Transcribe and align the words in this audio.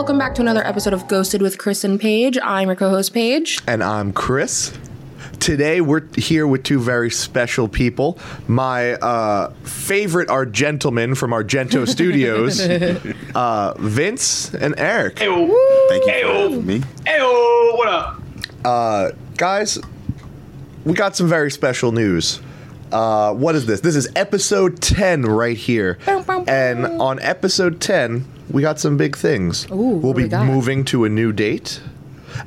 Welcome 0.00 0.16
back 0.16 0.34
to 0.36 0.40
another 0.40 0.66
episode 0.66 0.94
of 0.94 1.06
Ghosted 1.08 1.42
with 1.42 1.58
Chris 1.58 1.84
and 1.84 2.00
Paige. 2.00 2.38
I'm 2.42 2.68
your 2.68 2.74
co-host 2.74 3.12
Paige. 3.12 3.58
And 3.66 3.84
I'm 3.84 4.14
Chris. 4.14 4.72
Today 5.40 5.82
we're 5.82 6.00
here 6.16 6.46
with 6.46 6.62
two 6.62 6.80
very 6.80 7.10
special 7.10 7.68
people. 7.68 8.18
My 8.48 8.94
uh, 8.94 9.50
favorite 9.62 10.30
are 10.30 10.46
gentlemen 10.46 11.14
from 11.14 11.32
Argento 11.32 11.86
Studios, 11.96 12.60
uh, 13.34 13.74
Vince 13.78 14.54
and 14.54 14.74
Eric. 14.78 15.16
Ayo. 15.16 15.54
Thank 15.90 16.06
you 16.06 16.22
for 16.22 16.32
having 16.32 16.66
me. 16.66 16.78
Ayo. 17.04 17.76
What 17.76 17.88
up? 17.88 18.22
Uh, 18.64 19.10
guys, 19.36 19.78
we 20.86 20.94
got 20.94 21.14
some 21.14 21.28
very 21.28 21.50
special 21.50 21.92
news. 21.92 22.40
Uh, 22.90 23.34
what 23.34 23.54
is 23.54 23.66
this? 23.66 23.80
This 23.80 23.96
is 23.96 24.08
episode 24.16 24.80
10 24.80 25.26
right 25.26 25.58
here. 25.58 25.98
Bow, 26.06 26.22
bow, 26.22 26.40
bow. 26.40 26.50
And 26.50 26.86
on 26.86 27.20
episode 27.20 27.82
10, 27.82 28.24
we 28.50 28.62
got 28.62 28.78
some 28.80 28.96
big 28.96 29.16
things. 29.16 29.66
Ooh, 29.70 29.74
we'll 29.98 30.14
be 30.14 30.24
we 30.26 30.36
moving 30.38 30.84
to 30.86 31.04
a 31.04 31.08
new 31.08 31.32
date, 31.32 31.80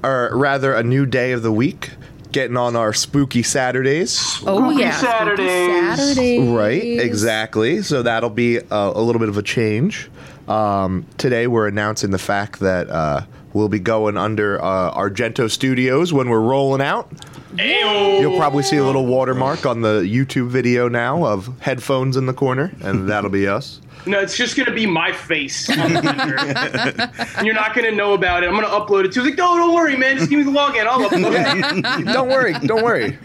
or 0.03 0.29
rather, 0.33 0.73
a 0.73 0.83
new 0.83 1.05
day 1.05 1.31
of 1.31 1.41
the 1.43 1.51
week, 1.51 1.91
getting 2.31 2.57
on 2.57 2.75
our 2.75 2.93
spooky 2.93 3.43
Saturdays. 3.43 4.19
Oh 4.45 4.69
Spooky 4.69 4.81
yeah, 4.81 4.91
spooky 4.91 5.11
Saturdays. 5.11 5.97
Saturdays. 5.97 6.49
Right, 6.49 6.83
exactly. 6.83 7.81
So 7.81 8.03
that'll 8.03 8.29
be 8.29 8.57
a, 8.57 8.65
a 8.71 9.01
little 9.01 9.19
bit 9.19 9.29
of 9.29 9.37
a 9.37 9.43
change. 9.43 10.09
Um, 10.47 11.05
today, 11.17 11.47
we're 11.47 11.67
announcing 11.67 12.11
the 12.11 12.17
fact 12.17 12.59
that 12.59 12.89
uh, 12.89 13.21
we'll 13.53 13.69
be 13.69 13.79
going 13.79 14.17
under 14.17 14.61
uh, 14.61 14.93
Argento 14.93 15.49
Studios 15.49 16.11
when 16.11 16.29
we're 16.29 16.41
rolling 16.41 16.81
out. 16.81 17.09
Ayo. 17.55 18.19
You'll 18.19 18.37
probably 18.37 18.63
see 18.63 18.77
a 18.77 18.83
little 18.83 19.05
watermark 19.05 19.65
on 19.67 19.81
the 19.81 20.01
YouTube 20.01 20.47
video 20.47 20.89
now 20.89 21.23
of 21.25 21.61
headphones 21.61 22.17
in 22.17 22.25
the 22.25 22.33
corner, 22.33 22.73
and 22.81 23.07
that'll 23.07 23.29
be 23.29 23.47
us. 23.47 23.79
No, 24.05 24.19
it's 24.19 24.35
just 24.35 24.57
gonna 24.57 24.73
be 24.73 24.85
my 24.85 25.11
face 25.11 25.69
on 25.69 25.93
the 25.93 26.01
render. 26.01 26.37
and 27.37 27.45
you're 27.45 27.55
not 27.55 27.75
gonna 27.75 27.91
know 27.91 28.13
about 28.13 28.43
it. 28.43 28.49
I'm 28.49 28.55
gonna 28.55 28.67
upload 28.67 29.05
it 29.05 29.13
too. 29.13 29.23
Like, 29.23 29.37
no, 29.37 29.55
don't 29.55 29.73
worry, 29.73 29.95
man. 29.95 30.17
Just 30.17 30.29
give 30.29 30.39
me 30.39 30.45
the 30.45 30.51
login. 30.51 30.85
I'll 30.85 31.09
upload 31.09 32.01
it. 32.01 32.05
don't 32.13 32.27
worry, 32.29 32.53
don't 32.65 32.83
worry. 32.83 33.17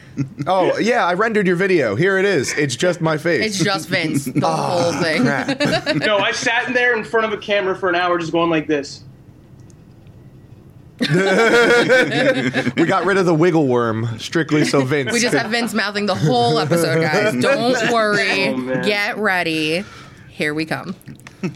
Oh 0.47 0.79
yeah, 0.79 1.05
I 1.07 1.15
rendered 1.15 1.47
your 1.47 1.57
video. 1.57 1.95
Here 1.97 2.19
it 2.19 2.25
is. 2.25 2.57
It's 2.57 2.77
just 2.77 3.01
my 3.01 3.17
face. 3.19 3.47
It's 3.47 3.65
just 3.65 3.89
Vince, 3.89 4.27
the 4.27 4.41
ah, 4.45 4.57
whole 4.57 5.03
thing. 5.03 5.23
Crap. 5.23 5.97
No, 6.09 6.19
I 6.19 6.33
sat 6.33 6.69
in 6.69 6.75
there 6.75 6.97
in 6.97 7.05
front 7.05 7.27
of 7.27 7.33
a 7.33 7.43
camera 7.43 7.77
for 7.77 7.89
an 7.89 7.95
hour, 7.95 8.19
just 8.19 8.33
going 8.33 8.51
like 8.51 8.67
this. 8.67 9.03
we 11.01 11.07
got 11.07 13.05
rid 13.05 13.19
of 13.19 13.27
the 13.27 13.35
wiggle 13.37 13.69
worm 13.69 14.19
strictly 14.19 14.65
so 14.65 14.85
Vince. 14.85 15.13
We 15.13 15.21
just 15.21 15.33
could- 15.33 15.43
have 15.43 15.51
Vince 15.51 15.73
mouthing 15.73 16.07
the 16.07 16.15
whole 16.15 16.59
episode, 16.59 17.01
guys. 17.01 17.41
Don't 17.41 17.93
worry. 17.93 18.49
Oh. 18.49 18.83
Get 18.83 19.17
ready. 19.19 19.85
Here 20.39 20.55
we 20.55 20.65
come. 20.65 20.95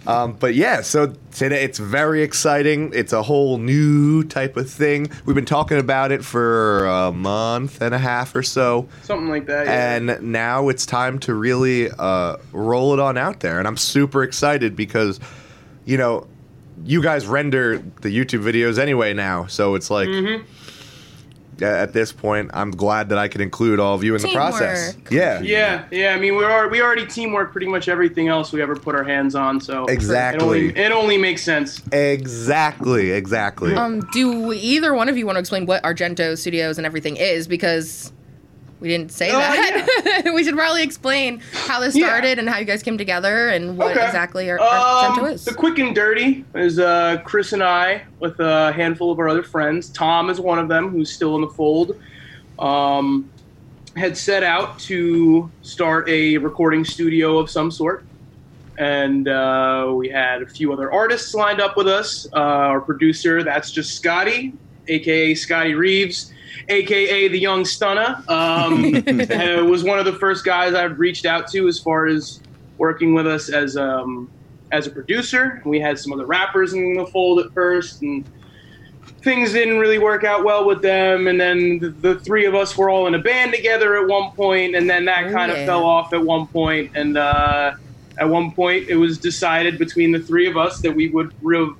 Um, 0.09 0.33
but 0.35 0.55
yeah, 0.57 0.81
so 0.83 1.15
today 1.33 1.63
it's 1.63 1.79
very 1.79 2.23
exciting. 2.23 2.91
It's 2.95 3.13
a 3.13 3.23
whole 3.23 3.59
new 3.59 4.25
type 4.25 4.57
of 4.57 4.69
thing. 4.69 5.09
We've 5.25 5.37
been 5.37 5.45
talking 5.45 5.79
about 5.79 6.11
it 6.11 6.25
for 6.25 6.85
a 6.87 7.13
month 7.13 7.81
and 7.81 7.95
a 7.95 7.99
half 7.99 8.35
or 8.35 8.43
so. 8.43 8.89
Something 9.03 9.29
like 9.29 9.47
that. 9.47 9.67
Yeah. 9.67 9.95
and 10.17 10.33
now 10.33 10.69
it's 10.69 10.85
time 10.85 11.21
to 11.21 11.35
really 11.35 11.91
uh, 11.97 12.39
roll 12.53 12.93
it 12.93 12.99
on 12.99 13.17
out 13.17 13.39
there 13.41 13.59
and 13.61 13.69
i'm 13.69 13.77
super 13.77 14.23
excited 14.25 14.75
because 14.75 15.21
you 15.85 15.97
know 15.97 16.27
you 16.85 17.03
guys 17.03 17.27
render 17.27 17.79
the 18.01 18.09
youtube 18.09 18.43
videos 18.43 18.79
anyway 18.79 19.13
now 19.15 19.47
so 19.47 19.75
it's 19.77 19.91
like 19.91 20.09
Mm-hmm. 20.09 20.45
A- 21.61 21.65
at 21.65 21.93
this 21.93 22.13
point 22.13 22.51
i'm 22.55 22.71
glad 22.71 23.09
that 23.11 23.19
i 23.19 23.29
could 23.29 23.41
include 23.41 23.79
all 23.81 23.95
of 23.95 24.03
you 24.05 24.15
in 24.15 24.23
the 24.23 24.33
process 24.33 24.97
yeah 25.11 25.41
yeah, 25.43 25.85
yeah. 25.91 26.15
I 26.15 26.19
mean, 26.19 26.37
we 26.37 26.45
are 26.45 26.69
we 26.69 26.81
already 26.81 27.07
teamwork 27.07 27.53
pretty 27.53 27.67
much 27.67 27.89
everything 27.89 28.29
else 28.29 28.53
we 28.53 28.63
ever 28.63 28.77
put 28.77 28.95
our 28.95 29.05
hands 29.05 29.35
on. 29.35 29.61
So 29.61 29.85
Exactly. 29.87 30.39
it 30.39 30.43
only, 30.71 30.79
it 30.85 30.93
only 30.93 31.19
makes 31.19 31.43
sense. 31.43 31.83
exactly 31.93 33.11
exactly 33.11 33.75
Um, 33.75 34.01
do 34.13 34.53
either 34.53 34.95
one 34.95 35.09
of 35.09 35.17
you 35.19 35.27
want 35.27 35.37
to 35.37 35.41
explain 35.41 35.67
what 35.67 35.83
Argento 35.83 36.39
Studios 36.39 36.79
and 36.79 36.87
everything 36.87 37.17
is? 37.17 37.47
Because 37.49 38.13
we 38.83 38.89
didn't 38.89 39.13
say 39.13 39.31
Oh, 39.31 39.39
that. 39.39 40.33
we 40.35 40.43
should 40.43 40.57
probably 40.57 40.83
explain 40.83 41.41
how 41.53 41.79
this 41.79 41.95
Yeah. 41.97 42.09
started 42.09 42.41
and 42.41 42.49
how 42.49 42.59
you 42.59 42.65
guys 42.65 42.83
came 42.83 42.99
together 42.99 43.49
and 43.49 43.79
what 43.79 43.97
Okay. 43.97 44.05
exactly 44.05 44.51
our 44.51 44.59
Um, 44.59 44.67
Argento 45.21 45.33
is. 45.33 45.45
The 45.45 45.55
quick 45.55 45.79
and 45.79 45.95
dirty 45.95 46.45
is 46.57 46.81
uh, 46.81 47.19
Chris 47.25 47.53
and 47.53 47.63
I 47.63 48.03
with 48.19 48.41
a 48.41 48.73
handful 48.73 49.13
of 49.13 49.21
our 49.21 49.29
other 49.29 49.45
friends. 49.45 49.89
Tom 49.91 50.29
is 50.31 50.41
one 50.41 50.59
of 50.59 50.67
them 50.69 50.89
who's 50.89 51.13
still 51.13 51.37
in 51.37 51.43
the 51.43 51.49
fold. 51.49 51.97
Um, 52.59 53.31
had 53.97 54.17
set 54.17 54.43
out 54.43 54.81
to 54.81 55.49
start 55.63 56.09
a 56.09 56.37
recording 56.39 56.85
studio 56.85 57.39
of 57.39 57.49
some 57.51 57.71
sort. 57.71 58.05
And 58.79 59.29
uh, 59.29 59.93
we 59.95 60.09
had 60.09 60.43
a 60.43 60.47
few 60.47 60.73
other 60.73 60.93
artists 60.93 61.35
lined 61.35 61.61
up 61.61 61.77
with 61.77 61.87
us. 61.87 62.27
Uh, 62.33 62.37
our 62.41 62.81
producer, 62.81 63.45
that's 63.45 63.71
just 63.71 63.95
Scotty, 63.95 64.55
aka 64.89 65.35
Scotty 65.35 65.75
Reeves, 65.75 66.32
aka 66.69 67.29
the 67.29 67.39
Young 67.39 67.65
Stunner, 67.65 68.23
um, 68.29 68.95
uh, 69.07 69.65
was 69.65 69.85
one 69.85 69.99
of 69.99 70.05
the 70.05 70.15
first 70.21 70.45
guys 70.45 70.75
I've 70.75 70.99
reached 70.99 71.27
out 71.27 71.49
to 71.53 71.69
as 71.69 71.79
far 71.79 72.07
as 72.07 72.41
working 72.79 73.15
with 73.15 73.27
us 73.27 73.49
as 73.49 73.77
um, 73.77 74.31
as 74.73 74.87
a 74.87 74.91
producer. 74.91 75.63
We 75.65 75.81
had 75.81 75.99
some 75.99 76.13
other 76.13 76.27
rappers 76.27 76.73
in 76.73 76.95
the 76.95 77.07
fold 77.07 77.41
at 77.41 77.53
first, 77.53 78.03
and 78.03 78.25
things 79.23 79.53
didn't 79.53 79.79
really 79.79 79.99
work 79.99 80.25
out 80.25 80.45
well 80.45 80.67
with 80.67 80.83
them. 80.83 81.27
And 81.29 81.41
then 81.41 81.79
the, 81.79 81.89
the 81.91 82.15
three 82.21 82.45
of 82.47 82.55
us 82.55 82.77
were 82.77 82.91
all 82.91 83.07
in 83.07 83.15
a 83.15 83.19
band 83.19 83.53
together 83.55 83.97
at 84.01 84.09
one 84.09 84.33
point, 84.33 84.75
and 84.75 84.89
then 84.89 85.05
that 85.05 85.27
Oh, 85.27 85.33
kind 85.33 85.53
yeah. 85.53 85.59
of 85.59 85.67
fell 85.67 85.85
off 85.85 86.13
at 86.13 86.23
one 86.23 86.47
point. 86.47 86.91
And 86.95 87.17
uh, 87.17 87.75
at 88.19 88.29
one 88.29 88.51
point, 88.53 88.89
it 88.89 88.97
was 88.97 89.19
decided 89.19 89.79
between 89.79 90.11
the 90.13 90.19
three 90.19 90.47
of 90.49 90.57
us 90.57 90.81
that 90.81 90.93
we 90.95 91.09
would 91.11 91.33
re- 91.43 91.73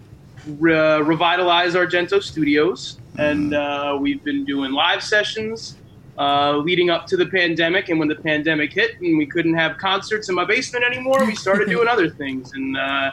re- 0.59 1.01
revitalize 1.01 1.75
Argento 1.75 2.23
Studios, 2.23 2.99
and 3.19 3.55
uh, 3.55 3.97
we've 4.01 4.23
been 4.25 4.45
doing 4.45 4.73
live 4.73 5.03
sessions. 5.03 5.77
Uh, 6.19 6.59
leading 6.59 6.91
up 6.91 7.07
to 7.07 7.17
the 7.17 7.25
pandemic, 7.27 7.89
and 7.89 7.99
when 7.99 8.07
the 8.07 8.15
pandemic 8.15 8.71
hit 8.73 9.01
and 9.01 9.17
we 9.17 9.25
couldn't 9.25 9.55
have 9.55 9.79
concerts 9.79 10.29
in 10.29 10.35
my 10.35 10.45
basement 10.45 10.85
anymore, 10.85 11.25
we 11.25 11.35
started 11.35 11.69
doing 11.71 11.89
other 11.89 12.11
things. 12.11 12.53
And 12.53 12.77
uh, 12.77 13.13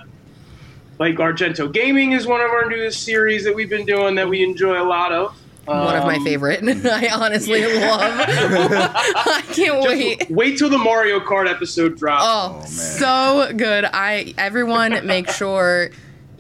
like 1.00 1.16
Argento 1.16 1.72
Gaming 1.72 2.12
is 2.12 2.28
one 2.28 2.42
of 2.42 2.52
our 2.52 2.70
newest 2.70 3.04
series 3.04 3.46
that 3.46 3.56
we've 3.56 3.70
been 3.70 3.86
doing 3.86 4.16
that 4.16 4.28
we 4.28 4.44
enjoy 4.44 4.80
a 4.82 4.84
lot 4.84 5.14
of. 5.14 5.34
one 5.66 5.96
of 5.96 6.04
my 6.04 6.18
Um, 6.18 6.26
favorite. 6.26 6.62
I 6.86 7.08
honestly 7.08 7.62
love. 7.62 8.02
I 8.20 9.44
can't 9.54 9.82
just 9.82 9.88
wait. 9.88 10.30
wait 10.30 10.58
till 10.58 10.70
the 10.70 10.78
Mario 10.78 11.22
Kart 11.22 11.50
episode 11.50 11.98
drops. 11.98 12.24
Oh, 12.28 12.66
so 12.66 13.54
good. 13.56 13.86
I 13.86 14.34
everyone 14.38 15.08
make 15.08 15.30
sure 15.30 15.92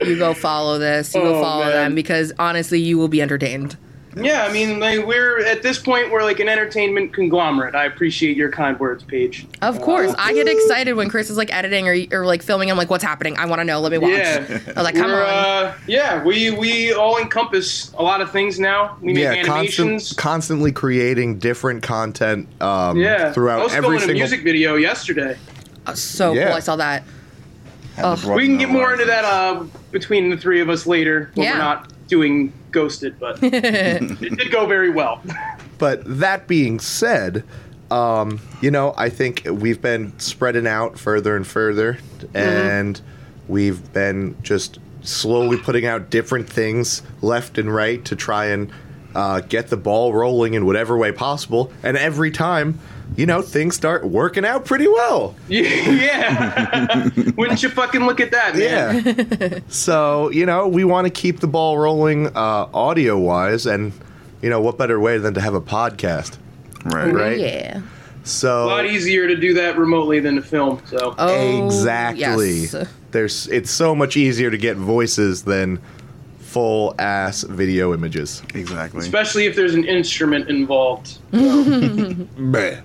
you 0.02 0.18
go 0.18 0.34
follow 0.34 0.78
this. 0.80 1.14
You 1.14 1.22
go 1.22 1.36
Oh, 1.36 1.42
follow 1.42 1.66
man. 1.66 1.74
them 1.74 1.96
because 1.96 2.32
honestly, 2.40 2.80
you 2.80 2.98
will 2.98 3.08
be 3.08 3.22
entertained. 3.22 3.78
Yeah, 4.16 4.44
I 4.44 4.52
mean, 4.52 4.80
like, 4.80 5.06
we're 5.06 5.46
at 5.46 5.62
this 5.62 5.78
point 5.78 6.12
we're 6.12 6.24
like 6.24 6.40
an 6.40 6.50
entertainment 6.50 7.14
conglomerate. 7.14 7.76
I 7.76 7.86
appreciate 7.86 8.36
your 8.36 8.50
kind 8.50 8.78
words, 8.80 9.04
Paige. 9.04 9.46
Of 9.62 9.80
course, 9.82 10.14
I 10.18 10.34
get 10.34 10.48
excited 10.48 10.94
when 10.94 11.10
Chris 11.10 11.30
is 11.30 11.38
like 11.38 11.54
editing 11.54 11.88
or, 11.88 12.20
or 12.20 12.26
like 12.26 12.42
filming. 12.42 12.72
I'm 12.72 12.78
like, 12.78 12.90
"What's 12.90 13.04
happening? 13.04 13.38
I 13.38 13.46
want 13.46 13.60
to 13.60 13.66
know. 13.66 13.80
Let 13.80 13.92
me 13.92 14.00
watch." 14.00 14.12
Yeah. 14.12 14.46
I 14.50 14.72
was 14.74 14.84
like, 14.84 14.96
"Come 14.96 15.12
We're, 15.12 15.24
on." 15.24 15.30
Uh, 15.30 15.78
yeah, 15.86 16.24
we 16.24 16.50
we 16.50 16.92
all 16.92 17.20
encompass 17.20 17.94
a 17.94 18.02
lot 18.02 18.20
of 18.20 18.32
things 18.32 18.60
now. 18.60 18.98
We 19.00 19.14
make 19.14 19.24
yeah 19.24 19.32
animations. 19.34 20.08
constant, 20.08 20.18
constantly 20.18 20.72
creating 20.72 21.38
different 21.38 21.84
content 21.84 22.48
um, 22.62 22.98
yeah, 22.98 23.32
throughout 23.32 23.60
I 23.60 23.64
was 23.64 23.74
every 23.76 24.00
filming 24.00 24.16
a 24.16 24.20
music 24.20 24.44
video 24.44 24.76
yesterday. 24.76 25.38
Oh, 25.86 25.94
so 25.94 26.34
yeah. 26.34 26.48
cool. 26.48 26.56
I 26.56 26.60
saw 26.62 26.76
that. 26.78 27.04
Had 28.00 28.18
to 28.20 28.32
Oh. 28.32 28.36
We 28.36 28.46
can 28.46 28.58
get 28.58 28.70
more 28.70 28.92
into 28.94 29.06
that 29.06 29.26
uh, 29.26 29.64
between 29.92 30.30
the 30.30 30.38
three 30.38 30.62
of 30.62 30.70
us 30.70 30.86
later 30.88 31.32
when 31.36 31.46
Yeah. 31.46 31.54
we're 31.54 31.58
not 31.60 31.92
doing 32.08 32.54
Ghosted, 32.72 33.20
but 33.20 33.40
it 33.44 34.20
did 34.38 34.52
go 34.52 34.66
very 34.66 34.90
well. 34.90 35.22
But 35.78 36.02
that 36.20 36.48
being 36.48 36.80
said, 36.80 37.44
um, 37.92 38.40
you 38.62 38.70
know, 38.72 38.94
I 38.98 39.10
think 39.10 39.44
we've 39.50 39.82
been 39.82 40.18
spreading 40.20 40.68
out 40.68 41.00
further 41.00 41.36
and 41.36 41.46
further, 41.48 41.98
and 42.34 43.00
we've 43.48 43.92
been 43.94 44.36
just 44.44 44.80
slowly 45.02 45.58
putting 45.58 45.86
out 45.86 46.10
different 46.10 46.48
things 46.50 47.02
left 47.22 47.58
and 47.58 47.74
right 47.74 48.04
to 48.06 48.16
try 48.16 48.46
and 48.48 48.72
uh, 49.16 49.40
get 49.42 49.70
the 49.70 49.78
ball 49.78 50.14
rolling 50.14 50.54
in 50.54 50.66
whatever 50.66 50.96
way 50.98 51.12
possible. 51.12 51.72
And 51.82 51.98
every 51.98 52.30
time, 52.32 52.78
you 53.16 53.26
know, 53.26 53.42
things 53.42 53.76
start 53.76 54.06
working 54.06 54.46
out 54.46 54.66
pretty 54.66 54.88
well. 54.88 55.36
yeah. 55.50 57.10
Wouldn't 57.38 57.62
you 57.64 57.70
fucking 57.70 58.06
look 58.06 58.20
at 58.20 58.32
that, 58.32 58.56
man? 58.56 59.40
Yeah. 59.52 59.60
so, 59.68 60.30
you 60.32 60.46
know, 60.46 60.68
we 60.68 60.84
want 60.84 61.06
to 61.06 61.12
keep 61.12 61.40
the 61.40 61.48
ball 61.48 61.78
rolling 61.78 62.28
uh, 62.28 62.68
audio 62.74 63.18
wise, 63.18 63.66
and, 63.66 63.92
you 64.42 64.50
know, 64.50 64.62
what 64.62 64.78
better 64.78 65.00
way 65.00 65.18
than 65.18 65.34
to 65.34 65.42
have 65.42 65.54
a 65.54 65.62
podcast? 65.62 66.38
Right. 66.86 67.14
Right. 67.14 67.40
Yeah. 67.40 67.82
So, 68.24 68.66
A 68.66 68.68
lot 68.68 68.86
easier 68.86 69.28
to 69.28 69.36
do 69.36 69.54
that 69.56 69.78
remotely 69.78 70.20
than 70.20 70.36
to 70.36 70.42
film. 70.42 70.82
So 70.86 71.16
Oh, 71.18 71.66
exactly. 71.66 72.60
yes. 72.62 72.88
There's 73.12 73.48
it's 73.48 73.72
so 73.72 73.96
much 73.96 74.16
easier 74.18 74.52
to 74.52 74.58
get 74.58 74.78
voices 74.78 75.44
than 75.44 75.82
full 76.40 76.94
ass 77.00 77.42
video 77.44 77.94
images. 77.94 78.44
Exactly. 78.54 79.00
especially 79.02 79.46
if 79.46 79.56
there's 79.56 79.74
an 79.74 79.84
instrument 79.86 80.48
involved. 80.50 81.18
Bleh. 81.32 82.84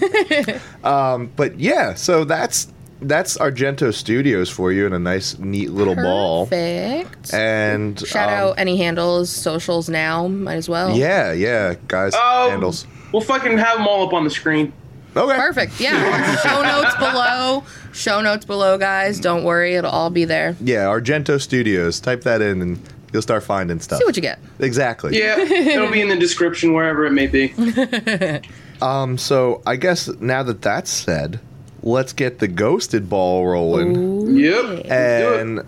um, 0.84 1.30
but 1.36 1.58
yeah, 1.58 1.94
so 1.94 2.24
that's 2.24 2.72
that's 3.00 3.36
Argento 3.38 3.92
Studios 3.92 4.48
for 4.48 4.72
you 4.72 4.86
in 4.86 4.92
a 4.92 4.98
nice, 4.98 5.38
neat 5.38 5.70
little 5.70 5.94
ball. 5.94 6.46
Perfect. 6.46 7.34
And 7.34 7.98
Shout 8.06 8.28
um, 8.28 8.34
out 8.34 8.54
any 8.58 8.76
handles, 8.76 9.30
socials 9.30 9.88
now, 9.88 10.28
might 10.28 10.56
as 10.56 10.68
well. 10.68 10.96
Yeah, 10.96 11.32
yeah, 11.32 11.74
guys. 11.88 12.12
Oh, 12.16 12.50
handles. 12.50 12.86
We'll 13.12 13.22
fucking 13.22 13.58
have 13.58 13.78
them 13.78 13.86
all 13.86 14.06
up 14.06 14.12
on 14.12 14.24
the 14.24 14.30
screen. 14.30 14.72
Okay. 15.14 15.36
Perfect. 15.36 15.78
Yeah. 15.80 16.36
Show 16.42 16.62
notes 16.62 16.96
below. 16.96 17.64
Show 17.92 18.20
notes 18.22 18.46
below, 18.46 18.78
guys. 18.78 19.20
Don't 19.20 19.44
worry, 19.44 19.74
it'll 19.74 19.90
all 19.90 20.10
be 20.10 20.24
there. 20.24 20.56
Yeah, 20.60 20.86
Argento 20.86 21.40
Studios. 21.40 22.00
Type 22.00 22.22
that 22.22 22.40
in, 22.40 22.62
and 22.62 22.88
you'll 23.12 23.22
start 23.22 23.42
finding 23.44 23.78
stuff. 23.80 23.98
See 23.98 24.04
what 24.04 24.16
you 24.16 24.22
get. 24.22 24.38
Exactly. 24.58 25.18
Yeah, 25.18 25.38
it'll 25.38 25.90
be 25.90 26.00
in 26.00 26.08
the 26.08 26.16
description 26.16 26.72
wherever 26.74 27.04
it 27.06 27.12
may 27.12 27.26
be. 27.26 27.52
Um. 28.82 29.16
So 29.16 29.62
I 29.64 29.76
guess 29.76 30.08
now 30.20 30.42
that 30.42 30.60
that's 30.60 30.90
said, 30.90 31.38
let's 31.84 32.12
get 32.12 32.40
the 32.40 32.48
ghosted 32.48 33.08
ball 33.08 33.46
rolling. 33.46 34.36
Yep. 34.36 34.64
let's 34.64 34.82
do 34.82 34.88
it. 34.88 35.40
And 35.40 35.60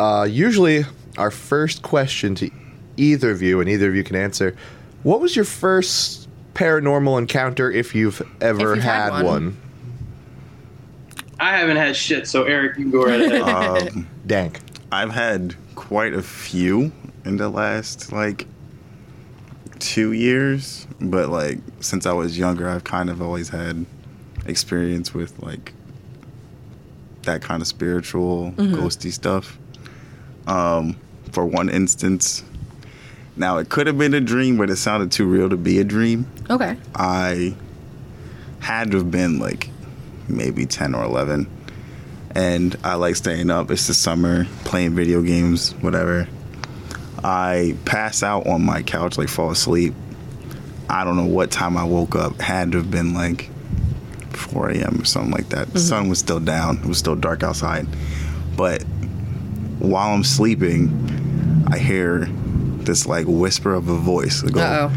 uh, 0.00 0.26
usually, 0.28 0.84
our 1.16 1.30
first 1.30 1.82
question 1.82 2.34
to 2.34 2.50
either 2.96 3.30
of 3.30 3.40
you, 3.40 3.60
and 3.60 3.68
either 3.68 3.88
of 3.88 3.94
you 3.94 4.02
can 4.02 4.16
answer, 4.16 4.56
what 5.04 5.20
was 5.20 5.36
your 5.36 5.44
first 5.44 6.28
paranormal 6.54 7.18
encounter, 7.18 7.70
if 7.70 7.94
you've 7.94 8.20
ever 8.40 8.72
If 8.72 8.76
you've 8.78 8.84
had 8.84 9.12
had, 9.12 9.22
one. 9.22 9.24
one? 9.24 9.56
I 11.38 11.56
haven't 11.56 11.76
had 11.76 11.94
shit, 11.96 12.26
so 12.26 12.44
Eric, 12.44 12.76
you 12.78 12.84
can 12.84 12.90
go 12.90 13.04
right 13.04 13.20
ahead. 13.20 13.88
Um, 13.96 14.08
Dank. 14.26 14.58
I've 14.92 15.10
had 15.12 15.54
quite 15.74 16.14
a 16.14 16.22
few 16.22 16.92
in 17.24 17.36
the 17.36 17.48
last 17.48 18.12
like 18.12 18.46
two 19.78 20.12
years, 20.12 20.86
but 21.00 21.28
like 21.28 21.58
since 21.80 22.06
I 22.06 22.12
was 22.12 22.38
younger, 22.38 22.68
I've 22.68 22.84
kind 22.84 23.08
of 23.08 23.22
always 23.22 23.48
had 23.48 23.86
experience 24.46 25.14
with 25.14 25.40
like 25.42 25.72
that 27.22 27.42
kind 27.42 27.60
of 27.62 27.68
spiritual, 27.68 28.52
ghosty 28.52 29.12
stuff. 29.12 29.58
Um, 30.46 30.96
for 31.32 31.46
one 31.46 31.68
instance, 31.68 32.42
now 33.36 33.58
it 33.58 33.68
could 33.68 33.86
have 33.86 33.98
been 33.98 34.14
a 34.14 34.20
dream, 34.20 34.56
but 34.56 34.70
it 34.70 34.76
sounded 34.76 35.12
too 35.12 35.26
real 35.26 35.48
to 35.48 35.56
be 35.56 35.78
a 35.78 35.84
dream. 35.84 36.26
Okay. 36.48 36.76
I 36.94 37.54
had 38.58 38.90
to 38.90 38.98
have 38.98 39.10
been 39.10 39.38
like 39.38 39.70
maybe 40.28 40.66
10 40.66 40.94
or 40.94 41.04
11. 41.04 41.48
And 42.34 42.76
I 42.84 42.94
like 42.94 43.16
staying 43.16 43.50
up. 43.50 43.70
It's 43.70 43.86
the 43.86 43.94
summer, 43.94 44.46
playing 44.64 44.94
video 44.94 45.20
games, 45.22 45.72
whatever. 45.80 46.28
I 47.24 47.76
pass 47.84 48.22
out 48.22 48.46
on 48.46 48.62
my 48.64 48.82
couch, 48.82 49.18
like 49.18 49.28
fall 49.28 49.50
asleep. 49.50 49.94
I 50.88 51.04
don't 51.04 51.16
know 51.16 51.26
what 51.26 51.50
time 51.50 51.76
I 51.76 51.84
woke 51.84 52.14
up. 52.16 52.40
Had 52.40 52.72
to 52.72 52.78
have 52.78 52.90
been 52.90 53.14
like 53.14 53.50
4 54.30 54.70
a.m. 54.70 55.00
or 55.00 55.04
something 55.04 55.32
like 55.32 55.48
that. 55.50 55.72
The 55.72 55.80
sun 55.80 56.08
was 56.08 56.18
still 56.18 56.40
down. 56.40 56.78
It 56.78 56.86
was 56.86 56.98
still 56.98 57.16
dark 57.16 57.42
outside. 57.42 57.86
But 58.56 58.82
while 59.78 60.12
I'm 60.14 60.24
sleeping, 60.24 61.64
I 61.70 61.78
hear 61.78 62.26
this 62.84 63.06
like 63.06 63.26
whisper 63.28 63.74
of 63.74 63.88
a 63.88 63.96
voice. 63.96 64.42
Go, 64.42 64.60
Uh 64.60 64.90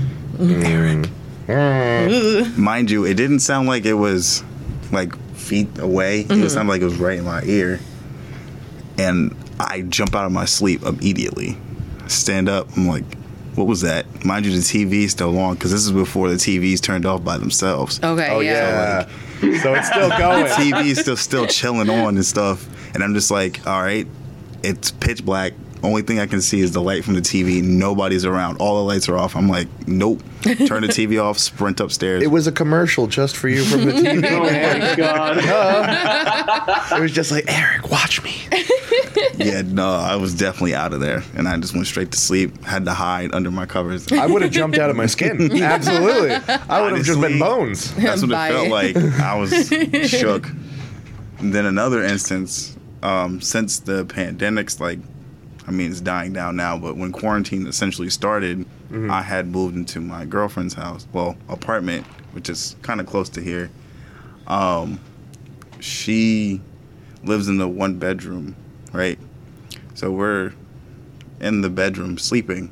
oh. 1.50 2.54
mind 2.58 2.90
you, 2.90 3.06
it 3.06 3.16
didn't 3.16 3.40
sound 3.40 3.68
like 3.68 3.86
it 3.86 3.94
was 3.96 4.44
like 4.92 5.14
feet 5.44 5.78
away. 5.80 6.22
It 6.22 6.28
mm-hmm. 6.28 6.48
sounded 6.48 6.72
like 6.72 6.82
it 6.82 6.86
was 6.86 6.98
right 6.98 7.20
in 7.20 7.26
my 7.26 7.44
ear. 7.44 7.80
And 8.98 9.36
I 9.60 9.82
jump 9.82 10.16
out 10.16 10.26
of 10.26 10.32
my 10.32 10.46
sleep 10.46 10.84
immediately. 10.84 11.58
Stand 12.08 12.50
up. 12.50 12.76
I'm 12.78 12.88
like, 12.88 13.06
what 13.56 13.68
was 13.68 13.82
that? 13.82 14.26
Mind 14.26 14.46
you, 14.46 14.52
the 14.52 14.58
TV 14.58 15.04
is 15.04 15.12
still 15.12 15.38
on 15.38 15.56
because 15.56 15.72
this 15.72 15.86
is 15.86 15.92
before 15.92 16.30
the 16.30 16.36
TVs 16.36 16.82
turned 16.82 17.06
off 17.06 17.24
by 17.24 17.38
themselves. 17.38 18.00
Okay. 18.04 18.30
Oh 18.32 18.40
yeah. 18.40 19.08
yeah. 19.42 19.62
so 19.62 19.74
it's 19.76 19.88
still 19.88 20.10
going. 20.10 20.46
TV 20.46 20.86
is 20.86 21.00
still 21.00 21.18
still 21.18 21.46
chilling 21.46 21.90
on 21.90 22.16
and 22.16 22.26
stuff. 22.26 22.68
And 22.94 23.04
I'm 23.04 23.14
just 23.14 23.32
like, 23.32 23.66
all 23.68 23.82
right, 23.82 24.08
it's 24.64 24.92
pitch 24.92 25.24
black. 25.26 25.54
Only 25.84 26.02
thing 26.02 26.20
I 26.20 26.28
can 26.28 26.42
see 26.42 26.62
is 26.62 26.72
the 26.72 26.82
light 26.82 27.04
from 27.04 27.14
the 27.14 27.22
TV. 27.22 27.62
Nobody's 27.62 28.24
around. 28.24 28.58
All 28.58 28.78
the 28.78 28.84
lights 28.84 29.10
are 29.10 29.18
off. 29.18 29.36
I'm 29.36 29.50
like, 29.50 29.68
nope. 29.86 30.24
Turn 30.44 30.82
the 30.82 30.88
TV 30.88 31.22
off. 31.22 31.38
Sprint 31.38 31.82
upstairs. 31.82 32.24
It 32.24 32.28
was 32.28 32.48
a 32.48 32.54
commercial 32.54 33.06
just 33.06 33.36
for 33.36 33.50
you 33.50 33.66
from 33.66 33.86
the 33.86 33.92
TV. 33.92 34.26
oh 34.32 34.44
my 34.44 34.96
god. 34.96 36.98
it 36.98 37.02
was 37.02 37.12
just 37.12 37.32
like 37.32 37.44
Eric, 37.50 37.92
watch 37.92 38.24
me. 38.24 38.34
yeah, 39.36 39.62
no, 39.62 39.90
I 39.90 40.16
was 40.16 40.34
definitely 40.34 40.74
out 40.74 40.94
of 40.94 41.02
there, 41.02 41.24
and 41.36 41.48
I 41.48 41.58
just 41.58 41.74
went 41.74 41.88
straight 41.88 42.12
to 42.12 42.20
sleep. 42.20 42.64
Had 42.64 42.86
to 42.86 42.94
hide 42.94 43.34
under 43.34 43.52
my 43.52 43.66
covers. 43.66 44.10
I 44.12 44.26
would 44.26 44.42
have 44.42 44.52
jumped 44.52 44.78
out 44.78 44.90
of 44.90 44.96
my 44.96 45.06
skin. 45.06 45.52
Absolutely. 45.62 46.32
I 46.70 46.82
would 46.82 46.94
have 46.94 47.06
just 47.06 47.20
been 47.20 47.40
bones. 47.40 47.94
That's 47.96 48.22
what 48.22 48.32
Bye. 48.32 48.50
it 48.50 48.54
felt 48.54 48.70
like. 48.70 48.96
I 48.96 49.36
was 49.36 49.68
shook. 50.10 50.48
And 51.40 51.54
then 51.54 51.66
another 51.66 52.04
instance, 52.04 52.78
um, 53.02 53.42
since 53.42 53.80
the 53.80 54.06
pandemic's 54.06 54.80
like, 54.80 55.00
I 55.68 55.72
mean, 55.72 55.92
it's 55.92 56.02
dying 56.02 56.34
down 56.34 56.56
now, 56.56 56.78
but 56.78 56.98
when 56.98 57.12
quarantine 57.12 57.68
essentially 57.68 58.10
started, 58.10 58.66
I 59.10 59.22
had 59.24 59.48
moved 59.48 59.76
into 59.76 60.00
my 60.00 60.24
girlfriend's 60.26 60.76
house, 60.76 61.08
well, 61.14 61.36
apartment, 61.50 62.06
which 62.34 62.48
is 62.48 62.76
kind 62.84 63.00
of 63.00 63.08
close 63.08 63.28
to 63.30 63.42
here. 63.42 63.72
Um, 64.46 65.00
she 65.80 66.62
lives 67.24 67.48
in 67.48 67.58
the 67.58 67.68
one 67.68 67.98
bedroom, 67.98 68.56
right? 68.92 69.18
So 69.96 70.12
we're 70.12 70.54
in 71.40 71.62
the 71.62 71.70
bedroom 71.70 72.18
sleeping, 72.20 72.72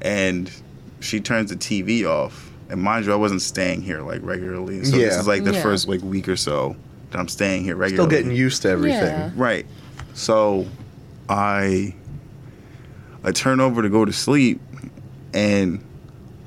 and 0.00 0.50
she 1.00 1.20
turns 1.20 1.50
the 1.50 1.56
TV 1.56 2.06
off. 2.08 2.50
And 2.70 2.80
mind 2.82 3.04
you, 3.04 3.12
I 3.12 3.16
wasn't 3.16 3.42
staying 3.42 3.82
here 3.82 4.00
like 4.00 4.22
regularly. 4.22 4.82
So 4.84 4.96
this 4.96 5.16
is 5.16 5.26
like 5.28 5.44
the 5.44 5.52
Yeah. 5.52 5.62
first 5.62 5.86
like 5.88 6.00
week 6.02 6.28
or 6.28 6.36
so 6.36 6.74
that 7.10 7.18
I'm 7.18 7.28
staying 7.28 7.64
here 7.64 7.76
regularly. 7.76 8.08
Still 8.10 8.18
getting 8.22 8.34
used 8.36 8.62
to 8.62 8.70
everything. 8.70 9.02
Yeah. 9.02 9.30
Right. 9.36 9.66
So 10.14 10.66
I 11.28 11.94
I 13.24 13.32
turn 13.32 13.60
over 13.60 13.82
to 13.82 13.88
go 13.88 14.04
to 14.04 14.12
sleep 14.12 14.60
and 15.32 15.82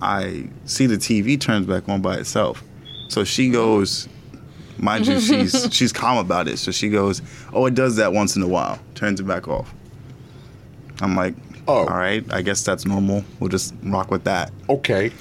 I 0.02 0.48
see 0.66 0.86
the 0.86 0.96
TV 0.98 1.40
turns 1.40 1.66
back 1.66 1.90
on 1.90 2.02
by 2.02 2.16
itself. 2.18 2.64
So 3.10 3.24
she 3.24 3.50
goes 3.50 4.08
mind 4.78 5.08
you 5.08 5.20
she's 5.20 5.68
she's 5.72 5.92
calm 5.92 6.18
about 6.18 6.48
it. 6.48 6.58
So 6.58 6.72
she 6.72 6.90
goes, 6.90 7.22
"Oh, 7.54 7.66
it 7.66 7.74
does 7.74 7.96
that 7.96 8.14
once 8.14 8.36
in 8.36 8.42
a 8.44 8.48
while." 8.48 8.80
Turns 8.96 9.20
it 9.20 9.24
back 9.24 9.48
off. 9.48 9.74
I'm 11.02 11.16
like, 11.16 11.36
Oh. 11.68 11.80
"All 11.80 11.86
right, 11.98 12.24
I 12.32 12.42
guess 12.42 12.64
that's 12.64 12.86
normal. 12.86 13.24
We'll 13.40 13.50
just 13.50 13.74
rock 13.84 14.12
with 14.12 14.24
that." 14.26 14.52
Okay. 14.70 15.12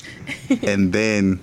and 0.62 0.92
then 0.92 1.40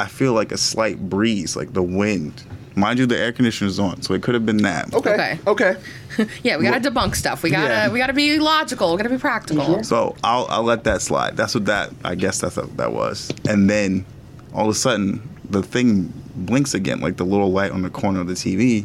I 0.00 0.06
feel 0.06 0.32
like 0.32 0.52
a 0.52 0.56
slight 0.58 0.98
breeze, 1.10 1.54
like 1.56 1.72
the 1.74 1.82
wind. 1.82 2.42
Mind 2.80 2.98
you, 2.98 3.06
the 3.06 3.18
air 3.18 3.32
conditioner's 3.32 3.78
on, 3.78 4.02
so 4.02 4.14
it 4.14 4.22
could 4.22 4.34
have 4.34 4.44
been 4.46 4.58
that. 4.62 4.92
Okay. 4.94 5.12
Okay. 5.12 5.38
Okay. 5.46 5.76
Yeah, 6.42 6.56
we 6.58 6.64
gotta 6.64 6.80
debunk 6.90 7.14
stuff. 7.14 7.42
We 7.42 7.50
gotta 7.50 7.68
Yeah. 7.68 7.88
we 7.90 7.98
gotta 7.98 8.12
be 8.12 8.38
logical. 8.38 8.90
We 8.90 8.96
gotta 8.98 9.08
be 9.10 9.16
practical. 9.18 9.82
So 9.84 10.16
I'll 10.24 10.46
I'll 10.50 10.62
let 10.64 10.84
that 10.84 11.00
slide. 11.02 11.36
That's 11.36 11.54
what 11.54 11.66
that 11.66 11.90
I 12.04 12.14
guess 12.14 12.40
that's 12.40 12.56
what 12.56 12.76
that 12.78 12.92
was. 12.92 13.30
And 13.48 13.70
then 13.70 14.04
all 14.52 14.64
of 14.64 14.70
a 14.70 14.74
sudden 14.78 15.22
the 15.48 15.62
thing 15.62 16.12
blinks 16.34 16.74
again, 16.74 17.00
like 17.00 17.16
the 17.16 17.24
little 17.24 17.52
light 17.52 17.70
on 17.70 17.82
the 17.82 17.90
corner 17.90 18.20
of 18.20 18.26
the 18.26 18.34
TV, 18.34 18.84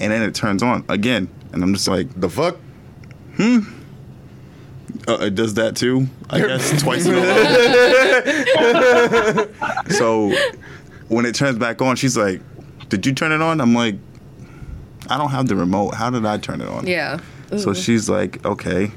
and 0.00 0.12
then 0.12 0.22
it 0.22 0.34
turns 0.34 0.62
on 0.62 0.84
again. 0.88 1.28
And 1.52 1.62
I'm 1.62 1.72
just 1.74 1.86
like, 1.88 2.08
The 2.20 2.28
fuck? 2.28 2.56
uh, 5.08 5.18
it 5.20 5.34
does 5.34 5.54
that 5.54 5.76
too. 5.76 6.06
I 6.30 6.38
guess 6.40 6.82
twice 6.86 7.06
in 7.06 7.14
a 7.14 7.18
row. 9.84 9.90
so 9.90 10.32
when 11.08 11.26
it 11.26 11.34
turns 11.34 11.58
back 11.58 11.82
on, 11.82 11.96
she's 11.96 12.16
like, 12.16 12.40
"Did 12.96 13.06
you 13.06 13.12
turn 13.12 13.32
it 13.32 13.40
on?" 13.42 13.60
I'm 13.60 13.74
like, 13.74 13.96
"I 15.08 15.18
don't 15.18 15.30
have 15.30 15.48
the 15.48 15.56
remote. 15.56 15.94
How 15.94 16.10
did 16.10 16.24
I 16.26 16.38
turn 16.38 16.60
it 16.60 16.68
on?" 16.68 16.86
Yeah. 16.86 17.20
So 17.50 17.56
mm-hmm. 17.56 17.80
she's 17.80 18.08
like, 18.08 18.44
okay, 18.44 18.90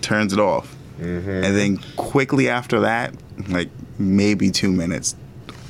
turns 0.00 0.32
it 0.32 0.38
off. 0.38 0.76
Mm-hmm. 1.00 1.30
And 1.30 1.56
then 1.56 1.78
quickly 1.96 2.48
after 2.48 2.80
that, 2.80 3.14
like 3.48 3.70
maybe 3.98 4.50
two 4.50 4.70
minutes, 4.70 5.16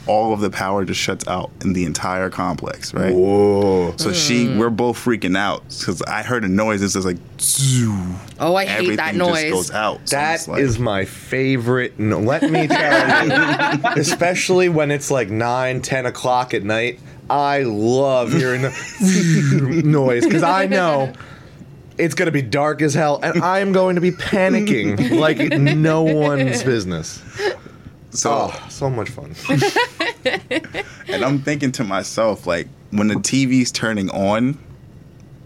all 0.06 0.32
of 0.32 0.40
the 0.40 0.50
power 0.50 0.84
just 0.84 1.00
shuts 1.00 1.26
out 1.26 1.50
in 1.62 1.72
the 1.72 1.84
entire 1.84 2.28
complex, 2.30 2.92
right? 2.92 3.14
Whoa. 3.14 3.94
So 3.96 4.12
she, 4.12 4.46
hmm. 4.46 4.58
we're 4.58 4.70
both 4.70 5.02
freaking 5.02 5.36
out 5.36 5.62
because 5.68 6.02
I 6.02 6.22
heard 6.22 6.44
a 6.44 6.48
noise. 6.48 6.82
It's 6.82 6.94
just 6.94 7.06
like, 7.06 7.16
zoo. 7.40 7.94
Oh, 8.38 8.54
I 8.54 8.66
hate 8.66 8.72
everything 8.74 8.96
that 8.96 9.14
just 9.14 9.18
noise. 9.18 9.52
goes 9.52 9.70
out. 9.70 10.00
So 10.08 10.16
That 10.16 10.46
like- 10.48 10.60
is 10.60 10.78
my 10.78 11.04
favorite. 11.04 11.98
No, 11.98 12.20
let 12.20 12.42
me 12.42 12.66
tell 12.66 13.26
you, 13.26 13.80
especially 13.96 14.68
when 14.68 14.90
it's 14.90 15.10
like 15.10 15.30
9, 15.30 15.80
10 15.80 16.06
o'clock 16.06 16.54
at 16.54 16.62
night. 16.62 17.00
I 17.30 17.62
love 17.62 18.32
hearing 18.32 18.62
the 18.62 19.82
noise 19.84 20.26
because 20.26 20.42
I 20.42 20.66
know 20.66 21.14
it's 21.96 22.14
going 22.14 22.26
to 22.26 22.32
be 22.32 22.42
dark 22.42 22.82
as 22.82 22.92
hell 22.92 23.20
and 23.22 23.42
I'm 23.42 23.72
going 23.72 23.94
to 23.94 24.00
be 24.00 24.10
panicking 24.10 25.18
like 25.18 25.38
no 25.58 26.02
one's 26.02 26.62
business. 26.62 27.22
So. 28.14 28.50
Oh, 28.52 28.66
so 28.68 28.88
much 28.90 29.10
fun. 29.10 29.34
And 31.06 31.22
I'm 31.22 31.40
thinking 31.40 31.70
to 31.72 31.84
myself, 31.84 32.46
like, 32.46 32.66
when 32.90 33.08
the 33.08 33.16
TV's 33.16 33.70
turning 33.70 34.08
on, 34.10 34.58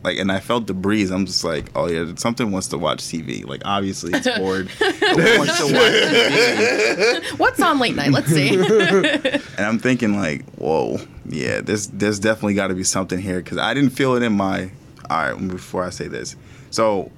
like, 0.05 0.19
and 0.19 0.31
I 0.31 0.41
felt 0.41 0.67
the 0.67 0.75
breeze. 0.75 1.11
I'm 1.11 1.27
just 1.27 1.43
like, 1.45 1.71
oh 1.75 1.89
yeah, 1.89 2.15
something 2.15 2.53
wants 2.53 2.69
to 2.69 2.79
watch 2.79 3.01
TV. 3.01 3.45
Like, 3.45 3.63
obviously, 3.65 4.13
it's 4.15 4.29
bored. 4.39 4.71
It 4.81 5.39
wants 5.39 5.59
to 5.59 5.65
watch 5.65 7.33
TV. 7.33 7.39
What's 7.39 7.61
on 7.61 7.79
late 7.81 7.97
night? 7.97 8.13
Let's 8.13 8.29
see. 8.29 8.57
And 8.57 9.67
I'm 9.67 9.79
thinking 9.79 10.17
like, 10.17 10.45
whoa, 10.53 10.99
yeah, 11.27 11.61
there's 11.61 11.89
there's 11.89 12.19
definitely 12.21 12.55
got 12.55 12.69
to 12.69 12.75
be 12.75 12.85
something 12.85 13.19
here 13.19 13.39
because 13.43 13.59
I 13.59 13.75
didn't 13.75 13.91
feel 13.91 14.15
it 14.15 14.23
in 14.23 14.35
my. 14.35 14.71
All 15.11 15.33
right, 15.33 15.49
before 15.49 15.85
I 15.85 15.91
say 15.91 16.07
this, 16.07 16.37
so 16.71 17.11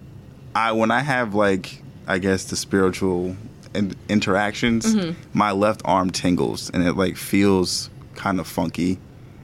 I 0.54 0.72
when 0.72 0.90
I 0.90 1.00
have 1.00 1.34
like 1.34 1.82
I 2.06 2.18
guess 2.18 2.44
the 2.44 2.56
spiritual 2.56 3.36
in, 3.74 3.94
interactions, 4.08 4.94
mm-hmm. 4.94 5.38
my 5.38 5.52
left 5.52 5.82
arm 5.84 6.10
tingles 6.10 6.70
and 6.70 6.82
it 6.86 6.94
like 6.94 7.16
feels 7.16 7.90
kind 8.14 8.40
of 8.40 8.46
funky, 8.46 8.98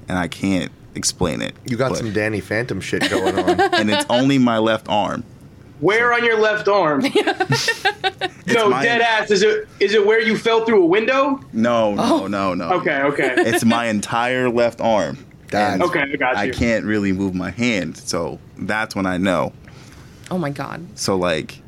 and 0.08 0.18
I 0.18 0.28
can't 0.28 0.70
explain 0.94 1.40
it. 1.42 1.54
You 1.66 1.76
got 1.76 1.90
But- 1.90 1.98
some 1.98 2.12
Danny 2.12 2.40
Phantom 2.40 2.80
shit 2.80 3.08
going 3.10 3.38
on. 3.38 3.60
and 3.74 3.90
it's 3.90 4.06
only 4.10 4.38
my 4.38 4.58
left 4.58 4.88
arm. 4.88 5.24
Where 5.80 6.12
on 6.14 6.24
your 6.24 6.40
left 6.40 6.68
arm? 6.68 7.00
no, 8.46 8.70
my- 8.70 8.82
dead 8.82 9.00
ass. 9.02 9.30
Is 9.30 9.42
it 9.42 9.68
is 9.80 9.92
it 9.94 10.06
where 10.06 10.20
you 10.20 10.36
fell 10.38 10.64
through 10.64 10.82
a 10.82 10.86
window? 10.86 11.40
No, 11.52 11.94
no, 11.94 12.24
Oh. 12.24 12.26
no, 12.26 12.54
no. 12.54 12.70
Okay, 12.74 13.02
okay, 13.02 13.34
It's 13.38 13.64
my 13.64 13.86
entire 13.86 14.48
left 14.48 14.80
arm. 14.80 15.18
That's- 15.50 15.80
okay. 15.88 16.00
I 16.00 16.16
got 16.16 16.32
you. 16.36 16.42
I 16.42 16.50
can't 16.50 16.84
really 16.84 17.12
move 17.12 17.34
my 17.34 17.50
hand, 17.50 17.96
so 17.96 18.38
that's 18.58 18.96
when 18.96 19.06
I 19.06 19.16
know. 19.18 19.52
oh 20.30 20.38
my 20.38 20.50
god. 20.50 20.86
So 20.94 21.16
like 21.16 21.60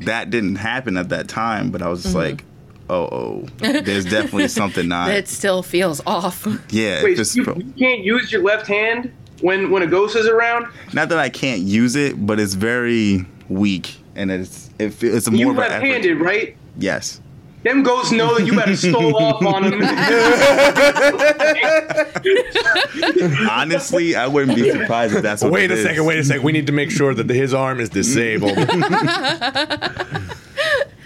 that 0.00 0.30
didn't 0.30 0.56
happen 0.56 0.96
at 0.96 1.08
that 1.10 1.28
time, 1.28 1.70
but 1.70 1.82
I 1.82 1.88
was 1.88 2.02
just 2.02 2.14
mm-hmm. 2.14 2.30
like, 2.30 2.44
oh, 2.90 3.08
oh, 3.10 3.46
there's 3.58 4.04
definitely 4.04 4.48
something 4.60 4.88
not. 4.88 5.10
It 5.10 5.28
still 5.28 5.62
feels 5.62 6.00
off. 6.06 6.46
yeah, 6.70 7.02
Wait, 7.02 7.16
just 7.16 7.36
you, 7.36 7.44
you 7.44 7.72
can't 7.78 8.00
use 8.04 8.32
your 8.32 8.42
left 8.42 8.66
hand 8.66 9.12
when 9.40 9.70
when 9.70 9.82
a 9.82 9.86
ghost 9.86 10.16
is 10.16 10.26
around. 10.26 10.66
not 10.92 11.08
that 11.08 11.18
I 11.18 11.28
can't 11.28 11.62
use 11.62 11.96
it, 11.96 12.26
but 12.26 12.38
it's 12.40 12.54
very 12.54 13.26
weak, 13.48 13.96
and 14.14 14.30
it's 14.30 14.70
it, 14.78 14.90
fe- 14.90 15.08
it's 15.08 15.30
more 15.30 15.38
You 15.38 15.50
of 15.50 15.58
an 15.58 15.64
effort. 15.64 15.72
left-handed, 15.72 16.20
right? 16.20 16.56
Yes. 16.78 17.20
Them 17.64 17.82
ghosts 17.82 18.12
know 18.12 18.36
that 18.36 18.46
you 18.46 18.54
better 18.54 18.76
stole 18.76 19.16
off 19.16 19.42
on 19.42 19.70
them. 19.70 19.82
Honestly, 23.50 24.16
I 24.16 24.26
wouldn't 24.26 24.56
be 24.56 24.70
surprised 24.70 25.16
if 25.16 25.22
that's 25.22 25.42
what. 25.42 25.52
Wait 25.52 25.70
it 25.70 25.70
a 25.70 25.74
is. 25.78 25.84
second, 25.84 26.04
wait 26.04 26.18
a 26.18 26.24
second. 26.24 26.42
We 26.44 26.52
need 26.52 26.66
to 26.66 26.72
make 26.72 26.90
sure 26.90 27.14
that 27.14 27.28
his 27.28 27.54
arm 27.54 27.80
is 27.80 27.88
disabled. 27.88 28.58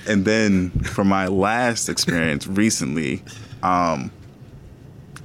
And 0.09 0.25
then 0.25 0.71
for 0.71 1.05
my 1.05 1.27
last 1.27 1.91
experience 1.91 2.47
recently, 2.47 3.23
um, 3.63 4.11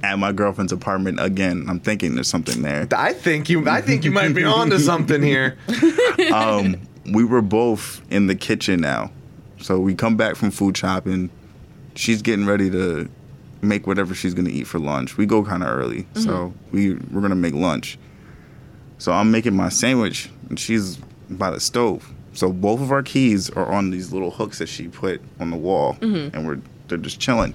at 0.02 0.18
my 0.18 0.30
girlfriend's 0.30 0.72
apartment 0.72 1.18
again, 1.20 1.64
I'm 1.70 1.80
thinking 1.80 2.14
there's 2.14 2.28
something 2.28 2.60
there. 2.60 2.86
I 2.94 3.14
think 3.14 3.48
you. 3.48 3.66
I 3.66 3.80
think 3.80 4.04
you 4.04 4.10
might 4.10 4.34
be 4.34 4.44
onto 4.44 4.78
something 4.78 5.22
here. 5.22 5.56
Um, 6.32 6.76
we 7.12 7.24
were 7.24 7.42
both 7.42 8.00
in 8.10 8.28
the 8.28 8.34
kitchen 8.34 8.80
now, 8.80 9.10
so 9.64 9.80
we 9.80 9.94
come 9.94 10.18
back 10.18 10.36
from 10.36 10.50
food 10.50 10.76
shopping. 10.76 11.30
She's 11.94 12.20
getting 12.20 12.44
ready 12.44 12.68
to 12.68 13.08
make 13.62 13.86
whatever 13.86 14.14
she's 14.14 14.34
gonna 14.34 14.50
eat 14.50 14.66
for 14.66 14.78
lunch. 14.78 15.16
We 15.16 15.24
go 15.24 15.42
kind 15.42 15.62
of 15.62 15.70
early, 15.70 16.06
so 16.12 16.20
mm-hmm. 16.20 16.70
we 16.70 16.94
we're 17.10 17.22
gonna 17.22 17.34
make 17.34 17.54
lunch. 17.54 17.98
So 18.98 19.10
I'm 19.10 19.30
making 19.30 19.56
my 19.56 19.70
sandwich, 19.70 20.28
and 20.50 20.60
she's 20.60 20.98
by 21.30 21.50
the 21.50 21.60
stove. 21.60 22.12
So 22.34 22.52
both 22.52 22.82
of 22.82 22.92
our 22.92 23.02
keys 23.02 23.48
are 23.48 23.72
on 23.72 23.88
these 23.88 24.12
little 24.12 24.30
hooks 24.30 24.58
that 24.58 24.68
she 24.68 24.88
put 24.88 25.22
on 25.40 25.50
the 25.50 25.56
wall, 25.56 25.94
mm-hmm. 25.94 26.36
and 26.36 26.46
we're 26.46 26.60
they're 26.88 26.98
just 26.98 27.18
chilling. 27.18 27.54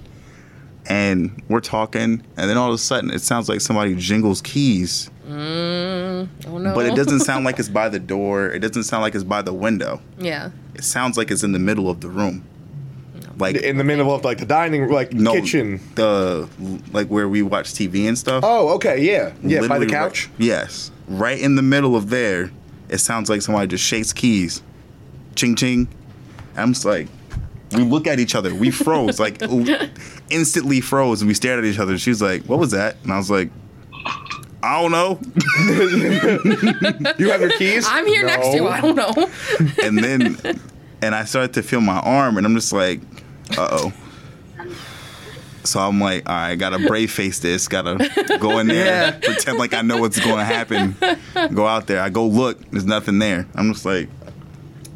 And 0.86 1.40
we're 1.48 1.60
talking, 1.60 2.24
and 2.36 2.50
then 2.50 2.56
all 2.56 2.70
of 2.70 2.74
a 2.74 2.78
sudden, 2.78 3.10
it 3.10 3.20
sounds 3.20 3.48
like 3.48 3.60
somebody 3.60 3.94
jingles 3.94 4.42
keys, 4.42 5.12
mm, 5.28 6.28
Oh 6.48 6.58
no. 6.58 6.74
but 6.74 6.86
it 6.86 6.96
doesn't 6.96 7.20
sound 7.20 7.44
like 7.46 7.60
it's 7.60 7.68
by 7.68 7.88
the 7.88 8.00
door. 8.00 8.48
It 8.48 8.58
doesn't 8.58 8.82
sound 8.82 9.02
like 9.02 9.14
it's 9.14 9.22
by 9.22 9.42
the 9.42 9.54
window. 9.54 10.00
Yeah. 10.18 10.50
It 10.80 10.84
sounds 10.84 11.18
like 11.18 11.30
it's 11.30 11.42
in 11.42 11.52
the 11.52 11.58
middle 11.58 11.90
of 11.90 12.00
the 12.00 12.08
room, 12.08 12.42
like 13.36 13.54
in 13.56 13.76
the 13.76 13.84
middle 13.84 14.14
of 14.14 14.24
like 14.24 14.38
the 14.38 14.46
dining, 14.46 14.80
room, 14.80 14.92
like 14.92 15.12
no 15.12 15.34
kitchen. 15.34 15.78
the 15.94 16.48
like 16.90 17.08
where 17.08 17.28
we 17.28 17.42
watch 17.42 17.74
TV 17.74 18.08
and 18.08 18.16
stuff. 18.18 18.42
Oh, 18.46 18.70
okay, 18.76 18.98
yeah, 19.02 19.34
yeah, 19.42 19.66
by 19.68 19.78
the 19.78 19.84
couch. 19.84 20.28
Right, 20.28 20.34
yes, 20.38 20.90
right 21.06 21.38
in 21.38 21.56
the 21.56 21.60
middle 21.62 21.96
of 21.96 22.08
there. 22.08 22.50
It 22.88 22.96
sounds 22.96 23.28
like 23.28 23.42
somebody 23.42 23.66
just 23.66 23.84
shakes 23.84 24.14
keys, 24.14 24.62
ching 25.34 25.54
ching. 25.54 25.86
I'm 26.56 26.72
just 26.72 26.86
like, 26.86 27.08
we 27.72 27.82
look 27.82 28.06
at 28.06 28.18
each 28.18 28.34
other. 28.34 28.54
We 28.54 28.70
froze, 28.84 29.20
like 29.20 29.36
oh, 29.42 29.66
instantly 30.30 30.80
froze, 30.80 31.20
and 31.20 31.28
we 31.28 31.34
stared 31.34 31.58
at 31.58 31.66
each 31.66 31.78
other. 31.78 31.98
She 31.98 32.08
was 32.08 32.22
like, 32.22 32.44
"What 32.44 32.58
was 32.58 32.70
that?" 32.70 32.96
And 33.02 33.12
I 33.12 33.18
was 33.18 33.30
like, 33.30 33.50
"I 34.62 34.80
don't 34.80 34.92
know." 34.92 35.20
You 37.18 37.30
have 37.30 37.40
your 37.42 37.50
keys. 37.58 37.86
I'm 37.86 38.06
here 38.06 38.24
next 38.24 38.48
to 38.48 38.56
you. 38.56 38.68
I 38.68 38.80
don't 38.80 38.96
know. 38.96 39.12
and 39.82 39.98
then 39.98 40.36
and 41.02 41.14
I 41.14 41.24
started 41.24 41.54
to 41.54 41.62
feel 41.62 41.80
my 41.80 41.98
arm, 42.00 42.36
and 42.36 42.46
I'm 42.46 42.54
just 42.54 42.72
like, 42.72 43.00
uh 43.56 43.68
oh. 43.72 43.92
So 45.62 45.78
I'm 45.78 46.00
like, 46.00 46.28
all 46.28 46.34
right, 46.34 46.54
gotta 46.56 46.78
brave 46.78 47.10
face 47.12 47.38
this, 47.38 47.68
gotta 47.68 48.08
go 48.40 48.58
in 48.60 48.66
there, 48.68 48.86
Yeah. 48.86 49.10
pretend 49.18 49.58
like 49.58 49.74
I 49.74 49.82
know 49.82 49.98
what's 49.98 50.18
going 50.18 50.38
to 50.38 50.44
happen. 50.44 50.96
Go 51.54 51.66
out 51.66 51.86
there, 51.86 52.00
I 52.00 52.08
go 52.08 52.26
look, 52.26 52.58
there's 52.70 52.86
nothing 52.86 53.18
there. 53.18 53.46
I'm 53.54 53.72
just 53.72 53.84
like, 53.84 54.08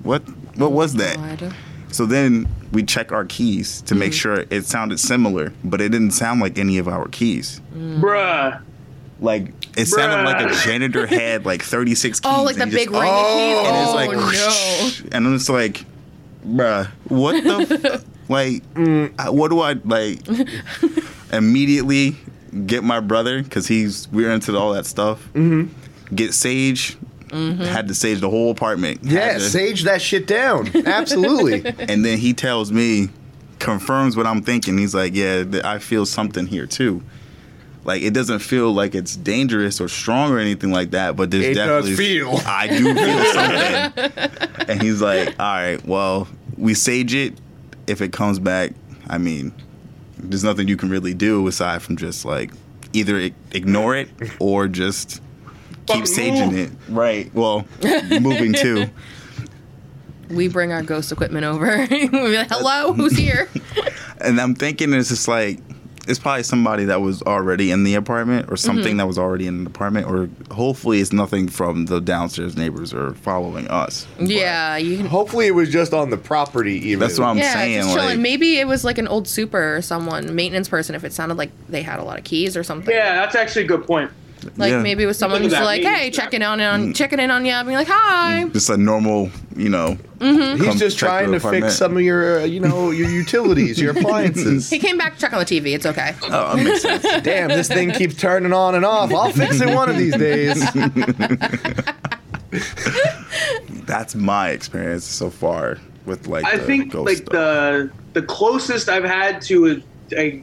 what? 0.02 0.22
What 0.56 0.72
was 0.72 0.94
that? 0.94 1.16
God. 1.40 1.54
So 1.90 2.06
then 2.06 2.48
we 2.72 2.82
check 2.82 3.12
our 3.12 3.24
keys 3.26 3.82
to 3.82 3.94
Mm. 3.94 3.98
make 3.98 4.12
sure 4.14 4.44
it 4.50 4.64
sounded 4.64 4.98
similar, 5.00 5.52
but 5.64 5.80
it 5.82 5.90
didn't 5.90 6.12
sound 6.12 6.40
like 6.40 6.58
any 6.58 6.78
of 6.78 6.88
our 6.88 7.08
keys. 7.08 7.60
Bruh. 7.76 8.60
Like 9.20 9.52
it 9.76 9.86
sounded 9.86 10.24
like 10.24 10.50
a 10.50 10.54
janitor 10.64 11.06
had 11.06 11.44
like 11.44 11.62
36 11.62 12.20
keys. 12.20 12.32
Oh, 12.32 12.42
like 12.42 12.56
the 12.56 12.62
and 12.62 12.72
big 12.72 12.88
just- 12.90 13.00
ring 13.00 13.10
of 13.12 13.26
keys. 13.26 13.58
and 13.68 13.76
it's 13.76 13.90
Oh 13.90 13.94
like, 13.94 14.10
no. 14.12 15.08
and 15.16 15.26
I'm 15.26 15.36
just 15.36 15.50
like, 15.50 15.84
bruh, 16.46 16.86
what 17.08 17.42
the, 17.42 17.84
f- 17.94 18.04
like, 18.28 18.62
uh, 19.18 19.32
what 19.32 19.48
do 19.50 19.60
I 19.60 19.72
like? 19.84 20.20
immediately 21.32 22.16
get 22.66 22.84
my 22.84 23.00
brother 23.00 23.42
because 23.42 23.66
he's 23.66 24.08
we're 24.08 24.30
into 24.30 24.56
all 24.56 24.72
that 24.74 24.86
stuff. 24.86 25.18
Mm-hmm. 25.34 26.14
Get 26.14 26.34
Sage. 26.34 26.96
Had 27.32 27.88
to 27.88 27.94
sage 27.96 28.20
the 28.20 28.30
whole 28.30 28.52
apartment. 28.52 29.00
Yeah, 29.02 29.34
to- 29.34 29.40
sage 29.40 29.82
that 29.84 30.00
shit 30.00 30.28
down. 30.28 30.70
Absolutely. 30.86 31.64
and 31.80 32.04
then 32.04 32.18
he 32.18 32.32
tells 32.32 32.70
me, 32.70 33.08
confirms 33.58 34.16
what 34.16 34.24
I'm 34.24 34.40
thinking. 34.40 34.78
He's 34.78 34.94
like, 34.94 35.16
yeah, 35.16 35.42
I 35.64 35.80
feel 35.80 36.06
something 36.06 36.46
here 36.46 36.66
too. 36.66 37.02
Like 37.84 38.02
it 38.02 38.14
doesn't 38.14 38.38
feel 38.38 38.72
like 38.72 38.94
it's 38.94 39.14
dangerous 39.16 39.80
or 39.80 39.88
strong 39.88 40.32
or 40.32 40.38
anything 40.38 40.72
like 40.72 40.92
that, 40.92 41.16
but 41.16 41.30
there's 41.30 41.44
It 41.44 41.54
does 41.54 41.84
definitely 41.86 41.96
feel. 41.96 42.40
I 42.46 42.66
do 42.68 42.94
feel 42.94 44.14
something. 44.44 44.68
and 44.68 44.82
he's 44.82 45.02
like, 45.02 45.28
all 45.38 45.54
right, 45.54 45.84
well, 45.84 46.26
we 46.56 46.74
sage 46.74 47.14
it. 47.14 47.34
If 47.86 48.00
it 48.00 48.12
comes 48.12 48.38
back, 48.38 48.72
I 49.08 49.18
mean, 49.18 49.52
there's 50.18 50.44
nothing 50.44 50.66
you 50.68 50.76
can 50.78 50.88
really 50.88 51.12
do 51.12 51.46
aside 51.46 51.82
from 51.82 51.96
just 51.96 52.24
like 52.24 52.50
either 52.94 53.30
ignore 53.52 53.94
it 53.96 54.08
or 54.38 54.66
just 54.68 55.20
keep 55.86 55.88
Fucking 55.88 56.02
saging 56.04 56.52
move. 56.52 56.72
it. 56.72 56.92
Right. 56.92 57.34
Well, 57.34 57.66
moving 58.20 58.54
too. 58.54 58.86
We 60.30 60.48
bring 60.48 60.72
our 60.72 60.82
ghost 60.82 61.12
equipment 61.12 61.44
over. 61.44 61.86
we 61.90 62.08
be 62.08 62.36
like, 62.36 62.48
Hello, 62.48 62.94
who's 62.94 63.16
here? 63.16 63.46
And 64.22 64.40
I'm 64.40 64.54
thinking 64.54 64.92
it's 64.94 65.10
just 65.10 65.28
like 65.28 65.60
it's 66.06 66.18
probably 66.18 66.42
somebody 66.42 66.84
that 66.86 67.00
was 67.00 67.22
already 67.22 67.70
in 67.70 67.84
the 67.84 67.94
apartment 67.94 68.50
or 68.50 68.56
something 68.56 68.84
Mm-hmm. 68.84 68.96
that 68.98 69.06
was 69.06 69.18
already 69.18 69.46
in 69.46 69.64
the 69.64 69.70
apartment 69.70 70.06
or 70.06 70.28
hopefully 70.54 71.00
it's 71.00 71.12
nothing 71.12 71.48
from 71.48 71.86
the 71.86 72.00
downstairs 72.00 72.56
neighbors 72.56 72.92
or 72.92 73.14
following 73.14 73.66
us. 73.68 74.06
Yeah, 74.18 74.76
you 74.76 74.96
can. 74.98 75.06
Hopefully, 75.06 75.46
it 75.46 75.54
was 75.54 75.70
just 75.70 75.92
on 75.94 76.10
the 76.10 76.16
property. 76.16 76.74
Even 76.88 76.98
That's 77.00 77.18
what 77.18 77.26
I'm 77.26 77.38
yeah, 77.38 77.52
saying. 77.54 77.82
just 77.82 77.94
chilling. 77.94 78.08
Like, 78.10 78.18
Maybe 78.18 78.58
it 78.58 78.66
was 78.66 78.84
like 78.84 78.98
an 78.98 79.08
old 79.08 79.26
super 79.28 79.76
or 79.76 79.82
someone, 79.82 80.34
maintenance 80.34 80.68
person, 80.68 80.94
if 80.94 81.04
it 81.04 81.12
sounded 81.12 81.38
like 81.38 81.50
they 81.68 81.82
had 81.82 81.98
a 81.98 82.04
lot 82.04 82.18
of 82.18 82.24
keys 82.24 82.56
or 82.56 82.62
something. 82.62 82.94
Yeah, 82.94 83.14
that's 83.16 83.34
actually 83.34 83.64
a 83.64 83.68
good 83.68 83.86
point. 83.86 84.10
Like 84.56 84.70
yeah. 84.70 84.82
maybe 84.82 85.06
with 85.06 85.16
someone 85.16 85.42
who's 85.42 85.52
like, 85.52 85.82
hey, 85.82 86.10
checking 86.10 86.42
on 86.42 86.60
on 86.60 86.88
Mm. 86.92 86.96
checking 86.96 87.18
in 87.20 87.30
on 87.30 87.44
you, 87.44 87.52
being 87.64 87.76
like, 87.76 87.88
hi. 87.88 88.44
just 88.52 88.70
a 88.70 88.76
normal, 88.76 89.30
you 89.56 89.68
know. 89.68 89.96
Mm-hmm. 90.18 90.62
He's 90.64 90.78
just 90.78 90.98
trying 90.98 91.30
to 91.32 91.36
apartment. 91.36 91.64
fix 91.66 91.76
some 91.76 91.96
of 91.96 92.02
your, 92.02 92.40
uh, 92.40 92.44
you 92.44 92.60
know, 92.60 92.90
your 92.90 93.08
utilities, 93.10 93.80
your 93.80 93.90
appliances. 93.96 94.70
He 94.70 94.78
came 94.78 94.96
back 94.98 95.14
to 95.14 95.20
check 95.20 95.32
on 95.32 95.38
the 95.40 95.44
TV. 95.44 95.74
It's 95.74 95.86
okay. 95.86 96.14
Oh, 96.24 96.56
that 96.56 96.64
makes 96.64 96.82
sense. 96.82 97.02
Damn, 97.22 97.48
this 97.48 97.68
thing 97.68 97.90
keeps 97.92 98.14
turning 98.16 98.52
on 98.52 98.74
and 98.74 98.84
off. 98.84 99.12
I'll 99.12 99.30
fix 99.30 99.60
it 99.60 99.74
one 99.74 99.88
of 99.90 99.96
these 99.96 100.16
days. 100.16 100.64
That's 103.86 104.14
my 104.14 104.50
experience 104.50 105.04
so 105.04 105.30
far 105.30 105.78
with 106.06 106.26
like. 106.26 106.44
I 106.44 106.56
the 106.56 106.64
think 106.64 106.92
ghost 106.92 107.06
like 107.06 107.16
stuff. 107.18 107.32
the 107.32 107.90
the 108.14 108.22
closest 108.22 108.88
I've 108.88 109.04
had 109.04 109.42
to 109.42 109.82
a, 110.12 110.18
a 110.18 110.42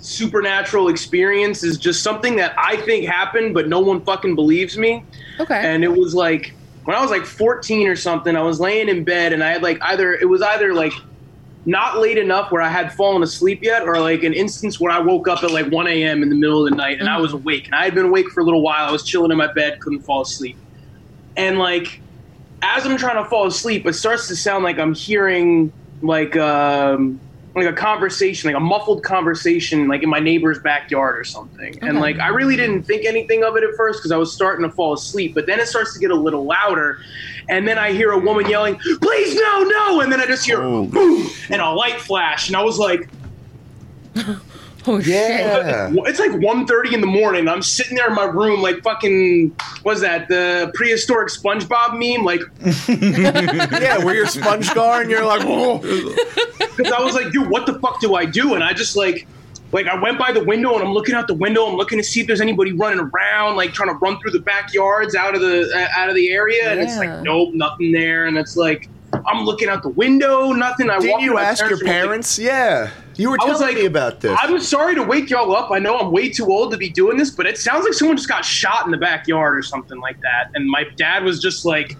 supernatural 0.00 0.88
experience 0.88 1.62
is 1.62 1.78
just 1.78 2.02
something 2.02 2.36
that 2.36 2.54
I 2.58 2.76
think 2.76 3.06
happened, 3.06 3.54
but 3.54 3.68
no 3.68 3.80
one 3.80 4.00
fucking 4.00 4.34
believes 4.34 4.76
me. 4.76 5.04
Okay. 5.38 5.60
And 5.62 5.84
it 5.84 5.92
was 5.92 6.14
like 6.14 6.54
when 6.84 6.96
I 6.96 7.02
was 7.02 7.10
like 7.10 7.24
14 7.24 7.86
or 7.86 7.96
something, 7.96 8.34
I 8.34 8.42
was 8.42 8.58
laying 8.60 8.88
in 8.88 9.04
bed 9.04 9.32
and 9.32 9.44
I 9.44 9.52
had 9.52 9.62
like 9.62 9.78
either 9.82 10.14
it 10.14 10.28
was 10.28 10.42
either 10.42 10.74
like 10.74 10.92
not 11.66 11.98
late 11.98 12.16
enough 12.16 12.50
where 12.50 12.62
I 12.62 12.68
had 12.68 12.92
fallen 12.94 13.22
asleep 13.22 13.62
yet, 13.62 13.82
or 13.82 14.00
like 14.00 14.22
an 14.22 14.32
instance 14.32 14.80
where 14.80 14.90
I 14.90 14.98
woke 14.98 15.28
up 15.28 15.44
at 15.44 15.50
like 15.50 15.70
1 15.70 15.86
a.m. 15.88 16.22
in 16.22 16.30
the 16.30 16.34
middle 16.34 16.64
of 16.64 16.70
the 16.70 16.76
night 16.76 17.00
and 17.00 17.08
I 17.08 17.18
was 17.18 17.34
awake 17.34 17.66
and 17.66 17.74
I 17.74 17.84
had 17.84 17.94
been 17.94 18.06
awake 18.06 18.30
for 18.30 18.40
a 18.40 18.44
little 18.44 18.62
while. 18.62 18.88
I 18.88 18.90
was 18.90 19.04
chilling 19.04 19.30
in 19.30 19.36
my 19.36 19.52
bed, 19.52 19.80
couldn't 19.80 20.00
fall 20.00 20.22
asleep. 20.22 20.56
And 21.36 21.58
like, 21.58 22.00
as 22.62 22.86
I'm 22.86 22.96
trying 22.96 23.22
to 23.22 23.28
fall 23.28 23.46
asleep, 23.46 23.86
it 23.86 23.92
starts 23.92 24.28
to 24.28 24.36
sound 24.36 24.64
like 24.64 24.78
I'm 24.78 24.94
hearing 24.94 25.72
like 26.02 26.36
um, 26.36 27.20
like 27.54 27.66
a 27.66 27.72
conversation, 27.72 28.48
like 28.48 28.56
a 28.56 28.64
muffled 28.64 29.02
conversation, 29.02 29.88
like 29.88 30.02
in 30.04 30.08
my 30.08 30.20
neighbor's 30.20 30.58
backyard 30.60 31.18
or 31.18 31.24
something. 31.24 31.76
And 31.82 31.98
like, 31.98 32.18
I 32.20 32.28
really 32.28 32.56
didn't 32.56 32.84
think 32.84 33.04
anything 33.04 33.42
of 33.42 33.56
it 33.56 33.64
at 33.64 33.70
first 33.76 33.98
because 33.98 34.12
I 34.12 34.16
was 34.16 34.32
starting 34.32 34.64
to 34.68 34.72
fall 34.72 34.92
asleep. 34.94 35.34
But 35.34 35.46
then 35.46 35.58
it 35.58 35.66
starts 35.66 35.92
to 35.94 35.98
get 35.98 36.10
a 36.12 36.14
little 36.14 36.44
louder, 36.44 36.98
and 37.48 37.66
then 37.66 37.76
I 37.78 37.92
hear 37.92 38.12
a 38.12 38.18
woman 38.18 38.48
yelling, 38.48 38.76
"Please, 39.02 39.34
no, 39.34 39.62
no!" 39.64 40.00
And 40.00 40.12
then 40.12 40.20
I 40.20 40.26
just 40.26 40.46
hear 40.46 40.62
Oh. 40.62 40.86
boom 40.86 41.28
and 41.48 41.60
a 41.60 41.70
light 41.70 42.00
flash, 42.00 42.46
and 42.48 42.56
I 42.56 42.62
was 42.62 42.78
like, 42.78 43.08
Oh 44.86 44.98
shit. 45.00 45.12
Yeah. 45.12 45.90
it's 46.06 46.18
like 46.18 46.30
1.30 46.30 46.92
in 46.94 47.00
the 47.00 47.06
morning. 47.06 47.48
I'm 47.48 47.60
sitting 47.60 47.96
there 47.96 48.08
in 48.08 48.14
my 48.14 48.24
room, 48.24 48.62
like 48.62 48.82
fucking, 48.82 49.54
what's 49.82 50.00
that? 50.00 50.28
The 50.28 50.72
prehistoric 50.74 51.28
SpongeBob 51.28 51.98
meme, 51.98 52.24
like 52.24 52.40
yeah, 53.82 53.98
where 53.98 54.14
you're 54.14 54.26
SpongeGar 54.26 55.02
and 55.02 55.10
you're 55.10 55.24
like, 55.24 55.40
because 56.76 56.92
I 56.92 57.02
was 57.02 57.14
like, 57.14 57.30
dude, 57.30 57.50
what 57.50 57.66
the 57.66 57.78
fuck 57.80 58.00
do 58.00 58.14
I 58.14 58.24
do? 58.24 58.54
And 58.54 58.64
I 58.64 58.72
just 58.72 58.96
like, 58.96 59.26
like 59.72 59.86
I 59.86 60.00
went 60.00 60.18
by 60.18 60.32
the 60.32 60.42
window 60.42 60.74
and 60.74 60.82
I'm 60.82 60.92
looking 60.92 61.14
out 61.14 61.28
the 61.28 61.34
window. 61.34 61.66
I'm 61.66 61.76
looking 61.76 61.98
to 61.98 62.04
see 62.04 62.20
if 62.20 62.26
there's 62.26 62.40
anybody 62.40 62.72
running 62.72 63.00
around, 63.00 63.56
like 63.56 63.72
trying 63.72 63.90
to 63.90 63.94
run 63.96 64.18
through 64.20 64.32
the 64.32 64.40
backyards 64.40 65.14
out 65.14 65.34
of 65.34 65.40
the 65.40 65.70
uh, 65.74 65.88
out 66.00 66.08
of 66.08 66.14
the 66.14 66.30
area. 66.30 66.70
And 66.70 66.80
it's 66.80 66.96
like, 66.96 67.22
nope, 67.22 67.50
nothing 67.54 67.92
there. 67.92 68.26
And 68.26 68.36
it's 68.36 68.56
like, 68.56 68.88
I'm 69.26 69.44
looking 69.44 69.68
out 69.68 69.82
the 69.82 69.90
window, 69.90 70.52
nothing. 70.52 70.90
I 70.90 70.98
Didn't 70.98 71.20
you 71.20 71.38
ask 71.38 71.60
your 71.60 71.72
and 71.72 71.80
I'm 71.80 71.86
like, 71.86 71.94
parents? 71.94 72.38
Yeah. 72.38 72.90
You 73.20 73.30
were 73.30 73.36
was 73.38 73.58
telling 73.58 73.74
like, 73.74 73.76
me 73.76 73.84
about 73.84 74.20
this. 74.20 74.38
I'm 74.40 74.58
sorry 74.60 74.94
to 74.94 75.02
wake 75.02 75.28
y'all 75.28 75.54
up. 75.54 75.70
I 75.70 75.78
know 75.78 75.98
I'm 75.98 76.10
way 76.10 76.30
too 76.30 76.46
old 76.46 76.70
to 76.72 76.78
be 76.78 76.88
doing 76.88 77.18
this, 77.18 77.30
but 77.30 77.46
it 77.46 77.58
sounds 77.58 77.84
like 77.84 77.92
someone 77.92 78.16
just 78.16 78.30
got 78.30 78.46
shot 78.46 78.86
in 78.86 78.92
the 78.92 78.96
backyard 78.96 79.58
or 79.58 79.62
something 79.62 80.00
like 80.00 80.18
that. 80.22 80.50
And 80.54 80.66
my 80.66 80.84
dad 80.96 81.22
was 81.22 81.38
just 81.38 81.66
like, 81.66 81.98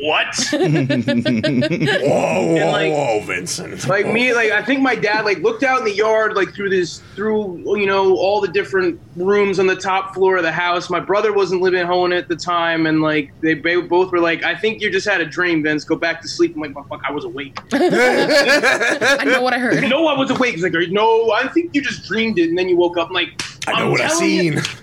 "What?" 0.00 0.34
whoa, 0.52 2.54
whoa, 2.54 2.70
like- 2.72 2.92
whoa, 2.92 3.20
Vincent. 3.26 3.86
like 3.88 4.06
me, 4.06 4.32
like 4.34 4.50
I 4.50 4.62
think 4.62 4.80
my 4.80 4.94
dad 4.94 5.24
like 5.24 5.38
looked 5.38 5.62
out 5.62 5.78
in 5.78 5.84
the 5.84 5.94
yard, 5.94 6.34
like 6.34 6.54
through 6.54 6.70
this, 6.70 7.00
through 7.14 7.76
you 7.78 7.86
know 7.86 8.14
all 8.16 8.40
the 8.40 8.48
different 8.48 9.00
rooms 9.16 9.58
on 9.58 9.66
the 9.66 9.76
top 9.76 10.14
floor 10.14 10.36
of 10.36 10.42
the 10.42 10.52
house. 10.52 10.90
My 10.90 11.00
brother 11.00 11.32
wasn't 11.32 11.62
living 11.62 11.80
at 11.80 11.86
home 11.86 12.12
at 12.12 12.28
the 12.28 12.36
time, 12.36 12.86
and 12.86 13.02
like 13.02 13.32
they 13.40 13.54
ba- 13.54 13.82
both 13.82 14.12
were 14.12 14.20
like, 14.20 14.44
"I 14.44 14.54
think 14.54 14.80
you 14.82 14.90
just 14.90 15.06
had 15.06 15.20
a 15.20 15.26
dream, 15.26 15.62
Vince. 15.62 15.84
Go 15.84 15.96
back 15.96 16.20
to 16.22 16.28
sleep." 16.28 16.54
I'm 16.54 16.60
like, 16.62 16.74
"My 16.74 16.82
fuck, 16.88 17.02
I 17.06 17.12
was 17.12 17.24
awake." 17.24 17.58
I 17.72 19.24
know 19.24 19.42
what 19.42 19.52
I 19.54 19.58
heard. 19.58 19.82
no, 19.88 20.06
I 20.06 20.18
was 20.18 20.30
awake. 20.30 20.54
He's 20.54 20.62
like, 20.62 20.72
"No, 20.90 21.30
I 21.32 21.48
think 21.48 21.74
you 21.74 21.82
just 21.82 22.06
dreamed 22.08 22.38
it, 22.38 22.48
and 22.48 22.58
then 22.58 22.68
you 22.68 22.76
woke 22.76 22.96
up." 22.96 23.08
I'm 23.08 23.14
like, 23.14 23.40
I 23.66 23.72
know 23.78 23.86
I'm 23.86 23.90
what 23.92 24.00
I 24.00 24.08
telling 24.08 24.30
you- 24.30 24.60
seen. 24.60 24.81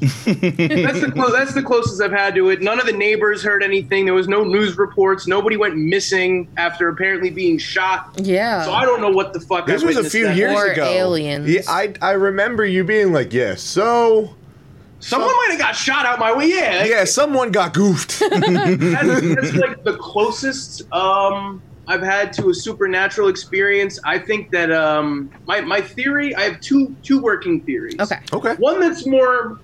That's 0.00 1.00
the 1.00 1.12
clo- 1.14 1.30
that's 1.30 1.52
the 1.52 1.62
closest 1.62 2.00
I've 2.00 2.10
had 2.10 2.34
to 2.34 2.48
it. 2.48 2.62
None 2.62 2.80
of 2.80 2.86
the 2.86 2.92
neighbors 2.92 3.42
heard 3.42 3.62
anything. 3.62 4.06
There 4.06 4.14
was 4.14 4.28
no 4.28 4.44
news 4.44 4.78
reports. 4.78 5.26
Nobody 5.26 5.56
went 5.56 5.76
missing 5.76 6.48
after 6.56 6.88
apparently 6.88 7.30
being 7.30 7.58
shot. 7.58 8.18
Yeah. 8.18 8.64
So 8.64 8.72
I 8.72 8.84
don't 8.84 9.00
know 9.00 9.10
what 9.10 9.32
the 9.32 9.40
fuck. 9.40 9.66
This 9.66 9.82
I 9.82 9.86
was 9.86 9.96
a 9.96 9.98
witnessed 9.98 10.16
few 10.16 10.24
that 10.24 10.36
years. 10.36 10.56
Or 10.56 10.66
ago. 10.72 10.84
aliens. 10.84 11.48
Yeah, 11.48 11.62
I 11.68 11.94
I 12.00 12.12
remember 12.12 12.64
you 12.64 12.82
being 12.82 13.12
like, 13.12 13.32
yeah, 13.32 13.54
so 13.56 14.34
Someone 15.00 15.34
might 15.34 15.48
have 15.52 15.58
got 15.58 15.74
shot 15.74 16.04
out 16.04 16.18
my 16.18 16.34
way. 16.34 16.48
Yeah, 16.48 16.84
yeah, 16.84 17.04
someone 17.04 17.50
got 17.50 17.72
goofed. 17.72 18.18
That's, 18.30 18.40
that's 18.40 19.54
like 19.54 19.82
the 19.82 19.96
closest 19.98 20.82
um, 20.92 21.62
I've 21.88 22.02
had 22.02 22.32
to 22.34 22.50
a 22.50 22.54
supernatural 22.54 23.28
experience. 23.28 23.98
I 24.04 24.18
think 24.18 24.50
that 24.50 24.70
um, 24.70 25.30
my 25.46 25.60
my 25.62 25.80
theory. 25.80 26.34
I 26.34 26.42
have 26.42 26.60
two 26.60 26.94
two 27.02 27.20
working 27.20 27.62
theories. 27.62 27.98
Okay. 27.98 28.18
okay. 28.32 28.54
One 28.56 28.78
that's 28.78 29.06
more 29.06 29.58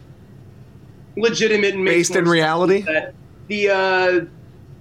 legitimate 1.16 1.74
and 1.74 1.84
Based 1.84 2.16
in 2.16 2.26
reality? 2.26 2.82
That 2.82 3.14
the 3.48 3.70
uh, 3.70 4.24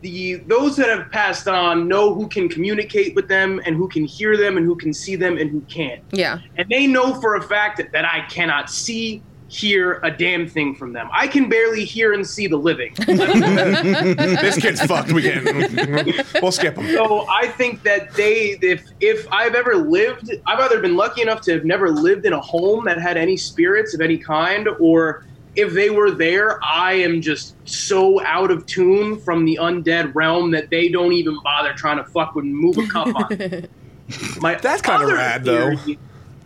the 0.02 0.36
those 0.48 0.76
that 0.78 0.90
have 0.90 1.12
passed 1.12 1.48
on 1.48 1.88
know 1.88 2.14
who 2.14 2.28
can 2.28 2.48
communicate 2.48 3.16
with 3.16 3.28
them 3.28 3.62
and 3.66 3.76
who 3.76 3.88
can 3.88 4.06
hear 4.06 4.38
them 4.38 4.58
and 4.58 4.66
who 4.66 4.76
can 4.76 4.94
see 4.94 5.16
them 5.16 5.38
and 5.38 5.50
who 5.50 5.62
can't. 5.62 6.04
Yeah. 6.12 6.40
And 6.58 6.70
they 6.70 6.88
know 6.88 7.20
for 7.20 7.36
a 7.36 7.42
fact 7.42 7.78
that, 7.78 7.92
that 7.92 8.06
I 8.06 8.22
cannot 8.28 8.70
see, 8.70 9.24
hear 9.48 10.00
a 10.04 10.12
damn 10.12 10.48
thing 10.48 10.76
from 10.76 10.94
them. 10.94 11.10
I 11.12 11.28
can 11.28 11.50
barely 11.50 11.86
hear 11.86 12.14
and 12.14 12.26
see 12.26 12.48
the 12.48 12.58
living. 12.58 12.94
this 13.08 14.58
kid's 14.58 14.82
fucked. 14.82 15.12
We 15.12 15.22
can. 15.22 16.14
we'll 16.42 16.52
skip 16.52 16.76
him. 16.76 16.88
So 16.96 17.28
I 17.30 17.48
think 17.48 17.84
that 17.84 18.14
they, 18.14 18.58
if 18.62 18.88
if 19.00 19.28
I've 19.32 19.56
ever 19.56 19.76
lived, 19.76 20.32
I've 20.46 20.60
either 20.60 20.82
been 20.82 20.96
lucky 20.96 21.22
enough 21.22 21.42
to 21.42 21.54
have 21.54 21.66
never 21.66 21.90
lived 21.90 22.26
in 22.26 22.34
a 22.34 22.42
home 22.42 22.86
that 22.86 23.00
had 23.00 23.18
any 23.18 23.38
spirits 23.38 23.94
of 23.94 24.02
any 24.02 24.18
kind, 24.18 24.68
or 24.80 25.26
if 25.56 25.74
they 25.74 25.90
were 25.90 26.12
there, 26.12 26.58
I 26.74 26.94
am 26.94 27.22
just 27.22 27.56
so 27.66 28.24
out 28.26 28.52
of 28.52 28.66
tune 28.68 29.20
from 29.22 29.46
the 29.46 29.58
undead 29.62 30.12
realm 30.14 30.52
that 30.52 30.68
they 30.72 30.90
don't 30.90 31.14
even 31.14 31.38
bother 31.44 31.74
trying 31.78 31.98
to 31.98 32.06
fuck 32.14 32.36
with 32.36 32.46
move 32.46 32.78
a 32.78 32.88
cup 32.88 33.08
on. 33.16 33.68
My 34.42 34.56
That's 34.56 34.82
kinda 34.82 35.04
other 35.06 35.16
rad, 35.16 35.44
though. 35.46 35.72
theory 35.72 36.00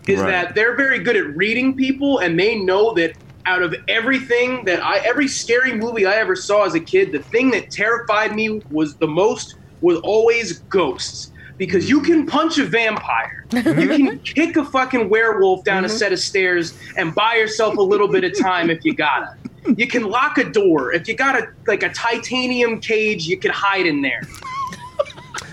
Is 0.07 0.19
Right. 0.21 0.31
that 0.31 0.55
they're 0.55 0.75
very 0.75 0.99
good 0.99 1.15
at 1.15 1.35
reading 1.35 1.75
people, 1.75 2.19
and 2.19 2.39
they 2.39 2.55
know 2.55 2.93
that 2.95 3.13
out 3.45 3.61
of 3.63 3.75
everything 3.87 4.63
that 4.65 4.83
I, 4.83 4.99
every 4.99 5.27
scary 5.27 5.73
movie 5.73 6.05
I 6.05 6.15
ever 6.15 6.35
saw 6.35 6.65
as 6.65 6.75
a 6.75 6.79
kid, 6.79 7.11
the 7.11 7.23
thing 7.31 7.51
that 7.51 7.69
terrified 7.71 8.35
me 8.35 8.61
was 8.69 8.95
the 8.99 9.07
most 9.07 9.47
was 9.81 9.99
always 10.03 10.59
ghosts. 10.71 11.31
Because 11.59 11.89
you 11.89 12.01
can 12.01 12.25
punch 12.25 12.57
a 12.57 12.65
vampire, 12.65 13.45
you 13.51 13.61
can 13.61 14.19
kick 14.23 14.55
a 14.55 14.63
fucking 14.63 15.09
werewolf 15.09 15.65
down 15.65 15.83
a 15.83 15.87
mm-hmm. 15.87 15.97
set 15.97 16.13
of 16.13 16.19
stairs, 16.19 16.79
and 16.95 17.13
buy 17.13 17.35
yourself 17.35 17.75
a 17.77 17.81
little 17.81 18.07
bit 18.07 18.23
of 18.23 18.39
time 18.39 18.69
if 18.69 18.83
you 18.85 18.95
gotta. 18.95 19.35
You 19.75 19.85
can 19.85 20.03
lock 20.03 20.37
a 20.37 20.45
door. 20.45 20.93
If 20.93 21.09
you 21.09 21.15
got 21.15 21.37
a 21.37 21.49
like 21.67 21.83
a 21.83 21.89
titanium 21.89 22.79
cage, 22.79 23.27
you 23.27 23.37
can 23.37 23.51
hide 23.51 23.85
in 23.85 24.01
there. 24.01 24.21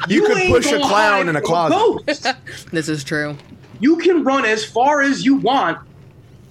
You 0.09 0.25
could 0.27 0.37
ain't 0.37 0.53
push 0.53 0.71
a 0.71 0.79
clown 0.79 1.29
in 1.29 1.37
a 1.37 1.41
closet. 1.41 2.07
ghost. 2.07 2.27
This 2.71 2.89
is 2.89 3.03
true. 3.03 3.37
you 3.81 3.97
can 3.97 4.23
run 4.23 4.45
as 4.45 4.65
far 4.65 5.01
as 5.01 5.25
you 5.25 5.37
want. 5.37 5.79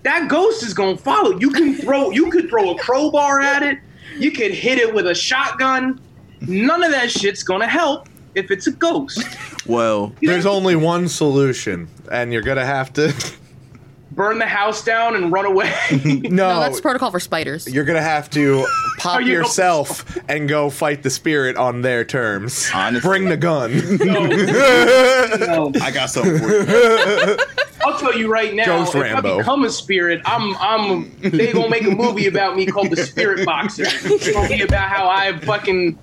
That 0.04 0.28
ghost 0.30 0.64
is 0.64 0.74
gonna 0.74 0.98
follow. 0.98 1.40
You 1.40 1.52
can 1.52 1.76
throw. 1.76 2.10
You 2.10 2.30
could 2.32 2.50
throw 2.50 2.72
a 2.72 2.78
crowbar 2.78 3.40
at 3.40 3.64
it. 3.64 3.80
You 4.18 4.32
could 4.32 4.52
hit 4.52 4.78
it 4.78 4.94
with 4.94 5.08
a 5.08 5.16
shotgun. 5.16 6.02
None 6.42 6.84
of 6.84 6.92
that 6.92 7.12
shit's 7.12 7.44
gonna 7.44 7.68
help 7.68 8.10
if 8.36 8.52
it's 8.52 8.68
a 8.68 8.72
ghost. 8.72 9.26
Well, 9.68 10.14
There's 10.22 10.46
only 10.46 10.76
one 10.76 11.08
solution, 11.08 11.88
and 12.12 12.32
you're 12.32 12.44
gonna 12.44 12.66
have 12.68 12.94
to. 12.94 13.12
Burn 14.12 14.38
the 14.38 14.46
house 14.46 14.84
down 14.86 15.16
and 15.16 15.32
run 15.32 15.46
away. 15.48 15.74
No, 16.06 16.54
No, 16.54 16.60
that's 16.60 16.80
protocol 16.80 17.10
for 17.10 17.20
spiders. 17.20 17.68
you're 17.68 17.84
gonna 17.84 18.00
have 18.00 18.30
to 18.30 18.68
pop 19.00 19.16
oh, 19.16 19.20
you- 19.20 19.34
yourself 19.34 20.18
and 20.30 20.48
go 20.48 20.70
fight 20.70 21.02
the 21.02 21.10
spirit 21.10 21.58
on 21.58 21.82
their 21.82 22.06
terms. 22.06 22.70
Honestly. 22.76 23.08
Bring 23.10 23.26
the 23.26 23.38
gun. 23.38 23.72
No. 24.06 25.72
I 25.82 25.90
got 25.90 26.12
something 26.12 26.38
for 26.38 26.48
you. 26.52 27.38
I'll 27.84 27.98
tell 28.00 28.16
you 28.18 28.32
right 28.32 28.54
now. 28.54 28.66
Ghost 28.66 28.94
if 28.96 29.02
Rambo. 29.02 29.36
I 29.36 29.38
become 29.40 29.64
a 29.64 29.70
spirit, 29.70 30.22
I'm. 30.26 30.56
I'm. 30.58 31.12
They 31.22 31.52
gonna 31.54 31.70
make 31.70 31.84
a 31.86 31.92
movie 31.92 32.28
about 32.28 32.56
me 32.56 32.66
called 32.68 32.90
The 32.92 32.98
Spirit 33.04 33.46
Boxer. 33.46 33.84
It's 33.88 34.32
gonna 34.32 34.48
be 34.48 34.62
about 34.62 34.90
how 34.90 35.08
I 35.10 35.38
fucking 35.40 35.98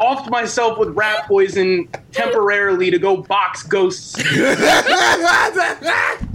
offed 0.00 0.30
myself 0.30 0.78
with 0.78 0.88
rat 0.90 1.26
poison 1.26 1.88
temporarily 2.12 2.90
to 2.90 2.98
go 2.98 3.18
box 3.18 3.62
ghosts. 3.62 4.12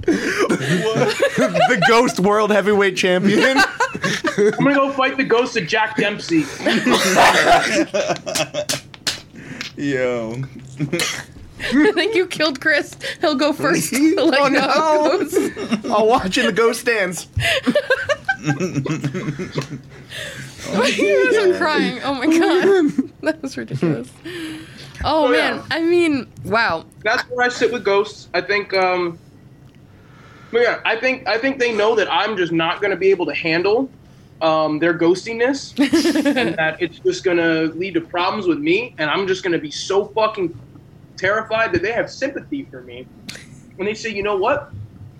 the 0.09 1.85
Ghost 1.87 2.19
World 2.19 2.51
Heavyweight 2.51 2.97
Champion. 2.97 3.57
I'm 3.57 4.51
gonna 4.51 4.75
go 4.75 4.91
fight 4.91 5.17
the 5.17 5.23
ghost 5.23 5.57
of 5.57 5.67
Jack 5.67 5.97
Dempsey. 5.97 6.39
Yo. 9.77 10.41
I 11.61 11.91
think 11.91 12.15
you 12.15 12.25
killed 12.25 12.61
Chris. 12.61 12.95
He'll 13.19 13.35
go 13.35 13.51
first. 13.51 13.91
like 13.91 14.01
Oh, 14.17 14.47
no. 14.47 14.61
how 14.61 15.11
it 15.19 15.29
goes. 15.31 15.91
I'll 15.91 16.07
watch 16.07 16.37
in 16.37 16.45
the 16.45 16.53
ghost 16.53 16.85
dance. 16.85 17.27
he 20.95 21.23
wasn't 21.25 21.57
crying. 21.57 21.99
Oh 22.03 22.13
my 22.13 22.27
god. 22.27 23.08
That 23.21 23.41
was 23.41 23.57
ridiculous. 23.57 24.09
Oh, 25.01 25.27
Oh, 25.27 25.31
man. 25.31 25.55
yeah. 25.55 25.63
I 25.71 25.81
mean, 25.81 26.27
wow. 26.43 26.85
That's 27.05 27.23
where 27.29 27.45
I 27.45 27.49
sit 27.49 27.71
with 27.71 27.85
ghosts. 27.85 28.27
I 28.33 28.41
think. 28.41 28.73
um 28.73 29.17
but 30.51 30.61
yeah, 30.61 30.79
I 30.83 30.95
think 30.97 31.25
I 31.27 31.37
think 31.37 31.57
they 31.59 31.71
know 31.73 31.95
that 31.95 32.11
I'm 32.11 32.35
just 32.35 32.51
not 32.51 32.81
going 32.81 32.91
to 32.91 32.97
be 32.97 33.09
able 33.11 33.25
to 33.27 33.33
handle 33.33 33.89
um, 34.41 34.79
their 34.79 34.93
ghostiness, 34.97 35.77
and 36.37 36.55
that 36.55 36.81
it's 36.81 36.99
just 36.99 37.23
going 37.23 37.37
to 37.37 37.71
lead 37.77 37.93
to 37.93 38.01
problems 38.01 38.47
with 38.47 38.57
me, 38.57 38.95
and 38.97 39.09
I'm 39.09 39.27
just 39.27 39.43
going 39.43 39.53
to 39.53 39.59
be 39.59 39.69
so 39.71 40.05
fucking 40.07 40.57
terrified 41.17 41.71
that 41.73 41.81
they 41.81 41.91
have 41.91 42.09
sympathy 42.09 42.63
for 42.71 42.81
me 42.81 43.05
when 43.75 43.85
they 43.85 43.93
say, 43.93 44.09
you 44.09 44.23
know 44.23 44.37
what, 44.37 44.71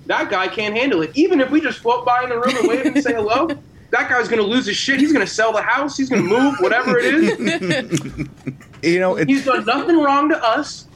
that 0.07 0.29
guy 0.29 0.47
can't 0.47 0.75
handle 0.75 1.01
it. 1.03 1.12
Even 1.13 1.39
if 1.41 1.49
we 1.51 1.62
just 1.62 1.79
float 1.79 2.05
by 2.05 2.23
in 2.23 2.29
the 2.29 2.38
room 2.39 2.57
and 2.57 2.67
wave 2.67 2.85
and 2.88 3.03
say 3.03 3.13
hello, 3.13 3.47
that 3.91 4.10
guy's 4.10 4.28
going 4.28 4.41
to 4.41 4.47
lose 4.47 4.65
his 4.65 4.78
shit. 4.78 4.99
He's 4.99 5.12
going 5.12 5.25
to 5.25 5.32
sell 5.32 5.52
the 5.52 5.62
house. 5.62 5.97
He's 5.97 6.10
going 6.10 6.23
to 6.23 6.28
move, 6.30 6.56
whatever 6.60 6.97
it 6.99 7.13
is. 7.13 8.02
You 8.82 8.99
know, 8.99 9.17
it's 9.17 9.30
He's 9.30 9.43
done 9.43 9.65
nothing 9.65 9.99
wrong 9.99 10.30
to 10.30 10.41
us. 10.41 10.88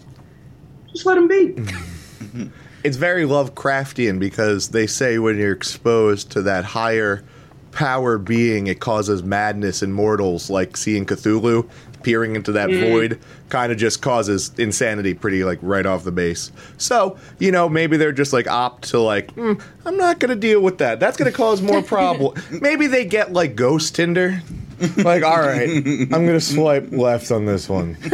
just 0.93 1.05
let 1.05 1.17
him 1.17 1.27
be. 1.27 1.53
it's 2.85 2.95
very 2.95 3.23
Lovecraftian 3.23 4.19
because 4.19 4.69
they 4.69 4.87
say 4.87 5.19
when 5.19 5.37
you're 5.37 5.51
exposed 5.51 6.31
to 6.31 6.41
that 6.43 6.63
higher 6.63 7.25
power 7.73 8.17
being, 8.17 8.67
it 8.67 8.79
causes 8.79 9.21
madness 9.23 9.83
in 9.83 9.91
mortals, 9.91 10.49
like 10.49 10.77
seeing 10.77 11.05
Cthulhu 11.05 11.69
peering 12.03 12.35
into 12.35 12.51
that 12.53 12.69
void 12.69 13.19
kind 13.49 13.71
of 13.71 13.77
just 13.77 14.01
causes 14.01 14.51
insanity 14.57 15.13
pretty 15.13 15.43
like 15.43 15.59
right 15.61 15.85
off 15.85 16.03
the 16.03 16.11
base. 16.11 16.51
So, 16.77 17.17
you 17.39 17.51
know, 17.51 17.69
maybe 17.69 17.97
they're 17.97 18.11
just 18.11 18.33
like 18.33 18.47
opt 18.47 18.89
to 18.89 18.99
like, 18.99 19.33
"Mm, 19.35 19.61
I'm 19.85 19.97
not 19.97 20.19
going 20.19 20.29
to 20.29 20.35
deal 20.35 20.61
with 20.61 20.77
that. 20.79 20.99
That's 20.99 21.17
going 21.17 21.31
to 21.31 21.35
cause 21.35 21.61
more 21.61 21.81
problem. 21.83 22.35
maybe 22.61 22.87
they 22.87 23.05
get 23.05 23.33
like 23.33 23.55
ghost 23.55 23.95
Tinder. 23.95 24.41
Like, 24.97 25.23
all 25.23 25.39
right, 25.39 25.69
I'm 25.69 26.07
going 26.09 26.27
to 26.33 26.41
swipe 26.41 26.91
left 26.91 27.31
on 27.31 27.45
this 27.45 27.69
one. 27.69 27.95
He's 28.01 28.11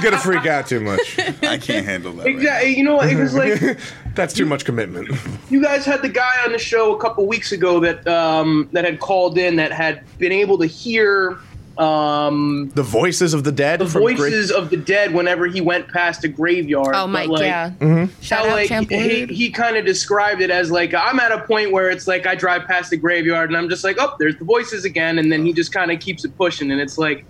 going 0.00 0.12
to 0.14 0.18
freak 0.18 0.46
out 0.46 0.66
too 0.66 0.80
much. 0.80 1.18
I 1.42 1.58
can't 1.58 1.84
handle 1.84 2.12
that. 2.12 2.24
right 2.24 2.34
Exactly. 2.34 2.76
You 2.78 2.84
know, 2.84 2.96
what? 2.96 3.10
it 3.10 3.16
was 3.16 3.34
like 3.34 3.78
That's 4.14 4.32
too 4.32 4.46
much 4.46 4.64
commitment. 4.64 5.10
you 5.50 5.62
guys 5.62 5.84
had 5.84 6.00
the 6.02 6.08
guy 6.08 6.32
on 6.44 6.52
the 6.52 6.58
show 6.58 6.94
a 6.96 7.00
couple 7.00 7.26
weeks 7.26 7.52
ago 7.52 7.80
that 7.80 8.06
um, 8.08 8.68
that 8.72 8.84
had 8.84 9.00
called 9.00 9.36
in 9.36 9.56
that 9.56 9.72
had 9.72 10.04
been 10.18 10.32
able 10.32 10.56
to 10.58 10.66
hear 10.66 11.38
um, 11.80 12.70
The 12.74 12.82
voices 12.82 13.32
of 13.34 13.44
the 13.44 13.52
dead. 13.52 13.80
the 13.80 13.86
from 13.86 14.02
Gra- 14.02 14.14
voices 14.16 14.50
of 14.50 14.70
the 14.70 14.76
dead 14.76 15.14
whenever 15.14 15.46
he 15.46 15.60
went 15.60 15.88
past 15.88 16.24
a 16.24 16.28
graveyard. 16.28 16.94
Oh, 16.94 17.06
But, 17.06 17.08
Mike, 17.08 17.28
like, 17.28 17.42
yeah. 17.42 17.70
Mm-hmm. 17.80 18.20
Shout 18.20 18.46
out 18.46 18.52
like, 18.52 18.68
Champ 18.68 18.90
he, 18.90 19.26
he 19.26 19.50
kind 19.50 19.76
of 19.76 19.84
described 19.86 20.40
it 20.42 20.50
as 20.50 20.70
like 20.70 20.92
I'm 20.94 21.18
at 21.20 21.32
a 21.32 21.40
point 21.42 21.72
where 21.72 21.90
it's 21.90 22.06
like 22.06 22.26
I 22.26 22.34
drive 22.34 22.66
past 22.66 22.90
the 22.90 22.96
graveyard 22.96 23.50
and 23.50 23.56
I'm 23.56 23.68
just 23.68 23.82
like, 23.84 23.96
oh, 23.98 24.14
there's 24.18 24.36
the 24.36 24.44
voices 24.44 24.84
again, 24.84 25.18
and 25.18 25.32
then 25.32 25.44
he 25.44 25.52
just 25.52 25.72
kind 25.72 25.90
of 25.90 26.00
keeps 26.00 26.24
it 26.24 26.36
pushing, 26.36 26.70
and 26.70 26.80
it's 26.80 26.98
like. 26.98 27.24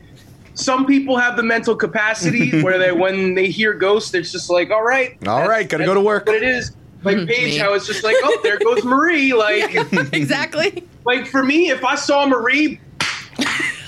Some 0.54 0.84
people 0.84 1.16
have 1.16 1.36
the 1.36 1.42
mental 1.44 1.74
capacity 1.74 2.60
where 2.62 2.76
they, 2.76 2.92
when 2.92 3.34
they 3.34 3.48
hear 3.48 3.72
ghosts, 3.72 4.12
it's 4.12 4.30
just 4.32 4.50
like, 4.50 4.70
all 4.70 4.82
right, 4.82 5.16
all 5.26 5.48
right, 5.48 5.66
gotta 5.66 5.84
go 5.86 5.94
to 5.94 6.00
work. 6.00 6.26
But 6.26 6.34
it 6.34 6.42
is, 6.42 6.72
like 7.02 7.16
Paige, 7.26 7.52
Me. 7.54 7.56
how 7.56 7.72
it's 7.72 7.86
just 7.86 8.02
like, 8.04 8.16
oh, 8.22 8.40
there 8.42 8.58
goes 8.58 8.84
Marie. 8.84 9.32
Like, 9.32 9.74
exactly. 10.12 10.86
like 11.06 11.26
for 11.26 11.42
me, 11.44 11.70
if 11.70 11.82
I 11.84 11.94
saw 11.94 12.26
Marie, 12.26 12.78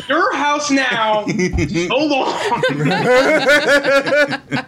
your 0.09 0.35
house 0.37 0.71
now, 0.71 1.27
so 1.89 1.97
long. 1.97 2.63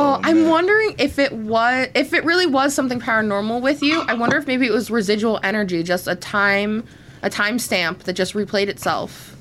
Oh, 0.00 0.20
I'm 0.22 0.48
wondering 0.48 0.94
if 0.98 1.18
it 1.18 1.32
was 1.32 1.88
if 1.94 2.12
it 2.12 2.24
really 2.24 2.46
was 2.46 2.72
something 2.72 3.00
paranormal 3.00 3.60
with 3.62 3.82
you. 3.82 4.02
I 4.02 4.14
wonder 4.14 4.36
if 4.36 4.46
maybe 4.46 4.66
it 4.66 4.70
was 4.72 4.90
residual 4.92 5.40
energy, 5.42 5.82
just 5.82 6.06
a 6.06 6.14
time 6.14 6.86
a 7.22 7.30
time 7.30 7.58
stamp 7.58 8.04
that 8.04 8.12
just 8.12 8.34
replayed 8.34 8.68
itself. 8.68 9.34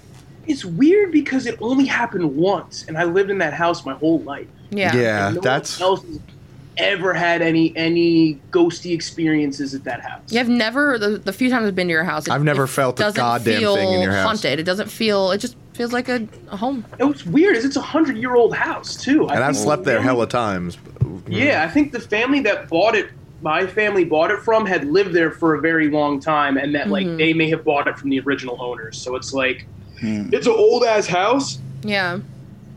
it's 0.48 0.66
weird 0.66 1.12
because 1.12 1.46
it 1.46 1.58
only 1.62 1.86
happened 1.86 2.36
once, 2.36 2.86
and 2.88 2.98
I 2.98 3.04
lived 3.04 3.30
in 3.30 3.38
that 3.40 3.54
house 3.54 3.86
my 3.86 3.94
whole 3.94 4.22
life. 4.22 4.48
Yeah. 4.72 4.96
Yeah, 4.96 5.32
no 5.36 5.42
that's 5.42 5.80
one 5.80 5.90
else 5.90 6.04
has 6.06 6.20
ever 6.78 7.14
had 7.14 7.42
any 7.42 7.76
any 7.76 8.40
ghosty 8.52 8.94
experiences 8.94 9.74
at 9.74 9.84
that 9.86 10.02
house. 10.02 10.22
You 10.32 10.38
have 10.40 10.50
never 10.50 10.98
the, 10.98 11.18
the 11.18 11.34
few 11.34 11.50
times 11.50 11.68
I've 11.68 11.76
been 11.76 11.88
to 11.88 11.92
your 11.94 12.04
house. 12.04 12.28
It, 12.28 12.32
I've 12.34 12.44
never 12.44 12.64
it 12.66 12.68
felt 12.70 13.00
a 13.00 13.04
doesn't 13.04 13.18
goddamn 13.18 13.60
feel 13.60 13.76
thing 13.76 13.94
in 13.94 14.02
your 14.02 14.12
house. 14.12 14.26
Haunted. 14.26 14.60
It 14.60 14.64
doesn't 14.64 14.90
feel. 14.90 15.32
It 15.32 15.40
just 15.40 15.56
feels 15.74 15.92
like 15.94 16.10
a, 16.10 16.28
a 16.50 16.58
home. 16.58 16.86
It 17.00 17.04
was 17.04 17.26
weird. 17.26 17.56
Is 17.58 17.66
it's 17.66 17.76
a 17.76 17.82
hundred 17.82 18.18
year 18.18 18.36
old 18.36 18.56
house 18.56 18.96
too. 18.96 19.28
I 19.28 19.36
and 19.36 19.44
I've 19.44 19.56
slept 19.58 19.84
there 19.84 19.98
family- 19.98 20.06
hella 20.08 20.28
times. 20.28 20.78
Yeah, 21.28 21.64
I 21.64 21.72
think 21.72 21.92
the 21.92 22.00
family 22.00 22.40
that 22.42 22.70
bought 22.70 22.96
it, 22.96 23.10
my 23.42 23.68
family 23.68 24.06
bought 24.06 24.32
it 24.32 24.40
from, 24.42 24.66
had 24.66 24.86
lived 24.86 25.14
there 25.14 25.32
for 25.32 25.56
a 25.56 25.62
very 25.62 25.90
long 25.90 26.20
time, 26.20 26.58
and 26.58 26.74
that 26.76 26.88
like 26.90 27.06
Mhm. 27.06 27.18
they 27.18 27.34
may 27.34 27.50
have 27.50 27.64
bought 27.66 27.88
it 27.88 27.98
from 27.98 28.10
the 28.10 28.20
original 28.22 28.58
owners. 28.62 28.98
So 28.98 29.16
it's 29.16 29.34
like 29.34 29.66
Hmm. 30.00 30.30
it's 30.32 30.46
an 30.48 30.54
old 30.54 30.84
ass 30.84 31.08
house. 31.08 31.60
Yeah. 31.84 32.20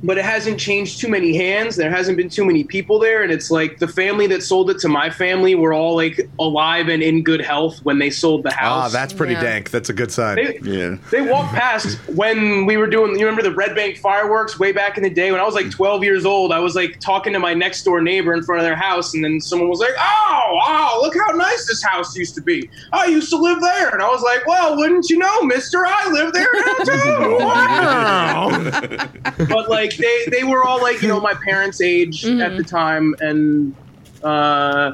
But 0.02 0.16
it 0.18 0.24
hasn't 0.24 0.58
changed 0.58 1.00
too 1.00 1.08
many 1.08 1.36
hands. 1.36 1.76
There 1.76 1.90
hasn't 1.90 2.16
been 2.16 2.28
too 2.28 2.44
many 2.44 2.64
people 2.64 2.98
there, 2.98 3.22
and 3.22 3.30
it's 3.32 3.50
like 3.50 3.78
the 3.78 3.88
family 3.88 4.26
that 4.28 4.42
sold 4.42 4.70
it 4.70 4.78
to 4.80 4.88
my 4.88 5.10
family 5.10 5.54
were 5.54 5.72
all 5.74 5.94
like 5.96 6.28
alive 6.38 6.88
and 6.88 7.02
in 7.02 7.22
good 7.22 7.40
health 7.40 7.80
when 7.84 7.98
they 7.98 8.10
sold 8.10 8.42
the 8.42 8.50
house. 8.52 8.60
Ah, 8.78 8.80
house. 8.82 8.92
that's 8.92 9.12
pretty 9.12 9.34
Yeah. 9.34 9.42
dank. 9.42 9.70
That's 9.70 9.88
a 9.90 9.92
good 9.92 10.10
sign. 10.12 10.36
they, 10.36 10.58
Yeah. 10.62 10.96
they 11.10 11.20
walked 11.22 11.54
past 11.54 11.98
when 12.08 12.66
we 12.66 12.76
were 12.76 12.86
doing. 12.86 13.18
You 13.18 13.26
remember 13.26 13.42
the 13.42 13.54
Red 13.54 13.74
Bank 13.74 13.98
fireworks 13.98 14.58
way 14.58 14.72
back 14.72 14.96
in 14.96 15.02
the 15.02 15.10
day 15.10 15.30
when 15.32 15.40
I 15.40 15.44
was 15.44 15.54
like 15.54 15.70
12 15.70 16.02
years 16.04 16.24
old. 16.26 16.52
I 16.52 16.58
was 16.60 16.74
like 16.74 16.98
talking 17.00 17.32
to 17.32 17.38
my 17.38 17.54
next 17.54 17.82
door 17.84 18.00
neighbor 18.00 18.32
in 18.34 18.42
front 18.42 18.60
of 18.60 18.64
their 18.64 18.76
house, 18.76 19.14
and 19.14 19.22
then 19.24 19.40
someone 19.40 19.68
was 19.68 19.80
like, 19.80 19.94
"Oh, 19.98 20.60
wow, 20.66 20.98
look 21.02 21.14
how 21.16 21.32
nice 21.34 21.66
this 21.66 21.82
house 21.82 22.16
used 22.16 22.34
to 22.36 22.40
be. 22.40 22.68
I 22.92 23.06
used 23.06 23.30
to 23.30 23.36
live 23.36 23.60
there." 23.60 23.90
And 23.90 24.02
I 24.02 24.08
was 24.08 24.22
like, 24.22 24.46
"Well, 24.46 24.76
wouldn't 24.76 25.08
you 25.10 25.18
know, 25.18 25.42
Mister? 25.42 25.84
I 25.86 26.08
live 26.10 26.32
there 26.32 26.48
now 26.54 26.84
too." 26.84 27.36
Wow 27.50 28.50
but 29.48 29.68
like 29.68 29.89
they 29.96 30.24
they 30.30 30.44
were 30.44 30.64
all 30.64 30.80
like 30.80 31.00
you 31.02 31.08
know 31.08 31.20
my 31.20 31.34
parents' 31.34 31.80
age 31.80 32.24
at 32.24 32.56
the 32.56 32.62
time, 32.64 33.14
and 33.20 33.74
uh, 34.22 34.92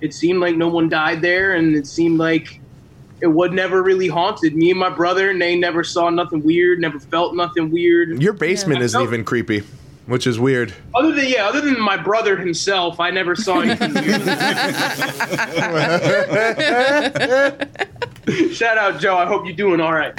it 0.00 0.12
seemed 0.14 0.40
like 0.40 0.56
no 0.56 0.68
one 0.68 0.88
died 0.88 1.22
there, 1.22 1.54
and 1.54 1.76
it 1.76 1.86
seemed 1.86 2.18
like 2.18 2.60
it 3.20 3.28
would 3.28 3.52
never 3.52 3.82
really 3.82 4.08
haunted 4.08 4.56
me 4.56 4.70
and 4.70 4.80
my 4.80 4.90
brother, 4.90 5.30
and 5.30 5.40
they 5.40 5.54
never 5.56 5.84
saw 5.84 6.10
nothing 6.10 6.42
weird, 6.42 6.80
never 6.80 6.98
felt 6.98 7.36
nothing 7.36 7.70
weird. 7.70 8.20
Your 8.20 8.32
basement 8.32 8.80
Yeah. 8.80 8.84
isn't 8.86 9.00
even 9.02 9.24
creepy, 9.24 9.62
which 10.06 10.26
is 10.26 10.40
weird. 10.40 10.72
Other 10.94 11.12
than 11.12 11.26
yeah, 11.28 11.46
other 11.46 11.60
than 11.60 11.80
my 11.80 11.96
brother 11.96 12.36
himself, 12.36 12.98
I 12.98 13.10
never 13.10 13.36
saw 13.36 13.60
anything 13.60 13.94
weird. 13.94 14.22
Shout 18.52 18.78
out 18.78 19.00
Joe. 19.00 19.16
I 19.16 19.26
hope 19.26 19.44
you're 19.46 19.56
doing 19.56 19.80
all 19.80 19.92
right. 19.92 20.12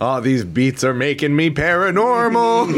Oh, 0.00 0.20
these 0.22 0.44
beats 0.44 0.82
are 0.84 0.94
making 0.94 1.34
me 1.36 1.50
paranormal. 1.50 2.72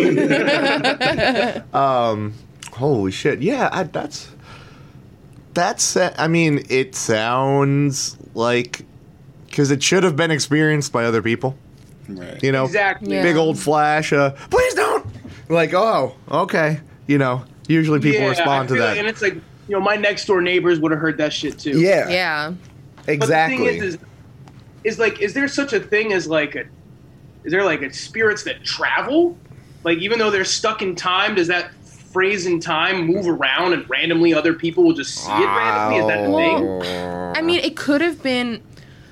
um, 1.74 2.35
holy 2.72 3.11
shit! 3.12 3.40
Yeah, 3.42 3.68
I, 3.72 3.85
that's 3.85 4.28
that's. 5.54 5.96
I 5.96 6.28
mean, 6.28 6.64
it 6.68 6.94
sounds 6.94 8.16
like 8.35 8.82
because 9.46 9.70
it 9.70 9.82
should 9.82 10.04
have 10.04 10.16
been 10.16 10.30
experienced 10.30 10.92
by 10.92 11.04
other 11.04 11.22
people. 11.22 11.56
Right. 12.09 12.42
You 12.42 12.52
know, 12.52 12.64
Exactly. 12.66 13.14
Yeah. 13.14 13.22
big 13.22 13.37
old 13.37 13.59
flash. 13.59 14.12
Uh, 14.12 14.30
please 14.50 14.74
don't. 14.74 15.06
Like, 15.48 15.74
oh, 15.74 16.14
okay. 16.30 16.80
You 17.06 17.18
know, 17.18 17.44
usually 17.66 17.98
people 18.00 18.20
Yeah, 18.20 18.26
I 18.26 18.30
respond 18.30 18.68
to 18.68 18.74
feel 18.74 18.82
that. 18.85 18.90
like- 18.90 18.98
and 18.98 19.09
it's 19.09 19.22
like 19.22 19.35
you 19.35 19.40
know 19.74 19.80
my 19.80 19.96
next 19.96 20.26
door 20.26 20.40
neighbors 20.40 20.78
would 20.80 20.92
have 20.92 21.00
heard 21.00 21.18
that 21.18 21.32
shit 21.32 21.59
too. 21.59 21.80
yeah, 21.80 22.09
Yeah. 22.09 22.52
Exactly. 23.09 23.59
But 23.59 23.64
the 23.64 23.71
thing 23.71 23.83
is, 23.83 23.95
is, 23.95 24.01
is 24.85 24.99
like, 24.99 25.21
is 25.21 25.35
there 25.35 25.49
such 25.49 25.73
a 25.73 25.81
thing 25.81 26.12
as 26.12 26.27
like 26.27 26.55
a, 26.55 26.64
is 27.45 27.53
there 27.53 27.64
like 27.64 27.83
a 27.83 27.92
spirits 27.92 28.45
that 28.45 28.64
travel? 28.64 29.37
Like, 29.85 29.99
even 29.99 30.19
though 30.19 30.31
they're 30.31 30.45
stuck 30.45 30.83
in 30.83 30.97
time, 30.97 31.35
does 31.37 31.49
that 31.49 31.73
phrase 31.85 32.47
in 32.47 32.61
time 32.61 33.07
move 33.07 33.29
around 33.29 33.73
and 33.73 33.88
randomly 33.90 34.33
other 34.33 34.55
people 34.55 34.85
will 34.85 34.95
just 34.95 35.14
see 35.14 35.31
it 35.31 35.47
randomly? 35.47 35.99
Is 35.99 36.07
that 36.07 36.27
the 36.27 36.83
thing? 36.83 37.37
I 37.37 37.42
mean, 37.42 37.61
it 37.61 37.77
could 37.77 38.01
have 38.01 38.23
been. 38.23 38.62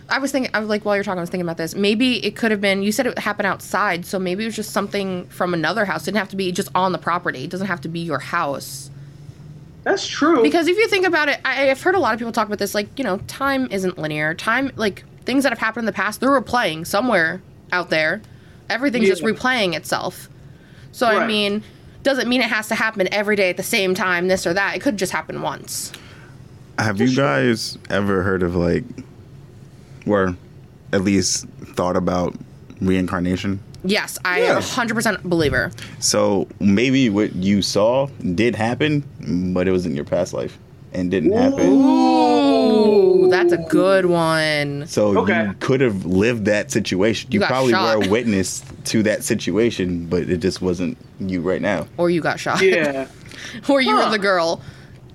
I 0.09 0.19
was 0.19 0.33
thinking, 0.33 0.51
I 0.55 0.61
was 0.61 0.69
like, 0.69 0.85
while 0.85 0.97
you're 0.97 1.05
talking, 1.05 1.19
I 1.19 1.23
was 1.23 1.31
thinking 1.31 1.47
about 1.47 1.57
this. 1.57 1.75
Maybe 1.75 2.25
it 2.25 2.37
could 2.37 2.51
have 2.51 2.61
been. 2.61 2.83
You 2.83 2.93
said 2.93 3.07
it 3.07 3.19
happened 3.19 3.47
outside, 3.47 4.05
so 4.05 4.19
maybe 4.19 4.45
it 4.45 4.47
was 4.47 4.57
just 4.57 4.71
something 4.71 5.27
from 5.29 5.55
another 5.55 5.85
house. 5.85 6.03
It 6.03 6.07
didn't 6.07 6.19
have 6.19 6.29
to 6.31 6.37
be 6.37 6.51
just 6.51 6.71
on 6.75 6.93
the 6.93 6.99
property. 6.99 7.45
It 7.45 7.51
doesn't 7.51 7.67
have 7.67 7.81
to 7.83 7.89
be 7.89 8.01
your 8.01 8.19
house. 8.19 8.91
That's 9.85 10.07
true. 10.07 10.43
Because 10.43 10.67
if 10.67 10.77
you 10.77 10.89
think 10.89 11.07
about 11.07 11.29
it, 11.29 11.41
I, 11.45 11.71
I've 11.71 11.83
heard 11.83 11.95
a 11.95 11.99
lot 11.99 12.15
of 12.15 12.19
people 12.19 12.33
talk 12.33 12.47
about 12.47 12.59
this. 12.59 12.75
Like, 12.75 12.99
you 12.99 13.05
know, 13.05 13.19
time 13.27 13.69
isn't 13.71 13.99
linear. 13.99 14.35
Time, 14.35 14.73
like 14.77 15.05
things 15.25 15.43
that 15.45 15.51
have 15.51 15.59
happened 15.59 15.83
in 15.83 15.87
the 15.87 15.93
past, 15.93 16.21
they're 16.21 16.31
replaying 16.31 16.87
somewhere 16.87 17.43
out 17.71 17.91
there. 17.91 18.23
Everything's 18.71 19.09
just 19.09 19.23
replaying 19.23 19.75
itself. 19.75 20.29
So 20.93 21.07
I 21.07 21.27
mean, 21.27 21.63
doesn't 22.03 22.29
mean 22.29 22.41
it 22.41 22.49
has 22.49 22.69
to 22.69 22.75
happen 22.75 23.13
every 23.13 23.37
day 23.37 23.51
at 23.51 23.57
the 23.57 23.63
same 23.63 23.95
time. 23.95 24.29
This 24.29 24.47
or 24.47 24.55
that. 24.55 24.77
It 24.77 24.81
could 24.81 24.97
just 24.97 25.13
happen 25.13 25.43
once. 25.43 25.93
Have 26.79 27.01
you 27.01 27.15
guys 27.15 27.79
ever 27.91 28.23
heard 28.23 28.43
of 28.43 28.57
like, 28.57 28.85
or 30.07 30.37
at 30.93 31.03
least 31.03 31.47
thought 31.47 31.97
about 31.97 32.35
reincarnation? 32.81 33.61
Yes, 33.85 34.19
I 34.25 34.41
Yeah. 34.43 34.51
am 34.53 34.57
a 34.59 34.61
hundred 34.63 34.95
percent 34.95 35.23
believer. 35.25 35.71
So 36.01 36.49
maybe 36.59 37.11
what 37.11 37.35
you 37.37 37.61
saw 37.63 38.07
did 38.35 38.55
happen, 38.57 39.05
but 39.55 39.69
it 39.69 39.73
was 39.73 39.85
in 39.87 39.95
your 39.95 40.05
past 40.07 40.33
life 40.33 40.59
and 40.93 41.11
didn't 41.11 41.33
happen. 41.33 41.67
Ooh, 41.71 43.29
that's 43.31 43.53
a 43.53 43.59
good 43.59 44.07
one. 44.07 44.85
So 44.87 45.19
Okay. 45.19 45.47
you 45.47 45.55
could 45.61 45.81
have 45.81 46.05
lived 46.07 46.47
that 46.47 46.71
situation. 46.71 47.31
You, 47.33 47.41
got 47.41 47.49
probably 47.49 47.73
shot. 47.73 47.99
were 47.99 48.05
a 48.07 48.09
witness 48.09 48.63
to 48.87 49.03
that 49.03 49.23
situation, 49.25 50.07
but 50.07 50.23
it 50.31 50.39
just 50.39 50.63
wasn't 50.63 50.97
you 51.21 51.41
right 51.43 51.61
now. 51.61 51.87
Or 51.97 52.09
you 52.11 52.21
got 52.21 52.41
shot. 52.41 52.63
yeah. 52.63 53.07
or 53.69 53.81
you 53.81 53.97
Huh. 53.97 54.05
were 54.07 54.11
the 54.13 54.19
girl. 54.19 54.61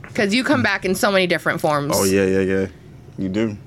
Because 0.04 0.34
you 0.34 0.44
come 0.44 0.64
back 0.64 0.86
in 0.86 0.96
so 0.96 1.12
many 1.12 1.28
different 1.28 1.62
forms. 1.62 1.94
Oh 1.96 2.04
yeah, 2.04 2.26
yeah, 2.26 2.40
yeah. 2.40 2.68
You 3.18 3.30
do. 3.30 3.58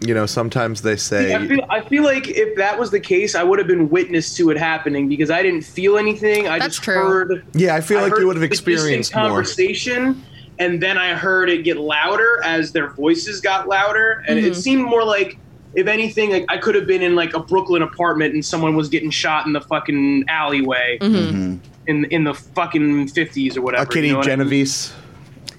You 0.00 0.14
know, 0.14 0.26
sometimes 0.26 0.82
they 0.82 0.96
say. 0.96 1.34
I 1.34 1.46
feel, 1.46 1.60
I 1.70 1.80
feel 1.80 2.02
like 2.04 2.28
if 2.28 2.56
that 2.56 2.78
was 2.78 2.90
the 2.90 3.00
case, 3.00 3.34
I 3.34 3.42
would 3.42 3.58
have 3.58 3.68
been 3.68 3.88
witness 3.88 4.34
to 4.36 4.50
it 4.50 4.56
happening 4.58 5.08
because 5.08 5.30
I 5.30 5.42
didn't 5.42 5.62
feel 5.62 5.96
anything. 5.96 6.46
I 6.48 6.58
That's 6.58 6.74
just 6.76 6.82
true. 6.84 6.94
heard. 6.94 7.44
yeah, 7.54 7.74
I 7.74 7.80
feel 7.80 7.98
I 7.98 8.08
like 8.08 8.18
you 8.18 8.26
would 8.26 8.36
have 8.36 8.42
experienced 8.42 9.14
more. 9.14 9.24
conversation, 9.28 10.22
and 10.58 10.82
then 10.82 10.98
I 10.98 11.14
heard 11.14 11.48
it 11.50 11.62
get 11.64 11.76
louder 11.78 12.40
as 12.44 12.72
their 12.72 12.90
voices 12.90 13.40
got 13.40 13.68
louder, 13.68 14.22
and 14.28 14.38
Mm-hmm. 14.38 14.48
it 14.48 14.54
seemed 14.56 14.84
more 14.84 15.04
like, 15.04 15.38
if 15.74 15.86
anything, 15.86 16.30
like 16.30 16.44
I 16.48 16.58
could 16.58 16.74
have 16.74 16.86
been 16.86 17.02
in 17.02 17.14
like 17.14 17.34
a 17.34 17.40
Brooklyn 17.40 17.82
apartment 17.82 18.32
and 18.34 18.44
someone 18.44 18.76
was 18.76 18.88
getting 18.88 19.10
shot 19.10 19.46
in 19.46 19.52
the 19.52 19.60
fucking 19.60 20.24
alleyway. 20.28 20.98
Mm-hmm. 21.00 21.56
in 21.86 22.04
in 22.06 22.24
the 22.24 22.34
fucking 22.34 23.08
fifties 23.08 23.56
or 23.56 23.62
whatever. 23.62 23.82
A 23.84 23.86
kitty 23.86 24.08
you 24.08 24.12
know 24.14 24.18
what 24.20 24.28
I 24.30 24.36
mean? 24.36 24.66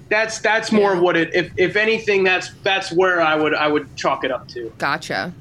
Genovese. 0.08 0.32
That's 0.32 0.38
that's 0.40 0.72
more 0.72 0.94
Yeah. 0.94 1.00
what 1.00 1.16
it. 1.16 1.30
If 1.34 1.50
if 1.56 1.76
anything, 1.76 2.24
that's 2.24 2.50
that's 2.62 2.90
where 2.92 3.20
I 3.20 3.34
would 3.36 3.54
I 3.54 3.68
would 3.68 3.94
chalk 3.96 4.24
it 4.24 4.30
up 4.30 4.48
to. 4.48 4.72
Gotcha. 4.78 5.32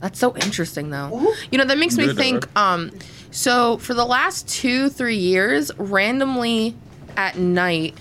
That's 0.00 0.18
so 0.18 0.34
interesting, 0.36 0.90
though. 0.90 1.32
You 1.52 1.58
know, 1.58 1.64
that 1.64 1.78
makes 1.78 1.96
me 1.96 2.06
Good, 2.06 2.16
think. 2.16 2.58
Um, 2.58 2.90
so 3.30 3.76
for 3.78 3.94
the 3.94 4.04
last 4.04 4.48
two, 4.48 4.88
three 4.88 5.16
years, 5.16 5.70
randomly 5.78 6.74
at 7.16 7.38
night, 7.38 7.94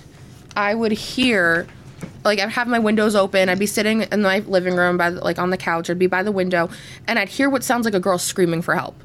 I 0.55 0.73
would 0.73 0.91
hear, 0.93 1.67
like, 2.23 2.39
I'd 2.39 2.49
have 2.49 2.67
my 2.67 2.79
windows 2.79 3.13
open. 3.13 3.49
I'd 3.49 3.59
be 3.59 3.67
sitting 3.67 4.01
in 4.01 4.23
my 4.23 4.39
living 4.39 4.75
room, 4.75 4.97
by 4.97 5.11
the, 5.11 5.23
like 5.23 5.37
on 5.37 5.51
the 5.51 5.57
couch. 5.57 5.91
I'd 5.91 5.99
be 5.99 6.07
by 6.07 6.23
the 6.23 6.31
window, 6.31 6.71
and 7.07 7.19
I'd 7.19 7.29
hear 7.29 7.51
what 7.51 7.63
sounds 7.63 7.85
like 7.85 7.93
a 7.93 7.99
girl 7.99 8.17
screaming 8.17 8.63
for 8.63 8.73
help. 8.73 8.95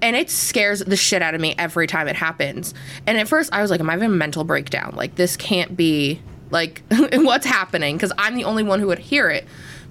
And 0.00 0.14
it 0.14 0.30
scares 0.30 0.78
the 0.78 0.96
shit 0.96 1.22
out 1.22 1.34
of 1.34 1.40
me 1.40 1.56
every 1.58 1.88
time 1.88 2.06
it 2.06 2.14
happens. 2.16 2.72
And 3.04 3.18
at 3.18 3.26
first, 3.26 3.52
I 3.52 3.62
was 3.62 3.70
like, 3.72 3.80
"Am 3.80 3.90
I 3.90 3.94
having 3.94 4.06
a 4.06 4.12
mental 4.14 4.44
breakdown? 4.44 4.94
Like, 4.96 5.16
this 5.16 5.36
can't 5.36 5.76
be 5.76 6.20
like 6.52 6.82
what's 7.12 7.46
happening?" 7.46 7.96
Because 7.96 8.12
I'm 8.16 8.36
the 8.36 8.44
only 8.44 8.62
one 8.62 8.78
who 8.78 8.86
would 8.86 9.00
hear 9.00 9.28
it. 9.28 9.46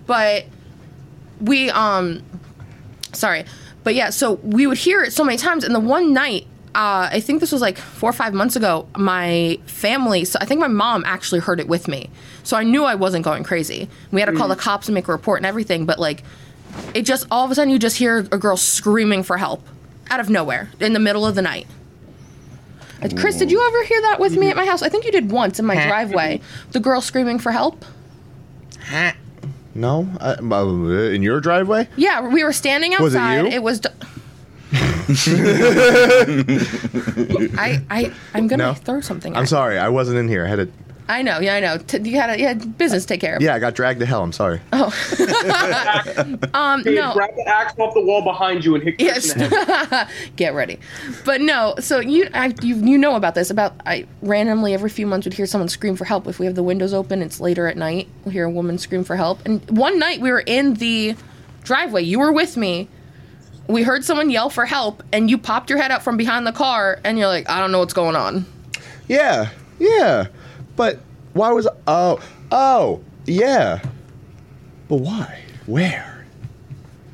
But 0.06 0.45
we 1.41 1.69
um 1.71 2.24
sorry 3.13 3.43
but 3.84 3.95
yeah 3.95 4.10
so 4.10 4.34
we 4.43 4.67
would 4.67 4.78
hear 4.78 5.02
it 5.04 5.12
so 5.12 5.24
many 5.24 5.38
times 5.38 5.63
and 5.63 5.74
the 5.74 5.80
one 5.80 6.13
night 6.13 6.45
uh, 6.74 7.10
I 7.12 7.19
think 7.19 7.41
this 7.41 7.52
was 7.52 7.62
like 7.62 7.78
four 7.78 8.10
or 8.10 8.13
five 8.13 8.34
months 8.34 8.56
ago. 8.56 8.88
My 8.95 9.60
family, 9.65 10.24
so 10.24 10.39
I 10.39 10.45
think 10.45 10.62
my 10.62 10.69
mom 10.69 11.04
actually 11.06 11.41
heard 11.41 11.60
it 11.60 11.67
with 11.67 11.89
me. 11.89 12.10
So 12.43 12.56
I 12.56 12.63
knew 12.63 12.86
I 12.86 12.95
wasn't 12.95 13.26
going 13.26 13.43
crazy. 13.43 13.89
We 14.12 14.21
had 14.21 14.28
to 14.28 14.36
call 14.38 14.47
the 14.47 14.56
cops 14.56 14.88
and 14.88 14.95
make 14.95 15.10
a 15.10 15.12
report 15.12 15.39
and 15.39 15.45
everything, 15.45 15.86
but 15.86 16.00
like, 16.00 16.24
it 16.93 17.02
just 17.02 17.28
all 17.30 17.43
of 17.43 17.52
a 17.52 17.56
sudden 17.56 17.71
you 17.71 17.78
just 17.78 17.97
hear 17.97 18.19
a 18.19 18.38
girl 18.38 18.56
screaming 18.56 19.24
for 19.24 19.38
help 19.38 19.67
out 20.10 20.21
of 20.21 20.30
nowhere 20.30 20.69
in 20.80 20.93
the 20.93 21.00
middle 21.00 21.26
of 21.26 21.36
the 21.36 21.41
night. 21.41 21.67
Uh, 23.02 23.10
Chris, 23.18 23.38
did 23.38 23.52
you 23.52 23.66
ever 23.68 23.84
hear 23.86 24.02
that 24.02 24.20
with 24.20 24.38
me 24.38 24.50
at 24.50 24.56
my 24.56 24.66
house? 24.66 24.82
I 24.84 24.90
think 24.90 25.06
you 25.06 25.12
did 25.12 25.32
once 25.32 25.60
in 25.60 25.66
my 25.66 25.74
driveway. 25.88 26.40
The 26.72 26.80
girl 26.80 27.02
screaming 27.02 27.40
for 27.40 27.52
help. 27.52 27.84
No, 29.74 30.08
I, 30.20 30.34
uh, 30.34 30.66
in 31.14 31.22
your 31.24 31.40
driveway. 31.40 31.88
Yeah, 31.96 32.28
we 32.28 32.44
were 32.44 32.52
standing 32.54 32.92
Was 33.00 33.16
it 33.16 33.18
outside. 33.20 33.42
you? 33.46 33.48
It 33.52 33.64
was. 33.64 33.80
D- 33.80 33.90
I 37.58 37.82
I 37.90 38.14
I'm 38.34 38.48
gonna 38.48 38.68
No. 38.68 38.74
throw 38.74 39.02
something. 39.02 39.36
I'm 39.36 39.46
sorry, 39.46 39.78
I 39.78 39.90
wasn't 39.90 40.18
in 40.18 40.28
here. 40.28 40.46
I 40.46 40.48
had 40.50 40.56
to. 40.58 40.70
You. 41.12 41.17
I 41.19 41.21
know. 41.21 41.39
Yeah, 41.39 41.56
I 41.56 41.60
know. 41.60 41.78
T- 41.78 42.10
you 42.10 42.17
had 42.19 42.30
a 42.32 42.39
yeah 42.39 42.54
business 42.54 43.04
to 43.04 43.08
take 43.08 43.21
care 43.21 43.36
of. 43.36 43.41
Yeah, 43.41 43.54
I 43.56 43.60
got 43.60 43.76
dragged 43.76 44.00
to 44.02 44.06
hell. 44.06 44.24
I'm 44.24 44.32
sorry. 44.32 44.62
Oh. 44.74 44.91
Um. 46.54 46.84
Hey, 46.84 46.95
No. 46.95 47.13
grab 47.13 47.36
the 47.36 47.47
axe 47.47 47.74
off 47.80 47.93
the 47.93 48.02
wall 48.02 48.21
behind 48.24 48.63
you 48.65 48.76
and 48.76 48.84
hit 48.84 48.95
Yes. 49.00 49.34
in 49.34 49.39
the 49.39 49.47
head. 49.89 50.08
Get 50.36 50.54
ready. 50.54 50.80
But 51.26 51.41
no. 51.41 51.76
So 51.80 52.00
you 52.00 52.28
I, 52.34 52.54
you 52.62 52.76
you 52.76 52.97
know 52.97 53.15
about 53.15 53.36
this? 53.36 53.50
About 53.50 53.74
I 53.86 54.06
randomly 54.21 54.74
every 54.74 54.89
few 54.89 55.08
months 55.08 55.26
would 55.26 55.34
hear 55.34 55.45
someone 55.45 55.69
scream 55.69 55.95
for 55.95 56.06
help. 56.06 56.28
If 56.28 56.39
we 56.39 56.45
have 56.45 56.56
the 56.56 56.63
windows 56.63 56.93
open, 56.93 57.21
it's 57.21 57.39
later 57.39 57.67
at 57.67 57.78
night. 57.78 58.08
We'll 58.26 58.34
hear 58.34 58.45
a 58.45 58.50
woman 58.50 58.78
scream 58.78 59.04
for 59.04 59.15
help. 59.15 59.45
And 59.45 59.62
one 59.69 60.00
night 60.00 60.21
we 60.21 60.32
were 60.32 60.43
in 60.45 60.76
the 60.76 61.15
driveway. 61.63 62.04
You 62.04 62.19
were 62.19 62.32
with 62.32 62.58
me. 62.58 62.88
We 63.67 63.84
heard 63.84 64.04
someone 64.04 64.30
yell 64.30 64.50
for 64.50 64.65
help, 64.65 65.02
and 65.13 65.30
you 65.30 65.38
popped 65.38 65.69
your 65.69 65.80
head 65.80 65.91
out 65.91 66.04
from 66.04 66.17
behind 66.17 66.45
the 66.45 66.52
car, 66.52 67.00
and 67.06 67.17
you're 67.17 67.28
like, 67.28 67.50
I 67.50 67.60
don't 67.60 67.71
know 67.71 67.80
what's 67.80 67.93
going 67.93 68.15
on. 68.17 68.45
Yeah, 69.08 69.50
yeah, 69.80 70.28
but 70.82 71.00
why 71.34 71.52
was? 71.52 71.67
Oh, 71.86 72.20
oh, 72.52 73.04
yeah, 73.28 73.84
but 74.89 74.96
why? 74.96 75.44
Where? 75.67 76.26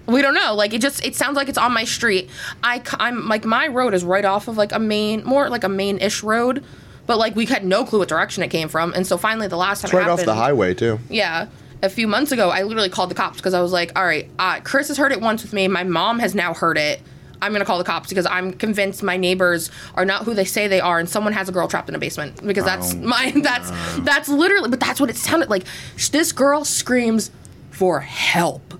We 0.06 0.22
don't 0.22 0.34
know. 0.34 0.56
Like 0.56 0.74
it 0.74 0.80
just 0.80 1.06
it 1.06 1.18
sounds 1.18 1.36
like 1.36 1.50
it's 1.50 1.58
on 1.58 1.74
my 1.74 1.84
street. 1.84 2.30
I 2.64 2.82
I'm 2.98 3.28
like 3.28 3.44
my 3.44 3.68
road 3.68 3.94
is 3.94 4.06
right 4.06 4.24
off 4.24 4.48
of 4.48 4.56
like 4.56 4.72
a 4.72 4.80
main, 4.80 5.22
more 5.26 5.50
like 5.50 5.66
a 5.66 5.70
main-ish 5.70 6.24
road, 6.24 6.64
but 7.08 7.18
like 7.18 7.36
we 7.36 7.46
had 7.46 7.66
no 7.66 7.84
clue 7.84 8.00
what 8.00 8.08
direction 8.08 8.42
it 8.42 8.48
came 8.48 8.70
from. 8.70 8.94
And 8.94 9.06
so 9.06 9.18
finally, 9.18 9.50
the 9.50 9.58
last 9.58 9.82
time 9.82 9.90
It's 9.90 9.96
right 9.96 10.08
it 10.08 10.12
off 10.12 10.24
the 10.24 10.34
highway 10.34 10.74
too. 10.74 10.98
Yeah, 11.10 11.48
a 11.84 11.90
few 11.90 12.08
months 12.08 12.32
ago, 12.32 12.50
I 12.50 12.64
literally 12.64 12.88
called 12.88 13.12
the 13.12 13.16
cops 13.16 13.36
because 13.36 13.54
I 13.54 13.60
was 13.60 13.74
like, 13.74 13.92
all 14.00 14.06
right, 14.06 14.30
uh, 14.40 14.62
Chris 14.62 14.88
has 14.88 14.98
heard 14.98 15.12
it 15.12 15.20
once 15.20 15.44
with 15.44 15.52
me. 15.52 15.68
My 15.68 15.84
mom 15.84 16.20
has 16.20 16.34
now 16.34 16.54
heard 16.54 16.78
it. 16.78 17.02
I'm 17.42 17.52
gonna 17.54 17.66
call 17.66 17.78
the 17.78 17.84
cops 17.84 18.10
because 18.10 18.26
I'm 18.26 18.54
convinced 18.54 19.04
my 19.04 19.18
neighbors 19.18 19.70
are 19.96 20.06
not 20.06 20.24
who 20.24 20.34
they 20.34 20.46
say 20.46 20.68
they 20.68 20.80
are, 20.80 21.00
and 21.00 21.08
someone 21.10 21.34
has 21.34 21.48
a 21.50 21.52
girl 21.52 21.68
trapped 21.68 21.90
in 21.90 21.96
a 21.96 22.00
basement. 22.00 22.46
Because 22.46 22.64
oh, 22.64 22.68
that's 22.68 22.94
Oh, 22.94 22.98
my 22.98 23.32
that's 23.44 23.72
that's 24.00 24.30
literally, 24.30 24.70
but 24.70 24.80
that's 24.80 25.00
what 25.00 25.10
it 25.10 25.16
sounded 25.16 25.50
like. 25.50 25.64
This 26.12 26.32
girl 26.32 26.66
screams 26.66 27.32
for 27.72 28.00
help. 28.00 28.74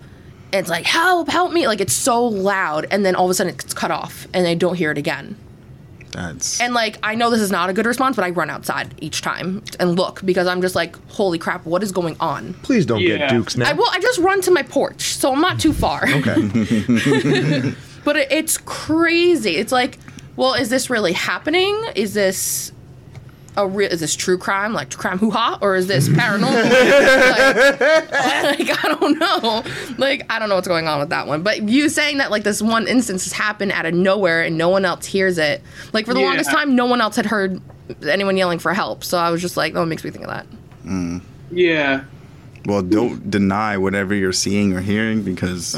And 0.54 0.62
it's 0.62 0.70
like 0.70 0.86
help, 0.86 1.28
help 1.28 1.52
me! 1.52 1.68
Like 1.68 1.82
it's 1.82 1.94
so 1.94 2.26
loud, 2.26 2.88
and 2.90 3.06
then 3.06 3.16
all 3.16 3.26
of 3.26 3.32
a 3.32 3.34
sudden 3.34 3.54
it's 3.54 3.74
cut 3.74 3.92
off, 3.92 4.28
and 4.34 4.48
I 4.48 4.54
don't 4.56 4.76
hear 4.76 4.92
it 4.92 4.98
again. 4.98 5.36
That's 6.14 6.60
And 6.62 6.74
like 6.74 6.98
I 7.04 7.16
know 7.16 7.30
this 7.30 7.42
is 7.42 7.52
not 7.52 7.70
a 7.70 7.74
good 7.74 7.86
response, 7.86 8.16
but 8.16 8.24
I 8.24 8.30
run 8.30 8.50
outside 8.50 8.96
each 9.02 9.22
time 9.22 9.62
and 9.80 9.96
look 9.98 10.26
because 10.26 10.48
I'm 10.48 10.62
just 10.62 10.74
like, 10.74 10.96
holy 11.10 11.38
crap, 11.38 11.66
what 11.66 11.84
is 11.84 11.92
going 11.92 12.16
on? 12.22 12.54
Please 12.64 12.86
don't 12.86 13.02
Yeah. 13.02 13.18
get 13.18 13.30
Dukes 13.30 13.58
now. 13.58 13.70
I 13.70 13.74
will. 13.74 13.90
I 13.92 14.00
just 14.00 14.20
run 14.20 14.42
to 14.44 14.52
my 14.52 14.64
porch, 14.64 15.02
so 15.16 15.34
I'm 15.34 15.42
not 15.42 15.60
too 15.60 15.74
far. 15.74 16.06
okay. 16.08 16.34
But 18.08 18.16
it, 18.16 18.32
it's 18.32 18.58
crazy. 18.58 19.58
It's 19.58 19.74
like, 19.74 19.98
well, 20.38 20.54
is 20.54 20.70
this 20.70 20.90
really 20.90 21.12
happening? 21.12 21.78
Is 21.94 22.14
this 22.14 22.72
a 23.58 23.68
real? 23.68 23.92
Is 23.92 24.00
this 24.00 24.16
true 24.16 24.38
crime, 24.38 24.72
like 24.72 24.96
crime 24.96 25.18
hoo 25.18 25.30
ha, 25.30 25.60
or 25.62 25.76
is 25.76 25.88
this 25.88 26.08
paranormal? 26.08 26.54
like, 28.50 28.60
like, 28.70 28.86
I 28.86 28.96
don't 28.98 29.20
know. 29.20 29.62
Like 29.98 30.26
I 30.32 30.40
don't 30.40 30.48
know 30.48 30.56
what's 30.56 30.70
going 30.70 30.88
on 30.88 31.02
with 31.02 31.10
that 31.10 31.28
one. 31.28 31.44
But 31.44 31.64
you 31.64 31.90
saying 31.90 32.20
that 32.20 32.32
like 32.32 32.44
this 32.44 32.62
one 32.62 32.88
instance 32.88 33.26
has 33.26 33.34
happened 33.34 33.74
out 33.74 33.86
of 33.86 33.94
nowhere 33.94 34.42
and 34.44 34.58
no 34.58 34.70
one 34.70 34.86
else 34.86 35.06
hears 35.06 35.38
it. 35.38 35.62
Like 35.92 36.06
for 36.06 36.14
the 36.14 36.22
Yeah. 36.22 36.28
longest 36.28 36.50
time, 36.50 36.78
no 36.78 36.86
one 36.86 37.02
else 37.02 37.18
had 37.18 37.26
heard 37.26 37.60
anyone 38.08 38.38
yelling 38.38 38.60
for 38.60 38.74
help. 38.74 39.04
So 39.04 39.18
I 39.18 39.32
was 39.32 39.42
just 39.42 39.58
like, 39.58 39.76
oh, 39.76 39.84
it 39.84 39.88
makes 39.88 40.06
me 40.06 40.12
think 40.12 40.24
of 40.24 40.32
that. 40.32 40.46
Mm. 40.86 41.22
Yeah. 41.52 42.06
well, 42.66 42.82
don't 42.82 43.30
deny 43.30 43.78
whatever 43.78 44.16
you're 44.16 44.32
seeing 44.32 44.72
or 44.74 44.80
hearing 44.80 45.24
because 45.24 45.76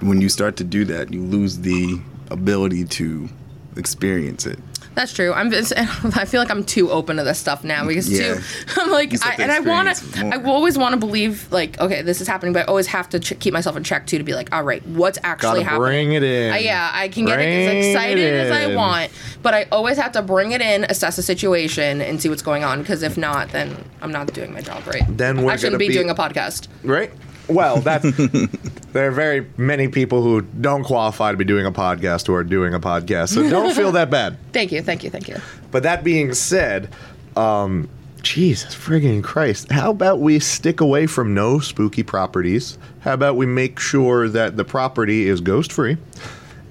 when 0.00 0.20
you 0.20 0.28
start 0.28 0.56
to 0.56 0.64
do 0.64 0.84
that, 0.86 1.12
you 1.12 1.20
lose 1.22 1.58
the 1.58 2.00
ability 2.30 2.84
to 2.84 3.28
experience 3.76 4.46
it. 4.46 4.58
That's 4.94 5.12
true. 5.12 5.32
I'm. 5.32 5.50
Just, 5.50 5.72
I 5.76 6.24
feel 6.24 6.40
like 6.40 6.52
I'm 6.52 6.62
too 6.62 6.88
open 6.88 7.16
to 7.16 7.24
this 7.24 7.36
stuff 7.40 7.64
now 7.64 7.84
because 7.84 8.08
Yeah. 8.08 8.34
too. 8.36 8.40
I'm 8.80 8.92
like, 8.92 9.12
I, 9.26 9.34
and 9.42 9.50
I 9.50 9.58
want 9.58 9.92
to. 9.96 10.26
I 10.28 10.40
always 10.44 10.78
want 10.78 10.92
to 10.92 10.96
believe 11.00 11.50
like, 11.50 11.80
okay, 11.80 12.02
this 12.02 12.20
is 12.20 12.28
happening, 12.28 12.52
but 12.52 12.60
I 12.60 12.64
always 12.66 12.86
have 12.86 13.08
to 13.08 13.18
ch- 13.18 13.36
keep 13.40 13.52
myself 13.52 13.76
in 13.76 13.82
check 13.82 14.06
too 14.06 14.18
to 14.18 14.22
be 14.24 14.34
like, 14.34 14.54
all 14.54 14.62
right, 14.62 14.86
what's 14.86 15.18
actually 15.24 15.48
Gotta 15.48 15.62
happening? 15.64 15.80
bring 15.80 16.12
it 16.12 16.22
in. 16.22 16.52
Uh, 16.52 16.56
yeah, 16.58 16.90
I 16.94 17.08
can 17.08 17.24
get 17.24 17.34
Bring 17.34 17.48
as 17.48 17.86
excited 17.86 18.34
as 18.34 18.52
I 18.52 18.72
want, 18.76 19.10
but 19.42 19.52
I 19.52 19.66
always 19.72 19.96
have 19.96 20.12
to 20.12 20.22
bring 20.22 20.52
it 20.52 20.60
in, 20.60 20.84
assess 20.84 21.16
the 21.16 21.22
situation, 21.22 22.00
and 22.00 22.22
see 22.22 22.28
what's 22.28 22.42
going 22.42 22.62
on. 22.62 22.80
Because 22.80 23.02
if 23.02 23.18
not, 23.18 23.48
then 23.50 23.76
I'm 24.00 24.12
not 24.12 24.32
doing 24.32 24.52
my 24.54 24.60
job 24.60 24.86
right. 24.86 25.02
Then 25.08 25.42
we're 25.42 25.50
I 25.50 25.56
shouldn't 25.56 25.72
gonna 25.72 25.78
be, 25.78 25.88
be- 25.88 25.94
doing 25.94 26.08
a 26.10 26.14
podcast. 26.14 26.68
Right? 26.84 27.10
Well, 27.48 27.80
that's 27.80 28.10
there 28.92 29.08
are 29.08 29.12
very 29.12 29.46
many 29.56 29.88
people 29.88 30.22
who 30.22 30.42
don't 30.42 30.84
qualify 30.84 31.30
to 31.30 31.36
be 31.36 31.44
doing 31.44 31.66
a 31.66 31.72
podcast 31.72 32.26
who 32.26 32.34
are 32.34 32.44
doing 32.44 32.74
a 32.74 32.80
podcast, 32.80 33.30
so 33.30 33.48
don't 33.48 33.74
feel 33.74 33.92
that 33.92 34.10
bad. 34.10 34.38
Thank 34.52 34.72
you, 34.72 34.82
thank 34.82 35.04
you, 35.04 35.10
thank 35.10 35.28
you. 35.28 35.36
But 35.70 35.82
that 35.82 36.04
being 36.04 36.32
said, 36.32 36.88
um, 37.36 37.88
Jesus 38.22 38.74
friggin' 38.74 39.22
Christ, 39.22 39.70
how 39.70 39.90
about 39.90 40.20
we 40.20 40.38
stick 40.38 40.80
away 40.80 41.06
from 41.06 41.34
no 41.34 41.58
spooky 41.58 42.02
properties? 42.02 42.78
How 43.00 43.12
about 43.12 43.36
we 43.36 43.46
make 43.46 43.78
sure 43.78 44.28
that 44.28 44.56
the 44.56 44.64
property 44.64 45.28
is 45.28 45.40
ghost 45.40 45.72
free 45.72 45.98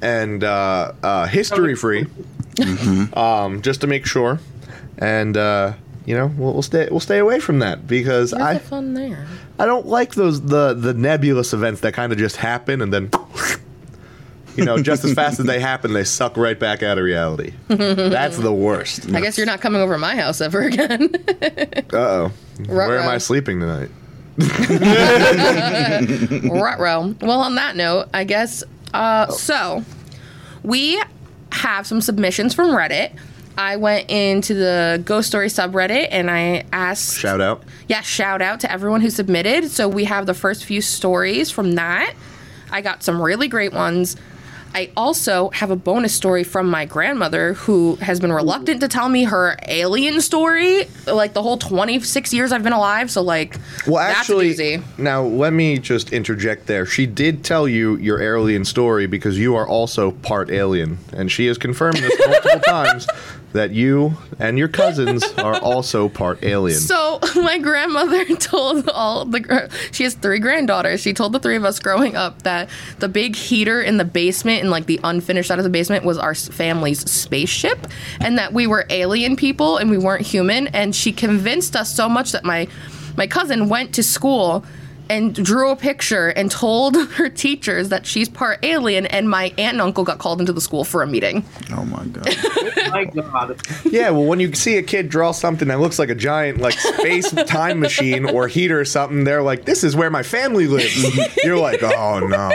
and 0.02 0.44
uh, 0.44 0.92
uh, 1.02 1.26
history 1.28 1.76
free, 1.76 2.06
um, 3.14 3.62
just 3.62 3.82
to 3.82 3.88
make 3.88 4.06
sure. 4.06 4.40
And 4.98 5.38
uh, 5.38 5.74
you 6.06 6.16
know, 6.16 6.28
we'll, 6.28 6.54
we'll 6.54 6.62
stay 6.62 6.88
we'll 6.92 7.00
stay 7.00 7.20
away 7.20 7.40
from 7.40 7.60
that 7.60 7.88
because 7.88 8.34
Where's 8.34 8.44
I 8.44 8.54
the 8.56 8.60
fun 8.60 8.94
there? 8.94 9.28
I 9.60 9.66
don't 9.66 9.86
like 9.86 10.16
those 10.16 10.42
the 10.42 10.74
the 10.74 10.94
nebulous 10.94 11.54
events 11.54 11.82
that 11.82 11.94
kind 11.94 12.12
of 12.12 12.18
just 12.18 12.38
happen 12.38 12.82
and 12.82 12.92
then 12.94 13.10
you 14.56 14.66
know 14.66 14.82
just 14.82 15.04
as 15.06 15.14
fast 15.14 15.40
as 15.40 15.46
they 15.46 15.60
happen 15.60 15.94
they 15.94 16.04
suck 16.04 16.38
right 16.38 16.60
back 16.60 16.82
out 16.84 16.98
of 16.98 17.04
reality. 17.04 17.54
That's 17.68 18.38
the 18.38 18.54
worst. 18.54 19.12
I 19.14 19.22
guess 19.22 19.38
you're 19.38 19.46
not 19.48 19.62
coming 19.62 19.82
over 19.82 19.94
to 19.94 20.00
my 20.00 20.16
house 20.16 20.42
ever 20.42 20.62
again. 20.62 21.10
Uh 21.94 21.98
oh. 21.98 22.32
Where 22.68 22.98
am 23.00 23.08
I 23.10 23.18
sleeping 23.20 23.60
tonight? 23.60 23.90
Ruh-roh. 26.50 27.16
Well, 27.22 27.42
on 27.42 27.56
that 27.56 27.76
note, 27.76 28.10
I 28.14 28.24
guess. 28.24 28.64
Uh, 28.94 29.28
So, 29.28 29.84
we 30.64 31.02
have 31.52 31.86
some 31.88 32.02
submissions 32.02 32.54
from 32.54 32.70
Reddit. 32.70 33.16
I 33.58 33.76
went 33.76 34.10
into 34.10 34.54
the 34.54 35.02
Ghost 35.06 35.28
Story 35.28 35.48
subreddit 35.48 36.08
and 36.12 36.30
I 36.30 36.64
asked. 36.72 37.18
Shout 37.18 37.42
out. 37.42 37.64
Yeah, 37.88 38.02
shout 38.02 38.42
out 38.42 38.60
to 38.62 38.72
everyone 38.72 39.02
who 39.02 39.10
submitted. 39.10 39.70
So 39.70 39.88
we 39.88 40.06
have 40.06 40.26
the 40.26 40.34
first 40.34 40.66
few 40.66 40.82
stories 40.82 41.52
from 41.52 41.74
that. 41.74 42.14
I 42.72 42.82
got 42.82 43.04
some 43.04 43.22
really 43.22 43.48
great 43.48 43.74
ones. 43.74 44.16
I 44.76 44.90
also 44.98 45.50
have 45.52 45.70
a 45.70 45.76
bonus 45.76 46.16
story 46.16 46.44
from 46.44 46.68
my 46.68 46.86
grandmother 46.86 47.54
who 47.54 47.96
has 47.98 48.20
been 48.20 48.32
reluctant 48.32 48.82
to 48.82 48.88
tell 48.88 49.08
me 49.08 49.26
her 49.26 49.56
alien 49.68 50.20
story 50.20 50.88
like 51.06 51.34
the 51.34 51.44
whole 51.44 51.58
26 51.58 52.34
years 52.34 52.52
I've 52.52 52.64
been 52.64 52.74
alive. 52.74 53.12
So, 53.12 53.22
like, 53.22 53.58
Well, 53.86 54.04
that's 54.04 54.22
actually, 54.22 54.82
now 54.98 55.22
let 55.22 55.54
me 55.54 55.78
just 55.78 56.12
interject 56.12 56.66
there. 56.66 56.88
She 56.88 57.06
did 57.06 57.44
tell 57.44 57.68
you 57.68 57.98
your 57.98 58.20
alien 58.20 58.66
story 58.66 59.06
because 59.06 59.38
you 59.38 59.56
are 59.56 59.68
also 59.68 60.10
part 60.10 60.50
alien, 60.50 60.98
and 61.16 61.32
she 61.32 61.46
has 61.46 61.60
confirmed 61.60 61.98
this 61.98 62.20
multiple 62.28 62.60
times 62.66 63.08
that 63.54 63.72
you 63.72 64.18
and 64.40 64.58
your 64.58 64.68
cousins 64.68 65.24
are 65.38 65.58
also 65.60 66.10
part 66.10 66.44
alien. 66.44 66.80
So 66.80 67.20
my 67.36 67.58
grandmother 67.58 68.26
told 68.36 68.90
all 68.90 69.26
the 69.26 69.40
gr- 69.40 69.76
she 69.92 70.04
has 70.04 70.16
three 70.16 70.40
granddaughters. 70.40 71.02
She 71.02 71.14
told 71.14 71.34
the 71.34 71.40
three 71.40 71.56
of 71.56 71.64
us 71.64 71.80
growing 71.80 72.16
up 72.16 72.44
that 72.44 72.70
the 73.00 73.08
big 73.08 73.36
heater 73.36 73.82
in 73.82 73.98
the 73.98 74.06
basement 74.06 74.62
and 74.62 74.70
like 74.70 74.86
the 74.86 75.00
unfinished 75.04 75.48
side 75.48 75.60
of 75.60 75.64
the 75.64 75.70
basement 75.70 76.04
was 76.04 76.18
our 76.18 76.36
family's 76.36 77.00
spaceship, 77.10 77.88
and 78.20 78.38
that 78.38 78.54
we 78.54 78.68
were 78.68 78.86
alien 78.90 79.36
people 79.36 79.78
and 79.78 79.90
we 79.90 79.98
weren't 79.98 80.26
human. 80.26 80.68
And 80.68 80.96
she 80.96 81.12
convinced 81.12 81.76
us 81.76 81.94
so 81.94 82.10
much 82.10 82.32
that 82.32 82.44
my 82.44 82.68
my 83.16 83.28
cousin 83.28 83.70
went 83.70 83.94
to 83.96 84.04
school 84.04 84.66
and 85.10 85.34
drew 85.36 85.70
a 85.70 85.76
picture 85.76 86.30
and 86.30 86.50
told 86.52 86.96
her 87.14 87.30
teachers 87.30 87.90
that 87.90 88.06
she's 88.06 88.30
part 88.30 88.60
alien 88.64 89.06
and 89.08 89.30
my 89.30 89.46
aunt 89.58 89.74
and 89.74 89.82
uncle 89.82 90.04
got 90.04 90.20
called 90.20 90.40
into 90.40 90.54
the 90.54 90.62
school 90.62 90.84
for 90.84 91.02
a 91.02 91.08
meeting. 91.08 91.46
Oh 91.72 91.86
my 91.86 92.04
god. 92.06 92.28
Oh 92.86 92.90
my 92.94 93.06
God. 93.06 93.60
yeah, 93.86 94.10
well, 94.12 94.26
when 94.26 94.40
you 94.40 94.54
see 94.54 94.78
a 94.78 94.84
kid 94.84 95.10
draw 95.10 95.32
something 95.32 95.68
that 95.70 95.80
looks 95.80 95.98
like 95.98 96.10
a 96.10 96.16
giant 96.16 96.60
like 96.60 96.78
space 96.78 97.32
time 97.48 97.80
machine 97.80 98.26
or 98.30 98.48
heater 98.48 98.80
or 98.80 98.86
something, 98.86 99.24
they're 99.24 99.42
like, 99.42 99.66
"This 99.66 99.84
is 99.84 99.96
where 99.96 100.12
my 100.12 100.22
family 100.22 100.68
lives." 100.68 100.96
You're 101.44 101.58
like, 101.58 101.82
"Oh 101.82 102.20
no." 102.20 102.52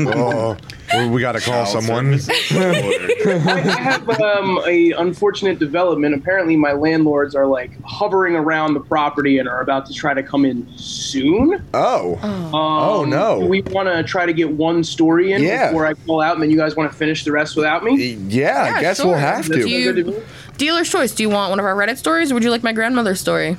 Oh, 0.00 0.56
well, 0.92 1.10
we 1.10 1.20
got 1.20 1.32
to 1.32 1.40
call 1.40 1.64
Child 1.64 1.84
someone. 1.84 2.18
services. 2.18 2.56
I 2.56 3.52
I 3.52 3.60
have 3.80 4.08
um, 4.20 4.60
a 4.66 4.92
unfortunate 4.92 5.58
development. 5.58 6.14
Apparently, 6.14 6.56
my 6.56 6.72
landlords 6.72 7.34
are 7.34 7.46
like 7.46 7.72
hovering 7.82 8.36
around 8.36 8.74
the 8.74 8.80
property 8.80 9.38
and 9.38 9.48
are 9.48 9.60
about 9.60 9.86
to 9.86 9.94
try 9.94 10.14
to 10.14 10.22
come 10.22 10.44
in 10.44 10.66
soon. 10.76 11.64
Oh, 11.74 12.16
Um, 12.22 12.54
Oh, 12.54 13.04
no. 13.04 13.40
do 13.40 13.46
We 13.46 13.62
want 13.62 13.88
to 13.88 14.02
try 14.04 14.26
to 14.26 14.32
get 14.32 14.50
one 14.50 14.84
story 14.84 15.32
in 15.32 15.42
Yeah. 15.42 15.68
before 15.68 15.86
I 15.86 15.94
pull 15.94 16.20
out, 16.20 16.34
and 16.34 16.42
then 16.42 16.50
you 16.50 16.56
guys 16.56 16.76
want 16.76 16.90
to 16.92 16.96
finish 16.96 17.24
the 17.24 17.32
rest 17.32 17.56
without 17.56 17.82
me. 17.82 18.12
yeah. 18.28 18.74
I 18.76 18.80
guess 18.80 18.98
sure. 18.98 19.06
we'll 19.06 19.18
have 19.18 19.46
to. 19.46 19.68
you- 19.68 20.22
Dealer's 20.56 20.88
choice. 20.88 21.12
Do 21.12 21.22
you 21.24 21.30
want 21.30 21.50
one 21.50 21.58
of 21.58 21.64
our 21.66 21.74
Reddit 21.74 21.96
stories 21.96 22.30
or 22.30 22.34
would 22.34 22.44
you 22.44 22.50
like 22.50 22.62
my 22.62 22.72
grandmother's 22.72 23.20
story? 23.20 23.56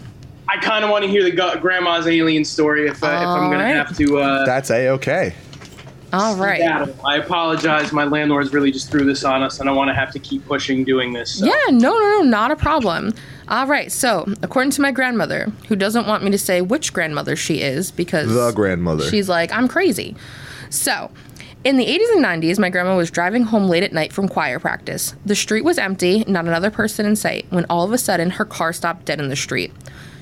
I 0.47 0.58
kind 0.58 0.86
of 0.86 0.91
want 0.91 1.04
to 1.04 1.10
hear 1.10 1.23
the 1.23 1.32
grandma's 1.60 2.08
alien 2.08 2.45
story 2.45 2.88
if, 2.88 3.04
uh, 3.04 3.08
if 3.08 3.13
I'm 3.28 3.49
going 3.49 3.60
Alright. 3.60 3.73
to 3.73 3.78
have 3.84 3.97
to. 3.97 4.19
Uh, 4.19 4.45
That's 4.45 4.69
a 4.71 4.89
okay. 4.89 5.34
All 6.15 6.36
right. 6.36 6.60
battle. 6.60 6.95
I 7.06 7.17
apologize. 7.17 7.91
My 7.91 8.04
landlords 8.06 8.54
really 8.54 8.71
just 8.71 8.89
threw 8.89 9.04
this 9.06 9.23
on 9.23 9.43
us, 9.43 9.60
and 9.60 9.69
I 9.69 9.71
want 9.73 9.89
to 9.89 9.93
have 9.93 10.12
to 10.13 10.19
keep 10.19 10.45
pushing 10.45 10.84
doing 10.84 11.13
this. 11.13 11.39
so. 11.39 11.45
Yeah, 11.45 11.54
no, 11.71 11.91
no, 11.97 12.19
no, 12.19 12.21
not 12.21 12.51
a 12.51 12.56
problem. 12.56 13.13
All 13.47 13.67
right, 13.67 13.91
so 13.91 14.25
according 14.41 14.71
to 14.71 14.82
my 14.82 14.91
grandmother, 14.91 15.51
who 15.67 15.75
doesn't 15.75 16.08
want 16.08 16.23
me 16.23 16.32
to 16.32 16.38
say 16.38 16.62
which 16.62 16.93
grandmother 16.93 17.36
she 17.36 17.62
is 17.62 17.91
because 17.91 18.34
The 18.34 18.51
grandmother. 18.51 19.04
she's 19.10 19.30
like, 19.30 19.51
I'm 19.51 19.67
crazy. 19.67 20.15
So, 20.69 21.12
in 21.63 21.78
the 21.78 21.86
80s 21.86 22.12
and 22.15 22.23
90s, 22.25 22.60
my 22.60 22.69
grandma 22.69 22.95
was 22.95 23.10
driving 23.12 23.43
home 23.43 23.67
late 23.67 23.84
at 23.84 23.93
night 23.93 24.13
from 24.13 24.28
choir 24.28 24.60
practice. 24.60 25.15
The 25.25 25.36
street 25.36 25.63
was 25.63 25.78
empty, 25.78 26.23
not 26.28 26.45
another 26.45 26.71
person 26.71 27.06
in 27.06 27.15
sight, 27.15 27.45
when 27.49 27.65
all 27.69 27.84
of 27.86 27.91
a 27.91 27.97
sudden 27.97 28.32
her 28.32 28.45
car 28.45 28.71
stopped 28.73 29.06
dead 29.06 29.19
in 29.19 29.30
the 29.30 29.36
street. 29.36 29.71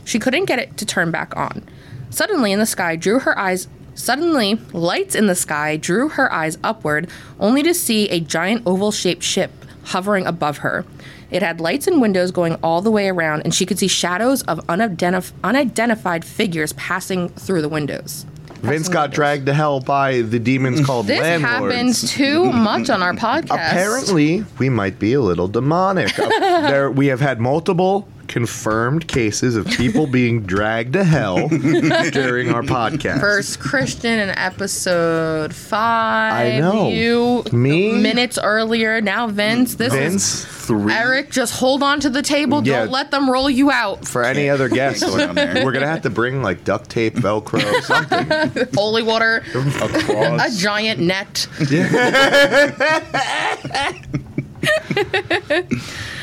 She 0.06 0.19
couldn't 0.19 0.45
get 0.45 0.60
it 0.60 0.75
to 0.77 0.86
turn 0.86 1.12
back 1.12 1.36
on. 1.38 1.63
Suddenly, 2.10 2.51
in 2.51 2.60
the 2.60 2.65
sky, 2.65 2.95
drew 2.95 3.19
her 3.19 3.38
eyes. 3.38 3.67
Suddenly, 3.95 4.56
lights 4.73 5.15
in 5.15 5.27
the 5.27 5.36
sky 5.36 5.77
drew 5.77 6.10
her 6.10 6.32
eyes 6.34 6.58
upward, 6.63 7.10
only 7.39 7.63
to 7.63 7.73
see 7.73 8.10
a 8.10 8.19
giant 8.19 8.63
oval 8.65 8.91
shaped 8.91 9.23
ship 9.23 9.51
hovering 9.86 10.25
above 10.25 10.60
her. 10.60 10.86
It 11.29 11.41
had 11.43 11.60
lights 11.60 11.88
and 11.88 12.01
windows 12.01 12.32
going 12.32 12.56
all 12.63 12.82
the 12.82 12.91
way 12.91 13.10
around, 13.10 13.41
and 13.41 13.53
she 13.53 13.65
could 13.65 13.79
see 13.79 13.88
shadows 13.88 14.41
of 14.43 14.60
unidentif- 14.67 15.32
unidentified 15.43 16.23
figures 16.23 16.73
passing 16.73 17.29
through 17.29 17.62
the 17.62 17.69
windows. 17.69 18.25
Vince 18.62 18.88
got 18.88 19.12
dragged 19.12 19.45
to 19.47 19.53
hell 19.53 19.82
by 19.82 20.21
the 20.21 20.39
demons 20.39 20.86
called 20.86 21.06
This 21.08 21.19
landlords. 21.19 21.73
happens 21.75 22.12
too 22.13 22.51
much 22.53 22.89
on 22.89 23.03
our 23.03 23.13
podcast. 23.13 23.45
Apparently, 23.56 24.45
we 24.58 24.69
might 24.69 24.99
be 24.99 25.13
a 25.13 25.21
little 25.21 25.47
demonic. 25.47 26.13
There, 26.63 26.89
we 26.89 27.08
have 27.08 27.19
had 27.19 27.41
multiple 27.41 28.08
confirmed 28.27 29.07
cases 29.07 29.55
of 29.55 29.67
people 29.67 30.07
being 30.07 30.41
dragged 30.43 30.93
to 30.93 31.03
hell 31.03 31.47
during 31.49 32.51
our 32.51 32.63
podcast. 32.63 33.19
First 33.19 33.59
Christian 33.59 34.19
in 34.19 34.29
episode 34.29 35.53
five. 35.53 36.55
I 36.55 36.59
know. 36.59 36.89
You 36.89 37.43
Me? 37.51 38.01
minutes 38.01 38.39
earlier. 38.41 39.01
Now 39.01 39.27
Vince. 39.27 39.75
This 39.75 39.93
is 39.93 39.99
Vince, 39.99 40.45
Three. 40.67 40.93
Eric. 40.93 41.29
Just 41.31 41.59
hold 41.59 41.83
on 41.83 41.99
to 41.99 42.09
the 42.09 42.21
table. 42.21 42.65
Yeah. 42.65 42.79
Don't 42.79 42.91
let 42.91 43.12
them 43.12 43.29
roll 43.29 43.49
you 43.49 43.71
out. 43.71 44.07
for 44.07 44.23
any 44.23 44.49
other 44.49 44.69
guests, 44.69 45.03
Go 45.03 45.17
down 45.17 45.36
there. 45.36 45.65
we're 45.65 45.71
gonna 45.71 45.88
have 45.88 46.03
to 46.03 46.09
bring 46.09 46.41
like 46.41 46.63
duct 46.63 46.89
tape, 46.89 47.15
Velcro, 47.15 47.81
something. 47.81 48.67
Holy 48.75 49.03
water. 49.03 49.43
A 49.53 49.86
Across. 49.86 50.57
giant 50.57 50.99
net. 50.99 51.47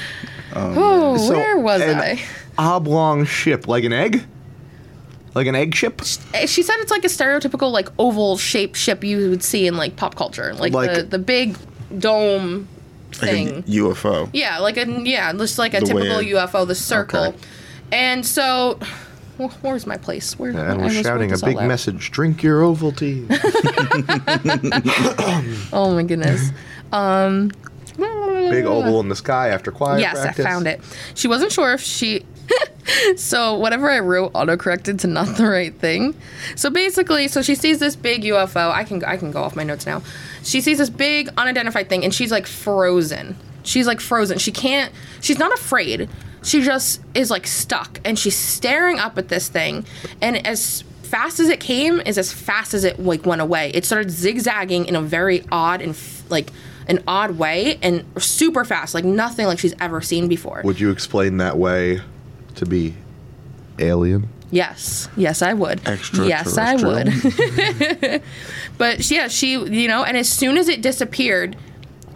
oh, 0.55 1.17
So, 1.17 1.33
where 1.35 1.59
was 1.59 1.83
I? 1.83 2.21
Oblong 2.59 3.25
ship, 3.25 3.69
like 3.69 3.85
an 3.85 3.93
egg, 3.93 4.25
like 5.35 5.47
an 5.47 5.55
egg 5.55 5.75
ship. 5.75 6.03
Eh, 6.35 6.47
She 6.47 6.63
said 6.63 6.77
it's 6.81 6.91
like 6.91 7.05
a 7.05 7.09
stereotypical 7.09 7.71
like 7.73 7.89
oval 7.99 8.37
shaped 8.37 8.77
ship 8.77 9.03
you 9.05 9.31
would 9.31 9.43
see 9.43 9.67
in 9.67 9.77
like 9.77 9.97
pop 9.97 10.15
culture, 10.15 10.55
like, 10.55 10.73
Like- 10.73 10.95
the 10.95 11.03
the 11.05 11.19
big 11.19 11.57
dome 11.99 12.69
Like 13.23 13.31
thing. 13.31 13.63
UFO. 13.65 14.29
Yeah, 14.33 14.59
like 14.59 14.77
a 14.77 14.87
yeah, 15.05 15.33
just 15.33 15.59
like 15.59 15.75
a 15.75 15.81
The 15.81 15.87
typical 15.87 16.19
way- 16.19 16.31
UFO, 16.33 16.67
the 16.67 16.75
circle. 16.75 17.25
Okay. 17.27 17.37
And 17.93 18.25
so, 18.25 18.79
wh- 19.39 19.53
where's 19.65 19.87
my 19.87 19.97
place? 19.97 20.39
Where 20.39 20.57
I 20.57 20.73
And 20.73 20.81
we're 20.83 20.91
shouting 21.03 21.33
a 21.33 21.39
big 21.39 21.57
message: 21.57 22.11
"Drink 22.13 22.43
your 22.43 22.61
Ovaltine." 22.63 23.27
Oh 25.73 25.95
my 25.95 26.03
goodness. 26.03 26.51
Um, 26.93 27.51
big 28.51 28.65
oval 28.65 29.01
in 29.01 29.09
the 29.09 29.17
sky 29.17 29.49
after 29.49 29.71
choir 29.71 29.99
Yes, 29.99 30.21
practice. 30.21 30.45
I 30.45 30.49
found 30.49 30.67
it. 30.67 30.81
She 31.15 31.29
wasn't 31.29 31.53
sure 31.53 31.73
if 31.73 31.81
she. 31.81 32.25
so 33.17 33.55
whatever 33.55 33.89
I 33.91 34.01
wrote 34.01 34.33
autocorrected 34.33 34.99
to 35.01 35.07
not 35.07 35.37
the 35.37 35.47
right 35.47 35.75
thing. 35.75 36.15
So 36.57 36.71
basically, 36.71 37.29
so 37.29 37.43
she 37.43 37.55
sees 37.55 37.79
this 37.79 37.97
big 37.97 38.23
UFO. 38.23 38.71
I 38.73 38.85
can 38.85 39.05
I 39.05 39.17
can 39.17 39.31
go 39.31 39.43
off 39.43 39.57
my 39.57 39.63
notes 39.63 39.87
now. 39.87 40.03
She 40.43 40.61
sees 40.61 40.79
this 40.79 40.91
big 40.91 41.29
unidentified 41.37 41.89
thing, 41.89 42.05
and 42.05 42.13
she's 42.15 42.31
like 42.31 42.47
frozen. 42.47 43.37
She's 43.63 43.87
like 43.87 44.01
frozen. 44.01 44.39
She 44.39 44.53
can't. 44.53 44.93
She's 45.21 45.39
not 45.39 45.53
afraid. 45.53 46.09
She 46.43 46.63
just 46.63 47.03
is 47.15 47.31
like 47.31 47.47
stuck, 47.47 48.01
and 48.05 48.19
she's 48.19 48.37
staring 48.37 48.99
up 48.99 49.19
at 49.19 49.29
this 49.29 49.49
thing. 49.49 49.85
And 50.21 50.45
as 50.47 50.83
fast 51.03 51.41
as 51.41 51.49
it 51.49 51.61
came, 51.61 52.01
is 52.01 52.17
as 52.17 52.33
fast 52.33 52.73
as 52.73 52.85
it 52.85 52.99
like 52.99 53.27
went 53.27 53.41
away. 53.41 53.71
It 53.75 53.85
started 53.85 54.11
zigzagging 54.11 54.87
in 54.87 54.97
a 54.97 55.03
very 55.03 55.45
odd 55.53 55.83
and 55.83 55.91
f- 55.91 56.25
like 56.31 56.51
an 56.91 57.03
odd 57.07 57.39
way, 57.39 57.79
and 57.83 58.05
super 58.19 58.65
fast, 58.65 58.95
like 58.95 59.05
nothing 59.05 59.47
like 59.47 59.59
she's 59.59 59.75
ever 59.81 60.01
seen 60.01 60.29
before. 60.29 60.61
Would 60.65 60.79
you 60.81 60.91
explain 60.91 61.39
that 61.39 61.57
way 61.57 62.01
to 62.57 62.67
be 62.67 62.95
alien? 63.79 64.29
Yes, 64.51 65.09
yes, 65.17 65.43
I 65.43 65.53
would. 65.55 65.81
Yes, 66.15 66.59
I 66.59 66.75
would. 66.75 68.23
but 68.79 69.09
yeah, 69.11 69.29
she, 69.29 69.53
you 69.53 69.87
know, 69.89 70.03
and 70.03 70.17
as 70.17 70.29
soon 70.29 70.59
as 70.59 70.69
it 70.69 70.83
disappeared, 70.83 71.57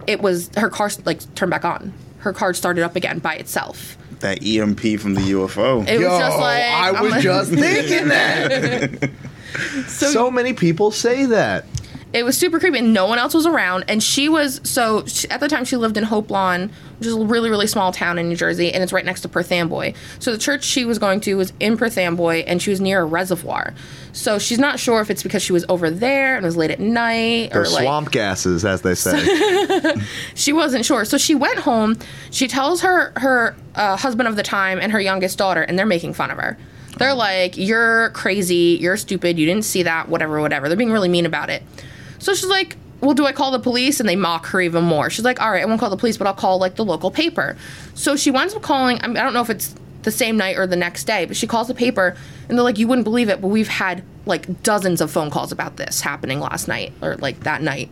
it 0.07 0.21
was 0.21 0.51
her 0.57 0.69
car 0.69 0.91
like 1.05 1.33
turned 1.37 1.51
back 1.51 1.65
on. 1.65 1.93
Her 2.19 2.33
car 2.33 2.53
started 2.55 2.83
up 2.83 2.97
again 2.97 3.21
by 3.21 3.35
itself. 3.37 3.97
That 4.21 4.45
EMP 4.45 4.81
from 5.01 5.15
the 5.15 5.21
UFO. 5.21 5.87
It 5.87 5.99
was 5.99 6.19
just 6.19 6.39
like 6.39 6.63
I 6.65 6.89
I'm 6.91 7.03
was 7.05 7.13
like- 7.13 7.23
just 7.23 7.51
thinking 7.55 8.09
that. 8.09 9.11
so, 9.87 10.31
many 10.31 10.53
people 10.55 10.91
say 10.91 11.27
that. 11.27 11.65
It 12.15 12.25
was 12.25 12.39
super 12.39 12.61
creepy 12.61 12.79
and 12.79 12.95
no 12.95 13.07
one 13.07 13.19
else 13.19 13.35
was 13.35 13.45
around. 13.45 13.87
And 13.89 14.01
she 14.01 14.29
was 14.29 14.61
so 14.63 15.05
she, 15.05 15.29
at 15.31 15.41
the 15.41 15.49
time 15.49 15.65
she 15.65 15.77
lived 15.77 15.97
in 15.97 16.05
Hopelawn 16.05 16.71
which 16.99 17.09
is 17.09 17.15
a 17.15 17.19
really 17.19 17.51
really 17.51 17.67
small 17.67 17.91
town 17.91 18.19
in 18.19 18.29
new 18.29 18.37
jersey 18.37 18.73
and 18.73 18.85
it's 18.85 18.93
right 18.93 19.05
next 19.05 19.23
to 19.23 19.29
perth 19.29 19.51
amboy. 19.51 19.93
So 20.21 20.31
the 20.31 20.39
church 20.39 20.63
she 20.63 20.85
was 20.85 21.01
going 21.01 21.21
to 21.23 21.37
was 21.37 21.53
in 21.59 21.77
perth 21.77 21.99
amboy 21.99 22.45
and 22.47 22.63
she 22.63 22.71
was 22.71 22.81
near 22.81 23.01
a 23.01 23.05
reservoir. 23.05 23.75
So 24.13 24.39
she's 24.39 24.61
not 24.61 24.79
sure 24.79 25.01
if 25.01 25.11
it's 25.11 25.25
because 25.25 25.43
she 25.43 25.53
was 25.53 25.65
over 25.69 25.91
there 25.91 26.37
and 26.37 26.45
it 26.45 26.47
was 26.47 26.57
late 26.57 26.71
at 26.71 26.79
night 26.79 27.51
They're 27.51 27.63
or 27.63 27.69
like 27.69 27.83
swamp 27.83 28.13
gases, 28.13 28.65
as 28.65 28.83
they 28.83 28.95
say. 28.95 29.97
she 30.37 30.53
wasn't 30.53 30.85
sure. 30.85 31.05
So 31.05 31.19
she 31.19 31.35
went 31.35 31.59
home. 31.59 31.99
She 32.31 32.47
tells 32.47 32.81
her 32.83 33.13
her 33.17 33.57
uh, 33.75 33.97
husband 33.97 34.29
of 34.29 34.37
the 34.37 34.45
time 34.45 34.79
and 34.79 34.93
her 34.93 35.01
youngest 35.01 35.37
daughter 35.37 35.63
and 35.63 35.77
they're 35.77 35.85
making 35.85 36.15
fun 36.15 36.31
of 36.31 36.39
her. 36.39 36.57
They're 36.97 37.15
like 37.15 37.57
you're 37.57 38.11
crazy. 38.11 38.79
You're 38.81 38.97
stupid. 38.97 39.37
You 39.37 39.47
didn't 39.47 39.65
see 39.65 39.83
that. 39.83 40.09
Whatever 40.09 40.41
whatever. 40.41 40.69
They're 40.69 40.77
being 40.77 40.93
really 40.93 41.09
mean 41.09 41.27
about 41.27 41.51
it 41.51 41.65
so 42.25 42.33
she's 42.33 42.49
like 42.49 42.77
well 43.01 43.15
do 43.15 43.27
i 43.27 43.33
call 43.33 43.51
the 43.51 43.59
police? 43.59 44.01
And 44.01 44.09
they 44.09 44.17
mock 44.17 44.47
her 44.47 44.61
even 44.61 44.83
more. 44.83 45.11
She's 45.11 45.25
like 45.25 45.41
all 45.41 45.51
right 45.51 45.63
i 45.63 45.67
won't 45.67 45.79
call 45.79 45.91
the 45.91 45.97
police 45.97 46.17
but 46.17 46.27
i'll 46.27 46.35
call 46.35 46.59
like 46.59 46.77
the 46.77 46.85
local 46.85 47.11
paper. 47.11 47.57
So 47.95 48.17
she 48.17 48.31
winds 48.31 48.55
up 48.55 48.63
calling 48.63 48.99
I, 49.03 49.09
mean, 49.09 49.19
I 49.19 49.23
don't 49.23 49.35
know 49.35 49.43
if 49.43 49.51
it's 49.51 49.75
the 50.03 50.11
same 50.11 50.37
night 50.37 50.57
or 50.57 50.67
the 50.67 50.77
next 50.77 51.05
day 51.05 51.27
but 51.27 51.37
she 51.37 51.47
calls 51.47 51.69
the 51.69 51.75
paper 51.75 52.17
and 52.49 52.57
they're 52.57 52.65
like 52.65 52.79
you 52.79 52.89
wouldn't 52.89 53.05
believe 53.05 53.29
it 53.29 53.41
but 53.41 53.49
we've 53.49 53.69
had 53.69 54.03
like 54.27 54.63
dozens 54.63 55.01
of 55.01 55.11
phone 55.11 55.31
calls 55.31 55.53
about 55.53 55.77
this 55.77 56.01
happening 56.01 56.41
last 56.41 56.67
night 56.67 56.93
or 57.03 57.17
like 57.17 57.41
that 57.41 57.61
night. 57.61 57.91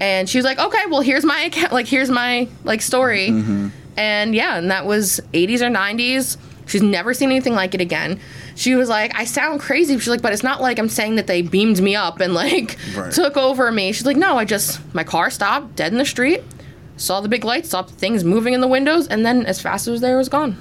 And 0.00 0.28
she 0.28 0.38
was 0.38 0.46
like 0.46 0.58
okay 0.58 0.86
well 0.88 1.02
here's 1.02 1.24
my 1.24 1.40
account 1.42 1.72
like 1.72 1.86
here's 1.86 2.10
my 2.10 2.48
like 2.64 2.80
story. 2.80 3.28
Mm-hmm. 3.28 3.68
And 3.98 4.34
yeah 4.34 4.56
and 4.56 4.70
that 4.70 4.86
was 4.86 5.20
80s 5.34 5.60
or 5.60 5.68
90s 5.68 6.38
she's 6.70 6.82
never 6.82 7.12
seen 7.12 7.30
anything 7.30 7.54
like 7.54 7.74
it 7.74 7.80
again 7.80 8.18
she 8.54 8.74
was 8.74 8.88
like 8.88 9.14
i 9.14 9.24
sound 9.24 9.60
crazy 9.60 9.98
she's 9.98 10.08
like 10.08 10.22
but 10.22 10.32
it's 10.32 10.42
not 10.42 10.60
like 10.60 10.78
i'm 10.78 10.88
saying 10.88 11.16
that 11.16 11.26
they 11.26 11.42
beamed 11.42 11.80
me 11.82 11.94
up 11.94 12.20
and 12.20 12.34
like 12.34 12.76
Right. 12.96 13.12
took 13.12 13.36
over 13.36 13.70
me 13.70 13.92
she's 13.92 14.06
like 14.06 14.16
no 14.16 14.36
i 14.38 14.44
just 14.44 14.80
my 14.94 15.04
car 15.04 15.30
stopped 15.30 15.76
dead 15.76 15.92
in 15.92 15.98
the 15.98 16.04
street 16.04 16.42
saw 17.00 17.20
the 17.20 17.28
big 17.28 17.44
lights, 17.44 17.70
saw 17.70 17.82
things 17.82 18.24
moving 18.24 18.54
in 18.54 18.60
the 18.60 18.68
windows, 18.68 19.08
and 19.08 19.24
then 19.24 19.46
as 19.46 19.60
fast 19.60 19.88
as 19.88 20.00
there, 20.00 20.14
it 20.14 20.18
was 20.18 20.28
gone. 20.28 20.56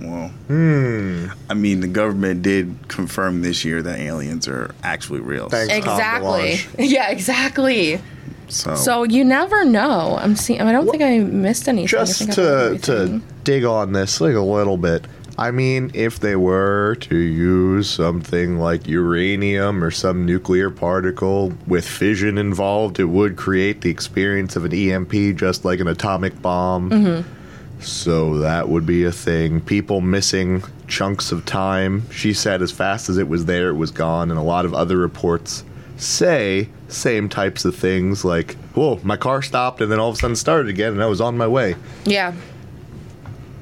Well, 0.00 0.28
hmm. 0.48 1.26
I 1.48 1.54
mean, 1.54 1.80
the 1.80 1.88
government 1.88 2.42
did 2.42 2.88
confirm 2.88 3.42
this 3.42 3.64
year 3.64 3.82
that 3.82 3.98
aliens 3.98 4.48
are 4.48 4.74
actually 4.82 5.20
real. 5.20 5.48
Thanks. 5.48 5.72
Tom 5.84 5.94
Exactly. 5.94 6.60
Yeah, 6.86 7.10
exactly. 7.10 8.00
So, 8.48 8.74
So 8.74 9.02
you 9.04 9.24
never 9.24 9.64
know. 9.64 10.18
I'm 10.20 10.36
seeing. 10.36 10.60
I 10.60 10.72
don't 10.72 10.88
think 10.90 11.02
I 11.02 11.18
missed 11.20 11.68
anything. 11.68 11.98
I 11.98 12.04
Just 12.04 12.18
think 12.18 12.30
I 12.38 12.42
heard 12.42 12.82
to 12.82 13.08
to 13.08 13.22
dig 13.44 13.64
on 13.64 13.92
this 13.92 14.20
like 14.20 14.34
a 14.34 14.40
little 14.40 14.76
bit. 14.76 15.06
I 15.38 15.50
mean, 15.50 15.90
if 15.94 16.20
they 16.20 16.36
were 16.36 16.96
to 17.00 17.16
use 17.16 17.88
something 17.88 18.58
like 18.58 18.86
uranium 18.86 19.82
or 19.82 19.90
some 19.90 20.26
nuclear 20.26 20.70
particle 20.70 21.52
with 21.66 21.86
fission 21.86 22.38
involved, 22.38 23.00
it 23.00 23.06
would 23.06 23.36
create 23.36 23.80
the 23.80 23.90
experience 23.90 24.56
of 24.56 24.64
an 24.64 24.74
EMP, 24.74 25.36
just 25.36 25.64
like 25.64 25.80
an 25.80 25.88
atomic 25.88 26.40
bomb. 26.42 26.90
Mm-hmm. 26.90 27.82
So 27.82 28.38
that 28.38 28.68
would 28.68 28.86
be 28.86 29.04
a 29.04 29.12
thing. 29.12 29.60
People 29.60 30.00
missing 30.00 30.62
chunks 30.86 31.32
of 31.32 31.44
time. 31.44 32.08
She 32.10 32.32
said 32.32 32.62
as 32.62 32.70
fast 32.70 33.08
as 33.08 33.18
it 33.18 33.28
was 33.28 33.46
there, 33.46 33.70
it 33.70 33.76
was 33.76 33.90
gone. 33.90 34.30
And 34.30 34.38
a 34.38 34.42
lot 34.42 34.64
of 34.64 34.74
other 34.74 34.96
reports 34.96 35.64
say 35.96 36.68
same 36.88 37.28
types 37.28 37.64
of 37.64 37.74
things 37.74 38.24
like, 38.24 38.54
whoa, 38.74 39.00
my 39.02 39.16
car 39.16 39.42
stopped 39.42 39.80
and 39.80 39.90
then 39.90 39.98
all 39.98 40.10
of 40.10 40.16
a 40.16 40.18
sudden 40.18 40.36
started 40.36 40.68
again 40.68 40.92
and 40.92 41.02
I 41.02 41.06
was 41.06 41.20
on 41.20 41.36
my 41.36 41.46
way. 41.46 41.74
Yeah. 42.04 42.34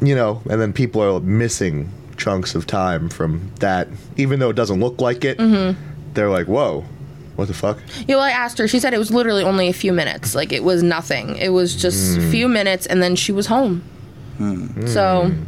You 0.01 0.14
know, 0.14 0.42
and 0.48 0.61
then 0.61 0.72
people 0.72 1.03
are 1.03 1.20
missing 1.20 1.90
chunks 2.16 2.55
of 2.55 2.66
time 2.66 3.09
from 3.09 3.51
that. 3.61 3.88
Even 4.16 4.40
though 4.40 4.51
it 4.51 4.57
doesn't 4.57 4.80
look 4.80 5.01
like 5.01 5.24
it, 5.24 5.38
mm-hmm. 5.38 5.78
they're 6.14 6.30
like, 6.30 6.46
whoa, 6.46 6.84
what 7.36 7.48
the 7.48 7.55
fuck? 7.55 7.78
You 8.07 8.14
know, 8.14 8.20
I 8.20 8.30
asked 8.30 8.59
her. 8.59 8.68
She 8.68 8.80
said 8.80 8.94
it 8.94 8.98
was 8.98 9.11
literally 9.11 9.42
only 9.42 9.68
a 9.68 9.72
few 9.72 9.92
minutes. 9.92 10.34
Like 10.34 10.53
it 10.53 10.62
was 10.62 10.82
nothing. 10.82 11.36
It 11.36 11.51
was 11.51 11.74
just 11.74 12.18
a 12.18 12.30
few 12.30 12.48
minutes, 12.48 12.86
and 12.86 13.03
then 13.03 13.16
she 13.16 13.32
was 13.32 13.46
home. 13.46 13.82
Hmm. 14.36 14.86
So 14.86 15.28
hmm. 15.28 15.44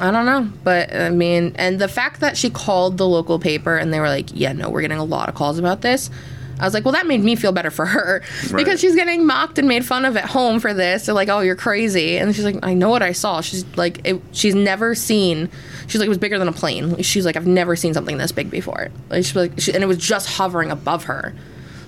I 0.00 0.10
don't 0.10 0.26
know, 0.26 0.50
but 0.62 0.94
I 0.94 1.10
mean, 1.10 1.54
and 1.56 1.78
the 1.78 1.88
fact 1.88 2.20
that 2.20 2.36
she 2.36 2.50
called 2.50 2.98
the 2.98 3.06
local 3.06 3.38
paper 3.38 3.76
and 3.76 3.92
they 3.92 4.00
were 4.00 4.08
like, 4.08 4.28
"Yeah, 4.32 4.52
no, 4.52 4.68
we're 4.68 4.82
getting 4.82 4.98
a 4.98 5.04
lot 5.04 5.28
of 5.28 5.34
calls 5.34 5.58
about 5.58 5.82
this." 5.82 6.10
I 6.58 6.64
was 6.64 6.72
like, 6.74 6.84
well, 6.84 6.92
that 6.92 7.06
made 7.06 7.22
me 7.22 7.36
feel 7.36 7.52
better 7.52 7.70
for 7.70 7.84
her 7.86 8.22
Right. 8.50 8.56
because 8.56 8.80
she's 8.80 8.94
getting 8.94 9.26
mocked 9.26 9.58
and 9.58 9.68
made 9.68 9.84
fun 9.84 10.04
of 10.06 10.16
at 10.16 10.24
home 10.24 10.58
for 10.58 10.72
this. 10.72 11.06
They're 11.06 11.14
like, 11.14 11.28
oh, 11.28 11.40
you're 11.40 11.54
crazy. 11.56 12.16
And 12.16 12.34
she's 12.34 12.44
like, 12.44 12.56
I 12.62 12.72
know 12.74 12.88
what 12.88 13.02
I 13.02 13.12
saw. 13.12 13.40
She's 13.42 13.64
like, 13.76 14.00
it, 14.06 14.20
she's 14.32 14.54
never 14.54 14.94
seen, 14.94 15.50
she's 15.86 16.00
like, 16.00 16.06
it 16.06 16.10
was 16.10 16.18
bigger 16.18 16.38
than 16.38 16.48
a 16.48 16.52
plane. 16.52 17.02
She's 17.02 17.26
like, 17.26 17.36
I've 17.36 17.46
never 17.46 17.76
seen 17.76 17.92
something 17.92 18.16
this 18.16 18.32
big 18.32 18.50
before. 18.50 18.88
Like, 19.10 19.24
she's 19.24 19.36
like, 19.36 19.60
she, 19.60 19.72
and 19.74 19.82
it 19.82 19.86
was 19.86 19.98
just 19.98 20.28
hovering 20.28 20.70
above 20.70 21.04
her. 21.04 21.34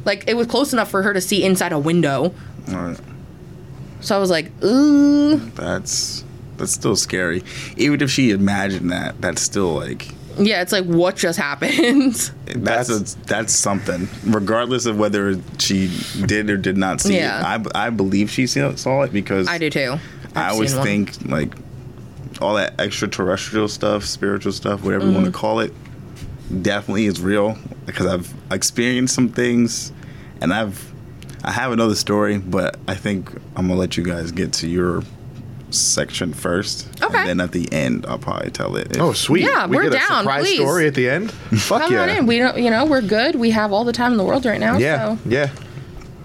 Like, 0.04 0.24
it 0.28 0.34
was 0.36 0.46
close 0.46 0.72
enough 0.72 0.90
for 0.90 1.02
her 1.02 1.12
to 1.14 1.20
see 1.20 1.44
inside 1.44 1.72
a 1.72 1.78
window. 1.78 2.34
right, 2.68 2.98
So 4.00 4.14
I 4.16 4.18
was 4.18 4.30
like, 4.30 4.50
ooh. 4.64 5.36
that's 5.54 6.24
that's 6.58 6.72
still 6.72 6.96
scary. 6.96 7.42
Even 7.76 8.00
if 8.02 8.10
she 8.10 8.30
imagined 8.32 8.90
that, 8.90 9.20
that's 9.20 9.40
still 9.40 9.74
like 9.74 10.08
Yeah, 10.38 10.62
it's 10.62 10.72
like, 10.72 10.84
what 10.84 11.16
just 11.16 11.38
happened? 11.38 12.14
that's 12.46 12.88
a, 12.90 13.00
that's 13.26 13.52
something. 13.52 14.08
Regardless 14.24 14.86
of 14.86 14.98
whether 14.98 15.40
she 15.58 15.90
did 16.26 16.48
or 16.50 16.56
did 16.56 16.76
not 16.76 17.00
see 17.00 17.16
Yeah. 17.16 17.56
it, 17.56 17.66
I, 17.74 17.86
I 17.86 17.90
believe 17.90 18.30
she 18.30 18.46
saw 18.46 19.02
it 19.02 19.12
because 19.12 19.48
I 19.48 19.58
do 19.58 19.68
too. 19.70 19.96
I 20.34 20.46
I've 20.46 20.52
always 20.52 20.70
seen 20.70 20.78
one. 20.78 20.86
think 20.86 21.30
like 21.30 21.54
all 22.40 22.54
that 22.54 22.78
extraterrestrial 22.80 23.68
stuff, 23.68 24.04
spiritual 24.04 24.52
stuff, 24.52 24.84
whatever 24.84 25.06
you 25.06 25.12
want 25.12 25.24
Mm-hmm. 25.26 25.32
to 25.32 25.38
call 25.38 25.60
it, 25.60 25.72
definitely 26.62 27.06
is 27.06 27.20
real 27.20 27.58
because 27.84 28.06
I've 28.06 28.32
experienced 28.52 29.14
some 29.14 29.28
things, 29.28 29.92
and 30.40 30.52
I've 30.54 30.92
I 31.44 31.50
have 31.52 31.72
another 31.72 31.94
story, 31.94 32.38
but 32.38 32.78
I 32.88 32.94
think 32.94 33.30
I'm 33.56 33.68
gonna 33.68 33.74
let 33.78 33.96
you 33.96 34.04
guys 34.04 34.30
get 34.32 34.52
to 34.54 34.68
your 34.68 35.02
section 35.70 36.32
first. 36.32 36.88
Okay. 37.02 37.18
And 37.18 37.28
then 37.28 37.40
at 37.40 37.52
the 37.52 37.70
end, 37.72 38.06
I'll 38.06 38.18
probably 38.18 38.50
tell 38.50 38.76
it. 38.76 38.92
if- 38.96 39.00
Oh, 39.02 39.12
sweet. 39.12 39.42
Yeah, 39.44 39.66
we 39.66 39.76
we're 39.76 39.84
get 39.90 39.94
a 39.94 40.08
down, 40.08 40.22
surprise 40.22 40.44
please. 40.44 40.56
story 40.58 40.86
at 40.86 40.94
the 40.94 41.08
end. 41.08 41.30
Fuck 41.60 41.82
Come 41.82 41.92
yeah. 41.92 42.02
on 42.02 42.08
in. 42.10 42.26
We 42.26 42.38
don't, 42.38 42.58
you 42.58 42.70
know, 42.70 42.84
we're 42.86 43.02
good. 43.02 43.34
We 43.36 43.50
have 43.50 43.72
all 43.72 43.84
the 43.84 43.92
time 43.92 44.12
in 44.12 44.18
the 44.18 44.24
world 44.24 44.44
right 44.46 44.60
now. 44.60 44.78
yeah, 44.78 45.16
So. 45.16 45.18
yeah. 45.28 45.50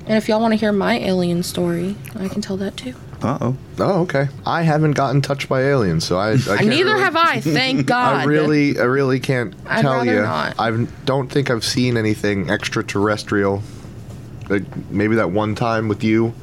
And 0.05 0.17
if 0.17 0.27
y'all 0.27 0.41
want 0.41 0.51
to 0.51 0.57
hear 0.57 0.71
my 0.73 0.99
alien 0.99 1.43
story, 1.43 1.95
I 2.19 2.27
can 2.27 2.41
tell 2.41 2.57
that 2.57 2.75
too. 2.75 2.93
Uh 3.21 3.37
oh. 3.39 3.57
Oh, 3.79 4.01
okay. 4.01 4.27
I 4.45 4.63
haven't 4.63 4.91
gotten 4.91 5.21
touched 5.21 5.47
by 5.47 5.61
aliens, 5.61 6.03
so 6.03 6.17
I. 6.17 6.33
I 6.33 6.37
can't 6.57 6.65
Neither 6.67 6.89
really- 6.91 7.01
have 7.03 7.15
I. 7.15 7.39
Thank 7.39 7.85
God. 7.87 8.15
I 8.17 8.23
really, 8.25 8.77
I 8.77 8.83
really 8.83 9.21
can't 9.21 9.53
I'd 9.65 9.81
tell 9.81 9.93
rather 9.99 10.13
you. 10.13 10.21
not. 10.21 10.55
I 10.59 10.71
don't 11.05 11.31
think 11.31 11.49
I've 11.49 11.63
seen 11.63 11.95
anything 11.95 12.49
extraterrestrial. 12.49 13.63
Like 14.49 14.63
maybe 14.91 15.15
that 15.15 15.31
one 15.31 15.55
time 15.55 15.87
with 15.87 16.03
you 16.03 16.33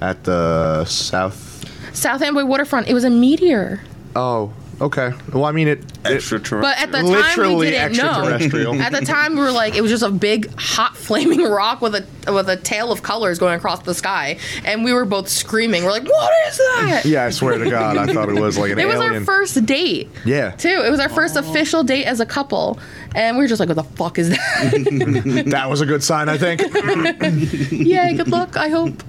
at 0.00 0.22
the 0.22 0.84
south. 0.84 1.47
South 1.92 2.22
Amboy 2.22 2.44
waterfront. 2.44 2.88
It 2.88 2.94
was 2.94 3.04
a 3.04 3.10
meteor. 3.10 3.80
Oh, 4.16 4.52
okay. 4.80 5.12
Well, 5.32 5.44
I 5.44 5.52
mean 5.52 5.68
it. 5.68 5.78
it 6.04 6.12
Extraterrestrial. 6.14 6.62
But 6.62 6.78
at 6.78 6.90
the 6.92 6.98
time 6.98 7.06
we 7.06 7.12
literally 7.16 7.70
didn't 7.70 7.96
know. 7.98 8.08
extraterrestrial. 8.28 8.80
At 8.82 8.92
the 8.92 9.00
time 9.04 9.34
we 9.34 9.40
were 9.40 9.50
like, 9.52 9.74
it 9.76 9.80
was 9.80 9.90
just 9.90 10.02
a 10.02 10.10
big 10.10 10.50
hot 10.58 10.96
flaming 11.08 11.42
rock 11.42 11.80
with 11.80 11.94
a 11.94 12.06
with 12.32 12.48
a 12.50 12.56
tail 12.56 12.92
of 12.92 13.02
colors 13.02 13.38
going 13.38 13.54
across 13.54 13.80
the 13.84 13.94
sky, 13.94 14.38
and 14.64 14.84
we 14.84 14.92
were 14.92 15.04
both 15.06 15.28
screaming. 15.28 15.84
We're 15.84 15.90
like, 15.92 16.04
"What 16.08 16.32
is 16.48 16.56
that?" 16.58 17.02
yeah, 17.06 17.24
I 17.24 17.30
swear 17.30 17.56
to 17.58 17.70
God, 17.70 17.96
I 17.96 18.12
thought 18.12 18.28
it 18.28 18.34
was 18.40 18.58
like 18.58 18.72
an 18.72 18.78
It 18.78 18.86
was 18.86 18.96
alien. 18.96 19.14
our 19.14 19.20
first 19.24 19.64
date. 19.66 20.10
yeah, 20.26 20.50
Too. 20.52 20.82
It 20.84 20.90
was 20.90 21.00
our 21.00 21.08
first 21.08 21.36
official 21.36 21.82
date 21.84 22.04
as 22.04 22.20
a 22.20 22.26
couple, 22.26 22.78
and 23.14 23.36
we 23.36 23.44
were 23.44 23.48
just 23.48 23.60
like, 23.60 23.68
"What 23.70 23.76
the 23.76 23.82
fuck 23.84 24.18
is 24.18 24.28
that?" 24.30 25.44
that 25.50 25.70
was 25.70 25.80
a 25.80 25.86
good 25.86 26.02
sign, 26.02 26.28
I 26.28 26.36
think. 26.38 26.60
Yay! 27.72 28.14
Good 28.14 28.28
luck. 28.28 28.56
I 28.58 28.68
hope. 28.68 29.02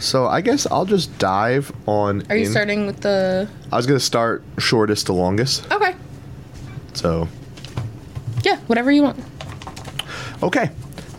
So 0.00 0.26
I 0.26 0.40
guess 0.40 0.66
I'll 0.70 0.84
just 0.84 1.16
dive 1.18 1.72
on. 1.86 2.22
Are 2.30 2.36
you 2.36 2.44
in- 2.46 2.50
starting 2.50 2.86
with 2.86 3.00
the? 3.00 3.48
I 3.72 3.76
was 3.76 3.86
gonna 3.86 4.00
start 4.00 4.42
shortest 4.58 5.06
to 5.06 5.12
longest. 5.12 5.70
Okay. 5.72 5.94
So 6.94 7.28
Yeah. 8.44 8.56
Whatever 8.66 8.90
you 8.92 9.02
want. 9.02 9.18
Okay. 10.42 10.70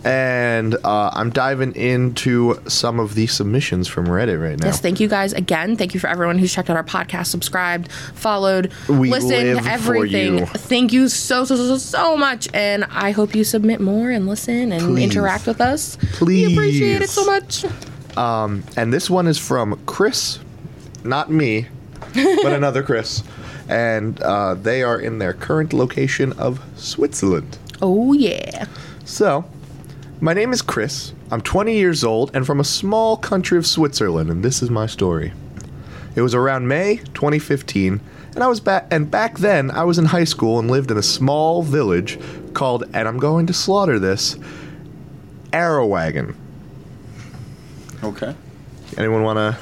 And 0.06 0.76
uh, 0.86 1.10
I'm 1.14 1.30
diving 1.30 1.76
into 1.76 2.58
some 2.70 3.02
of 3.02 3.16
the 3.16 3.28
submissions 3.28 3.86
from 3.90 4.08
Reddit 4.08 4.42
right 4.42 4.58
now. 4.58 4.68
Yes, 4.68 4.80
thank 4.80 5.02
you 5.02 5.10
guys 5.10 5.34
again. 5.34 5.76
Thank 5.76 5.94
you 5.94 6.00
for 6.00 6.08
everyone 6.08 6.38
who's 6.38 6.54
checked 6.54 6.70
out 6.70 6.78
our 6.78 6.86
podcast, 6.86 7.26
subscribed, 7.28 7.92
followed, 7.92 8.72
We 8.88 9.10
listened, 9.12 9.68
everything. 9.68 10.38
you. 10.40 10.46
Thank 10.46 10.94
you 10.94 11.10
so, 11.10 11.44
so, 11.44 11.58
so, 11.58 11.78
so 11.78 12.16
much. 12.16 12.48
And 12.54 12.86
I 12.86 13.12
hope 13.12 13.36
you 13.36 13.44
submit 13.44 13.82
more 13.82 14.10
and 14.10 14.26
listen 14.26 14.72
and 14.72 14.84
Please. 14.84 15.04
interact 15.04 15.46
with 15.46 15.60
us. 15.60 15.98
Please, 16.14 16.48
We 16.48 16.54
appreciate 16.54 17.02
it 17.02 17.10
so 17.10 17.26
much. 17.26 17.66
And 18.18 18.93
this 18.93 19.10
one 19.10 19.28
is 19.28 19.38
from 19.38 19.80
Chris, 19.86 20.39
not 21.03 21.32
me, 21.32 21.68
but 22.14 22.53
another 22.53 22.84
Chris. 22.84 23.24
And 23.68 24.20
uh, 24.22 24.55
they 24.55 24.82
are 24.84 24.99
in 24.99 25.20
their 25.20 25.34
current 25.34 25.74
location 25.74 26.34
of 26.34 26.64
Switzerland. 26.76 27.57
Oh, 27.82 28.14
yeah. 28.14 28.66
So, 29.05 29.45
my 30.22 30.34
name 30.34 30.51
is 30.51 30.62
Chris. 30.62 31.14
I'm 31.32 31.41
20 31.41 31.76
years 31.76 32.03
old 32.03 32.36
and 32.36 32.45
from 32.45 32.60
a 32.60 32.64
small 32.64 33.16
country 33.16 33.57
of 33.57 33.68
Switzerland, 33.68 34.30
and 34.30 34.43
this 34.43 34.62
is 34.62 34.70
my 34.70 34.88
story. 34.88 35.32
It 36.16 36.22
was 36.22 36.34
around 36.34 36.68
May 36.68 36.97
2015, 37.14 38.01
and 38.34 38.43
I 38.43 38.47
was 38.47 38.60
back 38.60 38.88
and 38.91 39.10
back 39.10 39.38
then 39.38 39.72
I 39.72 39.84
was 39.84 39.97
in 39.97 40.05
high 40.05 40.24
school 40.24 40.60
and 40.60 40.70
lived 40.70 40.91
in 40.91 40.97
a 40.97 41.03
small 41.03 41.62
village 41.62 42.20
called 42.53 42.84
and 42.93 43.07
I'm 43.07 43.18
going 43.18 43.47
to 43.47 43.53
slaughter 43.53 43.99
this 43.99 44.36
Arrowwagon. 45.51 46.36
Okay. 48.04 48.36
Anyone 48.97 49.24
want 49.24 49.38
to 49.38 49.58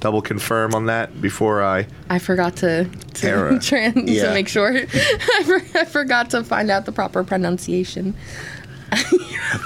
double 0.00 0.20
confirm 0.22 0.74
on 0.74 0.86
that 0.86 1.20
before 1.22 1.62
I 1.62 1.86
I 2.10 2.18
forgot 2.18 2.56
to, 2.56 2.84
to, 3.14 3.26
Era. 3.26 3.58
trans, 3.62 4.10
Yeah. 4.10 4.24
to 4.28 4.34
make 4.34 4.48
sure. 4.48 4.74
I, 4.94 5.42
for, 5.44 5.78
I 5.78 5.84
forgot 5.84 6.30
to 6.30 6.44
find 6.44 6.70
out 6.70 6.84
the 6.84 6.92
proper 6.92 7.24
pronunciation. 7.24 8.14
I 8.92 8.98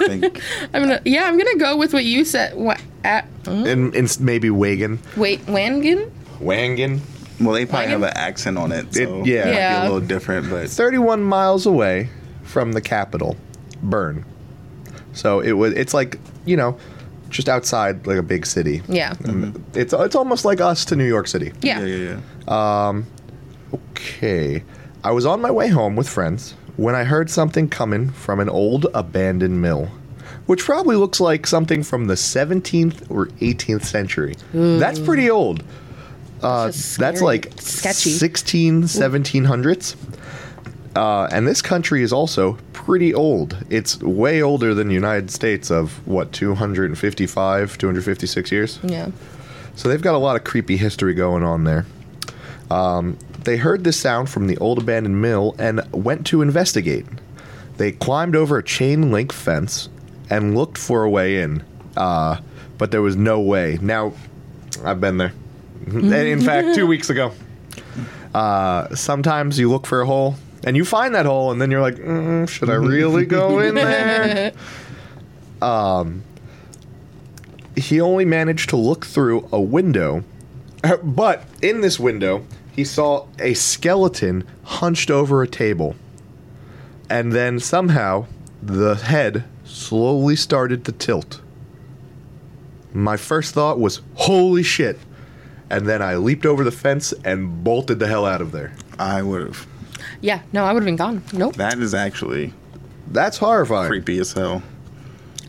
think 0.07 0.41
I'm 0.73 0.81
gonna, 0.83 1.01
yeah, 1.05 1.25
I'm 1.25 1.37
gonna 1.37 1.57
go 1.57 1.77
with 1.77 1.93
what 1.93 2.05
you 2.05 2.25
said. 2.25 2.55
What 2.55 2.81
at? 3.03 3.25
hmm? 3.45 3.65
in, 3.65 3.93
in 3.95 4.07
maybe 4.19 4.49
Wagon. 4.49 4.99
Wait, 5.17 5.45
Wangan? 5.45 6.09
Wangan. 6.39 6.99
well 7.39 7.53
they 7.53 7.65
probably 7.65 7.87
have 7.89 8.03
an 8.03 8.13
accent 8.15 8.57
on 8.57 8.71
it, 8.71 8.93
so 8.93 9.01
It- 9.21 9.27
yeah. 9.27 9.41
it 9.41 9.45
might 9.45 9.51
be 9.51 9.55
Yeah. 9.55 9.81
a 9.81 9.83
little 9.83 9.99
different, 10.07 10.49
but 10.49 10.69
31 10.69 11.23
miles 11.23 11.65
away 11.65 12.09
from 12.43 12.71
the 12.71 12.81
capital, 12.81 13.35
Bern. 13.83 14.25
So 15.13 15.39
it 15.41 15.51
was. 15.53 15.73
It's 15.73 15.93
like 15.93 16.17
you 16.45 16.55
know, 16.57 16.77
just 17.29 17.47
outside 17.49 18.05
like 18.07 18.17
a 18.17 18.23
big 18.23 18.45
city. 18.45 18.81
Yeah. 18.87 19.13
And 19.25 19.63
It's 19.75 19.93
it's 19.93 20.15
almost 20.15 20.45
like 20.45 20.59
us 20.61 20.85
to 20.85 20.95
New 20.95 21.07
York 21.07 21.27
City. 21.27 21.51
Yeah. 21.61 21.79
yeah, 21.79 21.85
yeah, 21.95 22.19
yeah. 22.47 23.01
Okay. 23.73 24.63
I 25.03 25.11
was 25.11 25.25
on 25.25 25.41
my 25.41 25.51
way 25.51 25.67
home 25.69 25.95
with 25.95 26.09
friends 26.09 26.53
when 26.77 26.95
I 26.95 27.03
heard 27.03 27.29
something 27.29 27.69
coming 27.69 28.09
from 28.09 28.39
an 28.39 28.49
old 28.49 28.87
abandoned 28.93 29.61
mill, 29.61 29.89
which 30.45 30.63
probably 30.63 30.95
looks 30.95 31.19
like 31.19 31.45
something 31.47 31.83
from 31.83 32.07
the 32.07 32.15
17th 32.15 33.09
or 33.09 33.27
18th 33.41 33.83
century. 33.83 34.35
That's 34.53 34.99
pretty 34.99 35.29
old. 35.29 35.63
Uh, 36.41 36.65
That's 36.67 36.95
that's 36.95 37.21
like 37.21 37.51
Sketchy. 37.59 38.11
16, 38.11 38.83
1700s. 38.83 39.95
Uh, 40.99 41.29
and 41.31 41.47
this 41.47 41.61
country 41.61 42.03
is 42.03 42.11
also 42.11 42.57
pretty 42.73 43.13
old. 43.13 43.55
It's 43.69 44.01
way 44.01 44.41
older 44.41 44.73
than 44.73 44.89
the 44.89 44.93
United 44.93 45.31
States 45.31 45.71
of 45.71 46.05
what 46.05 46.33
255, 46.33 47.77
256 47.77 48.51
years. 48.51 48.79
Yeah. 48.83 49.09
So 49.77 49.87
they've 49.87 50.01
got 50.01 50.13
a 50.13 50.17
lot 50.17 50.35
of 50.35 50.43
creepy 50.43 50.75
history 50.75 51.13
going 51.13 51.41
on 51.41 51.63
there. 51.63 51.85
Um, 52.69 53.17
they 53.45 53.55
heard 53.55 53.85
this 53.85 53.95
sound 53.95 54.29
from 54.29 54.47
the 54.47 54.57
old 54.57 54.77
abandoned 54.77 55.21
mill 55.21 55.55
and 55.57 55.81
went 55.93 56.25
to 56.27 56.41
investigate. 56.41 57.05
They 57.77 57.93
climbed 57.93 58.35
over 58.35 58.57
a 58.57 58.63
chain 58.63 59.09
link 59.09 59.31
fence 59.31 59.87
and 60.29 60.53
looked 60.53 60.77
for 60.77 61.05
a 61.05 61.09
way 61.09 61.41
in, 61.41 61.63
uh, 61.95 62.41
but 62.77 62.91
there 62.91 63.01
was 63.01 63.15
no 63.15 63.39
way. 63.39 63.79
Now, 63.81 64.11
I've 64.83 64.99
been 64.99 65.15
there. 65.15 65.31
in 65.87 66.41
fact, 66.41 66.75
two 66.75 66.87
weeks 66.93 67.09
ago. 67.09 67.31
Uh, 68.33 68.93
sometimes 68.93 69.57
you 69.57 69.71
look 69.71 69.87
for 69.87 70.01
a 70.01 70.05
hole 70.05 70.35
and 70.63 70.75
you 70.75 70.85
find 70.85 71.15
that 71.15 71.25
hole, 71.25 71.51
and 71.51 71.61
then 71.61 71.71
you're 71.71 71.81
like, 71.81 71.95
mm, 71.95 72.47
should 72.47 72.69
I 72.69 72.75
really 72.75 73.25
go 73.25 73.59
in 73.59 73.75
there? 73.75 74.53
Um, 75.61 76.23
he 77.75 78.01
only 78.01 78.25
managed 78.25 78.69
to 78.69 78.75
look 78.77 79.05
through 79.05 79.47
a 79.51 79.59
window, 79.59 80.23
but 81.03 81.43
in 81.61 81.81
this 81.81 81.99
window, 81.99 82.45
he 82.71 82.83
saw 82.83 83.27
a 83.39 83.53
skeleton 83.53 84.45
hunched 84.63 85.11
over 85.11 85.41
a 85.41 85.47
table. 85.47 85.95
And 87.09 87.33
then 87.33 87.59
somehow, 87.59 88.27
the 88.61 88.95
head 88.95 89.43
slowly 89.65 90.35
started 90.35 90.85
to 90.85 90.91
tilt. 90.91 91.41
My 92.93 93.17
first 93.17 93.53
thought 93.53 93.79
was, 93.79 94.01
holy 94.15 94.63
shit. 94.63 94.97
And 95.69 95.87
then 95.87 96.01
I 96.01 96.15
leaped 96.15 96.45
over 96.45 96.63
the 96.63 96.71
fence 96.71 97.13
and 97.23 97.63
bolted 97.63 97.99
the 97.99 98.07
hell 98.07 98.25
out 98.25 98.41
of 98.41 98.51
there. 98.51 98.73
I 98.97 99.21
would 99.21 99.41
have. 99.41 99.67
Yeah. 100.21 100.41
No, 100.51 100.65
I 100.65 100.73
would 100.73 100.83
have 100.83 100.87
been 100.87 100.95
gone. 100.95 101.23
Nope. 101.33 101.55
That 101.55 101.79
is 101.79 101.93
actually 101.93 102.53
That's 103.07 103.37
horrifying. 103.37 103.89
creepy 103.89 104.19
as 104.19 104.33
hell. 104.33 104.63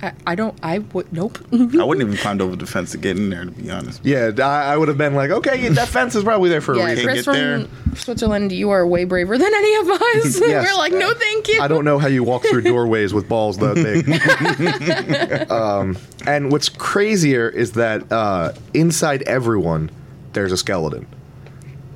I, 0.02 0.12
I 0.26 0.34
don't. 0.34 0.58
I 0.62 0.78
would. 0.78 1.12
Nope. 1.12 1.38
I 1.52 1.84
wouldn't 1.84 2.00
even 2.06 2.16
climbed 2.16 2.40
over 2.40 2.56
the 2.56 2.66
fence 2.66 2.92
to 2.92 2.98
get 2.98 3.18
in 3.18 3.30
there, 3.30 3.44
to 3.44 3.50
be 3.50 3.70
honest. 3.70 4.00
Yeah, 4.04 4.30
I, 4.38 4.72
I 4.72 4.76
would 4.76 4.88
have 4.88 4.96
been 4.96 5.14
like, 5.14 5.30
okay, 5.30 5.62
yeah, 5.62 5.70
that 5.70 5.88
fence 5.88 6.14
is 6.14 6.24
probably 6.24 6.48
there 6.48 6.60
for 6.60 6.72
a 6.74 6.78
yeah, 6.78 6.84
reason. 6.86 7.04
Can't 7.04 7.14
Chris 7.14 7.26
get 7.26 7.32
there. 7.32 7.64
from 7.64 7.96
Switzerland, 7.96 8.52
you 8.52 8.70
are 8.70 8.86
way 8.86 9.04
braver 9.04 9.36
than 9.36 9.52
any 9.52 9.74
of 9.76 9.88
us. 9.90 10.40
Yes. 10.50 10.66
We're 10.66 10.78
like, 10.78 10.92
no, 10.92 11.12
thank 11.12 11.48
you. 11.48 11.60
I 11.60 11.68
don't 11.68 11.84
know 11.84 11.98
how 11.98 12.08
you 12.08 12.24
walk 12.24 12.44
through 12.44 12.62
doorways 12.62 13.14
with 13.14 13.28
balls 13.28 13.58
that 13.58 13.74
big. 13.76 15.50
um, 15.50 15.96
and 16.26 16.50
what's 16.50 16.68
crazier 16.68 17.48
is 17.48 17.72
that 17.72 18.10
uh, 18.10 18.52
inside 18.74 19.22
everyone, 19.22 19.90
there's 20.32 20.50
a 20.50 20.56
skeleton. 20.56 21.06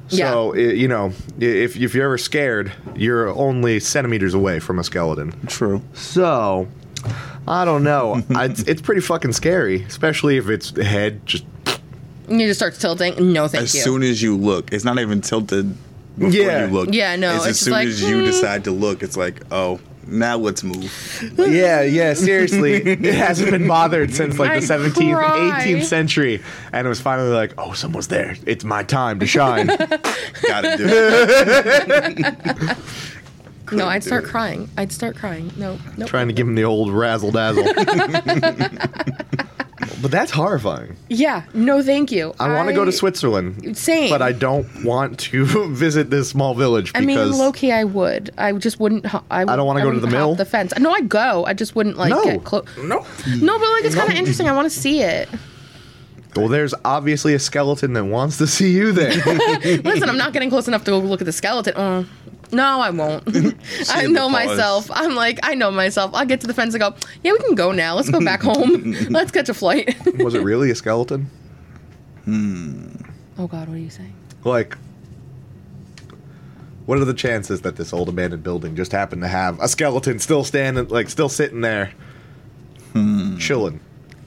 So 0.09 0.55
i 0.55 0.59
you 0.59 0.89
know, 0.89 1.13
if 1.39 1.77
if 1.77 1.95
you're 1.95 2.05
ever 2.05 2.19
scared, 2.19 2.73
you're 2.95 3.29
only 3.31 3.81
centimeters 3.81 4.35
away 4.35 4.61
from 4.61 4.79
a 4.79 4.85
skeleton. 4.85 5.33
True. 5.47 5.83
So, 5.95 6.69
I 7.49 7.65
don't 7.65 7.85
know. 7.85 8.23
I, 8.35 8.45
it's, 8.47 8.63
it's 8.63 8.83
pretty 8.83 9.01
fucking 9.01 9.33
scary, 9.33 9.83
especially 9.83 10.37
if 10.37 10.49
its 10.49 10.77
head 10.77 11.25
just. 11.27 11.45
And 12.29 12.41
you 12.41 12.47
just 12.47 12.59
starts 12.59 12.79
tilting. 12.79 13.33
No, 13.33 13.49
thank 13.49 13.65
As 13.65 13.75
you. 13.75 13.81
As 13.81 13.85
soon 13.85 14.03
as 14.03 14.23
you 14.23 14.37
look, 14.37 14.73
it's 14.73 14.85
not 14.85 14.99
even 14.99 15.21
tilted 15.21 15.77
before 16.19 16.31
Yeah. 16.31 16.67
you 16.67 16.73
look. 16.73 16.89
Yeah, 16.93 17.17
no, 17.17 17.35
It's, 17.35 17.37
it's 17.37 17.47
as 17.47 17.53
just 17.53 17.65
soon 17.65 17.73
like, 17.73 17.89
as 17.89 18.03
you 18.03 18.21
hmm. 18.21 18.25
decide 18.25 18.65
to 18.65 18.71
look, 18.71 19.03
it's 19.03 19.17
like, 19.17 19.43
oh, 19.51 19.79
now 20.07 20.37
let's 20.37 20.63
move. 20.63 20.93
Yeah, 21.37 21.83
yeah, 21.83 22.15
seriously. 22.15 22.75
it 22.75 23.15
hasn't 23.15 23.51
been 23.51 23.67
bothered 23.69 24.15
since 24.15 24.39
like 24.39 24.51
the 24.61 24.75
I'd 24.75 24.81
17th, 24.81 25.15
cry. 25.15 25.63
18th 25.65 25.85
century. 25.85 26.43
And 26.73 26.87
it 26.87 26.89
was 26.89 27.01
finally 27.01 27.31
like, 27.31 27.55
oh, 27.59 27.73
someone's 27.73 28.09
there. 28.09 28.37
It's 28.47 28.65
my 28.65 28.83
time 28.83 29.21
to 29.21 29.27
shine. 29.27 29.67
Gotta 30.47 30.77
do 30.77 30.87
it. 30.89 32.77
no, 33.73 33.87
I'd 33.87 34.05
start 34.05 34.25
it. 34.25 34.29
crying. 34.29 34.69
I'd 34.77 34.93
start 34.93 35.17
crying. 35.17 35.53
No, 35.57 35.79
no. 35.97 36.07
trying 36.07 36.29
to 36.29 36.35
give 36.35 36.47
him 36.47 36.55
the 36.55 36.65
old 36.65 36.93
razzle 36.93 37.33
dazzle. 37.33 37.65
but 40.03 40.11
that's 40.11 40.31
horrifying. 40.31 40.97
Yeah, 41.09 41.45
no, 41.55 41.83
thank 41.83 42.13
you. 42.13 42.35
I, 42.39 42.53
want 42.53 42.69
to 42.69 42.75
go 42.75 42.85
to 42.85 42.93
Switzerland, 42.93 43.77
Same. 43.77 44.11
but 44.11 44.23
I 44.23 44.33
don't 44.33 44.85
want 44.85 45.19
to 45.21 45.45
visit 45.75 46.11
this 46.11 46.29
small 46.29 46.55
village 46.55 46.93
I 46.95 47.01
because 47.01 47.31
mean, 47.31 47.39
low 47.39 47.53
key, 47.53 47.73
I 47.73 47.85
would. 47.85 48.31
I 48.39 48.53
just 48.53 48.81
wouldn't. 48.81 49.07
hu- 49.07 49.21
I, 49.31 49.45
don't 49.45 49.67
wanna 49.67 49.81
go 49.81 49.91
to 49.91 49.97
wouldn't 49.97 50.11
the 50.11 50.17
hop 50.17 50.27
mill. 50.27 50.35
The 50.35 50.45
fence. 50.45 50.73
No, 50.79 50.93
I'd 50.93 51.09
go. 51.09 51.45
I 51.47 51.55
just 51.55 51.75
wouldn't 51.75 51.97
like 51.97 52.11
no, 52.11 52.25
get 52.25 52.45
close. 52.45 52.67
no. 52.77 53.07
No, 53.27 53.59
but 53.59 53.69
like 53.71 53.85
it's 53.85 53.95
kind 53.95 54.11
of 54.11 54.17
interesting. 54.17 54.49
I 54.49 54.53
want 54.53 54.71
to 54.71 54.79
see 54.79 55.01
it. 55.01 55.29
Well, 56.37 56.49
there's 56.49 56.75
obviously 56.85 57.35
a 57.35 57.39
skeleton 57.39 57.93
that 57.93 58.05
wants 58.05 58.39
to 58.39 58.47
see 58.47 58.73
you 58.73 58.93
there. 58.93 59.11
Listen, 59.65 60.09
I'm 60.09 60.17
not 60.17 60.33
getting 60.33 60.51
close 60.51 60.67
enough 60.67 60.85
to 60.85 60.91
go 60.91 60.99
look 60.99 61.21
at 61.21 61.27
the 61.27 61.33
skeleton. 61.33 61.77
Uh, 61.77 62.05
no, 62.53 62.81
I 62.81 62.91
won't. 62.91 63.25
I 63.91 64.07
know 64.07 64.29
myself. 64.29 64.91
I'm 64.93 65.15
like, 65.15 65.39
I 65.43 65.55
know 65.55 65.71
myself. 65.71 66.13
I'll 66.15 66.27
get 66.27 66.41
to 66.43 66.47
the 66.47 66.55
fence 66.55 66.75
and 66.75 66.81
go, 66.81 66.95
yeah, 67.23 67.33
we 67.33 67.39
can 67.39 67.55
go 67.55 67.73
now. 67.73 67.95
Let's 67.95 68.11
go 68.11 68.25
back 68.25 68.43
home. 68.43 68.95
Let's 69.11 69.31
catch 69.31 69.49
a 69.49 69.55
flight. 69.55 69.95
Was 70.19 70.35
it 70.35 70.43
really 70.43 70.71
a 70.71 70.75
skeleton? 70.75 71.31
Hmm. 72.25 72.97
Oh 73.39 73.47
God, 73.47 73.69
what 73.69 73.77
are 73.77 73.81
you 73.81 73.91
saying? 73.91 74.15
Like, 74.45 74.77
what 76.87 76.99
are 76.99 77.05
the 77.05 77.15
chances 77.15 77.63
that 77.63 77.77
this 77.77 77.93
old 77.93 78.09
abandoned 78.09 78.43
building 78.43 78.77
just 78.77 78.93
happened 78.93 79.23
to 79.23 79.29
have 79.29 79.61
a 79.61 79.69
skeleton 79.69 80.19
still 80.19 80.45
standing, 80.45 80.89
like 80.89 81.09
still 81.09 81.29
sitting 81.29 81.61
there, 81.61 81.93
hmm. 82.93 83.37
chilling? 83.39 83.81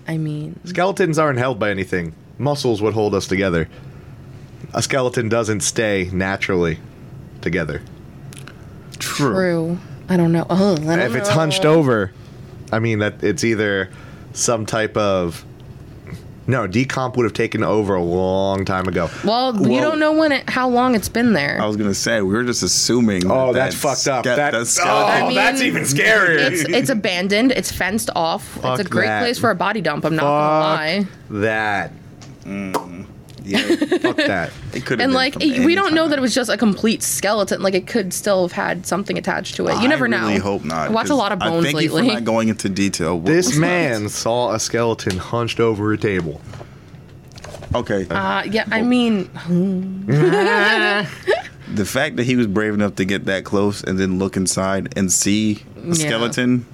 I 0.08 0.18
mean, 0.18 0.60
Skeletons 0.64 1.20
aren't 1.20 1.38
held 1.38 1.60
by 1.60 1.70
anything. 1.70 2.16
Muscles 2.38 2.82
would 2.82 2.94
hold 2.94 3.14
us 3.14 3.28
together. 3.28 3.68
A 4.74 4.82
skeleton 4.82 5.28
doesn't 5.28 5.62
stay 5.62 6.10
naturally 6.14 6.80
together. 7.42 7.82
True. 9.16 9.34
true. 9.34 9.78
I 10.10 10.18
don't 10.18 10.32
know. 10.32 10.46
Oh, 10.50 10.74
I 10.74 10.76
don't 10.78 11.00
if 11.00 11.16
it's 11.16 11.30
know. 11.30 11.36
hunched 11.36 11.66
over, 11.66 12.12
I 12.72 12.80
mean 12.80 13.00
that 13.00 13.24
it's 13.24 13.44
either 13.44 13.90
some 14.34 14.66
type 14.66 14.96
of 14.96 15.44
no 16.50 16.66
decomp 16.66 17.18
would 17.18 17.26
have 17.26 17.34
taken 17.34 17.62
over 17.62 17.96
a 17.96 18.02
long 18.04 18.64
time 18.64 18.88
ago. 18.88 19.10
Well, 19.26 19.54
you 19.70 19.82
don't 19.82 20.00
know 20.00 20.14
when 20.14 20.32
it, 20.32 20.50
how 20.50 20.70
long 20.70 20.96
it's 20.96 21.10
been 21.10 21.34
there. 21.34 21.60
I 21.62 21.66
was 21.66 21.76
gonna 21.76 21.94
say 21.94 22.22
we 22.22 22.34
were 22.34 22.46
just 22.46 22.64
assuming. 22.64 23.30
Oh, 23.30 23.52
that 23.52 23.72
that's 23.72 23.76
fucked 23.76 24.08
up. 24.08 24.24
ske- 24.24 24.36
That- 24.36 24.52
that 24.52 24.56
oh, 24.56 24.64
skeleton. 24.64 25.24
oh, 25.24 25.28
mean, 25.28 25.36
that's 25.36 25.62
even 25.62 25.84
scarier. 25.84 26.38
It's 26.52 26.64
it's 26.70 26.90
abandoned. 26.90 27.52
It's 27.52 27.72
fenced 27.72 28.10
off. 28.16 28.46
Fuck 28.62 28.80
it's 28.80 28.88
a 28.88 28.92
great 28.92 29.08
that. 29.08 29.20
place 29.24 29.38
for 29.38 29.50
a 29.50 29.56
body 29.56 29.82
dump. 29.82 30.06
I'm 30.06 30.16
not 30.16 30.22
gonna 30.24 30.30
lie. 30.64 31.08
that. 31.42 31.92
Mm. 32.46 33.06
Yeah, 33.48 33.60
Fuck 34.00 34.18
that. 34.18 34.52
it 34.74 34.86
could 34.86 35.00
have. 35.00 35.10
And 35.10 35.10
been 35.10 35.14
like 35.14 35.34
from 35.34 35.66
we 35.66 35.74
don't 35.76 35.94
know 35.94 36.08
that 36.08 36.18
it 36.20 36.22
was 36.22 36.34
just 36.36 36.50
a 36.50 36.58
complete 36.58 37.02
skeleton. 37.02 37.62
Like 37.62 37.74
it 37.74 37.88
could 37.88 38.14
still 38.14 38.44
have 38.44 38.52
had 38.52 38.86
something 38.86 39.18
attached 39.18 39.56
to 39.56 39.68
it. 39.68 39.82
You 39.82 39.88
never 39.88 40.06
I 40.06 40.10
know. 40.10 40.28
really 40.28 40.38
hope 40.40 40.64
not. 40.66 40.90
I 40.90 40.92
watch 40.92 41.06
a 41.06 41.10
'cause 41.10 41.18
lot 41.18 41.32
of 41.32 41.40
bones 41.40 41.66
I 41.66 41.72
thank 41.72 41.82
You 41.84 41.92
lately. 41.94 42.08
for 42.10 42.14
not 42.16 42.24
going 42.26 42.50
into 42.50 42.70
detail. 42.70 43.16
What 43.20 43.26
This 43.26 43.48
was 43.48 43.58
man 43.60 44.10
saw 44.10 44.54
a 44.54 44.60
skeleton 44.60 45.18
hunched 45.18 45.60
over 45.60 45.92
a 45.94 45.98
table. 45.98 46.42
Okay. 47.76 48.08
Uh, 48.10 48.44
yeah, 48.50 48.64
I 48.72 48.82
mean, 48.82 49.30
the 51.74 51.86
fact 51.86 52.16
that 52.16 52.24
he 52.26 52.36
was 52.36 52.48
brave 52.48 52.74
enough 52.74 52.96
to 52.96 53.06
get 53.06 53.26
that 53.26 53.44
close 53.44 53.84
and 53.84 54.00
then 54.00 54.20
look 54.20 54.38
inside 54.38 54.94
and 54.98 55.12
see 55.12 55.64
a 55.84 55.88
Yeah. 55.88 55.94
skeleton, 55.94 56.66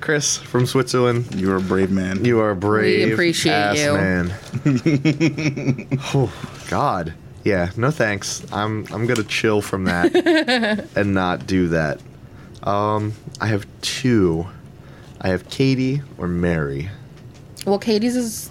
Chris 0.00 0.36
from 0.36 0.66
Switzerland, 0.66 1.34
you're 1.34 1.56
a 1.56 1.60
brave 1.60 1.90
man. 1.90 2.24
you 2.24 2.40
are 2.40 2.50
a 2.50 2.56
brave. 2.56 3.12
appreciate 3.12 3.52
ass 3.52 3.78
you. 3.78 3.92
man. 3.92 5.88
oh, 6.14 6.32
God. 6.68 7.14
Yeah, 7.44 7.70
no 7.76 7.90
thanks. 7.90 8.44
I'm 8.52 8.86
I'm 8.92 9.06
gonna 9.06 9.22
chill 9.22 9.62
from 9.62 9.84
that 9.84 10.14
and 10.96 11.14
not 11.14 11.46
do 11.46 11.68
that. 11.68 12.00
Um, 12.62 13.14
I 13.40 13.46
have 13.46 13.66
two. 13.80 14.46
I 15.20 15.28
have 15.28 15.48
Katie 15.48 16.02
or 16.18 16.28
Mary. 16.28 16.90
well, 17.64 17.78
Katie's 17.78 18.16
is 18.16 18.50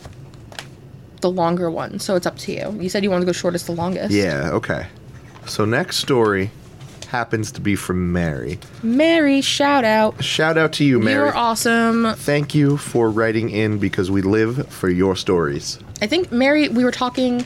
the 1.21 1.29
longer 1.29 1.69
one, 1.69 1.99
so 1.99 2.15
it's 2.15 2.25
up 2.25 2.37
to 2.39 2.51
you. 2.51 2.81
You 2.81 2.89
said 2.89 3.03
you 3.03 3.11
wanted 3.11 3.21
to 3.21 3.25
go 3.27 3.31
shortest 3.33 3.67
to 3.67 3.71
longest. 3.71 4.13
Yeah, 4.13 4.49
okay. 4.53 4.87
So 5.45 5.65
next 5.65 5.97
story 5.97 6.49
happens 7.07 7.51
to 7.53 7.61
be 7.61 7.75
from 7.75 8.11
Mary. 8.11 8.59
Mary, 8.83 9.41
shout 9.41 9.83
out. 9.83 10.23
Shout 10.23 10.57
out 10.57 10.73
to 10.73 10.83
you, 10.83 10.99
Mary. 10.99 11.25
You're 11.25 11.35
awesome. 11.35 12.13
Thank 12.15 12.53
you 12.53 12.77
for 12.77 13.09
writing 13.09 13.49
in 13.49 13.79
because 13.79 14.11
we 14.11 14.21
live 14.21 14.67
for 14.69 14.89
your 14.89 15.15
stories. 15.15 15.79
I 16.01 16.07
think 16.07 16.31
Mary, 16.31 16.69
we 16.69 16.83
were 16.83 16.91
talking. 16.91 17.45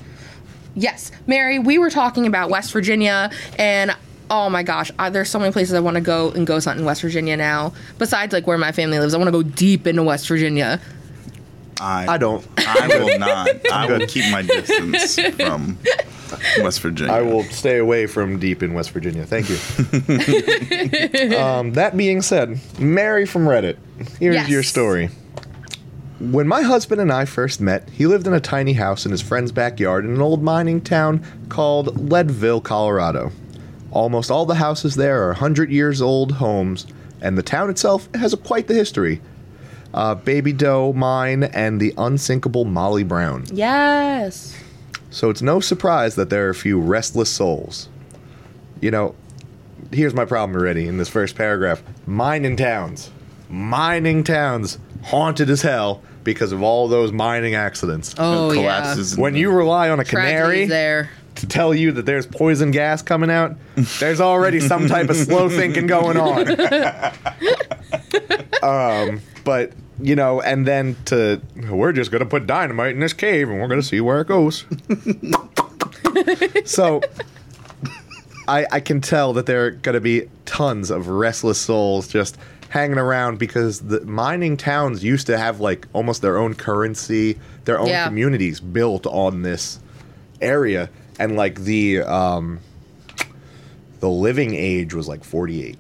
Yes, 0.75 1.11
Mary, 1.27 1.59
we 1.59 1.77
were 1.77 1.89
talking 1.89 2.25
about 2.25 2.49
West 2.49 2.71
Virginia, 2.71 3.29
and 3.57 3.95
oh 4.29 4.49
my 4.49 4.63
gosh, 4.63 4.89
I, 4.97 5.09
there's 5.09 5.29
so 5.29 5.37
many 5.37 5.51
places 5.51 5.73
I 5.73 5.81
want 5.81 5.95
to 5.95 6.01
go 6.01 6.31
and 6.31 6.47
ghost 6.47 6.65
hunt 6.65 6.79
in 6.79 6.85
West 6.85 7.01
Virginia 7.01 7.35
now. 7.35 7.73
Besides, 7.97 8.31
like 8.33 8.47
where 8.47 8.57
my 8.57 8.71
family 8.71 8.97
lives, 8.97 9.13
I 9.13 9.17
want 9.17 9.27
to 9.27 9.31
go 9.31 9.43
deep 9.43 9.85
into 9.85 10.03
West 10.03 10.27
Virginia. 10.27 10.79
I, 11.79 12.13
I 12.13 12.17
don't. 12.17 12.47
I 12.57 12.87
will 12.87 13.19
not. 13.19 13.49
I 13.71 13.87
will 13.87 14.07
keep 14.07 14.31
my 14.31 14.41
distance 14.43 15.19
from 15.35 15.77
West 16.59 16.79
Virginia. 16.81 17.13
I 17.13 17.21
will 17.21 17.43
stay 17.45 17.77
away 17.77 18.05
from 18.07 18.39
deep 18.39 18.61
in 18.63 18.73
West 18.73 18.91
Virginia. 18.91 19.25
Thank 19.25 19.49
you. 19.49 19.55
um, 21.37 21.73
that 21.73 21.95
being 21.95 22.21
said, 22.21 22.59
Mary 22.79 23.25
from 23.25 23.45
Reddit. 23.45 23.77
Here's 24.19 24.35
Yes. 24.35 24.49
your 24.49 24.63
story. 24.63 25.09
When 26.19 26.47
my 26.47 26.61
husband 26.61 27.01
and 27.01 27.11
I 27.11 27.25
first 27.25 27.59
met, 27.61 27.89
he 27.89 28.05
lived 28.05 28.27
in 28.27 28.33
a 28.33 28.39
tiny 28.39 28.73
house 28.73 29.05
in 29.05 29.11
his 29.11 29.21
friend's 29.21 29.51
backyard 29.51 30.05
in 30.05 30.11
an 30.13 30.21
old 30.21 30.43
mining 30.43 30.79
town 30.81 31.23
called 31.49 32.11
Leadville, 32.11 32.61
Colorado. 32.61 33.31
Almost 33.91 34.29
all 34.29 34.45
the 34.45 34.55
houses 34.55 34.95
there 34.95 35.23
are 35.23 35.29
100 35.29 35.71
years 35.71 36.01
old 36.01 36.33
homes, 36.33 36.85
and 37.21 37.37
the 37.37 37.43
town 37.43 37.69
itself 37.69 38.07
has 38.15 38.33
a, 38.33 38.37
quite 38.37 38.67
the 38.67 38.73
history. 38.75 39.19
Uh, 39.93 40.15
Baby 40.15 40.53
Doe 40.53 40.93
Mine 40.93 41.43
and 41.43 41.81
the 41.81 41.93
unsinkable 41.97 42.65
Molly 42.65 43.03
Brown. 43.03 43.43
Yes. 43.51 44.55
So 45.11 45.29
it's 45.29 45.41
no 45.41 45.59
surprise 45.59 46.15
that 46.15 46.29
there 46.29 46.47
are 46.47 46.49
a 46.49 46.55
few 46.55 46.79
restless 46.79 47.29
souls. 47.29 47.89
You 48.79 48.91
know, 48.91 49.13
here's 49.91 50.13
my 50.13 50.25
problem 50.25 50.57
already 50.57 50.87
in 50.87 50.97
this 50.97 51.09
first 51.09 51.35
paragraph 51.35 51.83
mining 52.07 52.55
towns. 52.55 53.11
Mining 53.49 54.23
towns 54.23 54.79
haunted 55.03 55.49
as 55.49 55.61
hell 55.61 56.01
because 56.23 56.53
of 56.53 56.63
all 56.63 56.87
those 56.87 57.11
mining 57.11 57.55
accidents. 57.55 58.15
Oh 58.17 58.51
yeah. 58.51 58.61
collapses. 58.61 59.17
When 59.17 59.35
you 59.35 59.51
rely 59.51 59.89
on 59.89 59.99
a 59.99 60.05
Tragedies 60.05 60.31
canary 60.31 60.65
there. 60.65 61.09
to 61.35 61.45
tell 61.47 61.73
you 61.73 61.91
that 61.91 62.05
there's 62.05 62.25
poison 62.25 62.71
gas 62.71 63.01
coming 63.01 63.29
out, 63.29 63.57
there's 63.99 64.21
already 64.21 64.61
some 64.61 64.87
type 64.87 65.09
of 65.09 65.17
slow 65.17 65.49
thinking 65.49 65.87
going 65.87 66.15
on. 66.15 66.47
um, 68.63 69.21
but 69.43 69.73
you 70.01 70.15
know, 70.15 70.41
and 70.41 70.67
then 70.67 70.95
to 71.05 71.41
we're 71.69 71.91
just 71.93 72.11
gonna 72.11 72.25
put 72.25 72.47
dynamite 72.47 72.91
in 72.93 72.99
this 72.99 73.13
cave 73.13 73.49
and 73.49 73.59
we're 73.61 73.67
gonna 73.67 73.81
see 73.83 74.01
where 74.01 74.21
it 74.21 74.27
goes. 74.27 74.65
so 76.65 77.01
I, 78.47 78.65
I 78.71 78.79
can 78.79 79.01
tell 79.01 79.33
that 79.33 79.45
there 79.45 79.65
are 79.67 79.71
going 79.71 79.93
to 79.93 80.01
be 80.01 80.27
tons 80.45 80.89
of 80.89 81.07
restless 81.07 81.57
souls 81.59 82.07
just 82.07 82.37
hanging 82.69 82.97
around 82.97 83.37
because 83.37 83.81
the 83.81 84.01
mining 84.01 84.57
towns 84.57 85.03
used 85.03 85.27
to 85.27 85.37
have 85.37 85.59
like 85.59 85.87
almost 85.93 86.21
their 86.21 86.37
own 86.37 86.53
currency, 86.55 87.37
their 87.65 87.79
own 87.79 87.87
Yeah. 87.87 88.07
communities 88.07 88.59
built 88.59 89.05
on 89.05 89.41
this 89.43 89.79
area, 90.41 90.89
and 91.19 91.35
like 91.35 91.61
the 91.61 92.01
um, 92.01 92.59
the 93.99 94.09
living 94.09 94.53
age 94.55 94.93
was 94.93 95.07
like 95.07 95.23
forty 95.23 95.63
eight 95.65 95.77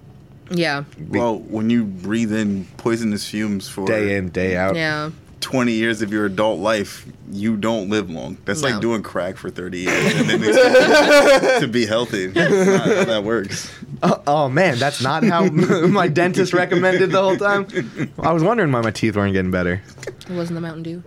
Yeah. 0.51 0.83
well, 1.09 1.39
when 1.39 1.69
you 1.69 1.83
breathe 1.85 2.33
in 2.33 2.65
poisonous 2.77 3.27
fumes 3.27 3.67
for 3.69 3.85
day 3.87 4.15
in 4.17 4.29
day 4.29 4.55
out. 4.57 4.75
Yeah. 4.75 5.11
20 5.39 5.71
years 5.71 6.03
of 6.03 6.13
your 6.13 6.27
adult 6.27 6.59
life, 6.59 7.03
you 7.31 7.57
don't 7.57 7.89
live 7.89 8.11
long. 8.11 8.37
That's 8.45 8.61
No. 8.61 8.69
like 8.69 8.79
doing 8.81 9.01
crack 9.01 9.37
for 9.37 9.49
30 9.49 9.79
years 9.79 10.15
and 10.15 10.29
then 10.29 10.43
expecting 10.43 11.61
to 11.61 11.67
be 11.67 11.87
healthy. 11.87 12.27
That's 12.31 12.67
not 12.67 12.85
how 12.97 13.03
that 13.05 13.23
works. 13.23 13.73
Oh, 14.03 14.21
oh 14.27 14.49
man, 14.49 14.77
that's 14.79 15.01
not 15.01 15.23
how 15.23 15.45
my 15.87 16.07
dentist 16.07 16.53
recommended 16.53 17.11
the 17.11 17.21
whole 17.21 17.37
time. 17.37 17.67
I 18.19 18.31
was 18.31 18.43
wondering 18.43 18.71
why 18.71 18.81
my 18.81 18.89
teeth 18.91 19.15
weren't 19.15 19.33
getting 19.33 19.51
better. 19.51 19.81
It 20.07 20.29
wasn't 20.33 20.55
the 20.55 20.61
Mountain 20.61 20.83
Dew. 20.83 21.03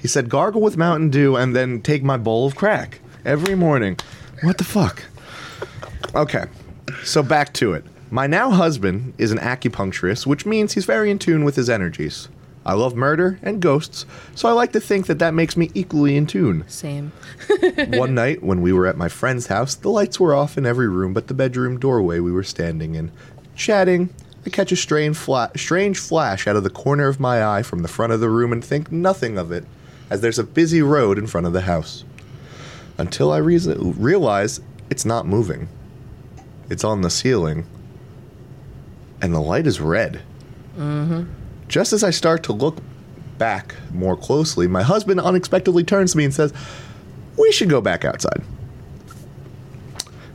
He 0.00 0.08
said, 0.08 0.28
gargle 0.28 0.60
with 0.60 0.76
Mountain 0.76 1.10
Dew 1.10 1.34
and 1.36 1.56
then 1.56 1.80
take 1.80 2.02
my 2.02 2.16
bowl 2.16 2.46
of 2.46 2.54
crack 2.56 3.00
every 3.24 3.54
morning. 3.54 3.96
What 4.42 4.58
the 4.58 4.64
fuck? 4.64 5.02
Okay, 6.14 6.44
so 7.02 7.22
back 7.22 7.52
to 7.54 7.72
it. 7.72 7.84
My 8.10 8.26
now 8.26 8.50
husband 8.50 9.14
is 9.18 9.32
an 9.32 9.38
acupuncturist, 9.38 10.26
which 10.26 10.46
means 10.46 10.72
he's 10.72 10.84
very 10.84 11.10
in 11.10 11.18
tune 11.18 11.44
with 11.44 11.56
his 11.56 11.68
energies. 11.68 12.28
I 12.66 12.74
love 12.74 12.94
murder 12.94 13.38
and 13.42 13.60
ghosts, 13.60 14.06
so 14.34 14.48
I 14.48 14.52
like 14.52 14.72
to 14.72 14.80
think 14.80 15.06
that 15.06 15.18
that 15.18 15.34
makes 15.34 15.56
me 15.56 15.70
equally 15.74 16.16
in 16.16 16.26
tune. 16.26 16.64
Same. 16.68 17.12
One 17.88 18.14
night, 18.14 18.42
when 18.42 18.62
we 18.62 18.72
were 18.72 18.86
at 18.86 18.96
my 18.96 19.08
friend's 19.08 19.48
house, 19.48 19.74
the 19.74 19.90
lights 19.90 20.18
were 20.20 20.34
off 20.34 20.56
in 20.56 20.64
every 20.64 20.88
room 20.88 21.12
but 21.12 21.26
the 21.26 21.34
bedroom 21.34 21.78
doorway 21.78 22.20
we 22.20 22.32
were 22.32 22.44
standing 22.44 22.94
in. 22.94 23.10
Chatting, 23.56 24.08
I 24.46 24.50
catch 24.50 24.72
a 24.72 24.76
strange, 24.76 25.16
fla- 25.16 25.50
strange 25.56 25.98
flash 25.98 26.46
out 26.46 26.56
of 26.56 26.62
the 26.64 26.70
corner 26.70 27.08
of 27.08 27.20
my 27.20 27.44
eye 27.44 27.62
from 27.62 27.80
the 27.82 27.88
front 27.88 28.12
of 28.12 28.20
the 28.20 28.30
room 28.30 28.52
and 28.52 28.64
think 28.64 28.90
nothing 28.92 29.36
of 29.36 29.50
it, 29.52 29.64
as 30.08 30.20
there's 30.20 30.38
a 30.38 30.44
busy 30.44 30.80
road 30.80 31.18
in 31.18 31.26
front 31.26 31.46
of 31.46 31.52
the 31.52 31.62
house. 31.62 32.04
Until 32.96 33.32
I 33.32 33.38
reason- 33.38 33.94
realize 34.00 34.60
it's 34.88 35.04
not 35.04 35.26
moving. 35.26 35.68
It's 36.70 36.84
on 36.84 37.02
the 37.02 37.10
ceiling. 37.10 37.66
And 39.20 39.34
the 39.34 39.40
light 39.40 39.66
is 39.66 39.80
red. 39.80 40.22
Mm-hmm. 40.76 41.24
Just 41.68 41.92
as 41.92 42.04
I 42.04 42.10
start 42.10 42.42
to 42.44 42.52
look 42.52 42.78
back 43.38 43.74
more 43.92 44.16
closely, 44.16 44.66
my 44.66 44.82
husband 44.82 45.20
unexpectedly 45.20 45.84
turns 45.84 46.12
to 46.12 46.18
me 46.18 46.24
and 46.24 46.34
says, 46.34 46.52
We 47.36 47.52
should 47.52 47.68
go 47.70 47.80
back 47.80 48.04
outside. 48.04 48.42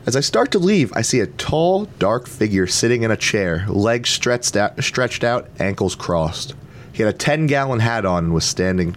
As 0.05 0.15
I 0.15 0.21
start 0.21 0.51
to 0.51 0.59
leave, 0.59 0.91
I 0.95 1.01
see 1.01 1.19
a 1.19 1.27
tall, 1.27 1.86
dark 1.99 2.27
figure 2.27 2.65
sitting 2.65 3.03
in 3.03 3.11
a 3.11 3.17
chair, 3.17 3.65
legs 3.67 4.09
stretched 4.09 4.55
out, 4.55 4.82
stretched 4.84 5.23
out 5.23 5.49
ankles 5.59 5.93
crossed. 5.93 6.55
He 6.91 7.03
had 7.03 7.13
a 7.13 7.17
10 7.17 7.47
gallon 7.47 7.80
hat 7.80 8.05
on 8.05 8.25
and 8.25 8.34
was 8.34 8.45
standing 8.45 8.95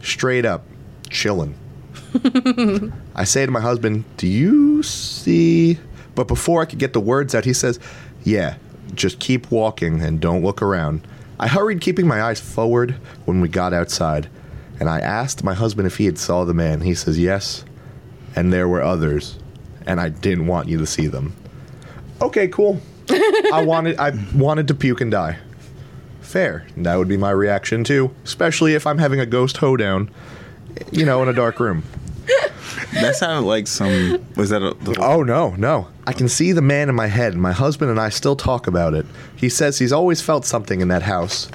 straight 0.00 0.44
up, 0.44 0.64
chilling. 1.10 1.56
I 3.14 3.24
say 3.24 3.44
to 3.44 3.50
my 3.50 3.60
husband, 3.60 4.04
Do 4.16 4.28
you 4.28 4.82
see. 4.82 5.78
But 6.14 6.28
before 6.28 6.62
I 6.62 6.64
could 6.64 6.78
get 6.78 6.92
the 6.92 7.00
words 7.00 7.34
out, 7.34 7.44
he 7.44 7.52
says, 7.52 7.78
Yeah, 8.22 8.56
just 8.94 9.18
keep 9.18 9.50
walking 9.50 10.00
and 10.02 10.20
don't 10.20 10.42
look 10.42 10.62
around. 10.62 11.06
I 11.38 11.48
hurried, 11.48 11.80
keeping 11.80 12.06
my 12.06 12.22
eyes 12.22 12.40
forward 12.40 12.92
when 13.24 13.40
we 13.40 13.48
got 13.48 13.72
outside, 13.72 14.28
and 14.78 14.88
I 14.88 15.00
asked 15.00 15.42
my 15.42 15.54
husband 15.54 15.86
if 15.86 15.96
he 15.96 16.06
had 16.06 16.18
saw 16.18 16.44
the 16.44 16.54
man. 16.54 16.80
He 16.80 16.94
says, 16.94 17.18
Yes, 17.18 17.64
and 18.36 18.52
there 18.52 18.68
were 18.68 18.82
others, 18.82 19.38
and 19.86 20.00
I 20.00 20.08
didn't 20.08 20.46
want 20.46 20.68
you 20.68 20.78
to 20.78 20.86
see 20.86 21.06
them. 21.06 21.34
Okay, 22.20 22.48
cool. 22.48 22.80
I 23.10 23.62
wanted 23.66 23.98
I 23.98 24.12
wanted 24.34 24.68
to 24.68 24.74
puke 24.74 25.00
and 25.00 25.10
die. 25.10 25.38
Fair. 26.20 26.66
That 26.76 26.96
would 26.96 27.08
be 27.08 27.16
my 27.16 27.30
reaction 27.30 27.84
too, 27.84 28.14
especially 28.24 28.74
if 28.74 28.86
I'm 28.86 28.98
having 28.98 29.20
a 29.20 29.26
ghost 29.26 29.58
hoedown, 29.58 30.10
you 30.90 31.04
know, 31.04 31.22
in 31.22 31.28
a 31.28 31.32
dark 31.32 31.60
room. 31.60 31.82
That 32.92 33.16
sounded 33.16 33.46
like 33.46 33.66
some. 33.66 34.24
Was 34.36 34.50
that 34.50 34.62
a. 34.62 34.74
The, 34.74 34.96
Oh 35.00 35.22
no, 35.22 35.50
no. 35.56 35.88
I 36.06 36.12
can 36.12 36.28
see 36.28 36.52
the 36.52 36.62
man 36.62 36.88
in 36.88 36.94
my 36.94 37.06
head. 37.06 37.34
My 37.34 37.52
husband 37.52 37.90
and 37.90 38.00
I 38.00 38.08
still 38.08 38.36
talk 38.36 38.66
about 38.66 38.94
it. 38.94 39.06
He 39.36 39.48
says 39.48 39.78
he's 39.78 39.92
always 39.92 40.20
felt 40.20 40.44
something 40.44 40.80
in 40.80 40.88
that 40.88 41.02
house, 41.02 41.48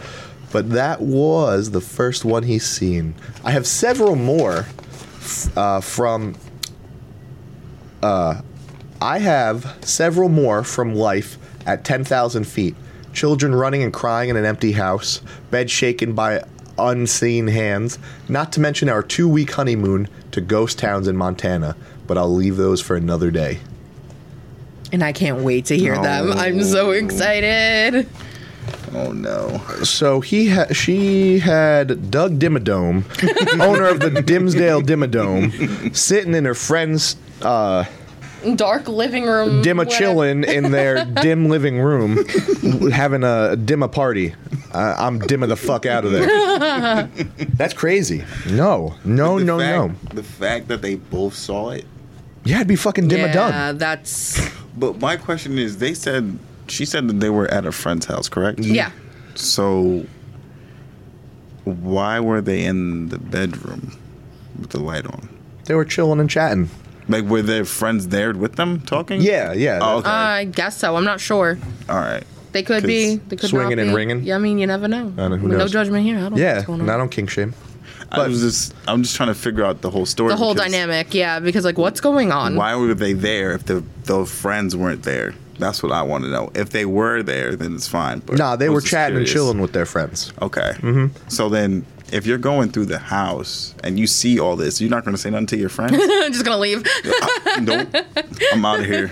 but 0.51 0.71
that 0.71 1.01
was 1.01 1.71
the 1.71 1.81
first 1.81 2.25
one 2.25 2.43
he's 2.43 2.65
seen. 2.65 3.15
I 3.43 3.51
have 3.51 3.67
several 3.67 4.15
more 4.15 4.65
uh, 5.55 5.81
from. 5.81 6.35
Uh, 8.01 8.41
I 9.01 9.19
have 9.19 9.77
several 9.81 10.27
more 10.29 10.63
from 10.63 10.93
life 10.93 11.37
at 11.65 11.85
10,000 11.85 12.45
feet. 12.45 12.75
Children 13.13 13.55
running 13.55 13.81
and 13.81 13.93
crying 13.93 14.29
in 14.29 14.35
an 14.35 14.45
empty 14.45 14.73
house, 14.73 15.21
bed 15.51 15.69
shaken 15.69 16.13
by 16.13 16.43
unseen 16.77 17.47
hands, 17.47 17.99
not 18.27 18.51
to 18.53 18.59
mention 18.59 18.89
our 18.89 19.03
two 19.03 19.27
week 19.27 19.51
honeymoon 19.51 20.07
to 20.31 20.41
ghost 20.41 20.79
towns 20.79 21.07
in 21.07 21.15
Montana, 21.17 21.75
but 22.07 22.17
I'll 22.17 22.33
leave 22.33 22.57
those 22.57 22.81
for 22.81 22.95
another 22.95 23.31
day. 23.31 23.59
And 24.91 25.03
I 25.03 25.11
can't 25.13 25.41
wait 25.41 25.65
to 25.65 25.77
hear 25.77 25.95
them. 25.95 26.31
I'm 26.31 26.63
so 26.63 26.91
excited. 26.91 28.07
oh 28.93 29.11
no. 29.11 29.59
So 29.83 30.19
he 30.19 30.49
ha- 30.49 30.73
she 30.73 31.39
had 31.39 32.09
Doug 32.09 32.39
Dimmadome, 32.39 33.03
owner 33.61 33.85
of 33.87 33.99
the 33.99 34.21
Dimsdale 34.21 34.81
Dimmadome, 34.81 35.95
sitting 35.95 36.33
in 36.33 36.45
her 36.45 36.55
friend's 36.55 37.15
uh, 37.43 37.85
Dark 38.55 38.87
living 38.87 39.25
room. 39.25 39.61
dimma 39.61 39.85
whatever. 39.85 39.91
chillin' 39.91 40.45
in 40.47 40.71
their 40.71 41.05
dim 41.21 41.49
living 41.49 41.79
room, 41.79 42.25
having 42.91 43.23
a 43.23 43.55
dimma 43.57 43.91
party. 43.91 44.33
Uh, 44.73 44.95
I'm 44.97 45.19
dimma 45.19 45.47
the 45.47 45.55
fuck 45.55 45.85
out 45.85 46.05
of 46.05 46.11
there. 46.11 47.03
That's 47.55 47.73
crazy. 47.73 48.23
No, 48.49 48.95
no, 49.03 49.39
The 49.39 49.45
no, 49.45 49.57
no. 49.57 49.91
The 50.13 50.23
fact 50.23 50.67
that 50.69 50.81
they 50.81 50.95
both 50.95 51.33
saw 51.33 51.71
it. 51.71 51.85
Yeah, 52.45 52.57
it'd 52.57 52.67
be 52.67 52.75
fucking 52.75 53.09
dimma 53.09 53.27
Yeah, 53.27 53.33
done. 53.33 53.77
that's 53.77 54.39
But 54.77 54.99
my 54.99 55.17
question 55.17 55.57
is 55.57 55.77
they 55.79 55.93
said. 55.93 56.39
She 56.67 56.85
said 56.85 57.07
that 57.09 57.19
they 57.19 57.29
were 57.31 57.47
at 57.51 57.65
a 57.65 57.71
friend's 57.71 58.05
house, 58.05 58.29
correct? 58.29 58.59
yeah. 58.59 58.91
So, 59.35 60.05
why 61.65 62.19
were 62.19 62.41
they 62.41 62.63
in 62.63 63.09
the 63.09 63.17
bedroom 63.17 63.97
with 64.59 64.69
the 64.69 64.79
light 64.79 65.05
on? 65.05 65.29
They 65.65 65.73
were 65.75 65.85
chilling 65.85 66.19
and 66.19 66.29
chatting. 66.29 66.69
Like, 67.09 67.25
were 67.25 67.41
their 67.41 67.65
friends 67.65 68.07
there 68.07 68.33
with 68.33 68.55
them 68.55 68.79
talking? 68.81 69.19
Yeah, 69.21 69.51
yeah. 69.53 69.79
Oh, 69.81 69.97
okay. 69.97 70.09
I 70.09 70.43
guess 70.45 70.77
so. 70.77 70.95
I'm 70.95 71.03
not 71.03 71.19
sure. 71.19 71.57
All 71.89 71.97
right. 71.97 72.23
They 72.51 72.63
could 72.63 72.83
be. 72.83 73.15
They 73.15 73.35
could 73.35 73.49
Swinging 73.49 73.77
not 73.77 73.79
and 73.79 73.89
be. 73.91 73.95
ringing? 73.95 74.23
Yeah, 74.23 74.35
I 74.35 74.37
mean, 74.39 74.57
you 74.59 74.67
never 74.67 74.87
know. 74.87 75.13
I 75.17 75.27
know, 75.27 75.35
who 75.37 75.47
no 75.49 75.57
knows? 75.57 75.71
judgment 75.71 76.03
here. 76.05 76.17
I 76.17 76.21
don't 76.21 76.33
know 76.35 76.37
yeah, 76.37 76.53
what's 76.55 76.65
going 76.67 76.81
on. 76.81 76.85
not 76.87 76.99
on 76.99 77.09
kink 77.09 77.29
shame. 77.29 77.53
I 78.11 78.15
But- 78.17 78.29
was 78.29 78.41
just. 78.41 78.73
I'm 78.87 79.03
just 79.03 79.15
trying 79.15 79.29
to 79.29 79.35
figure 79.35 79.63
out 79.65 79.81
the 79.81 79.89
whole 79.89 80.05
story. 80.05 80.29
the 80.29 80.35
whole 80.37 80.53
because 80.55 80.71
dynamic, 80.71 81.13
yeah, 81.13 81.39
because 81.39 81.63
like, 81.65 81.77
what's 81.77 82.01
going 82.01 82.31
on? 82.31 82.55
Why 82.55 82.75
were 82.75 82.93
they 82.95 83.13
there 83.13 83.51
if 83.51 83.65
the 83.65 83.83
those 84.05 84.31
friends 84.31 84.75
weren't 84.75 85.03
there? 85.03 85.35
That's 85.59 85.83
what 85.83 85.91
I 85.91 86.01
want 86.03 86.23
to 86.23 86.29
know. 86.31 86.51
If 86.55 86.69
they 86.69 86.85
were 86.85 87.21
there, 87.21 87.55
then 87.55 87.75
it's 87.75 87.87
fine. 87.87 88.19
But 88.19 88.37
Nah, 88.37 88.55
they 88.55 88.65
I 88.67 88.69
were 88.69 88.75
was 88.75 88.85
just 88.85 88.91
chatting 88.93 89.17
and 89.17 89.25
curious. 89.25 89.33
chilling 89.33 89.59
with 89.61 89.73
their 89.73 89.85
friends. 89.85 90.31
Okay. 90.41 90.71
Mm-hmm. 90.77 91.07
So 91.27 91.49
then, 91.49 91.85
if 92.11 92.25
you're 92.25 92.37
going 92.37 92.69
through 92.71 92.85
the 92.85 92.97
house 92.99 93.73
and 93.83 93.99
you 93.99 94.07
see 94.07 94.39
all 94.39 94.55
this, 94.55 94.79
you're 94.81 94.89
not 94.89 95.03
going 95.05 95.15
to 95.15 95.21
say 95.21 95.29
nothing 95.29 95.47
to 95.47 95.57
your 95.57 95.69
friends. 95.69 95.93
I'm 95.93 96.31
just 96.33 96.43
gonna 96.45 96.57
leave. 96.57 96.85
nope. 97.61 97.87
I'm 98.53 98.65
out 98.65 98.79
of 98.79 98.85
here. 98.85 99.09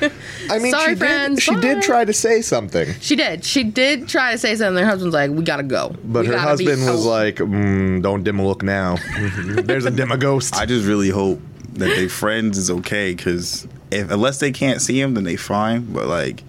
I 0.50 0.60
mean, 0.60 0.72
Sorry, 0.72 0.94
she 0.94 1.00
friends, 1.00 1.36
did. 1.38 1.44
She 1.44 1.56
bye. 1.56 1.62
did 1.62 1.82
try 1.84 2.06
to 2.06 2.14
say 2.14 2.42
something, 2.42 2.94
she 3.00 3.16
did. 3.16 3.44
She 3.46 3.64
did 3.64 4.08
try 4.08 4.32
to 4.32 4.38
say 4.38 4.56
something. 4.56 4.84
Her 4.84 4.90
husband's 4.90 5.14
like, 5.14 5.32
"We 5.32 5.44
gotta 5.44 5.64
go." 5.64 5.96
but 6.04 6.22
We 6.22 6.28
her 6.28 6.38
husband 6.38 6.82
was 6.86 7.06
out." 7.06 7.10
like, 7.10 7.36
mm, 7.38 8.02
"Don't 8.02 8.24
dim 8.24 8.40
a 8.40 8.46
look 8.48 8.64
now. 8.64 8.98
There's 9.48 9.86
a 9.86 9.92
dim 9.92 10.12
a 10.12 10.18
ghost." 10.18 10.56
I 10.56 10.66
just 10.66 10.86
really 10.86 11.10
hope 11.10 11.40
that 11.74 11.88
they 11.90 12.08
friends 12.08 12.58
is 12.58 12.72
okay 12.72 13.14
because 13.14 13.68
if 13.92 14.10
unless 14.12 14.40
they 14.40 14.52
can't 14.52 14.82
see 14.82 15.00
him, 15.00 15.14
then 15.14 15.24
they 15.24 15.36
fine. 15.36 15.92
But 15.94 16.08
like, 16.08 16.44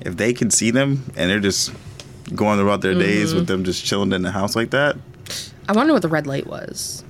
if 0.00 0.16
they 0.16 0.32
can 0.32 0.50
see 0.50 0.70
them 0.70 1.04
and 1.16 1.30
they're 1.30 1.40
just 1.40 1.72
going 2.34 2.58
about 2.60 2.80
their 2.80 2.94
days 2.94 3.28
Mm-hmm. 3.30 3.38
with 3.40 3.46
them 3.48 3.64
just 3.64 3.84
chilling 3.84 4.12
in 4.12 4.22
the 4.22 4.30
house 4.30 4.56
like 4.56 4.70
that, 4.70 4.96
I 5.68 5.72
wonder 5.72 5.92
what 5.92 6.02
the 6.02 6.08
red 6.08 6.26
light 6.26 6.46
was. 6.46 7.02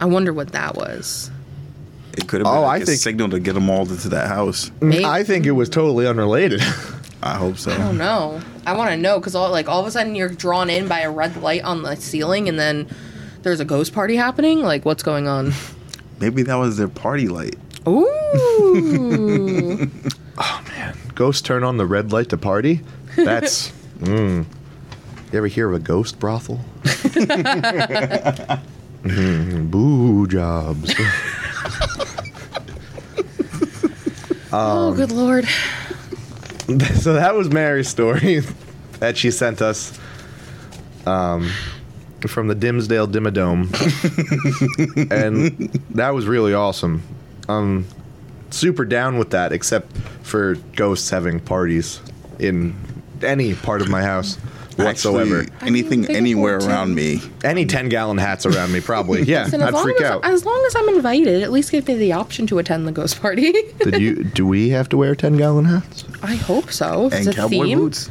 I 0.00 0.04
wonder 0.06 0.32
what 0.32 0.52
that 0.52 0.76
was. 0.76 1.30
it 2.16 2.26
could 2.28 2.40
have 2.40 2.46
been 2.46 2.58
Oh, 2.58 2.62
like 2.62 2.80
I 2.80 2.82
a 2.82 2.86
think- 2.86 3.00
signal 3.00 3.28
to 3.30 3.40
get 3.40 3.52
them 3.54 3.68
all 3.70 3.82
into 3.88 4.08
that 4.10 4.28
house. 4.28 4.70
Maybe. 4.80 5.04
I 5.04 5.24
think 5.24 5.46
it 5.46 5.52
was 5.52 5.68
totally 5.68 6.06
unrelated. 6.06 6.60
I 7.22 7.34
hope 7.36 7.58
so. 7.58 7.70
I 7.72 7.76
don't 7.76 7.98
know. 7.98 8.40
I 8.64 8.74
want 8.74 8.90
to 8.92 8.96
know 8.96 9.18
because 9.18 9.34
all 9.34 9.50
like 9.50 9.68
all 9.68 9.80
of 9.80 9.86
a 9.86 9.90
sudden 9.90 10.14
you're 10.14 10.28
drawn 10.30 10.70
in 10.70 10.88
by 10.88 11.00
a 11.00 11.10
red 11.10 11.36
light 11.42 11.62
on 11.64 11.82
the 11.82 11.94
ceiling, 11.96 12.48
and 12.48 12.58
then 12.58 12.88
there's 13.42 13.60
a 13.60 13.64
ghost 13.66 13.92
party 13.92 14.16
happening. 14.16 14.60
Like, 14.60 14.86
what's 14.86 15.02
going 15.02 15.28
on? 15.28 15.52
Maybe 16.20 16.42
that 16.44 16.54
was 16.54 16.78
their 16.78 16.88
party 16.88 17.28
light. 17.28 17.56
Ooh. 17.86 18.06
Oh 20.42 20.62
man, 20.68 20.96
ghosts 21.14 21.42
turn 21.42 21.62
on 21.64 21.76
the 21.76 21.84
red 21.84 22.12
light 22.12 22.30
to 22.30 22.38
party. 22.38 22.80
That's. 23.14 23.70
mm. 23.98 24.46
You 25.32 25.38
ever 25.38 25.46
hear 25.46 25.68
of 25.68 25.74
a 25.74 25.78
ghost 25.78 26.18
brothel? 26.18 26.60
Mhm, 29.04 29.70
Boo 29.70 30.26
jobs. 30.26 30.92
oh, 34.52 34.92
good 34.94 35.12
lord. 35.12 35.44
so 36.96 37.12
that 37.14 37.34
was 37.34 37.48
Mary's 37.48 37.88
story 37.88 38.42
that 38.98 39.16
she 39.16 39.30
sent 39.30 39.62
us 39.62 39.98
um, 41.06 41.48
from 42.26 42.48
the 42.48 42.54
Dimsdale 42.56 43.06
Dimmadome. 43.06 43.70
and 45.12 45.72
that 45.90 46.10
was 46.10 46.26
really 46.26 46.54
awesome. 46.54 47.02
Um, 47.48 47.86
super 48.50 48.84
down 48.84 49.16
with 49.16 49.30
that, 49.30 49.52
except 49.52 49.96
for 50.22 50.56
ghosts 50.74 51.08
having 51.10 51.38
parties 51.40 52.00
in 52.38 52.74
any 53.22 53.54
part 53.54 53.80
of 53.80 53.88
my 53.88 54.02
house 54.02 54.36
whatsoever. 54.84 55.40
Actually, 55.42 55.66
anything 55.68 56.10
anywhere 56.10 56.58
around 56.58 56.94
me. 56.94 57.20
any 57.44 57.66
10 57.66 57.88
gallon 57.88 58.18
hats 58.18 58.46
around 58.46 58.72
me, 58.72 58.80
probably. 58.80 59.22
Yeah, 59.30 59.44
Listen, 59.44 59.60
as 59.62 59.68
I'd 59.68 59.74
long 59.74 59.82
freak 59.84 60.00
as, 60.00 60.10
out. 60.10 60.24
as 60.24 60.44
long 60.44 60.64
as 60.66 60.74
I'm 60.76 60.88
invited, 60.90 61.42
at 61.42 61.52
least 61.52 61.70
give 61.72 61.86
me 61.86 61.94
the 61.94 62.12
option 62.12 62.46
to 62.48 62.58
attend 62.58 62.86
the 62.88 62.92
ghost 62.92 63.20
party. 63.20 63.52
Did 63.84 64.00
you? 64.00 64.24
Do 64.24 64.46
we 64.46 64.70
have 64.70 64.88
to 64.90 64.96
wear 64.96 65.14
10 65.14 65.36
gallon 65.36 65.64
hats? 65.66 66.04
I 66.22 66.34
hope 66.36 66.70
so. 66.72 67.06
If 67.06 67.12
And 67.14 67.28
it's 67.28 67.36
a 67.36 67.40
cowboy 67.40 67.64
theme, 67.64 67.78
boots. 67.78 68.10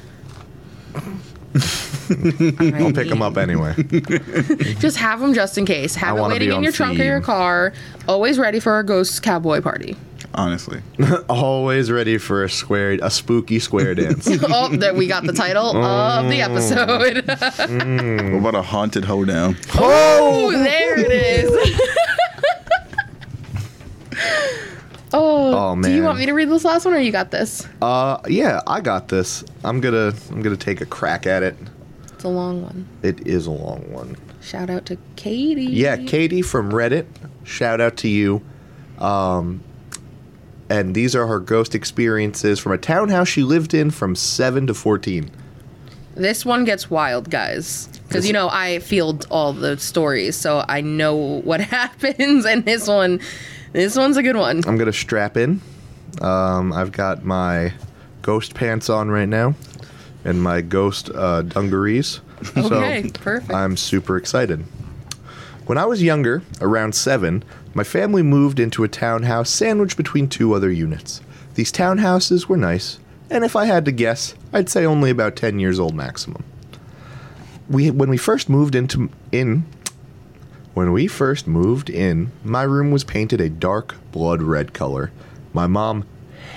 I'll 2.09 2.91
pick 2.93 3.09
them 3.09 3.21
up 3.21 3.37
anyway. 3.37 3.73
Just 4.79 4.97
have 4.97 5.19
them 5.19 5.33
just 5.33 5.57
in 5.57 5.65
case. 5.65 5.95
Have 5.95 6.17
it 6.17 6.21
waiting 6.21 6.39
be 6.39 6.45
in 6.47 6.57
on 6.57 6.63
your 6.63 6.71
trunk 6.71 6.99
of 6.99 7.05
your 7.05 7.21
car. 7.21 7.73
Always 8.07 8.39
ready 8.39 8.59
for 8.59 8.79
a 8.79 8.83
ghost 8.83 9.21
cowboy 9.23 9.61
party. 9.61 9.95
Honestly. 10.33 10.81
Always 11.29 11.91
ready 11.91 12.17
for 12.17 12.43
a 12.43 12.49
square, 12.49 12.97
a 13.01 13.09
spooky 13.09 13.59
square 13.59 13.95
dance. 13.95 14.27
oh, 14.43 14.69
that 14.77 14.95
we 14.95 15.07
got 15.07 15.23
the 15.23 15.33
title 15.33 15.75
of 15.75 16.29
the 16.29 16.41
episode. 16.41 17.27
What 17.27 18.39
about 18.39 18.55
a 18.55 18.61
haunted 18.61 19.05
hoedown? 19.05 19.57
oh, 19.75 20.51
there 20.51 20.99
it 20.99 21.11
is. 21.11 21.49
oh, 25.13 25.71
Oh, 25.71 25.81
do 25.81 25.91
you 25.91 26.03
want 26.03 26.19
me 26.19 26.25
to 26.27 26.33
read 26.33 26.49
this 26.49 26.63
last 26.63 26.85
one, 26.85 26.93
or 26.93 26.99
you 26.99 27.11
got 27.11 27.31
this? 27.31 27.67
Uh, 27.81 28.19
yeah, 28.27 28.61
I 28.67 28.81
got 28.81 29.07
this. 29.07 29.43
I'm 29.63 29.81
gonna, 29.81 30.13
I'm 30.29 30.41
gonna 30.41 30.55
take 30.57 30.81
a 30.81 30.85
crack 30.85 31.25
at 31.25 31.41
it. 31.43 31.55
It's 32.13 32.23
a 32.23 32.29
long 32.29 32.61
one. 32.61 32.87
It 33.01 33.25
is 33.27 33.45
a 33.47 33.51
long 33.51 33.91
one. 33.91 34.15
Shout 34.41 34.69
out 34.69 34.85
to 34.87 34.97
Katie. 35.15 35.63
Yeah, 35.63 35.97
Katie 35.97 36.41
from 36.41 36.71
Reddit. 36.71 37.05
Shout 37.43 37.81
out 37.81 37.97
to 37.97 38.07
you. 38.07 38.41
Um, 38.99 39.61
and 40.69 40.93
these 40.95 41.15
are 41.15 41.27
her 41.27 41.39
ghost 41.39 41.75
experiences 41.75 42.59
from 42.59 42.71
a 42.71 42.77
townhouse 42.77 43.27
she 43.27 43.43
lived 43.43 43.73
in 43.73 43.91
from 43.91 44.15
seven 44.15 44.67
to 44.67 44.73
fourteen. 44.73 45.31
This 46.15 46.45
one 46.45 46.65
gets 46.65 46.89
wild, 46.89 47.29
guys. 47.29 47.87
Because 48.07 48.25
you 48.27 48.33
know 48.33 48.49
I 48.51 48.79
field 48.79 49.27
all 49.29 49.53
the 49.53 49.77
stories, 49.77 50.35
so 50.35 50.65
I 50.67 50.81
know 50.81 51.15
what 51.15 51.61
happens. 51.77 52.45
And 52.45 52.65
this 52.65 52.87
one, 52.87 53.19
this 53.73 53.95
one's 53.95 54.17
a 54.17 54.23
good 54.23 54.35
one. 54.35 54.61
I'm 54.67 54.77
gonna 54.77 54.91
strap 54.93 55.37
in. 55.37 55.61
Um, 56.21 56.73
I've 56.73 56.91
got 56.91 57.23
my 57.23 57.73
ghost 58.21 58.53
pants 58.55 58.89
on 58.89 59.09
right 59.09 59.29
now, 59.29 59.55
and 60.25 60.41
my 60.41 60.61
ghost 60.61 61.09
uh, 61.13 61.43
dungarees. 61.43 62.21
Okay, 62.57 63.03
so 63.03 63.09
perfect. 63.19 63.53
I'm 63.53 63.77
super 63.77 64.17
excited. 64.17 64.63
When 65.65 65.77
I 65.77 65.85
was 65.85 66.01
younger, 66.01 66.41
around 66.61 66.95
seven, 66.95 67.43
my 67.79 67.83
family 67.85 68.21
moved 68.21 68.59
into 68.59 68.83
a 68.83 68.89
townhouse 68.89 69.49
sandwiched 69.49 69.95
between 69.95 70.27
two 70.27 70.53
other 70.53 70.69
units. 70.69 71.21
These 71.53 71.71
townhouses 71.71 72.47
were 72.47 72.57
nice, 72.57 72.99
and 73.29 73.45
if 73.45 73.55
I 73.55 73.67
had 73.67 73.85
to 73.85 73.93
guess, 73.93 74.35
I'd 74.51 74.67
say 74.67 74.85
only 74.85 75.09
about 75.09 75.37
10 75.37 75.61
years 75.61 75.79
old 75.79 75.95
maximum. 75.95 76.43
We, 77.69 77.89
when 77.89 78.09
we 78.09 78.17
first 78.17 78.49
moved 78.49 78.75
into 78.75 79.09
in, 79.31 79.65
when 80.73 80.91
we 80.91 81.07
first 81.07 81.47
moved 81.47 81.89
in, 81.89 82.33
my 82.43 82.63
room 82.63 82.91
was 82.91 83.05
painted 83.05 83.39
a 83.39 83.47
dark 83.47 83.95
blood 84.11 84.41
red 84.41 84.73
color. 84.73 85.09
My 85.53 85.65
mom 85.65 86.05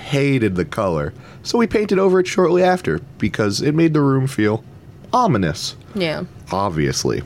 hated 0.07 0.57
the 0.57 0.65
color, 0.65 1.13
so 1.41 1.57
we 1.57 1.67
painted 1.67 1.99
over 1.99 2.19
it 2.19 2.27
shortly 2.27 2.63
after 2.63 2.99
because 3.17 3.61
it 3.61 3.73
made 3.73 3.93
the 3.93 4.01
room 4.01 4.27
feel 4.27 4.61
ominous 5.13 5.77
yeah. 5.95 6.25
obviously. 6.51 7.23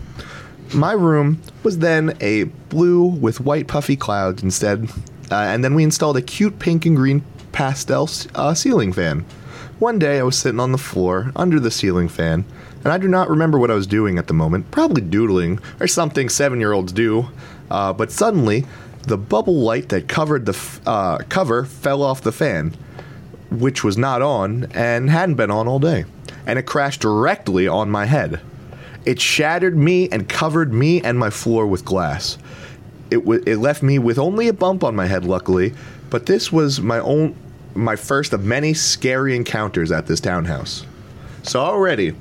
My 0.74 0.92
room 0.92 1.42
was 1.64 1.80
then 1.80 2.18
a 2.20 2.44
blue 2.44 3.06
with 3.06 3.40
white 3.40 3.68
puffy 3.68 3.96
clouds 3.96 4.44
instead, 4.44 4.90
uh, 5.32 5.36
and 5.36 5.64
then 5.64 5.76
we 5.76 5.84
installed 5.84 6.18
a 6.18 6.22
cute 6.22 6.60
pink 6.60 6.86
and 6.86 6.96
green 6.96 7.24
pastel 7.52 8.10
uh, 8.36 8.54
ceiling 8.54 8.94
fan. 8.94 9.26
One 9.80 10.00
day 10.00 10.20
I 10.20 10.24
was 10.24 10.38
sitting 10.38 10.60
on 10.60 10.72
the 10.72 10.78
floor 10.78 11.32
under 11.36 11.60
the 11.60 11.72
ceiling 11.72 12.10
fan, 12.10 12.46
and 12.84 12.92
I 12.92 12.98
do 12.98 13.08
not 13.08 13.30
remember 13.30 13.60
what 13.60 13.72
I 13.72 13.76
was 13.76 13.88
doing 13.88 14.18
at 14.18 14.28
the 14.28 14.34
moment, 14.34 14.72
probably 14.72 15.02
doodling 15.02 15.60
or 15.80 15.88
something 15.88 16.30
seven 16.30 16.60
year 16.60 16.74
olds 16.74 16.92
do, 16.92 17.28
uh, 17.72 17.94
but 17.94 18.12
suddenly 18.12 18.66
the 19.04 19.18
bubble 19.18 19.60
light 19.60 19.90
that 19.90 20.08
covered 20.08 20.46
the 20.46 20.54
f- 20.54 20.82
uh, 20.86 21.20
cover 21.30 21.64
fell 21.64 22.04
off 22.04 22.22
the 22.22 22.32
fan 22.32 22.76
which 23.50 23.84
was 23.84 23.98
not 23.98 24.22
on 24.22 24.66
and 24.74 25.10
hadn't 25.10 25.36
been 25.36 25.52
on 25.52 25.68
all 25.68 25.80
day. 25.80 26.06
And 26.46 26.60
it 26.60 26.64
crashed 26.64 27.02
directly 27.02 27.68
on 27.68 27.90
my 27.90 28.06
head. 28.06 28.42
It 29.08 29.22
shattered 29.22 29.78
me 29.78 30.10
and 30.10 30.28
covered 30.28 30.74
me 30.74 31.02
and 31.02 31.18
my 31.18 31.30
floor 31.30 31.66
with 31.66 31.86
glass. 31.86 32.38
It, 33.10 33.20
w- 33.20 33.42
it 33.48 33.56
left 33.58 33.82
me 33.82 34.00
with 34.00 34.20
only 34.20 34.50
a 34.50 34.54
bump 34.54 34.84
on 34.84 34.98
my 34.98 35.06
head, 35.06 35.24
luckily, 35.24 35.74
but 36.10 36.26
this 36.26 36.52
was 36.52 36.82
my 36.82 37.00
own 37.00 37.34
my 37.74 37.96
first 37.96 38.34
of 38.34 38.44
many 38.44 38.74
scary 38.74 39.34
encounters 39.36 39.92
at 39.94 40.08
this 40.08 40.20
townhouse. 40.20 40.86
So 41.44 41.60
already 41.62 42.16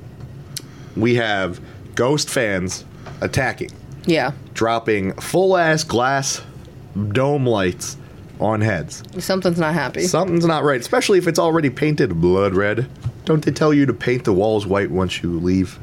we 0.95 1.15
have 1.15 1.59
ghost 1.95 2.29
fans 2.29 2.85
attacking, 3.21 3.71
Yeah. 4.05 4.31
dropping 4.53 5.13
full 5.13 5.57
ass 5.57 5.83
glass 5.83 6.41
dome 7.09 7.45
lights 7.45 7.97
on 8.39 8.61
heads. 8.61 9.03
Something's 9.19 9.59
not 9.59 9.73
happy. 9.73 10.03
Something's 10.03 10.45
not 10.45 10.63
right, 10.63 10.79
especially 10.79 11.17
if 11.17 11.27
it's 11.27 11.39
already 11.39 11.69
painted 11.69 12.21
blood 12.21 12.53
red. 12.53 12.87
Don't 13.25 13.43
they 13.43 13.51
tell 13.51 13.73
you 13.73 13.85
to 13.87 13.93
paint 13.93 14.23
the 14.23 14.33
walls 14.33 14.65
white 14.65 14.89
once 14.91 15.21
you 15.21 15.37
leave? 15.39 15.77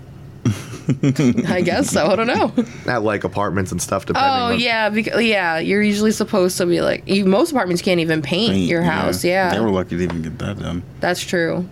I 1.49 1.62
guess 1.64 1.90
so. 1.90 2.07
I 2.07 2.16
don't 2.16 2.26
know. 2.26 2.53
At 2.90 3.03
like 3.03 3.24
apartments 3.24 3.72
and 3.72 3.80
stuff, 3.80 4.05
depending 4.07 4.30
Oh 4.30 4.53
on. 4.53 4.61
yeah, 4.61 4.90
because 4.90 5.22
yeah, 5.24 5.59
you're 5.59 5.82
usually 5.82 6.11
supposed 6.12 6.59
to 6.59 6.66
be 6.66 6.80
like 6.82 7.09
you, 7.09 7.24
most 7.24 7.51
apartments 7.53 7.80
can't 7.82 8.01
even 8.01 8.20
paint, 8.22 8.57
your 8.57 8.82
house. 8.82 9.24
Yeah, 9.24 9.53
They 9.55 9.61
were 9.61 9.70
lucky 9.70 9.97
to 9.97 10.03
even 10.03 10.22
get 10.22 10.38
that 10.38 10.59
done. 10.59 10.82
that's 11.01 11.20
true. 11.20 11.66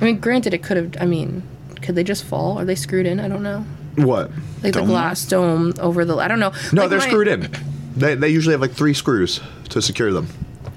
I 0.00 0.04
mean, 0.04 0.18
granted, 0.20 0.54
it 0.54 0.62
could 0.62 0.76
have. 0.76 0.94
I 1.00 1.06
mean, 1.06 1.42
could 1.82 1.94
they 1.94 2.04
just 2.04 2.24
fall? 2.24 2.58
Are 2.58 2.64
they 2.64 2.74
screwed 2.74 3.06
in? 3.06 3.20
I 3.20 3.28
don't 3.28 3.42
know. 3.42 3.64
What? 3.96 4.30
Like 4.62 4.72
Dome 4.74 4.86
the 4.86 4.92
glass 4.92 5.24
dome 5.26 5.72
over 5.80 6.04
the. 6.04 6.16
I 6.16 6.28
don't 6.28 6.40
know. 6.40 6.52
No, 6.72 6.82
Like 6.82 6.90
they're 6.90 6.98
my- 6.98 7.06
screwed 7.06 7.28
in. 7.28 7.48
They, 7.96 8.16
they 8.16 8.28
usually 8.28 8.52
have 8.54 8.60
like 8.60 8.72
three 8.72 8.92
screws 8.94 9.40
to 9.68 9.80
secure 9.80 10.12
them. 10.12 10.26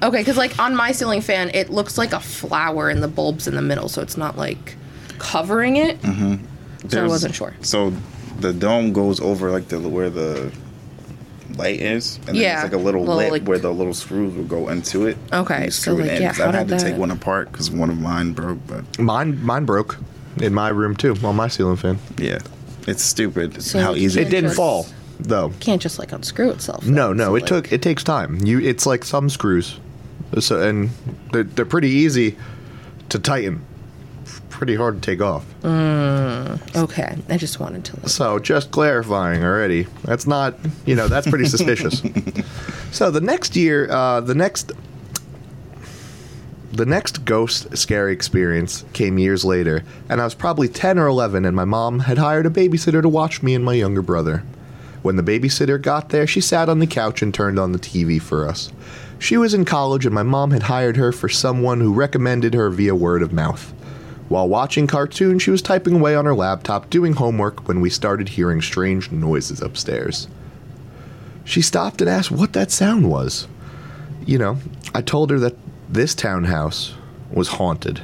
Okay, 0.04 0.20
because 0.20 0.38
like 0.38 0.58
on 0.60 0.76
my 0.76 0.92
ceiling 0.92 1.22
fan, 1.22 1.50
it 1.56 1.72
looks 1.72 1.98
like 1.98 2.14
a 2.14 2.20
flower 2.20 2.90
and 2.90 3.02
the 3.02 3.08
bulbs 3.08 3.48
in 3.48 3.56
the 3.56 3.62
middle, 3.64 3.90
so 3.90 4.04
it's 4.04 4.18
not 4.18 4.38
like 4.38 4.76
covering 5.20 5.76
it. 5.78 6.02
Mm-hmm. 6.02 6.46
So 6.90 7.04
I 7.04 7.08
wasn't 7.08 7.36
sure. 7.36 7.56
So 7.62 7.92
the 8.40 8.54
dome 8.54 8.94
goes 8.94 9.20
over 9.20 9.52
like 9.52 9.68
the 9.68 9.80
where 9.80 10.10
the 10.10 10.52
light 11.56 11.80
is, 11.80 12.18
and 12.18 12.26
then 12.28 12.36
Yeah, 12.36 12.60
there's 12.62 12.72
like 12.72 12.80
a 12.80 12.84
little, 12.84 13.02
little, 13.02 13.16
lid 13.18 13.32
like- 13.32 13.48
where 13.48 13.58
the 13.58 13.72
little 13.74 13.94
screws 13.94 14.34
will 14.36 14.44
go 14.44 14.70
into 14.70 15.08
it. 15.08 15.18
Okay, 15.34 15.56
and 15.56 15.66
you 15.66 15.72
so, 15.72 15.82
screw 15.94 16.00
it 16.00 16.08
like, 16.08 16.12
in, 16.18 16.22
yeah, 16.22 16.28
'cause 16.30 16.38
how 16.38 16.48
I've 16.50 16.54
had 16.56 16.68
did 16.68 16.80
to 16.80 16.86
take 16.86 16.98
one 16.98 17.12
apart 17.12 17.52
because 17.52 17.72
one 17.72 17.90
of 17.90 17.98
mine 18.00 18.34
broke. 18.34 18.60
But 18.68 19.00
Mine 19.00 19.44
mine 19.44 19.66
broke 19.66 19.98
in 20.38 20.54
my 20.54 20.70
room 20.70 20.96
too 20.96 21.16
on 21.24 21.36
my 21.36 21.48
ceiling 21.48 21.78
fan. 21.78 21.98
yeah, 22.18 22.40
it's 22.88 23.04
stupid 23.04 23.62
So 23.62 23.80
how 23.80 23.96
easy 23.96 24.22
It 24.22 24.26
didn't 24.30 24.50
just- 24.50 24.56
fall 24.58 24.86
though. 25.20 25.52
Can't 25.60 25.82
just 25.82 25.98
like 25.98 26.12
unscrew 26.12 26.52
itself. 26.52 26.86
No, 26.86 27.12
no, 27.12 27.26
so, 27.26 27.36
it 27.36 27.40
like- 27.42 27.46
took 27.48 27.72
it 27.72 27.82
takes 27.82 28.04
time. 28.04 28.40
You 28.46 28.60
it's 28.60 28.86
like 28.86 29.04
some 29.04 29.30
screws. 29.30 29.80
So 30.40 30.62
and 30.62 30.90
they're, 31.32 31.44
they're 31.44 31.66
pretty 31.66 31.90
easy 31.90 32.38
to 33.10 33.18
tighten. 33.18 33.62
Pretty 34.58 34.74
hard 34.74 34.96
to 34.96 35.02
take 35.02 35.22
off. 35.22 35.46
Okay, 35.64 37.16
I 37.30 37.38
just 37.38 37.60
wanted 37.60 37.86
to. 37.86 37.96
Listen. 37.98 38.10
So 38.10 38.40
just 38.40 38.72
clarifying 38.72 39.44
already. 39.44 39.84
That's 40.04 40.26
not, 40.26 40.56
you 40.88 40.96
know, 40.96 41.08
that's 41.08 41.30
pretty 41.30 41.46
suspicious. 41.46 42.02
so 42.92 43.12
the 43.12 43.22
next 43.22 43.56
year, 43.56 43.88
uh, 43.92 44.20
the 44.20 44.34
next, 44.34 44.72
the 46.74 46.88
next 46.88 47.24
ghost 47.24 47.78
scary 47.78 48.14
experience 48.14 48.84
came 48.94 49.20
years 49.20 49.46
later, 49.46 49.84
and 50.10 50.20
I 50.20 50.24
was 50.24 50.34
probably 50.34 50.68
ten 50.68 50.98
or 50.98 51.06
eleven, 51.06 51.46
and 51.46 51.56
my 51.56 51.66
mom 51.66 52.00
had 52.00 52.18
hired 52.18 52.48
a 52.48 52.50
babysitter 52.50 53.04
to 53.04 53.10
watch 53.10 53.44
me 53.44 53.54
and 53.54 53.64
my 53.64 53.74
younger 53.74 54.02
brother. 54.02 54.44
When 55.04 55.18
the 55.18 55.24
babysitter 55.24 55.80
got 55.80 56.10
there, 56.10 56.26
she 56.26 56.42
sat 56.42 56.68
on 56.68 56.80
the 56.80 56.88
couch 56.88 57.22
and 57.22 57.32
turned 57.32 57.60
on 57.60 57.74
the 57.74 57.80
TV 57.80 58.20
for 58.20 58.48
us. 58.48 58.72
She 59.20 59.38
was 59.38 59.54
in 59.54 59.66
college, 59.66 60.06
and 60.06 60.16
my 60.16 60.24
mom 60.24 60.50
had 60.50 60.64
hired 60.64 60.98
her 60.98 61.12
for 61.12 61.30
someone 61.30 61.80
who 61.80 61.94
recommended 61.94 62.56
her 62.56 62.72
via 62.72 62.96
word 62.96 63.22
of 63.22 63.32
mouth. 63.32 63.72
While 64.30 64.50
watching 64.50 64.88
cartoons, 64.88 65.42
she 65.42 65.52
was 65.52 65.62
typing 65.62 65.96
away 65.96 66.16
on 66.16 66.26
her 66.26 66.36
laptop 66.36 66.90
doing 66.90 67.14
homework 67.14 67.68
when 67.68 67.80
we 67.80 67.90
started 67.90 68.30
hearing 68.30 68.62
strange 68.62 69.12
noises 69.12 69.62
upstairs. 69.62 70.28
She 71.46 71.62
stopped 71.62 72.02
and 72.02 72.10
asked 72.10 72.30
what 72.30 72.52
that 72.54 72.72
sound 72.72 73.10
was. 73.10 73.48
You 74.26 74.38
know, 74.38 74.58
I 74.94 75.02
told 75.02 75.30
her 75.32 75.40
that 75.40 75.56
this 75.88 76.14
townhouse 76.14 76.94
was 77.32 77.48
haunted. 77.48 78.02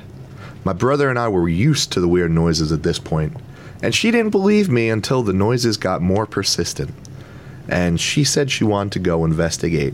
My 0.63 0.71
brother 0.71 1.09
and 1.09 1.19
I 1.19 1.27
were 1.27 1.49
used 1.49 1.91
to 1.91 1.99
the 1.99 2.07
weird 2.07 2.31
noises 2.31 2.71
at 2.71 2.83
this 2.83 2.99
point, 2.99 3.35
and 3.81 3.93
she 3.93 4.09
didn't 4.09 4.31
believe 4.31 4.69
me 4.69 4.89
until 4.89 5.23
the 5.23 5.33
noises 5.33 5.75
got 5.75 6.01
more 6.01 6.25
persistent. 6.25 6.91
And 7.67 7.99
she 7.99 8.23
said 8.23 8.49
she 8.49 8.63
wanted 8.63 8.93
to 8.93 8.99
go 8.99 9.25
investigate. 9.25 9.93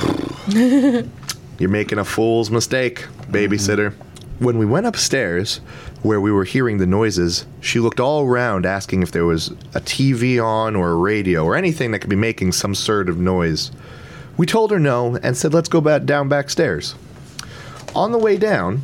You're 0.48 1.68
making 1.68 1.98
a 1.98 2.04
fool's 2.04 2.50
mistake, 2.50 3.06
babysitter. 3.30 3.94
When 4.40 4.56
we 4.56 4.64
went 4.64 4.86
upstairs, 4.86 5.58
where 6.02 6.18
we 6.18 6.32
were 6.32 6.44
hearing 6.44 6.78
the 6.78 6.86
noises, 6.86 7.44
she 7.60 7.78
looked 7.78 8.00
all 8.00 8.24
around 8.24 8.64
asking 8.64 9.02
if 9.02 9.12
there 9.12 9.26
was 9.26 9.48
a 9.74 9.82
TV 9.82 10.42
on 10.42 10.74
or 10.74 10.92
a 10.92 10.96
radio 10.96 11.44
or 11.44 11.54
anything 11.54 11.90
that 11.90 11.98
could 11.98 12.08
be 12.08 12.16
making 12.16 12.52
some 12.52 12.74
sort 12.74 13.10
of 13.10 13.18
noise. 13.18 13.70
We 14.38 14.46
told 14.46 14.70
her 14.70 14.78
no 14.78 15.16
and 15.16 15.36
said, 15.36 15.52
let's 15.52 15.68
go 15.68 15.82
back 15.82 16.04
down 16.04 16.30
backstairs. 16.30 16.94
On 17.94 18.12
the 18.12 18.18
way 18.18 18.38
down, 18.38 18.80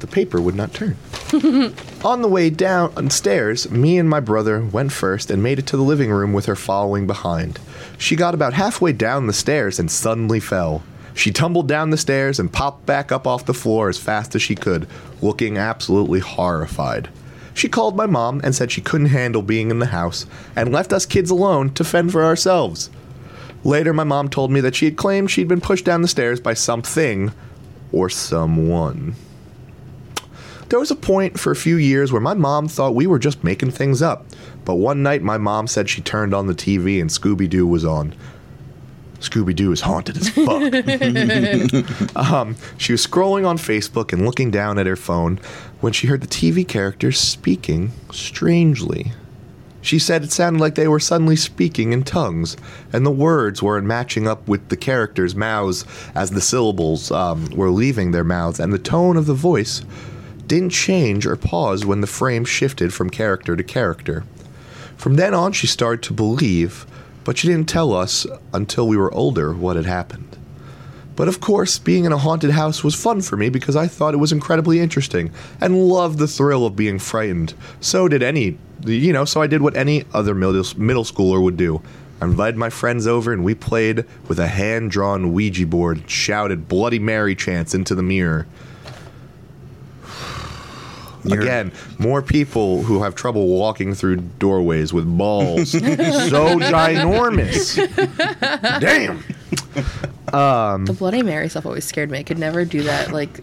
the 0.00 0.08
paper 0.08 0.40
would 0.40 0.56
not 0.56 0.74
turn. 0.74 0.96
On 2.04 2.22
the 2.22 2.28
way 2.28 2.50
downstairs, 2.50 3.70
me 3.70 3.96
and 3.96 4.10
my 4.10 4.18
brother 4.18 4.60
went 4.64 4.90
first 4.90 5.30
and 5.30 5.40
made 5.40 5.60
it 5.60 5.68
to 5.68 5.76
the 5.76 5.84
living 5.84 6.10
room 6.10 6.32
with 6.32 6.46
her 6.46 6.56
following 6.56 7.06
behind. 7.06 7.60
She 7.96 8.16
got 8.16 8.34
about 8.34 8.54
halfway 8.54 8.92
down 8.92 9.28
the 9.28 9.32
stairs 9.32 9.78
and 9.78 9.88
suddenly 9.88 10.40
fell. 10.40 10.82
She 11.14 11.32
tumbled 11.32 11.68
down 11.68 11.90
the 11.90 11.96
stairs 11.96 12.38
and 12.38 12.52
popped 12.52 12.86
back 12.86 13.12
up 13.12 13.26
off 13.26 13.46
the 13.46 13.54
floor 13.54 13.88
as 13.88 13.98
fast 13.98 14.34
as 14.34 14.42
she 14.42 14.54
could, 14.54 14.86
looking 15.20 15.58
absolutely 15.58 16.20
horrified. 16.20 17.08
She 17.54 17.68
called 17.68 17.96
my 17.96 18.06
mom 18.06 18.40
and 18.44 18.54
said 18.54 18.70
she 18.70 18.80
couldn't 18.80 19.08
handle 19.08 19.42
being 19.42 19.70
in 19.70 19.80
the 19.80 19.86
house 19.86 20.26
and 20.56 20.72
left 20.72 20.92
us 20.92 21.04
kids 21.06 21.30
alone 21.30 21.74
to 21.74 21.84
fend 21.84 22.12
for 22.12 22.24
ourselves. 22.24 22.90
Later, 23.64 23.92
my 23.92 24.04
mom 24.04 24.28
told 24.28 24.50
me 24.50 24.60
that 24.60 24.74
she 24.74 24.86
had 24.86 24.96
claimed 24.96 25.30
she'd 25.30 25.48
been 25.48 25.60
pushed 25.60 25.84
down 25.84 26.02
the 26.02 26.08
stairs 26.08 26.40
by 26.40 26.54
something 26.54 27.32
or 27.92 28.08
someone. 28.08 29.14
There 30.70 30.78
was 30.78 30.90
a 30.90 30.96
point 30.96 31.38
for 31.38 31.50
a 31.50 31.56
few 31.56 31.76
years 31.76 32.12
where 32.12 32.20
my 32.20 32.34
mom 32.34 32.68
thought 32.68 32.94
we 32.94 33.06
were 33.06 33.18
just 33.18 33.42
making 33.42 33.72
things 33.72 34.00
up, 34.00 34.24
but 34.64 34.76
one 34.76 35.02
night 35.02 35.20
my 35.20 35.36
mom 35.36 35.66
said 35.66 35.90
she 35.90 36.00
turned 36.00 36.32
on 36.32 36.46
the 36.46 36.54
TV 36.54 37.00
and 37.00 37.10
Scooby 37.10 37.48
Doo 37.48 37.66
was 37.66 37.84
on. 37.84 38.14
Scooby 39.20 39.54
Doo 39.54 39.70
is 39.72 39.82
haunted 39.82 40.16
as 40.16 40.30
fuck. 40.30 42.16
um, 42.16 42.56
she 42.78 42.92
was 42.92 43.06
scrolling 43.06 43.46
on 43.46 43.58
Facebook 43.58 44.12
and 44.12 44.24
looking 44.24 44.50
down 44.50 44.78
at 44.78 44.86
her 44.86 44.96
phone 44.96 45.38
when 45.80 45.92
she 45.92 46.06
heard 46.06 46.22
the 46.22 46.26
TV 46.26 46.66
characters 46.66 47.18
speaking 47.18 47.92
strangely. 48.12 49.12
She 49.82 49.98
said 49.98 50.22
it 50.22 50.32
sounded 50.32 50.60
like 50.60 50.74
they 50.74 50.88
were 50.88 51.00
suddenly 51.00 51.36
speaking 51.36 51.92
in 51.92 52.02
tongues, 52.02 52.56
and 52.92 53.06
the 53.06 53.10
words 53.10 53.62
weren't 53.62 53.86
matching 53.86 54.28
up 54.28 54.46
with 54.46 54.68
the 54.68 54.76
characters' 54.76 55.34
mouths 55.34 55.84
as 56.14 56.30
the 56.30 56.40
syllables 56.40 57.10
um, 57.10 57.46
were 57.54 57.70
leaving 57.70 58.10
their 58.10 58.24
mouths, 58.24 58.60
and 58.60 58.72
the 58.72 58.78
tone 58.78 59.16
of 59.16 59.26
the 59.26 59.34
voice 59.34 59.82
didn't 60.46 60.70
change 60.70 61.26
or 61.26 61.36
pause 61.36 61.86
when 61.86 62.00
the 62.00 62.06
frame 62.06 62.44
shifted 62.44 62.92
from 62.92 63.08
character 63.08 63.56
to 63.56 63.62
character. 63.62 64.24
From 64.96 65.14
then 65.14 65.32
on, 65.32 65.52
she 65.52 65.66
started 65.66 66.02
to 66.02 66.12
believe, 66.12 66.84
but 67.24 67.38
she 67.38 67.48
didn't 67.48 67.68
tell 67.68 67.92
us 67.92 68.26
until 68.52 68.86
we 68.86 68.96
were 68.96 69.12
older 69.12 69.52
what 69.52 69.76
had 69.76 69.86
happened. 69.86 70.36
But 71.16 71.28
of 71.28 71.40
course, 71.40 71.78
being 71.78 72.06
in 72.06 72.12
a 72.12 72.18
haunted 72.18 72.52
house 72.52 72.82
was 72.82 72.94
fun 72.94 73.20
for 73.20 73.36
me 73.36 73.50
because 73.50 73.76
I 73.76 73.88
thought 73.88 74.14
it 74.14 74.18
was 74.18 74.32
incredibly 74.32 74.80
interesting 74.80 75.30
and 75.60 75.88
loved 75.88 76.18
the 76.18 76.26
thrill 76.26 76.64
of 76.64 76.76
being 76.76 76.98
frightened. 76.98 77.52
So 77.80 78.08
did 78.08 78.22
any, 78.22 78.56
you 78.86 79.12
know, 79.12 79.26
so 79.26 79.42
I 79.42 79.46
did 79.46 79.60
what 79.60 79.76
any 79.76 80.04
other 80.14 80.34
middle, 80.34 80.64
middle 80.78 81.04
schooler 81.04 81.42
would 81.42 81.58
do. 81.58 81.82
I 82.22 82.24
invited 82.24 82.56
my 82.56 82.70
friends 82.70 83.06
over 83.06 83.32
and 83.32 83.44
we 83.44 83.54
played 83.54 84.04
with 84.28 84.38
a 84.38 84.46
hand 84.46 84.90
drawn 84.90 85.32
Ouija 85.32 85.66
board, 85.66 86.08
shouted 86.08 86.68
Bloody 86.68 86.98
Mary 86.98 87.34
chants 87.34 87.74
into 87.74 87.94
the 87.94 88.02
mirror. 88.02 88.46
You're- 91.24 91.42
Again, 91.44 91.72
more 91.98 92.22
people 92.22 92.82
who 92.82 93.02
have 93.02 93.14
trouble 93.14 93.46
walking 93.48 93.94
through 93.94 94.16
doorways 94.38 94.92
with 94.92 95.04
balls. 95.18 95.70
so 95.72 95.78
ginormous. 96.58 97.76
Damn. 98.80 99.22
The 100.86 100.92
Bloody 100.98 101.22
Mary 101.22 101.48
stuff 101.48 101.66
always 101.66 101.84
scared 101.84 102.10
me. 102.10 102.18
I 102.18 102.22
could 102.22 102.38
never 102.38 102.64
do 102.64 102.82
that, 102.82 103.12
like 103.12 103.40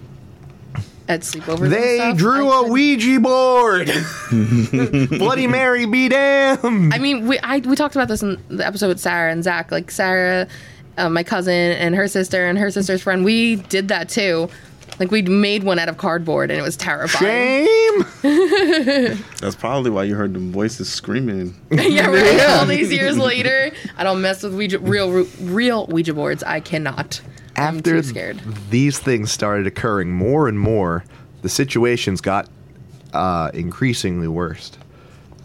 at 1.07 1.21
sleepovers. 1.21 1.69
They 1.69 1.97
stuff. 1.97 2.17
drew 2.17 2.49
I 2.49 2.59
a 2.59 2.63
could- 2.63 2.71
Ouija 2.71 3.19
board. 3.19 3.91
Bloody 5.19 5.47
Mary 5.47 5.85
be 5.85 6.09
damned. 6.09 6.93
I 6.93 6.97
mean, 6.99 7.27
we 7.27 7.39
I 7.39 7.59
we 7.59 7.75
talked 7.75 7.95
about 7.95 8.07
this 8.07 8.21
in 8.23 8.41
the 8.49 8.65
episode 8.65 8.87
with 8.89 8.99
Sarah 8.99 9.31
and 9.31 9.43
Zach. 9.43 9.71
Like 9.71 9.89
Sarah, 9.91 10.47
uh, 10.97 11.09
my 11.09 11.23
cousin, 11.23 11.53
and 11.53 11.95
her 11.95 12.07
sister, 12.07 12.45
and 12.45 12.57
her 12.57 12.71
sister's 12.71 13.01
friend. 13.01 13.23
We 13.23 13.57
did 13.57 13.87
that 13.89 14.09
too. 14.09 14.49
Like 14.99 15.11
we'd 15.11 15.27
made 15.27 15.63
one 15.63 15.77
out 15.79 15.89
of 15.89 15.97
cardboard, 15.97 16.49
and 16.49 16.59
it 16.59 16.63
was 16.63 16.75
terrifying. 16.75 17.67
Shame. 17.67 18.03
That's 19.39 19.55
probably 19.55 19.91
why 19.91 20.03
you 20.05 20.15
heard 20.15 20.33
the 20.33 20.39
voices 20.39 20.89
screaming. 20.89 21.55
yeah, 21.71 22.07
right. 22.07 22.35
Yeah. 22.35 22.57
All 22.59 22.65
these 22.65 22.91
years 22.91 23.17
later, 23.17 23.71
I 23.97 24.03
don't 24.03 24.21
mess 24.21 24.43
with 24.43 24.55
Ouija, 24.55 24.79
real 24.79 25.25
real 25.41 25.85
Ouija 25.87 26.13
boards. 26.13 26.43
I 26.43 26.59
cannot. 26.59 27.21
I'm 27.55 27.77
After 27.77 28.01
too 28.01 28.03
scared. 28.03 28.39
these 28.69 28.99
things 28.99 29.31
started 29.31 29.65
occurring 29.67 30.11
more 30.11 30.47
and 30.47 30.59
more, 30.59 31.03
the 31.41 31.49
situations 31.49 32.21
got 32.21 32.47
uh, 33.13 33.49
increasingly 33.53 34.27
worse. 34.27 34.71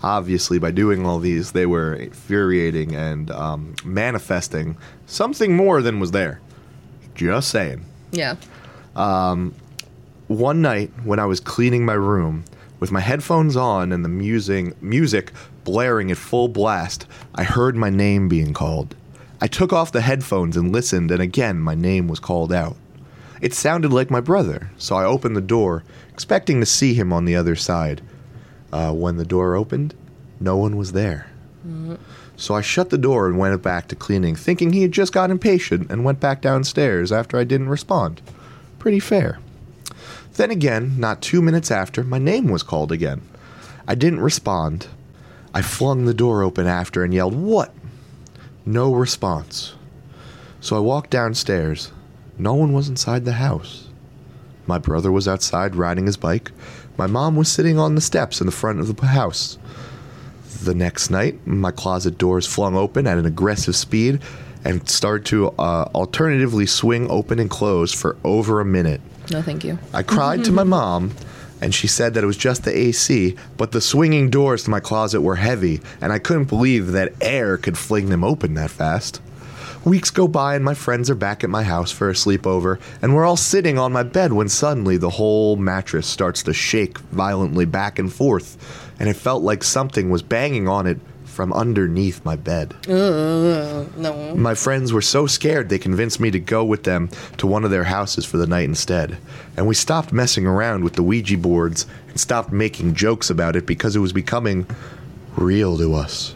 Obviously, 0.03 0.59
by 0.59 0.73
doing 0.73 1.07
all 1.07 1.19
these, 1.21 1.53
they 1.53 1.65
were 1.65 1.95
infuriating 1.95 2.95
and 2.97 3.31
um, 3.31 3.75
manifesting 3.85 4.77
something 5.07 5.55
more 5.57 5.81
than 5.81 6.01
was 6.01 6.11
there. 6.11 6.41
Just 7.15 7.51
saying. 7.51 7.85
Yeah. 8.11 8.35
One 8.95 10.63
night 10.63 10.91
when 11.05 11.19
I 11.19 11.27
was 11.27 11.41
cleaning 11.41 11.85
my 11.85 11.95
room 11.95 12.45
with 12.81 12.91
my 12.91 13.01
headphones 13.01 13.57
on 13.57 13.93
and 13.93 14.05
the 14.05 14.09
music 14.09 14.81
music 14.83 15.33
blaring 15.65 16.11
at 16.11 16.17
full 16.17 16.49
blast, 16.49 17.07
I 17.35 17.45
heard 17.45 17.77
my 17.77 17.91
name 17.91 18.29
being 18.29 18.53
called. 18.53 18.97
I 19.41 19.47
took 19.47 19.73
off 19.73 19.93
the 19.93 20.01
headphones 20.01 20.57
and 20.57 20.73
listened 20.73 21.11
and 21.11 21.21
again 21.21 21.59
my 21.61 21.75
name 21.75 22.09
was 22.09 22.19
called 22.19 22.53
out. 22.53 22.77
It 23.41 23.55
sounded 23.55 23.93
like 23.93 24.11
my 24.11 24.21
brother, 24.21 24.71
so 24.79 24.97
I 24.97 25.05
opened 25.05 25.37
the 25.37 25.41
door, 25.41 25.85
expecting 26.13 26.61
to 26.61 26.67
see 26.67 26.95
him 26.95 27.13
on 27.13 27.25
the 27.25 27.37
other 27.37 27.57
side. 27.57 28.01
Uh, 28.73 28.93
when 28.93 29.17
the 29.17 29.25
door 29.25 29.57
opened, 29.57 29.95
no 30.41 30.57
one 30.57 30.77
was 30.77 30.93
there. 30.93 31.27
So 32.37 32.55
I 32.55 32.61
shut 32.61 32.91
the 32.91 32.99
door 32.99 33.27
and 33.27 33.37
went 33.39 33.61
back 33.63 33.89
to 33.89 33.97
cleaning, 33.97 34.37
thinking 34.37 34.73
he 34.73 34.83
had 34.83 34.93
just 34.93 35.13
got 35.13 35.31
impatient 35.31 35.91
and 35.91 36.05
went 36.05 36.21
back 36.21 36.41
downstairs 36.41 37.13
after 37.13 37.37
I 37.37 37.45
didn't 37.45 37.69
respond. 37.69 38.23
Pretty 38.83 38.99
fair. 38.99 39.39
Then 40.35 40.51
again, 40.51 40.99
not 40.99 41.23
two 41.23 41.41
minutes 41.41 41.71
after, 41.71 42.03
my 42.03 42.19
name 42.19 42.49
was 42.49 42.65
called 42.65 42.91
again. 42.91 43.23
I 43.87 43.95
didn't 43.95 44.19
respond. 44.19 44.89
I 45.55 45.63
flung 45.63 46.05
the 46.05 46.13
door 46.13 46.43
open 46.43 46.67
after 46.67 47.05
and 47.05 47.15
yelled, 47.15 47.37
What? 47.37 47.73
No 48.67 48.93
response. 48.93 49.75
So 50.61 50.75
I 50.75 50.81
walked 50.81 51.11
downstairs. 51.11 51.93
No 52.37 52.55
one 52.55 52.73
was 52.73 52.89
inside 52.89 53.25
the 53.25 53.35
house. 53.35 53.87
My 54.67 54.79
brother 54.79 55.13
was 55.13 55.29
outside 55.29 55.77
riding 55.77 56.07
his 56.07 56.17
bike. 56.17 56.51
My 56.97 57.07
mom 57.07 57.37
was 57.37 57.49
sitting 57.49 57.79
on 57.79 57.95
the 57.95 58.01
steps 58.01 58.41
in 58.41 58.47
the 58.47 58.53
front 58.53 58.81
of 58.81 58.97
the 58.97 59.07
house. 59.07 59.59
The 60.65 60.75
next 60.75 61.09
night, 61.09 61.47
my 61.47 61.71
closet 61.71 62.19
doors 62.19 62.49
flung 62.49 62.75
open 62.75 63.07
at 63.07 63.17
an 63.17 63.27
aggressive 63.27 63.77
speed 63.77 64.21
and 64.65 64.89
start 64.89 65.25
to 65.27 65.49
uh, 65.59 65.89
alternatively 65.95 66.67
swing 66.67 67.11
open 67.11 67.39
and 67.39 67.51
close 67.51 67.93
for 67.93 68.17
over 68.25 68.61
a 68.61 68.65
minute. 68.65 69.01
No, 69.31 69.43
thank 69.43 69.65
you. 69.65 69.79
I 69.93 70.03
cried 70.03 70.45
to 70.45 70.53
my 70.53 70.65
mom, 70.65 71.13
and 71.61 71.75
she 71.75 71.87
said 71.87 72.15
that 72.15 72.25
it 72.25 72.27
was 72.27 72.37
just 72.37 72.65
the 72.65 72.77
AC, 72.77 73.37
but 73.57 73.73
the 73.73 73.81
swinging 73.81 74.31
doors 74.31 74.65
to 74.65 74.71
my 74.71 74.81
closet 74.81 75.21
were 75.21 75.37
heavy, 75.37 75.81
and 76.01 76.13
I 76.13 76.19
couldn't 76.19 76.49
believe 76.49 76.89
that 76.93 77.15
air 77.21 77.57
could 77.57 77.79
fling 77.79 78.09
them 78.09 78.25
open 78.25 78.55
that 78.55 78.71
fast. 78.71 79.21
Weeks 79.85 80.11
go 80.11 80.29
by 80.29 80.55
and 80.55 80.65
my 80.65 80.75
friends 80.75 81.11
are 81.11 81.17
back 81.17 81.43
at 81.43 81.51
my 81.51 81.65
house 81.65 81.91
for 81.91 82.09
a 82.09 82.13
sleepover, 82.13 82.79
and 83.01 83.15
we're 83.15 83.25
all 83.25 83.37
sitting 83.37 83.79
on 83.79 83.93
my 83.93 84.05
bed 84.05 84.33
when 84.33 84.49
suddenly 84.49 84.97
the 84.97 85.11
whole 85.11 85.57
mattress 85.57 86.07
starts 86.07 86.45
to 86.45 86.53
shake 86.53 86.99
violently 86.99 87.65
back 87.65 87.99
and 87.99 88.13
forth, 88.13 88.93
and 89.01 89.09
it 89.09 89.17
felt 89.17 89.43
like 89.43 89.65
something 89.65 90.09
was 90.09 90.23
banging 90.23 90.69
on 90.69 90.87
it 90.87 91.01
from 91.33 91.53
underneath 91.53 92.25
my 92.25 92.37
bed. 92.37 92.75
No. 92.87 94.35
My 94.37 94.55
friends 94.55 94.93
were 94.93 95.03
so 95.03 95.27
scared 95.27 95.69
they 95.69 95.79
convinced 95.79 96.21
me 96.21 96.31
to 96.31 96.39
go 96.39 96.63
with 96.63 96.85
them 96.85 97.09
to 97.39 97.47
one 97.47 97.65
of 97.65 97.71
their 97.71 97.85
houses 97.85 98.25
for 98.27 98.37
the 98.37 98.47
night 98.47 98.65
instead. 98.65 99.17
And 99.57 99.67
we 99.67 99.75
stopped 99.75 100.13
messing 100.13 100.47
around 100.47 100.85
with 100.85 100.93
the 100.93 101.03
Ouija 101.03 101.39
boards 101.39 101.87
and 102.09 102.21
stopped 102.21 102.53
making 102.53 102.95
jokes 102.95 103.31
about 103.31 103.57
it 103.57 103.67
because 103.67 103.97
it 103.97 104.01
was 104.01 104.13
becoming 104.13 104.67
real 105.37 105.79
to 105.79 105.95
us. 105.95 106.35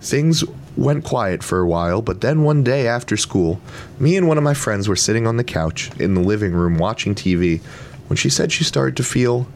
Things 0.00 0.42
went 0.76 1.04
quiet 1.04 1.42
for 1.42 1.60
a 1.60 1.68
while, 1.68 2.00
but 2.00 2.22
then 2.22 2.42
one 2.42 2.64
day 2.64 2.88
after 2.88 3.16
school, 3.18 3.60
me 4.00 4.16
and 4.16 4.26
one 4.26 4.38
of 4.38 4.44
my 4.44 4.54
friends 4.54 4.88
were 4.88 4.96
sitting 4.96 5.26
on 5.26 5.36
the 5.36 5.44
couch 5.44 5.90
in 6.00 6.14
the 6.14 6.22
living 6.22 6.52
room 6.52 6.78
watching 6.78 7.14
TV 7.14 7.60
when 8.08 8.16
she 8.16 8.30
said 8.30 8.50
she 8.50 8.64
started 8.64 8.96
to 8.96 9.04
feel 9.04 9.46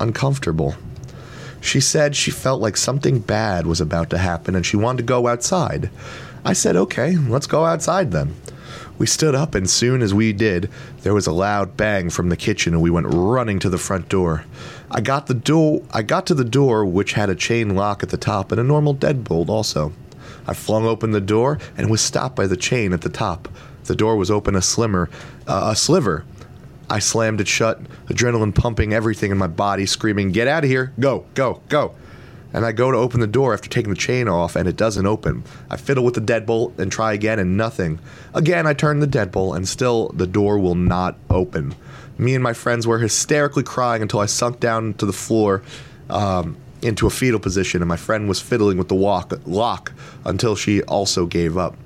uncomfortable. 0.00 0.74
She 1.60 1.80
said 1.80 2.16
she 2.16 2.30
felt 2.30 2.60
like 2.60 2.76
something 2.76 3.20
bad 3.20 3.66
was 3.66 3.80
about 3.80 4.10
to 4.10 4.18
happen 4.18 4.54
and 4.54 4.64
she 4.64 4.76
wanted 4.76 4.98
to 4.98 5.04
go 5.04 5.26
outside. 5.26 5.90
I 6.44 6.54
said, 6.54 6.76
okay, 6.76 7.16
let's 7.16 7.46
go 7.46 7.64
outside 7.66 8.12
then. 8.12 8.34
We 9.00 9.06
stood 9.06 9.34
up, 9.34 9.54
and 9.54 9.68
soon 9.68 10.02
as 10.02 10.12
we 10.12 10.34
did, 10.34 10.68
there 11.02 11.14
was 11.14 11.26
a 11.26 11.32
loud 11.32 11.74
bang 11.74 12.10
from 12.10 12.28
the 12.28 12.36
kitchen, 12.36 12.74
and 12.74 12.82
we 12.82 12.90
went 12.90 13.06
running 13.08 13.58
to 13.60 13.70
the 13.70 13.78
front 13.78 14.10
door. 14.10 14.44
I 14.90 15.00
got 15.00 15.26
the 15.26 15.32
door. 15.32 15.82
I 15.90 16.02
got 16.02 16.26
to 16.26 16.34
the 16.34 16.44
door, 16.44 16.84
which 16.84 17.14
had 17.14 17.30
a 17.30 17.34
chain 17.34 17.74
lock 17.74 18.02
at 18.02 18.10
the 18.10 18.18
top 18.18 18.52
and 18.52 18.60
a 18.60 18.64
normal 18.64 18.94
deadbolt 18.94 19.48
also. 19.48 19.94
I 20.46 20.52
flung 20.52 20.84
open 20.84 21.12
the 21.12 21.20
door 21.20 21.58
and 21.78 21.90
was 21.90 22.02
stopped 22.02 22.36
by 22.36 22.46
the 22.46 22.58
chain 22.58 22.92
at 22.92 23.00
the 23.00 23.08
top. 23.08 23.48
The 23.84 23.96
door 23.96 24.16
was 24.16 24.30
open 24.30 24.54
a 24.54 24.60
slimmer, 24.60 25.08
uh, 25.46 25.70
a 25.72 25.76
sliver. 25.76 26.24
I 26.90 26.98
slammed 26.98 27.40
it 27.40 27.46
shut, 27.46 27.80
adrenaline 28.06 28.52
pumping 28.52 28.92
everything 28.92 29.30
in 29.30 29.38
my 29.38 29.46
body, 29.46 29.86
screaming, 29.86 30.32
Get 30.32 30.48
out 30.48 30.64
of 30.64 30.70
here! 30.70 30.92
Go, 30.98 31.24
go, 31.34 31.62
go! 31.68 31.94
And 32.52 32.66
I 32.66 32.72
go 32.72 32.90
to 32.90 32.98
open 32.98 33.20
the 33.20 33.28
door 33.28 33.54
after 33.54 33.70
taking 33.70 33.90
the 33.90 33.96
chain 33.96 34.26
off, 34.26 34.56
and 34.56 34.68
it 34.68 34.76
doesn't 34.76 35.06
open. 35.06 35.44
I 35.70 35.76
fiddle 35.76 36.04
with 36.04 36.14
the 36.14 36.20
deadbolt 36.20 36.80
and 36.80 36.90
try 36.90 37.12
again, 37.12 37.38
and 37.38 37.56
nothing. 37.56 38.00
Again, 38.34 38.66
I 38.66 38.74
turn 38.74 38.98
the 38.98 39.06
deadbolt, 39.06 39.56
and 39.56 39.68
still 39.68 40.08
the 40.08 40.26
door 40.26 40.58
will 40.58 40.74
not 40.74 41.16
open. 41.30 41.76
Me 42.18 42.34
and 42.34 42.42
my 42.42 42.52
friends 42.52 42.88
were 42.88 42.98
hysterically 42.98 43.62
crying 43.62 44.02
until 44.02 44.18
I 44.18 44.26
sunk 44.26 44.58
down 44.58 44.94
to 44.94 45.06
the 45.06 45.12
floor 45.12 45.62
um, 46.10 46.56
into 46.82 47.06
a 47.06 47.10
fetal 47.10 47.38
position, 47.38 47.82
and 47.82 47.88
my 47.88 47.96
friend 47.96 48.28
was 48.28 48.40
fiddling 48.40 48.78
with 48.78 48.88
the 48.88 48.96
walk, 48.96 49.32
lock 49.46 49.92
until 50.24 50.56
she 50.56 50.82
also 50.82 51.26
gave 51.26 51.56
up. 51.56 51.76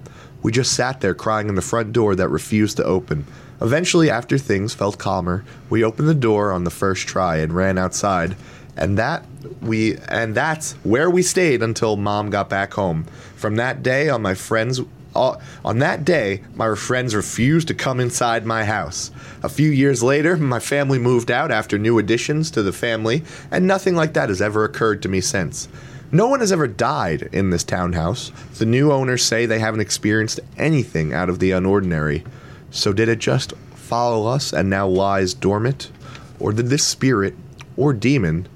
We 0.43 0.51
just 0.51 0.73
sat 0.73 1.03
there 1.03 1.15
crying 1.15 1.51
in 1.51 1.57
the 1.57 1.63
front 1.63 1.93
door 1.93 2.15
that 2.15 2.29
refused 2.29 2.79
to 2.79 2.85
open. 2.85 3.27
Eventually, 3.65 4.11
after 4.11 4.37
things 4.37 4.75
felt 4.75 4.99
calmer, 4.99 5.43
we 5.71 5.83
opened 5.83 6.07
the 6.07 6.15
door 6.15 6.53
on 6.53 6.65
the 6.65 6.71
first 6.71 7.09
try 7.09 7.39
and 7.39 7.55
ran 7.55 7.79
outside. 7.79 8.37
And 8.77 8.99
that 8.99 9.25
we 9.63 9.97
and 10.07 10.35
that's 10.35 10.73
where 10.85 11.09
we 11.09 11.23
stayed 11.23 11.63
until 11.63 11.97
mom 11.97 12.29
got 12.29 12.51
back 12.51 12.75
home. 12.75 13.05
From 13.37 13.57
that 13.57 13.83
day 13.83 14.11
on 14.11 14.21
my 14.21 14.35
friends 14.35 14.83
uh, 15.17 15.39
on 15.65 15.79
that 15.79 16.05
day, 16.05 16.43
my 16.55 16.75
friends 16.75 17.15
refused 17.15 17.69
to 17.69 17.75
come 17.75 18.01
inside 18.01 18.45
my 18.45 18.67
house. 18.67 19.11
A 19.43 19.49
few 19.49 19.71
years 19.71 20.03
later, 20.03 20.37
my 20.55 20.61
family 20.61 20.99
moved 20.99 21.31
out 21.31 21.51
after 21.51 21.79
new 21.79 21.99
additions 21.99 22.51
to 22.51 22.63
the 22.63 22.73
family, 22.73 23.23
and 23.51 23.67
nothing 23.67 23.95
like 23.95 24.13
that 24.13 24.29
has 24.29 24.43
ever 24.43 24.65
occurred 24.65 25.01
to 25.03 25.09
me 25.09 25.23
since. 25.23 25.69
No 26.13 26.29
one 26.29 26.41
has 26.41 26.53
ever 26.53 26.67
died 26.67 27.31
in 27.33 27.49
this 27.49 27.65
townhouse. 27.65 28.31
The 28.59 28.67
new 28.67 28.93
owners 28.93 29.25
say 29.25 29.47
they 29.47 29.59
haven't 29.59 29.81
experienced 29.81 30.41
anything 30.59 31.15
out 31.15 31.31
of 31.31 31.39
the 31.39 31.53
unordinary. 31.53 32.27
So, 32.75 32.93
did 32.93 33.09
it 33.09 33.21
just 33.21 33.53
follow 33.77 34.27
us 34.27 34.53
and 34.53 34.69
now 34.69 34.89
lies 34.89 35.33
dormant? 35.33 35.93
Or 36.41 36.53
did 36.53 36.67
this 36.67 36.85
spirit 36.85 37.35
or 37.77 37.93
demon 37.93 38.49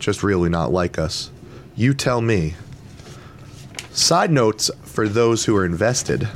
just 0.00 0.24
really 0.24 0.48
not 0.48 0.72
like 0.72 0.98
us? 0.98 1.30
You 1.76 1.94
tell 1.94 2.20
me. 2.20 2.54
Side 3.92 4.32
notes 4.32 4.72
for 4.82 5.08
those 5.08 5.44
who 5.44 5.56
are 5.56 5.64
invested. 5.64 6.28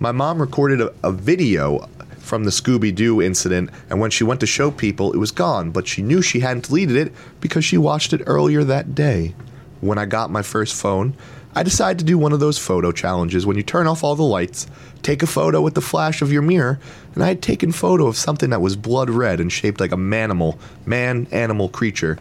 My 0.00 0.12
mom 0.12 0.40
recorded 0.40 0.80
a, 0.80 0.94
a 1.04 1.12
video 1.12 1.90
from 2.20 2.44
the 2.44 2.50
Scooby 2.50 2.92
Doo 2.92 3.20
incident, 3.20 3.68
and 3.90 4.00
when 4.00 4.10
she 4.10 4.24
went 4.24 4.40
to 4.40 4.46
show 4.46 4.70
people, 4.70 5.12
it 5.12 5.18
was 5.18 5.32
gone, 5.32 5.70
but 5.70 5.86
she 5.86 6.00
knew 6.00 6.22
she 6.22 6.40
hadn't 6.40 6.68
deleted 6.68 6.96
it 6.96 7.12
because 7.42 7.66
she 7.66 7.76
watched 7.76 8.14
it 8.14 8.22
earlier 8.26 8.64
that 8.64 8.94
day. 8.94 9.34
When 9.82 9.98
I 9.98 10.06
got 10.06 10.30
my 10.30 10.40
first 10.40 10.74
phone, 10.74 11.14
I 11.56 11.62
decided 11.62 11.98
to 12.00 12.04
do 12.04 12.18
one 12.18 12.34
of 12.34 12.40
those 12.40 12.58
photo 12.58 12.92
challenges 12.92 13.46
when 13.46 13.56
you 13.56 13.62
turn 13.62 13.86
off 13.86 14.04
all 14.04 14.14
the 14.14 14.22
lights, 14.22 14.66
take 15.02 15.22
a 15.22 15.26
photo 15.26 15.62
with 15.62 15.74
the 15.74 15.80
flash 15.80 16.20
of 16.20 16.30
your 16.30 16.42
mirror, 16.42 16.78
and 17.14 17.24
I 17.24 17.28
had 17.28 17.40
taken 17.40 17.72
photo 17.72 18.06
of 18.06 18.18
something 18.18 18.50
that 18.50 18.60
was 18.60 18.76
blood 18.76 19.08
red 19.08 19.40
and 19.40 19.50
shaped 19.50 19.80
like 19.80 19.90
a 19.90 19.96
manimal, 19.96 20.58
man 20.84 21.26
animal 21.30 21.70
creature. 21.70 22.18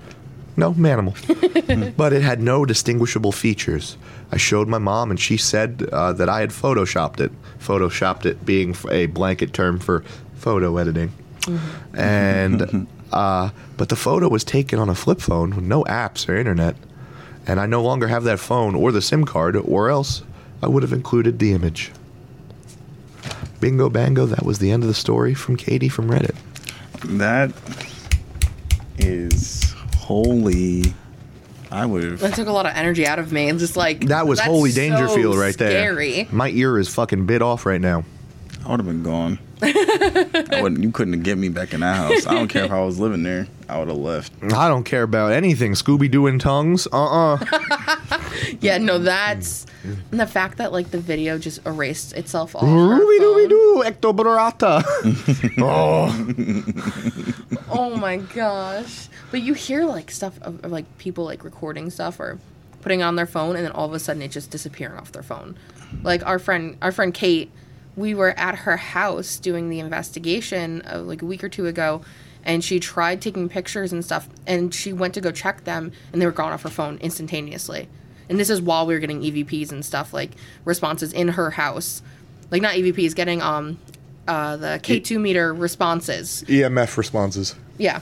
No, 0.55 0.71
manimal. 0.75 1.15
but 1.97 2.13
it 2.13 2.21
had 2.21 2.41
no 2.41 2.63
distinguishable 2.63 3.33
features. 3.33 3.97
I 4.31 4.37
showed 4.37 4.69
my 4.69 4.77
mom, 4.77 5.11
and 5.11 5.19
she 5.19 5.35
said 5.35 5.89
uh, 5.91 6.13
that 6.13 6.29
I 6.29 6.39
had 6.39 6.51
photoshopped 6.51 7.19
it. 7.19 7.33
Photoshopped 7.59 8.25
it 8.25 8.45
being 8.45 8.73
a 8.89 9.07
blanket 9.07 9.51
term 9.51 9.79
for 9.79 10.05
photo 10.35 10.77
editing. 10.77 11.11
And, 11.93 12.87
uh, 13.11 13.49
but 13.75 13.89
the 13.89 13.97
photo 13.97 14.29
was 14.29 14.45
taken 14.45 14.79
on 14.79 14.87
a 14.87 14.95
flip 14.95 15.19
phone 15.19 15.57
with 15.57 15.65
no 15.65 15.83
apps 15.83 16.29
or 16.29 16.37
internet. 16.37 16.77
And 17.47 17.59
I 17.59 17.65
no 17.65 17.81
longer 17.81 18.07
have 18.07 18.23
that 18.23 18.39
phone 18.39 18.75
or 18.75 18.91
the 18.91 19.01
SIM 19.01 19.25
card, 19.25 19.55
or 19.55 19.89
else 19.89 20.23
I 20.63 20.67
would 20.67 20.83
have 20.83 20.93
included 20.93 21.39
the 21.39 21.53
image. 21.53 21.91
Bingo 23.59 23.89
bango, 23.89 24.25
that 24.25 24.45
was 24.45 24.59
the 24.59 24.71
end 24.71 24.83
of 24.83 24.87
the 24.87 24.93
story 24.95 25.33
from 25.33 25.55
Katie 25.55 25.89
from 25.89 26.09
Reddit. 26.09 26.35
That 27.17 27.51
is 28.97 29.73
holy. 29.97 30.93
I 31.71 31.85
would 31.85 32.03
have. 32.03 32.19
That 32.19 32.35
took 32.35 32.47
a 32.47 32.51
lot 32.51 32.65
of 32.65 32.73
energy 32.75 33.05
out 33.05 33.19
of 33.19 33.31
me. 33.31 33.49
I'm 33.49 33.57
just 33.57 33.75
like 33.75 34.07
That 34.07 34.27
was 34.27 34.39
that's 34.39 34.49
holy 34.49 34.71
so 34.71 34.81
Dangerfield 34.81 35.37
right 35.37 35.57
there. 35.57 35.71
Scary. 35.71 36.27
My 36.31 36.49
ear 36.49 36.77
is 36.79 36.93
fucking 36.93 37.25
bit 37.25 37.41
off 37.41 37.65
right 37.65 37.81
now. 37.81 38.03
I 38.65 38.69
would 38.71 38.79
have 38.79 38.87
been 38.87 39.03
gone. 39.03 39.39
I 39.61 40.59
wouldn't. 40.61 40.83
You 40.83 40.91
couldn't 40.91 41.21
get 41.23 41.37
me 41.37 41.49
back 41.49 41.73
in 41.73 41.79
that 41.79 41.95
house. 41.95 42.25
I 42.27 42.33
don't 42.33 42.47
care 42.47 42.65
if 42.65 42.71
I 42.71 42.83
was 42.83 42.99
living 42.99 43.23
there. 43.23 43.47
I 43.67 43.79
would 43.79 43.87
have 43.87 43.97
left. 43.97 44.31
I 44.53 44.67
don't 44.67 44.83
care 44.83 45.03
about 45.03 45.31
anything. 45.31 45.73
Scooby 45.73 46.09
Doo 46.11 46.27
in 46.27 46.39
tongues? 46.39 46.87
Uh 46.91 47.35
uh 47.35 48.19
Yeah, 48.59 48.77
no, 48.77 48.99
that's 48.99 49.65
and 50.11 50.19
the 50.19 50.27
fact 50.27 50.57
that 50.57 50.71
like 50.71 50.91
the 50.91 50.99
video 50.99 51.37
just 51.37 51.65
erased 51.65 52.13
itself 52.13 52.55
off. 52.55 52.63
her 52.63 52.67
Ruby 52.67 53.23
dooby 53.23 53.49
doo, 53.49 53.83
ectoborata. 53.85 54.83
oh. 55.59 56.11
Oh 57.69 57.95
my 57.95 58.17
gosh! 58.17 59.09
But 59.31 59.41
you 59.41 59.53
hear 59.53 59.85
like 59.85 60.11
stuff 60.11 60.37
of, 60.41 60.63
of 60.63 60.71
like 60.71 60.85
people 60.97 61.23
like 61.25 61.43
recording 61.43 61.89
stuff 61.89 62.19
or 62.19 62.39
putting 62.81 63.01
on 63.01 63.15
their 63.15 63.25
phone, 63.25 63.55
and 63.55 63.65
then 63.65 63.71
all 63.71 63.85
of 63.87 63.93
a 63.93 63.99
sudden 63.99 64.21
it 64.21 64.29
just 64.31 64.51
disappearing 64.51 64.97
off 64.97 65.11
their 65.11 65.23
phone. 65.23 65.57
Like 66.03 66.25
our 66.25 66.39
friend, 66.39 66.77
our 66.81 66.91
friend 66.91 67.13
Kate, 67.13 67.51
we 67.95 68.13
were 68.13 68.37
at 68.37 68.55
her 68.55 68.77
house 68.77 69.37
doing 69.37 69.69
the 69.69 69.79
investigation 69.79 70.81
uh, 70.91 70.99
like 70.99 71.21
a 71.21 71.25
week 71.25 71.43
or 71.43 71.49
two 71.49 71.67
ago, 71.67 72.01
and 72.43 72.63
she 72.63 72.79
tried 72.79 73.21
taking 73.21 73.49
pictures 73.49 73.91
and 73.91 74.03
stuff, 74.03 74.27
and 74.45 74.73
she 74.73 74.93
went 74.93 75.13
to 75.13 75.21
go 75.21 75.31
check 75.31 75.63
them, 75.63 75.91
and 76.11 76.21
they 76.21 76.25
were 76.25 76.31
gone 76.31 76.51
off 76.51 76.63
her 76.63 76.69
phone 76.69 76.97
instantaneously. 76.97 77.87
And 78.29 78.39
this 78.39 78.49
is 78.49 78.61
while 78.61 78.85
we 78.85 78.93
were 78.93 78.99
getting 78.99 79.21
EVPs 79.21 79.71
and 79.71 79.85
stuff 79.85 80.13
like 80.13 80.31
responses 80.63 81.13
in 81.13 81.29
her 81.29 81.51
house, 81.51 82.01
like 82.51 82.61
not 82.61 82.73
EVPs, 82.73 83.15
getting 83.15 83.41
um, 83.41 83.79
uh, 84.27 84.57
the 84.57 84.79
K2 84.81 85.19
meter 85.19 85.53
responses. 85.53 86.43
EMF 86.47 86.97
responses. 86.97 87.55
Yeah. 87.77 88.01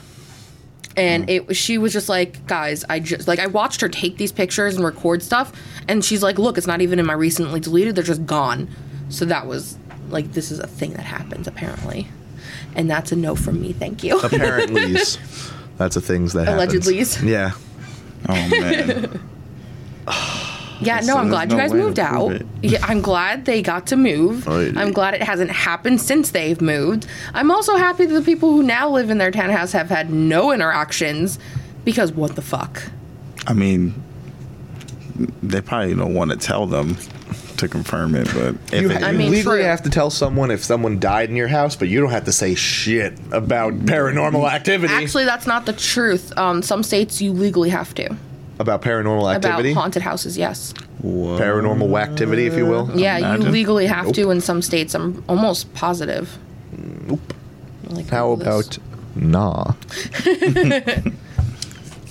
And 0.96 1.28
it 1.28 1.56
she 1.56 1.76
was 1.76 1.92
just 1.92 2.08
like, 2.08 2.46
guys, 2.46 2.84
I 2.88 3.00
just 3.00 3.26
like 3.26 3.40
I 3.40 3.48
watched 3.48 3.80
her 3.80 3.88
take 3.88 4.16
these 4.16 4.30
pictures 4.30 4.76
and 4.76 4.84
record 4.84 5.24
stuff 5.24 5.52
and 5.88 6.04
she's 6.04 6.22
like, 6.22 6.38
look, 6.38 6.56
it's 6.56 6.68
not 6.68 6.80
even 6.82 7.00
in 7.00 7.06
my 7.06 7.14
recently 7.14 7.58
deleted, 7.58 7.96
they're 7.96 8.04
just 8.04 8.24
gone. 8.26 8.68
So 9.08 9.24
that 9.24 9.46
was 9.46 9.76
like 10.08 10.32
this 10.32 10.50
is 10.50 10.58
a 10.58 10.66
thing 10.66 10.92
that 10.94 11.04
happens 11.04 11.46
apparently. 11.46 12.08
And 12.74 12.90
that's 12.90 13.12
a 13.12 13.16
no 13.16 13.34
from 13.34 13.60
me, 13.60 13.72
thank 13.72 14.02
you. 14.02 14.18
Apparently. 14.20 14.94
That's 15.76 15.96
the 15.96 16.00
things 16.00 16.34
that 16.34 16.46
happens. 16.46 16.86
Allegedlys. 16.86 17.28
Yeah. 17.28 17.52
Oh 18.28 18.48
man. 18.60 19.20
yeah, 20.80 21.00
no, 21.00 21.16
I'm 21.16 21.28
glad 21.28 21.48
no 21.48 21.56
you 21.56 21.60
guys 21.60 21.72
moved 21.72 21.98
out. 21.98 22.42
Yeah, 22.62 22.78
I'm 22.82 23.00
glad 23.00 23.44
they 23.44 23.60
got 23.60 23.88
to 23.88 23.96
move. 23.96 24.46
Oh. 24.48 24.72
I'm 24.76 24.92
glad 24.92 25.14
it 25.14 25.22
hasn't 25.22 25.50
happened 25.50 26.00
since 26.00 26.30
they've 26.30 26.60
moved. 26.60 27.06
I'm 27.32 27.50
also 27.50 27.76
happy 27.76 28.06
that 28.06 28.14
the 28.14 28.22
people 28.22 28.50
who 28.50 28.62
now 28.62 28.88
live 28.88 29.10
in 29.10 29.18
their 29.18 29.30
townhouse 29.30 29.72
have 29.72 29.88
had 29.88 30.10
no 30.10 30.52
interactions 30.52 31.38
because 31.84 32.12
what 32.12 32.36
the 32.36 32.42
fuck? 32.42 32.82
I 33.46 33.52
mean, 33.52 33.94
they 35.42 35.60
probably 35.60 35.94
don't 35.94 36.14
want 36.14 36.30
to 36.30 36.36
tell 36.36 36.66
them 36.66 36.96
to 37.58 37.68
confirm 37.68 38.14
it, 38.14 38.26
but 38.34 38.54
if 38.72 38.82
You 38.82 38.90
it 38.90 39.02
I 39.02 39.10
is- 39.12 39.18
mean, 39.18 39.30
legally 39.32 39.58
true. 39.60 39.64
have 39.66 39.82
to 39.82 39.90
tell 39.90 40.10
someone 40.10 40.50
if 40.50 40.62
someone 40.64 40.98
died 40.98 41.30
in 41.30 41.36
your 41.36 41.48
house, 41.48 41.76
but 41.76 41.88
you 41.88 42.00
don't 42.00 42.10
have 42.10 42.24
to 42.24 42.32
say 42.32 42.54
shit 42.54 43.14
about 43.32 43.74
paranormal 43.86 44.50
activity. 44.50 44.92
Actually, 44.92 45.24
that's 45.24 45.46
not 45.46 45.66
the 45.66 45.72
truth. 45.72 46.36
Um, 46.38 46.62
some 46.62 46.82
states 46.82 47.20
you 47.22 47.32
legally 47.32 47.70
have 47.70 47.94
to 47.94 48.16
about 48.58 48.82
paranormal 48.82 49.34
activity. 49.34 49.70
about 49.72 49.80
haunted 49.80 50.02
houses. 50.02 50.36
Yes. 50.38 50.72
paranormal 51.02 52.00
activity, 52.00 52.46
if 52.46 52.54
you 52.56 52.64
will. 52.66 52.90
Yeah, 52.94 53.34
you 53.36 53.42
legally 53.50 53.86
have 53.86 54.06
Nope. 54.06 54.14
to 54.14 54.30
in 54.30 54.40
some 54.40 54.62
states. 54.62 54.94
I'm 54.94 55.22
almost 55.28 55.72
positive. 55.74 56.38
Nope. 57.06 57.34
Like, 57.88 58.08
How 58.08 58.26
all 58.28 58.36
this- 58.36 58.46
about 58.46 58.78
nah? 59.16 59.72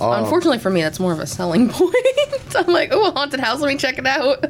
Unfortunately 0.00 0.58
for 0.58 0.70
me, 0.70 0.82
that's 0.82 1.00
more 1.00 1.12
of 1.12 1.20
a 1.20 1.26
selling 1.26 1.68
point. 1.72 1.94
I'm 2.56 2.66
like, 2.72 2.90
oh, 2.92 3.08
a 3.08 3.10
haunted 3.12 3.40
house. 3.40 3.60
Let 3.60 3.68
me 3.68 3.76
check 3.76 3.98
it 3.98 4.06
out. 4.06 4.44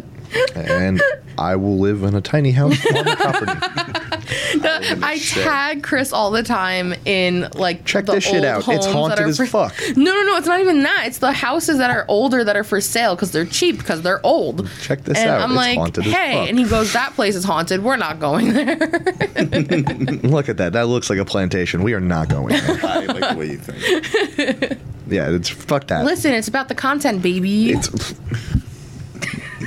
And 0.55 1.03
I 1.39 1.57
will 1.57 1.79
live 1.79 2.03
in 2.03 2.15
a 2.15 2.21
tiny 2.21 2.53
house 2.53 2.79
on 2.87 3.05
the 3.05 3.17
property. 3.17 3.53
I 5.03 5.19
tag 5.19 5.83
Chris 5.83 6.13
all 6.13 6.31
the 6.31 6.43
time 6.43 6.95
in 7.05 7.49
like 7.55 7.85
Check 7.85 8.07
the 8.07 8.13
this 8.15 8.25
shit 8.25 8.45
out. 8.45 8.67
It's 8.69 8.87
haunted 8.87 9.21
as 9.27 9.37
for- 9.37 9.47
fuck. 9.47 9.75
No, 9.97 10.13
no, 10.15 10.23
no. 10.23 10.37
It's 10.37 10.47
not 10.47 10.61
even 10.61 10.83
that. 10.83 11.05
It's 11.07 11.19
the 11.19 11.33
houses 11.33 11.79
that 11.79 11.91
are 11.91 12.05
older 12.09 12.45
that 12.45 12.57
are 12.57 12.65
for 12.65 12.81
sale 12.81 13.15
because 13.15 13.33
they're 13.33 13.45
cheap 13.47 13.79
because 13.79 14.03
they're 14.03 14.25
old. 14.25 14.69
Check 14.81 15.03
this 15.05 15.19
and 15.19 15.29
out. 15.31 15.41
I'm 15.43 15.51
It's 15.51 15.57
like, 15.57 15.79
haunted 15.79 16.07
as 16.07 16.13
hey, 16.13 16.33
fuck. 16.35 16.49
and 16.49 16.59
he 16.59 16.65
goes, 16.65 16.93
that 16.93 17.15
place 17.15 17.35
is 17.37 17.45
haunted. 17.45 17.83
We're 17.83 17.97
not 17.97 18.21
going 18.21 18.53
there. 18.53 18.77
Look 18.77 20.49
at 20.49 20.57
that. 20.59 20.71
That 20.73 20.87
looks 20.87 21.11
like 21.11 21.19
a 21.19 21.25
plantation. 21.25 21.83
We 21.83 21.95
are 21.95 22.01
not 22.01 22.29
going 22.29 22.49
there. 22.49 22.81
I 22.85 23.01
like 23.05 23.31
the 23.33 23.37
way 23.39 23.47
you 23.51 23.59
think. 23.59 24.79
yeah, 25.09 25.31
it's 25.31 25.49
fuck 25.49 25.87
that. 25.89 26.05
Listen, 26.05 26.33
it's 26.33 26.49
about 26.49 26.69
the 26.69 26.75
content, 26.75 27.23
baby. 27.23 27.73
It's 27.73 28.15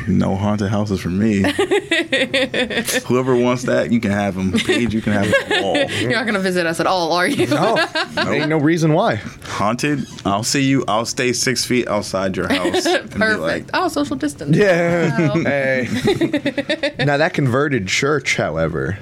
No 0.07 0.35
haunted 0.35 0.69
houses 0.69 1.01
for 1.01 1.09
me. 1.09 1.41
Whoever 3.07 3.35
wants 3.35 3.63
that, 3.63 3.89
you 3.91 3.99
can 3.99 4.11
have 4.11 4.35
them. 4.35 4.53
Paige, 4.53 4.93
you 4.93 5.01
can 5.01 5.13
have 5.13 5.29
them 5.29 5.63
all. 5.63 5.77
You're 5.77 6.11
not 6.11 6.25
gonna 6.25 6.39
visit 6.39 6.65
us 6.65 6.79
at 6.79 6.87
all, 6.87 7.11
are 7.11 7.27
you? 7.27 7.47
no, 7.47 7.77
ain't 8.17 8.49
no 8.49 8.57
reason 8.57 8.93
why. 8.93 9.15
Haunted, 9.15 10.05
I'll 10.25 10.43
see 10.43 10.63
you. 10.63 10.85
I'll 10.87 11.05
stay 11.05 11.33
six 11.33 11.65
feet 11.65 11.87
outside 11.87 12.37
your 12.37 12.47
house. 12.47 12.83
Perfect. 13.09 13.39
like, 13.39 13.65
oh, 13.73 13.87
social 13.89 14.15
distance. 14.15 14.55
Yeah. 14.55 15.27
Wow. 15.27 15.33
hey. 15.43 15.87
now 16.99 17.17
that 17.17 17.33
converted 17.33 17.87
church, 17.87 18.37
however, 18.37 18.97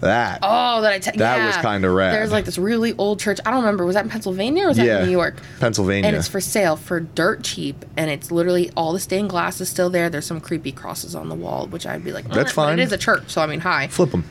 that 0.00 0.40
Oh, 0.42 0.80
that 0.82 0.92
I 0.92 0.98
te- 0.98 1.18
That 1.18 1.38
yeah. 1.38 1.46
was 1.46 1.56
kinda 1.56 1.90
rad. 1.90 2.14
There's 2.14 2.32
like 2.32 2.44
this 2.44 2.58
really 2.58 2.94
old 2.98 3.20
church. 3.20 3.38
I 3.44 3.50
don't 3.50 3.60
remember. 3.60 3.84
Was 3.84 3.94
that 3.94 4.04
in 4.04 4.10
Pennsylvania 4.10 4.64
or 4.64 4.68
was 4.68 4.76
that 4.76 4.86
in 5.00 5.06
New 5.06 5.12
York? 5.12 5.36
Pennsylvania. 5.60 6.08
And 6.08 6.16
it's 6.16 6.28
for 6.28 6.40
sale 6.40 6.76
for 6.76 7.00
dirt 7.00 7.42
cheap, 7.42 7.84
and 7.96 8.10
it's 8.10 8.30
literally 8.30 8.70
all 8.76 8.92
the 8.92 9.00
stained 9.00 9.30
glass 9.30 9.60
is 9.60 9.68
still 9.68 9.90
there. 9.90 10.08
There's 10.10 10.26
some 10.26 10.40
creepy 10.40 10.72
crosses 10.72 11.14
on 11.14 11.28
the 11.28 11.34
wall, 11.34 11.66
which 11.66 11.86
I'd 11.86 12.04
be 12.04 12.12
like, 12.12 12.24
That's 12.28 12.52
mm, 12.52 12.56
but 12.56 12.62
fine. 12.62 12.78
It 12.78 12.82
is 12.82 12.92
a 12.92 12.98
church, 12.98 13.30
so 13.30 13.40
I 13.42 13.46
mean, 13.46 13.60
hi. 13.60 13.88
Flip 13.88 14.10
them. 14.10 14.24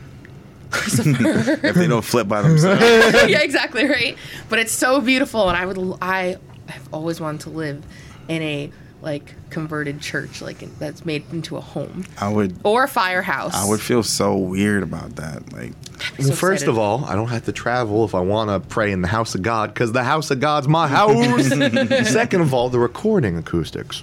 if 0.74 1.76
they 1.76 1.88
don't 1.88 2.04
flip 2.04 2.28
by 2.28 2.42
themselves, 2.42 2.82
yeah, 3.30 3.40
exactly 3.40 3.86
right. 3.86 4.18
But 4.50 4.60
it's 4.60 4.72
so 4.74 5.00
beautiful, 5.00 5.48
and 5.48 5.58
I 5.58 5.66
would, 5.66 5.98
I 6.02 6.38
have 6.68 6.90
always 6.94 7.22
wanted 7.22 7.42
to 7.42 7.50
live 7.52 7.84
in 8.28 8.42
a 8.42 8.72
like 9.02 9.36
converted 9.52 10.02
church, 10.02 10.42
like 10.42 10.60
that's 10.80 11.06
made 11.06 11.24
into 11.32 11.56
a 11.58 11.62
home 11.62 12.06
I 12.20 12.30
would. 12.30 12.56
or 12.64 12.86
a 12.86 12.88
firehouse. 12.88 13.54
I 13.54 13.68
would 13.70 13.80
feel 13.80 14.02
so 14.04 14.36
weird 14.36 14.82
about 14.84 15.16
that. 15.18 15.54
Like, 15.54 15.74
So 16.20 16.34
First 16.34 16.64
excited. 16.64 16.70
of 16.70 16.78
all, 16.80 17.06
I 17.06 17.16
don't 17.16 17.28
have 17.30 17.46
to 17.46 17.52
travel 17.52 18.06
if 18.06 18.16
I 18.16 18.20
want 18.22 18.50
to 18.50 18.60
pray 18.68 18.92
in 18.92 19.02
the 19.04 19.08
house 19.08 19.36
of 19.36 19.42
God 19.44 19.74
because 19.74 19.92
the 19.92 20.04
house 20.04 20.32
of 20.32 20.40
God's 20.40 20.68
my 20.68 20.88
house. 20.88 21.48
Second 22.12 22.42
of 22.42 22.54
all, 22.54 22.70
the 22.70 22.80
recording 22.80 23.38
acoustics. 23.38 24.02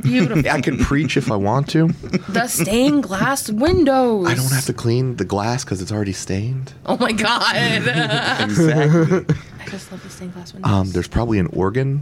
beautiful. 0.00 0.50
I 0.50 0.60
can 0.62 0.78
preach 0.78 1.16
if 1.18 1.30
I 1.30 1.36
want 1.36 1.68
to. 1.70 1.88
the 2.28 2.46
stained 2.48 3.02
glass 3.02 3.50
windows. 3.50 4.26
I 4.28 4.34
don't 4.34 4.50
have 4.52 4.64
to 4.66 4.72
clean 4.72 5.16
the 5.16 5.24
glass 5.26 5.62
because 5.64 5.82
it's 5.82 5.92
already 5.92 6.12
stained. 6.14 6.72
Oh 6.86 6.96
my 6.96 7.12
god. 7.12 7.54
exactly. 8.40 9.36
I 9.60 9.68
just 9.68 9.90
love 9.92 10.02
the 10.02 10.10
stained 10.10 10.32
glass 10.34 10.52
windows. 10.54 10.72
Um, 10.72 10.90
there's 10.92 11.08
probably 11.08 11.38
an 11.38 11.48
organ. 11.48 12.00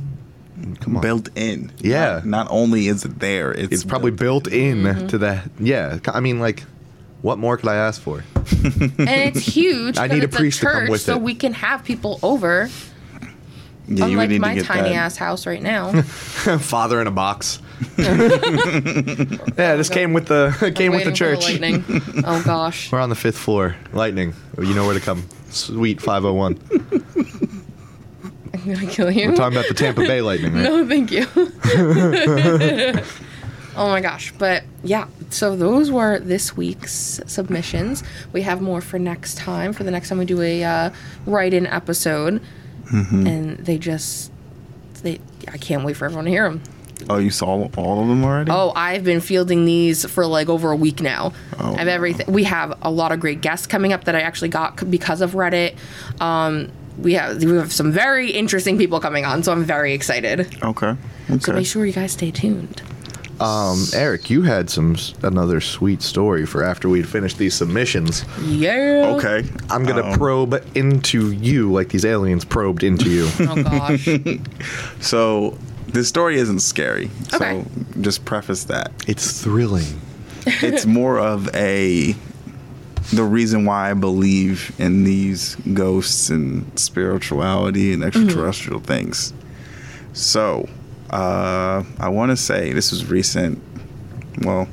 Come 0.81 0.97
on. 0.97 1.03
built 1.03 1.29
in. 1.37 1.73
Yeah. 1.81 2.21
Not, 2.25 2.27
not 2.27 2.47
only 2.51 2.89
is 2.89 3.05
it 3.05 3.19
there, 3.19 3.53
it's, 3.53 3.73
It's 3.73 3.85
probably 3.85 4.11
built 4.11 4.47
in 4.49 4.83
mm-hmm. 4.83 5.07
to 5.09 5.19
the. 5.19 5.43
Yeah. 5.59 5.99
I 6.09 6.21
mean, 6.21 6.41
like, 6.41 6.65
what 7.23 7.39
more 7.39 7.57
could 7.57 7.69
I 7.69 7.77
ask 7.77 8.01
for? 8.01 8.25
and 8.37 9.09
it's 9.09 9.41
huge. 9.55 9.99
I 9.99 10.07
need 10.07 10.23
a 10.23 10.27
it's 10.27 10.37
priest 10.37 10.61
to 10.61 10.67
come 10.67 10.81
church, 10.83 10.91
with 10.91 11.01
so 11.01 11.15
it. 11.17 11.23
we 11.23 11.35
can 11.35 11.53
have 11.55 11.85
people 11.85 12.19
over. 12.23 12.69
Yeah, 13.87 14.07
you 14.07 14.13
unlike 14.13 14.31
need 14.31 14.41
my 14.41 14.55
to 14.55 14.61
get 14.61 14.67
tiny 14.67 14.89
that. 14.91 14.95
ass 14.95 15.17
house 15.19 15.47
right 15.47 15.61
now. 15.63 16.01
Father 16.03 17.01
in 17.03 17.07
a 17.07 17.11
box. 17.11 17.61
yeah, 17.99 19.77
this 19.77 19.91
came 19.91 20.15
with 20.15 20.27
the 20.27 20.73
came 20.75 20.93
with 20.93 21.05
the 21.05 21.11
Waiting 21.11 21.13
for 21.13 21.13
church. 21.13 21.45
lightning. 21.45 21.85
Oh 22.25 22.43
gosh. 22.45 22.91
We're 22.91 23.01
on 23.01 23.11
the 23.11 23.15
fifth 23.15 23.37
floor. 23.37 23.77
Lightning. 23.93 24.33
You 24.59 24.75
know 24.75 24.87
where 24.87 24.95
to 24.95 25.01
come. 25.01 25.25
Sweet 25.51 26.01
501. 26.01 27.53
I'm 28.55 28.73
gonna 28.73 28.87
kill 28.87 29.11
you. 29.11 29.31
We're 29.31 29.37
talking 29.37 29.59
about 29.59 29.69
the 29.69 29.75
Tampa 29.75 30.03
Bay 30.03 30.21
Lightning, 30.23 30.55
right? 30.55 30.63
No, 30.63 30.87
thank 30.87 31.11
you. 31.11 31.27
oh 33.77 33.89
my 33.89 34.01
gosh. 34.01 34.33
But 34.39 34.63
yeah, 34.85 35.09
so 35.31 35.57
those 35.57 35.91
were 35.91 36.21
this 36.21 36.57
week's 36.57 37.21
submissions. 37.27 38.05
We 38.33 38.43
have 38.43 38.63
more 38.63 38.81
for 38.81 39.01
next 39.01 39.39
time, 39.39 39.73
for 39.73 39.83
the 39.83 39.91
next 39.91 40.09
time 40.09 40.19
we 40.19 40.25
do 40.25 40.41
a 40.41 40.63
uh, 40.63 40.91
write 41.27 41.53
in 41.53 41.67
episode. 41.67 42.41
Mm-hmm. 42.93 43.27
And 43.27 43.59
they 43.59 43.77
just, 43.77 44.31
they, 45.03 45.19
I 45.49 45.59
can't 45.59 45.85
wait 45.85 45.97
for 45.97 46.05
everyone 46.05 46.27
to 46.27 46.31
hear 46.31 46.49
them. 46.49 46.63
Oh, 47.11 47.19
you 47.19 47.31
saw 47.31 47.69
all 47.77 48.03
of 48.03 48.09
them 48.09 48.25
already? 48.25 48.53
Oh, 48.53 48.73
I've 48.77 49.03
been 49.03 49.21
fielding 49.21 49.65
these 49.65 50.09
for 50.09 50.27
like 50.27 50.49
over 50.49 50.71
a 50.71 50.77
week 50.77 51.01
now. 51.01 51.33
Oh, 51.59 51.75
I 51.75 51.79
have 51.79 51.89
everything. 51.89 52.33
We 52.33 52.45
have 52.45 52.79
a 52.83 52.91
lot 52.91 53.11
of 53.11 53.19
great 53.19 53.41
guests 53.41 53.67
coming 53.67 53.93
up 53.93 54.05
that 54.05 54.15
I 54.15 54.21
actually 54.21 54.51
got 54.51 54.89
because 54.89 55.21
of 55.21 55.33
Reddit. 55.33 55.77
Um, 56.21 56.71
we 56.99 57.15
have 57.15 57.43
we 57.43 57.57
have 57.57 57.73
some 57.73 57.91
very 57.93 58.31
interesting 58.31 58.79
people 58.79 59.01
coming 59.01 59.25
on, 59.25 59.43
so 59.43 59.53
I'm 59.53 59.65
very 59.65 59.93
excited. 59.93 60.57
Okay. 60.63 60.97
So 61.41 61.53
make 61.53 61.67
sure 61.67 61.85
you 61.87 61.93
guys 61.93 62.13
stay 62.13 62.31
tuned. 62.31 62.83
Um, 63.41 63.87
Eric, 63.93 64.31
you 64.31 64.43
had 64.43 64.71
some 64.71 64.95
another 65.23 65.61
sweet 65.61 66.03
story 66.03 66.47
for 66.47 66.63
after 66.63 66.89
we'd 66.89 67.09
finished 67.09 67.37
these 67.39 67.55
submissions. 67.55 68.25
Yeah. 68.41 69.17
Okay. 69.19 69.43
I'm 69.71 69.85
gonna 69.85 70.05
Um, 70.05 70.17
probe 70.19 70.63
into 70.77 71.33
you 71.33 71.73
like 71.73 71.89
these 71.89 72.05
aliens 72.05 72.45
probed 72.45 72.85
into 72.85 73.11
you. 73.11 73.29
Oh 73.41 73.63
gosh. 73.63 74.09
So 75.01 75.59
this 75.89 76.09
story 76.09 76.37
isn't 76.39 76.61
scary. 76.61 77.11
Okay. 77.33 77.63
So 77.65 78.01
just 78.01 78.25
preface 78.25 78.65
that. 78.65 78.93
it's 79.09 79.43
thrilling. 79.43 80.01
It's 80.47 80.87
more 80.87 81.19
of 81.19 81.53
a 81.55 82.15
the 83.13 83.25
reason 83.25 83.65
why 83.65 83.91
I 83.91 83.95
believe 83.95 84.75
in 84.79 85.05
these 85.05 85.57
ghosts 85.75 86.31
and 86.31 86.79
spirituality 86.79 87.93
and 87.93 88.03
extraterrestrial 88.03 88.81
things. 88.81 89.33
So, 90.13 90.69
uh, 91.11 91.85
I 91.99 92.09
want 92.09 92.31
to 92.31 92.37
say 92.37 92.73
this 92.73 92.91
was 92.91 93.07
recent. 93.11 93.61
Well, 94.41 94.69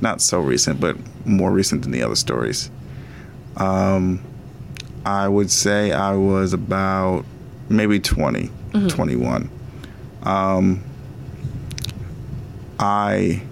not 0.00 0.20
so 0.20 0.40
recent, 0.40 0.80
but 0.80 0.96
more 1.26 1.50
recent 1.50 1.82
than 1.82 1.90
the 1.92 2.02
other 2.02 2.16
stories. 2.16 2.70
Um, 3.56 4.22
I 5.04 5.28
would 5.28 5.50
say 5.50 5.92
I 5.92 6.14
was 6.16 6.52
about 6.52 7.24
maybe 7.68 8.00
20, 8.00 8.50
21. 8.88 9.48
Um, 10.24 10.82
I 12.78 13.42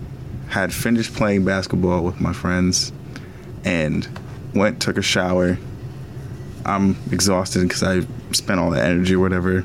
had 0.49 0.73
finished 0.75 1.15
playing 1.15 1.45
basketball 1.45 2.03
with 2.05 2.21
my 2.21 2.33
friends 2.33 2.93
and 3.65 4.07
went 4.55 4.81
took 4.81 4.99
a 4.99 5.03
shower. 5.03 5.59
I'm 6.65 6.97
exhausted 7.11 7.63
because 7.69 7.83
I 7.83 8.07
spent 8.33 8.61
all 8.61 8.71
the 8.71 8.83
energy 8.83 9.15
or 9.15 9.21
whatever. 9.21 9.65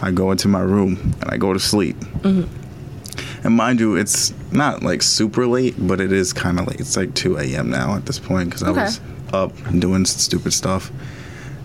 I 0.00 0.10
go 0.10 0.30
into 0.30 0.48
my 0.48 0.60
room 0.60 1.14
and 1.20 1.30
I 1.30 1.36
go 1.36 1.52
to 1.52 1.60
sleep. 1.60 1.96
Mm-hmm. 1.96 3.46
And 3.46 3.56
mind 3.56 3.78
you, 3.78 3.96
it's 3.96 4.32
not 4.52 4.82
like 4.82 5.02
super 5.02 5.46
late, 5.46 5.74
but 5.78 6.00
it 6.00 6.12
is 6.12 6.32
kind 6.32 6.58
of 6.58 6.66
late. 6.66 6.80
It's 6.80 6.96
like 6.96 7.14
2 7.14 7.36
a.m. 7.38 7.70
now 7.70 7.94
at 7.94 8.06
this 8.06 8.18
point 8.18 8.48
because 8.50 8.62
Okay. 8.62 8.80
I 8.80 8.84
was 8.84 9.00
up 9.32 9.66
and 9.66 9.80
doing 9.80 10.04
stupid 10.06 10.52
stuff. 10.52 10.90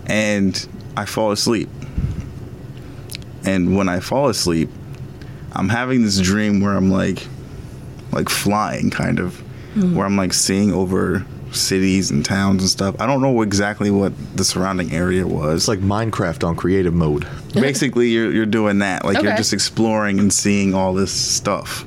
And 0.06 0.68
I 0.96 1.06
fall 1.06 1.32
asleep. 1.32 1.68
And 3.44 3.76
when 3.76 3.88
I 3.88 4.00
fall 4.00 4.28
asleep, 4.28 4.68
I'm 5.52 5.68
having 5.68 6.02
this 6.02 6.20
dream 6.20 6.60
where 6.60 6.76
I'm 6.76 6.90
like, 6.90 7.26
like 8.12 8.28
flying, 8.28 8.90
kind 8.90 9.18
of, 9.18 9.42
mm-hmm. 9.74 9.96
where 9.96 10.06
I'm 10.06 10.16
like 10.16 10.32
seeing 10.32 10.72
over 10.72 11.24
cities 11.52 12.10
and 12.10 12.24
towns 12.24 12.62
and 12.62 12.70
stuff. 12.70 13.00
I 13.00 13.06
don't 13.06 13.22
know 13.22 13.42
exactly 13.42 13.90
what 13.90 14.12
the 14.36 14.44
surrounding 14.44 14.92
area 14.92 15.26
was. 15.26 15.62
It's 15.62 15.68
like 15.68 15.80
Minecraft 15.80 16.46
on 16.46 16.56
creative 16.56 16.94
mode. 16.94 17.26
basically 17.54 18.08
you're 18.10 18.30
you're 18.32 18.46
doing 18.46 18.78
that 18.78 19.04
like 19.04 19.22
you're 19.22 19.36
just 19.36 19.52
exploring 19.52 20.18
and 20.18 20.32
seeing 20.32 20.74
all 20.74 20.94
this 20.94 21.12
stuff 21.12 21.84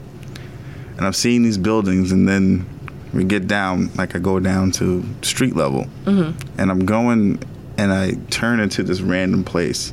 and 0.97 1.05
i'm 1.05 1.13
seeing 1.13 1.43
these 1.43 1.57
buildings 1.57 2.11
and 2.11 2.27
then 2.27 2.65
we 3.13 3.23
get 3.23 3.47
down 3.47 3.89
like 3.95 4.15
i 4.15 4.19
go 4.19 4.39
down 4.39 4.71
to 4.71 5.03
street 5.21 5.55
level 5.55 5.85
mm-hmm. 6.03 6.37
and 6.59 6.69
i'm 6.71 6.85
going 6.85 7.41
and 7.77 7.93
i 7.93 8.11
turn 8.29 8.59
into 8.59 8.83
this 8.83 9.01
random 9.01 9.43
place 9.43 9.91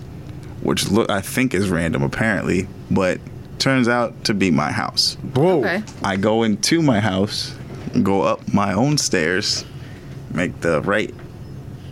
which 0.63 0.89
look 0.91 1.09
i 1.09 1.21
think 1.21 1.55
is 1.55 1.71
random 1.71 2.03
apparently 2.03 2.67
but 2.91 3.21
turns 3.59 3.89
out 3.89 4.25
to 4.25 4.35
be 4.35 4.51
my 4.51 4.73
house 4.73 5.17
Whoa. 5.35 5.61
Okay. 5.61 5.83
i 6.03 6.17
go 6.17 6.43
into 6.43 6.83
my 6.83 6.99
house 6.99 7.55
go 8.03 8.23
up 8.23 8.53
my 8.53 8.73
own 8.73 8.97
stairs 8.99 9.65
make 10.33 10.61
the 10.61 10.81
right 10.83 11.13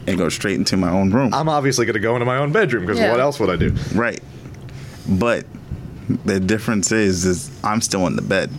and 0.06 0.16
go 0.16 0.28
straight 0.28 0.56
into 0.56 0.76
my 0.76 0.90
own 0.90 1.10
room 1.10 1.34
I'm 1.34 1.48
obviously 1.48 1.86
gonna 1.86 1.98
go 1.98 2.14
into 2.14 2.24
my 2.26 2.36
own 2.38 2.52
bedroom 2.52 2.86
because 2.86 2.98
Yeah. 2.98 3.10
what 3.10 3.20
else 3.20 3.38
would 3.40 3.50
I 3.50 3.56
do? 3.56 3.74
Right. 3.94 4.20
But 5.08 5.44
the 6.24 6.38
difference 6.40 6.92
is 6.92 7.24
is 7.26 7.50
I'm 7.64 7.80
still 7.80 8.06
in 8.06 8.16
the 8.16 8.22
bed. 8.22 8.50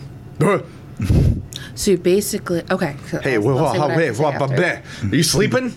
So 1.74 1.92
you 1.92 1.96
basically 1.98 2.62
okay. 2.70 2.96
so 3.10 3.20
Hey, 3.20 3.34
I'll- 3.34 3.42
whoa, 3.42 3.50
I'll 3.50 3.56
whoa, 3.56 3.62
what 3.62 3.76
I 3.80 3.88
have 3.88 3.96
wait, 3.96 4.08
to 4.08 4.14
say 4.14 4.22
what, 4.22 4.34
after. 4.42 4.56
bleh. 4.56 5.12
are 5.12 5.16
you 5.16 5.22
sleeping? 5.22 5.74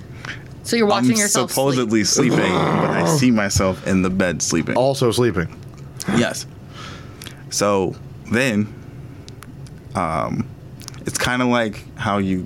So 0.64 0.76
you're 0.76 0.88
watching 0.88 1.12
I'm 1.12 1.18
yourself 1.18 1.52
sleep. 1.52 1.56
supposedly 1.56 2.04
sleeping, 2.04 2.38
but 2.40 2.90
I 2.90 3.06
see 3.18 3.32
myself 3.32 3.86
in 3.88 4.02
the 4.02 4.10
bed 4.10 4.42
sleeping. 4.42 4.76
Also 4.78 5.12
sleeping. 5.12 5.48
Yes. 6.18 6.46
So 7.50 7.96
then, 8.32 8.74
um, 9.96 10.48
it's 11.06 11.18
kind 11.18 11.42
of 11.42 11.48
like 11.50 11.84
how 11.98 12.18
you 12.18 12.46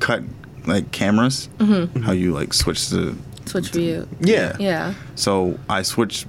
cut 0.00 0.22
like 0.66 0.90
cameras, 0.92 1.48
Mm-hmm. 1.58 2.02
how 2.02 2.12
you 2.12 2.32
like 2.32 2.52
switch 2.52 2.88
the. 2.90 3.16
switch 3.46 3.70
view. 3.70 4.08
Yeah. 4.20 4.56
Yeah. 4.58 4.94
So 5.14 5.58
I 5.68 5.82
switched 5.82 6.26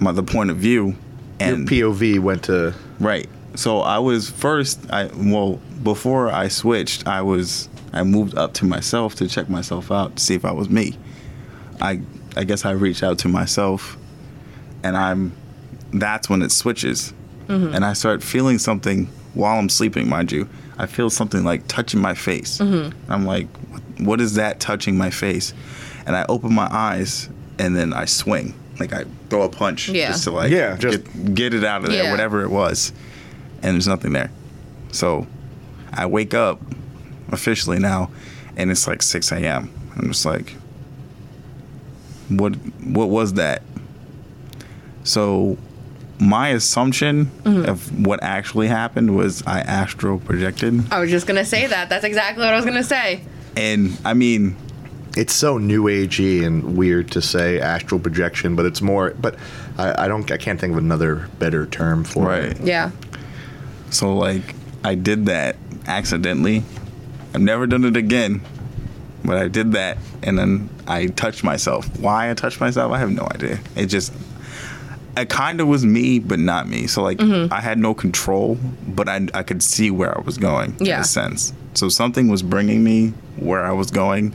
my 0.00 0.12
the 0.12 0.22
point 0.22 0.50
of 0.50 0.56
view, 0.56 0.86
Your 0.86 0.96
and 1.40 1.68
POV 1.68 2.18
went 2.20 2.44
to. 2.44 2.74
right. 3.00 3.28
So 3.56 3.80
I 3.80 3.98
was 3.98 4.28
first. 4.30 4.80
I 4.90 5.10
well 5.16 5.60
before 5.82 6.28
I 6.30 6.48
switched, 6.48 7.06
I 7.06 7.22
was 7.22 7.68
I 7.92 8.02
moved 8.02 8.36
up 8.36 8.54
to 8.54 8.64
myself 8.64 9.14
to 9.16 9.28
check 9.28 9.48
myself 9.48 9.92
out 9.92 10.16
to 10.16 10.22
see 10.22 10.34
if 10.34 10.44
I 10.44 10.50
was 10.52 10.68
me. 10.68 10.96
I 11.80 12.00
I 12.36 12.42
guess 12.44 12.64
I 12.64 12.72
reached 12.72 13.02
out 13.04 13.18
to 13.20 13.28
myself, 13.28 13.96
and 14.82 14.96
I'm. 14.96 15.32
That's 15.92 16.28
when 16.28 16.42
it 16.42 16.50
switches, 16.50 17.12
and 17.46 17.84
I 17.84 17.92
start 17.92 18.20
feeling 18.24 18.58
something 18.58 19.06
while 19.34 19.56
I'm 19.60 19.68
sleeping. 19.68 20.08
Mind 20.08 20.32
you, 20.32 20.48
I 20.78 20.86
feel 20.86 21.10
something 21.10 21.44
like 21.44 21.66
touching 21.68 22.00
my 22.00 22.14
face. 22.14 22.58
Mm-hmm. 22.58 23.12
I'm 23.12 23.24
like, 23.26 23.46
what 23.98 24.20
is 24.20 24.34
that 24.34 24.60
touching 24.60 24.96
my 24.98 25.10
face? 25.10 25.54
And 26.06 26.16
I 26.16 26.26
open 26.28 26.52
my 26.52 26.68
eyes, 26.70 27.28
and 27.58 27.76
then 27.76 27.92
I 27.92 28.04
swing, 28.06 28.54
like 28.80 28.92
I 28.92 29.04
throw 29.30 29.42
a 29.42 29.48
punch, 29.48 29.88
Yeah. 29.88 30.08
just 30.08 30.24
to 30.24 30.30
like 30.32 30.50
Yeah, 30.50 30.76
just- 30.76 31.04
get, 31.04 31.34
get 31.34 31.54
it 31.54 31.64
out 31.64 31.84
of 31.84 31.90
there, 31.90 32.04
Yeah. 32.04 32.10
whatever 32.10 32.42
it 32.42 32.50
was, 32.50 32.92
and 33.62 33.74
there's 33.74 33.86
nothing 33.88 34.12
there. 34.12 34.30
So 34.92 35.26
I 35.92 36.06
wake 36.06 36.34
up 36.34 36.60
officially 37.30 37.78
now, 37.78 38.10
and 38.56 38.70
it's 38.70 38.86
like 38.86 39.02
6 39.02 39.30
a.m. 39.32 39.70
I'm 39.96 40.08
just 40.08 40.26
like, 40.26 40.54
what 42.28 42.54
what 42.82 43.08
was 43.10 43.34
that? 43.34 43.62
So 45.04 45.56
my 46.20 46.48
assumption 46.50 47.26
Mm-hmm. 47.44 47.68
of 47.68 48.06
what 48.06 48.22
actually 48.22 48.68
happened 48.68 49.16
was 49.16 49.42
I 49.46 49.60
astral 49.60 50.18
projected, 50.18 50.92
I 50.92 51.00
was 51.00 51.10
just 51.10 51.26
gonna 51.26 51.44
say 51.44 51.66
that. 51.66 51.88
That's 51.88 52.04
exactly 52.04 52.44
what 52.44 52.52
I 52.52 52.56
was 52.56 52.64
gonna 52.64 52.84
say. 52.84 53.22
and 53.56 53.98
I 54.04 54.14
mean, 54.14 54.56
It's 55.16 55.32
so 55.34 55.58
new 55.58 55.84
agey 55.84 56.44
and 56.44 56.76
weird 56.76 57.10
to 57.12 57.22
say 57.22 57.60
astral 57.60 58.00
projection, 58.00 58.56
but 58.56 58.66
it's 58.66 58.82
more. 58.82 59.10
But 59.20 59.36
I, 59.78 60.04
I 60.04 60.08
don't. 60.08 60.28
I 60.30 60.36
can't 60.38 60.58
think 60.60 60.72
of 60.72 60.78
another 60.78 61.28
better 61.38 61.66
term 61.66 62.02
for 62.04 62.26
right. 62.26 62.44
it. 62.44 62.60
Yeah. 62.60 62.90
So 63.90 64.16
like 64.16 64.54
I 64.82 64.94
did 64.96 65.26
that 65.26 65.54
accidentally. 65.86 66.64
I've 67.32 67.40
never 67.42 67.66
done 67.66 67.84
it 67.84 67.96
again. 67.96 68.40
But 69.24 69.38
I 69.38 69.48
did 69.48 69.72
that 69.72 69.96
and 70.22 70.38
then 70.38 70.68
I 70.86 71.06
touched 71.06 71.44
myself. 71.44 71.86
Why 71.98 72.30
I 72.30 72.34
touched 72.34 72.60
myself, 72.60 72.92
I 72.92 72.98
have 72.98 73.10
no 73.10 73.26
idea. 73.34 73.58
It 73.76 73.86
just 73.86 74.12
it 75.16 75.28
kind 75.28 75.60
of 75.60 75.68
was 75.68 75.84
me, 75.84 76.18
but 76.18 76.38
not 76.38 76.68
me. 76.68 76.86
So 76.86 77.02
like 77.02 77.18
mm-hmm. 77.18 77.52
I 77.52 77.60
had 77.60 77.78
no 77.78 77.94
control, 77.94 78.58
but 78.88 79.08
I 79.08 79.26
I 79.34 79.42
could 79.42 79.62
see 79.62 79.90
where 79.90 80.16
I 80.16 80.20
was 80.22 80.38
going 80.38 80.76
in 80.80 80.86
Yeah. 80.86 81.00
a 81.00 81.04
sense. 81.04 81.52
So 81.74 81.88
something 81.88 82.28
was 82.28 82.42
bringing 82.42 82.82
me 82.84 83.12
where 83.36 83.64
I 83.64 83.72
was 83.72 83.90
going, 83.90 84.34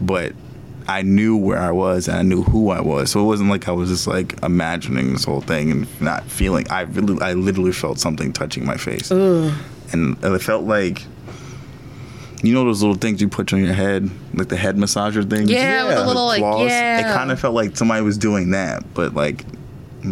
but 0.00 0.32
I 0.88 1.02
knew 1.02 1.36
where 1.36 1.58
I 1.58 1.70
was 1.70 2.08
and 2.08 2.16
I 2.16 2.22
knew 2.22 2.42
who 2.42 2.70
I 2.70 2.80
was. 2.80 3.10
So 3.10 3.20
it 3.20 3.24
wasn't 3.26 3.50
like 3.50 3.68
I 3.68 3.72
was 3.72 3.90
just 3.90 4.06
like 4.06 4.42
imagining 4.42 5.12
this 5.12 5.24
whole 5.24 5.40
thing 5.42 5.70
and 5.70 6.00
not 6.00 6.24
feeling. 6.24 6.66
I 6.70 6.82
really, 6.82 7.20
I 7.20 7.34
literally 7.34 7.72
felt 7.72 7.98
something 7.98 8.32
touching 8.32 8.64
my 8.64 8.76
face, 8.76 9.10
and 9.10 9.54
it 9.92 10.38
felt 10.42 10.64
like. 10.64 11.02
You 12.40 12.54
know 12.54 12.64
those 12.64 12.82
little 12.82 12.94
things 12.96 13.20
you 13.20 13.26
put 13.28 13.52
on 13.52 13.64
your 13.64 13.74
head, 13.74 14.08
like 14.32 14.46
the 14.48 14.54
head 14.56 14.76
massager 14.76 15.28
things. 15.28 15.50
Yeah, 15.50 15.88
with 15.88 15.96
the 15.96 16.06
little 16.06 16.26
like 16.26 16.38
claws. 16.38 16.70
yeah. 16.70 17.00
It 17.00 17.12
kind 17.12 17.32
of 17.32 17.40
felt 17.40 17.52
like 17.52 17.76
somebody 17.76 18.00
was 18.02 18.16
doing 18.16 18.52
that, 18.52 18.84
but 18.94 19.12
like 19.12 19.44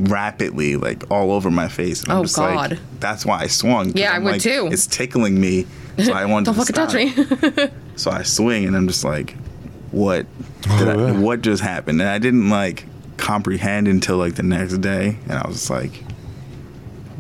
rapidly, 0.05 0.77
like 0.77 1.11
all 1.11 1.33
over 1.33 1.51
my 1.51 1.69
face. 1.69 2.03
And 2.03 2.13
I'm 2.13 2.19
Oh, 2.19 2.23
just 2.23 2.37
God. 2.37 2.71
Like, 2.73 2.81
that's 3.01 3.25
why 3.27 3.41
I 3.41 3.47
swung. 3.47 3.97
Yeah, 3.97 4.13
I 4.13 4.17
I'm 4.17 4.25
would 4.25 4.33
like, 4.33 4.43
too. 4.43 4.69
It's 4.71 4.87
tickling 4.87 5.41
me, 5.41 5.67
so 6.03 6.13
I 6.13 6.25
wanted 6.33 6.47
Don't 6.55 6.67
to 6.67 6.73
fucking 6.73 7.15
touch 7.15 7.59
me. 7.59 7.69
So 7.97 8.11
I 8.11 8.25
swing, 8.25 8.67
and 8.67 8.77
I'm 8.77 8.87
just 8.89 9.05
like, 9.05 9.35
what? 9.91 10.27
Oh, 10.69 10.79
did 10.79 10.89
I, 10.89 11.13
what 11.19 11.41
just 11.41 11.63
happened? 11.63 11.99
And 12.03 12.11
I 12.11 12.19
didn't 12.19 12.51
like 12.51 12.85
comprehend 13.17 13.89
until 13.89 14.19
like 14.19 14.35
the 14.35 14.43
next 14.43 14.77
day, 14.83 15.17
and 15.29 15.33
I 15.33 15.47
was 15.49 15.57
just 15.57 15.71
like, 15.71 16.05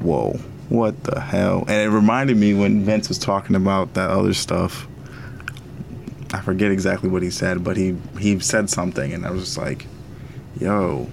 whoa, 0.01 0.39
what 0.69 1.03
the 1.05 1.19
hell? 1.21 1.61
And 1.67 1.71
it 1.81 1.89
reminded 1.95 2.37
me 2.37 2.53
when 2.53 2.85
Vince 2.85 3.09
was 3.09 3.17
talking 3.19 3.57
about 3.57 3.95
that 3.95 4.11
other 4.11 4.35
stuff. 4.35 4.87
I 6.35 6.41
forget 6.41 6.71
exactly 6.71 7.09
what 7.09 7.23
he 7.23 7.31
said, 7.31 7.65
but 7.65 7.77
he 7.79 7.97
he 8.19 8.39
said 8.41 8.69
something, 8.69 9.13
and 9.15 9.25
I 9.25 9.31
was 9.31 9.45
just 9.45 9.57
like, 9.59 9.87
yo, 10.61 11.09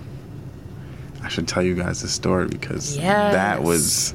I 1.24 1.30
should 1.30 1.48
tell 1.48 1.64
you 1.64 1.76
guys 1.76 2.02
the 2.02 2.08
story 2.08 2.48
because 2.48 2.98
that 2.98 3.64
was 3.64 4.14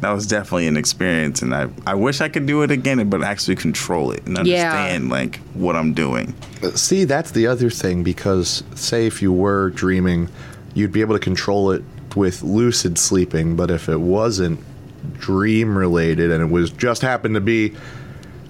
that 0.00 0.10
was 0.12 0.26
definitely 0.28 0.68
an 0.68 0.76
experience, 0.76 1.42
and 1.42 1.52
I 1.54 1.68
I 1.86 1.94
wish 1.94 2.20
I 2.20 2.28
could 2.28 2.46
do 2.46 2.62
it 2.62 2.70
again, 2.70 3.08
but 3.10 3.22
actually 3.24 3.56
control 3.56 4.12
it 4.12 4.24
and 4.26 4.36
Yeah. 4.36 4.42
understand 4.70 5.10
like 5.10 5.40
what 5.54 5.74
I'm 5.76 5.92
doing. 5.92 6.34
Uh, 6.62 6.70
see, 6.70 7.04
that's 7.04 7.32
the 7.32 7.46
other 7.48 7.68
thing 7.70 8.02
because, 8.04 8.62
say, 8.76 9.06
if 9.06 9.20
you 9.22 9.32
were 9.32 9.70
dreaming, 9.70 10.28
you'd 10.74 10.92
be 10.92 11.00
able 11.00 11.14
to 11.16 11.20
control 11.20 11.72
it 11.72 11.82
with 12.14 12.42
lucid 12.42 12.96
sleeping. 12.98 13.56
But 13.56 13.70
if 13.70 13.88
it 13.88 14.00
wasn't 14.00 14.60
dream 15.18 15.76
related 15.76 16.30
and 16.30 16.42
it 16.42 16.50
was 16.50 16.70
just 16.70 17.02
happened 17.02 17.34
to 17.34 17.40
be 17.40 17.74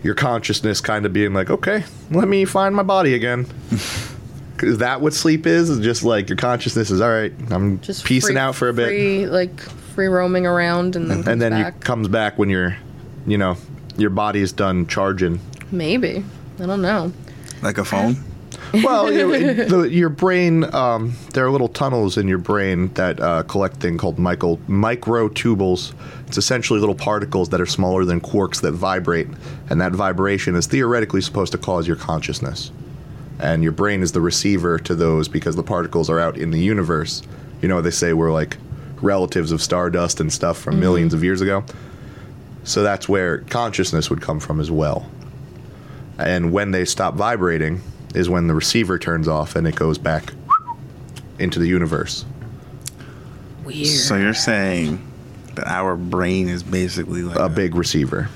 your 0.02 0.15
consciousness 0.15 0.81
kind 0.81 1.05
of 1.06 1.12
being 1.12 1.32
like, 1.35 1.51
okay, 1.51 1.82
let 2.10 2.28
me 2.28 2.44
find 2.44 2.74
my 2.74 2.82
body 2.82 3.15
again. 3.15 3.47
Is 4.62 4.78
that 4.78 5.01
what 5.01 5.12
sleep 5.14 5.47
is? 5.47 5.70
Is 5.70 5.80
just 5.80 6.02
like 6.05 6.28
your 6.28 6.36
consciousness 6.36 6.90
is 6.90 7.01
all 7.01 7.10
right. 7.10 7.32
I'm 7.51 7.80
just 7.80 8.05
piecing 8.05 8.35
free- 8.35 8.40
out 8.40 8.55
for 8.55 8.68
a 8.68 8.72
bit, 8.72 8.86
Free, 8.89 9.26
like 9.26 9.60
free 9.60 10.06
roaming 10.09 10.47
around 10.47 10.97
and 10.97 11.10
then 11.10 11.28
and 11.28 11.40
then 11.43 11.52
back. 11.52 11.74
you 11.74 11.80
comes 11.80 12.09
back 12.09 12.39
when 12.39 12.48
you're, 12.51 12.76
you 13.26 13.39
know, 13.39 13.56
your 13.97 14.10
body's 14.10 14.52
done 14.52 14.86
charging. 14.86 15.40
Maybe. 15.70 16.24
I 16.60 16.66
don't 16.66 16.82
know. 16.82 17.12
Like 17.62 17.78
a 17.78 17.85
phone. 17.85 18.16
Well, 18.85 19.10
you 19.10 19.32
it- 19.32 19.68
the, 19.70 19.82
your 19.89 20.10
brain, 20.10 20.64
um, 20.74 21.14
there 21.32 21.47
are 21.47 21.51
little 21.51 21.68
tunnels 21.68 22.18
in 22.18 22.28
your 22.28 22.36
brain 22.39 22.93
that 22.94 23.18
uh, 23.18 23.43
collect 23.44 23.78
thing 23.78 23.97
called 23.97 24.18
micro, 24.18 24.56
microtubules. 24.68 25.94
It's 26.26 26.36
essentially 26.36 26.78
little 26.78 26.94
particles 26.94 27.48
that 27.51 27.60
are 27.62 27.66
smaller 27.66 28.05
than 28.05 28.20
quarks 28.20 28.60
that 28.60 28.72
vibrate, 28.72 29.28
and 29.70 29.80
that 29.80 29.93
vibration 29.93 30.55
is 30.55 30.66
theoretically 30.66 31.22
supposed 31.22 31.52
to 31.52 31.59
cause 31.59 31.86
your 31.86 31.97
consciousness. 31.97 32.70
And 33.40 33.62
your 33.62 33.73
brain 33.73 34.02
is 34.02 34.12
the 34.12 34.20
receiver 34.20 34.78
to 34.81 34.94
those 34.94 35.28
because 35.28 35.56
the 35.56 35.62
particles 35.62 36.10
are 36.10 36.19
out 36.19 36.36
in 36.36 36.51
the 36.51 36.59
universe. 36.59 37.23
You 37.62 37.69
know, 37.69 37.81
they 37.81 37.90
say 37.90 38.12
we're 38.12 38.32
like 38.32 38.56
relatives 39.01 39.52
of 39.52 39.62
stardust 39.62 40.20
and 40.20 40.32
stuff 40.32 40.59
from 40.59 40.74
mm-hmm. 40.74 40.81
millions 40.81 41.15
of 41.15 41.23
years 41.23 41.40
ago. 41.40 41.65
So 42.65 42.82
that's 42.82 43.09
where 43.09 43.39
consciousness 43.43 44.10
would 44.10 44.20
come 44.20 44.40
from 44.40 44.60
as 44.60 44.70
well. 44.70 45.09
And 46.19 46.52
when 46.52 46.73
they 46.73 46.85
stop 46.85 47.15
vibrating 47.15 47.81
is 48.15 48.28
when 48.28 48.47
the 48.47 48.55
receiver 48.55 48.98
turns 48.98 49.28
off 49.28 49.55
and 49.55 49.66
it 49.66 49.77
goes 49.77 49.98
back 49.98 50.32
into 51.39 51.59
the 51.59 51.69
universe. 51.69 52.24
Weird. 53.65 53.86
So 53.86 54.16
you're 54.16 54.35
saying 54.35 55.06
that 55.55 55.69
our 55.69 55.97
brain 55.97 56.48
is 56.48 56.62
basically 56.62 57.23
like 57.23 57.39
A 57.39 57.48
big 57.48 57.74
receiver. 57.74 58.28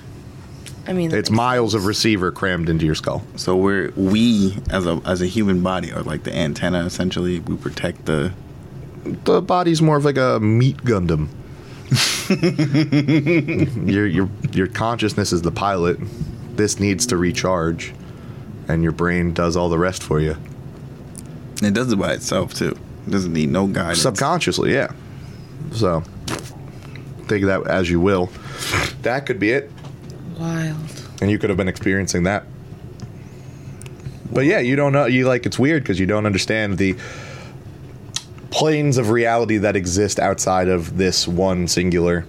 I 0.86 0.92
mean, 0.92 1.12
It's 1.12 1.30
makes 1.30 1.36
miles 1.36 1.74
of 1.74 1.86
receiver 1.86 2.32
crammed 2.32 2.68
into 2.68 2.84
your 2.84 2.94
skull. 2.94 3.22
So 3.36 3.56
we're 3.56 3.90
we 3.96 4.58
as 4.70 4.86
a 4.86 5.00
as 5.04 5.22
a 5.22 5.26
human 5.26 5.62
body 5.62 5.92
are 5.92 6.02
like 6.02 6.24
the 6.24 6.34
antenna. 6.34 6.84
Essentially, 6.84 7.40
we 7.40 7.56
protect 7.56 8.06
the. 8.06 8.32
The 9.04 9.40
body's 9.42 9.82
more 9.82 9.96
of 9.96 10.04
like 10.04 10.16
a 10.16 10.38
meat 10.40 10.78
Gundam. 10.78 11.28
your 13.90 14.06
your 14.06 14.28
your 14.52 14.66
consciousness 14.66 15.32
is 15.32 15.42
the 15.42 15.50
pilot. 15.50 15.98
This 16.56 16.80
needs 16.80 17.06
to 17.06 17.16
recharge, 17.16 17.92
and 18.68 18.82
your 18.82 18.92
brain 18.92 19.34
does 19.34 19.56
all 19.56 19.68
the 19.68 19.78
rest 19.78 20.02
for 20.02 20.20
you. 20.20 20.36
It 21.62 21.74
does 21.74 21.92
it 21.92 21.96
by 21.96 22.12
itself 22.12 22.54
too. 22.54 22.76
It 23.06 23.10
doesn't 23.10 23.32
need 23.32 23.50
no 23.50 23.66
guidance. 23.66 24.02
Subconsciously, 24.02 24.72
yeah. 24.72 24.92
So 25.72 26.02
take 27.28 27.44
that 27.44 27.66
as 27.66 27.90
you 27.90 28.00
will. 28.00 28.30
That 29.02 29.26
could 29.26 29.38
be 29.38 29.50
it. 29.50 29.70
Wild. 30.42 30.76
and 31.20 31.30
you 31.30 31.38
could 31.38 31.50
have 31.50 31.56
been 31.56 31.68
experiencing 31.68 32.24
that. 32.24 32.44
But 34.32 34.44
yeah, 34.46 34.58
you 34.58 34.74
don't 34.76 34.92
know. 34.92 35.06
You 35.06 35.26
like 35.28 35.46
it's 35.46 35.58
weird 35.58 35.82
because 35.82 36.00
you 36.00 36.06
don't 36.06 36.26
understand 36.26 36.78
the 36.78 36.96
planes 38.50 38.98
of 38.98 39.10
reality 39.10 39.58
that 39.58 39.76
exist 39.76 40.18
outside 40.18 40.68
of 40.68 40.96
this 40.96 41.26
one 41.28 41.68
singular 41.68 42.24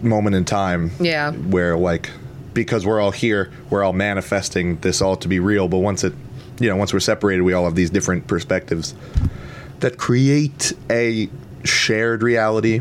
moment 0.00 0.34
in 0.34 0.44
time. 0.44 0.90
Yeah. 1.00 1.32
where 1.32 1.76
like 1.76 2.10
because 2.52 2.84
we're 2.84 3.00
all 3.00 3.12
here, 3.12 3.50
we're 3.70 3.84
all 3.84 3.92
manifesting 3.92 4.76
this 4.80 5.00
all 5.00 5.16
to 5.16 5.28
be 5.28 5.38
real. 5.38 5.68
But 5.68 5.78
once 5.78 6.02
it, 6.04 6.14
you 6.58 6.68
know, 6.68 6.76
once 6.76 6.92
we're 6.92 7.00
separated, 7.00 7.42
we 7.42 7.52
all 7.52 7.64
have 7.64 7.76
these 7.76 7.90
different 7.90 8.26
perspectives 8.26 8.94
that 9.80 9.98
create 9.98 10.72
a 10.90 11.28
shared 11.64 12.22
reality. 12.22 12.80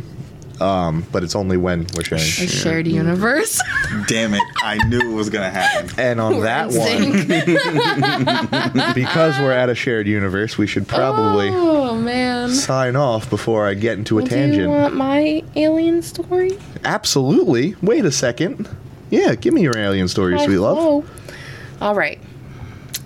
Um, 0.61 1.05
but 1.11 1.23
it's 1.23 1.35
only 1.35 1.57
when 1.57 1.85
we're 1.95 2.03
sharing. 2.03 2.23
A 2.23 2.47
shared 2.47 2.87
universe. 2.87 3.61
Damn 4.07 4.33
it! 4.33 4.41
I 4.63 4.77
knew 4.87 5.11
it 5.11 5.13
was 5.13 5.29
gonna 5.29 5.49
happen. 5.49 5.89
And 5.97 6.19
on 6.21 6.37
We're 6.37 6.43
that 6.43 6.71
in 6.73 6.79
one, 6.79 7.11
because 8.93 9.37
we're 9.39 9.51
at 9.51 9.69
a 9.69 9.75
shared 9.75 10.07
universe, 10.07 10.57
we 10.57 10.67
should 10.67 10.87
probably 10.87 11.49
Oh 11.51 11.95
man. 11.95 12.49
sign 12.49 12.95
off 12.95 13.29
before 13.29 13.67
I 13.67 13.73
get 13.73 13.97
into 13.97 14.19
a 14.19 14.21
Do 14.21 14.25
you 14.29 14.35
tangent. 14.35 14.69
want 14.69 14.95
my 14.95 15.43
alien 15.55 16.01
story? 16.01 16.57
Absolutely. 16.83 17.75
Wait 17.81 18.05
a 18.05 18.11
second. 18.11 18.69
Yeah, 19.09 19.35
give 19.35 19.53
me 19.53 19.61
your 19.63 19.77
alien 19.77 20.07
story, 20.07 20.37
Hi, 20.37 20.45
sweet 20.45 20.57
love. 20.59 20.77
hello. 20.77 21.05
All 21.81 21.95
right. 21.95 22.19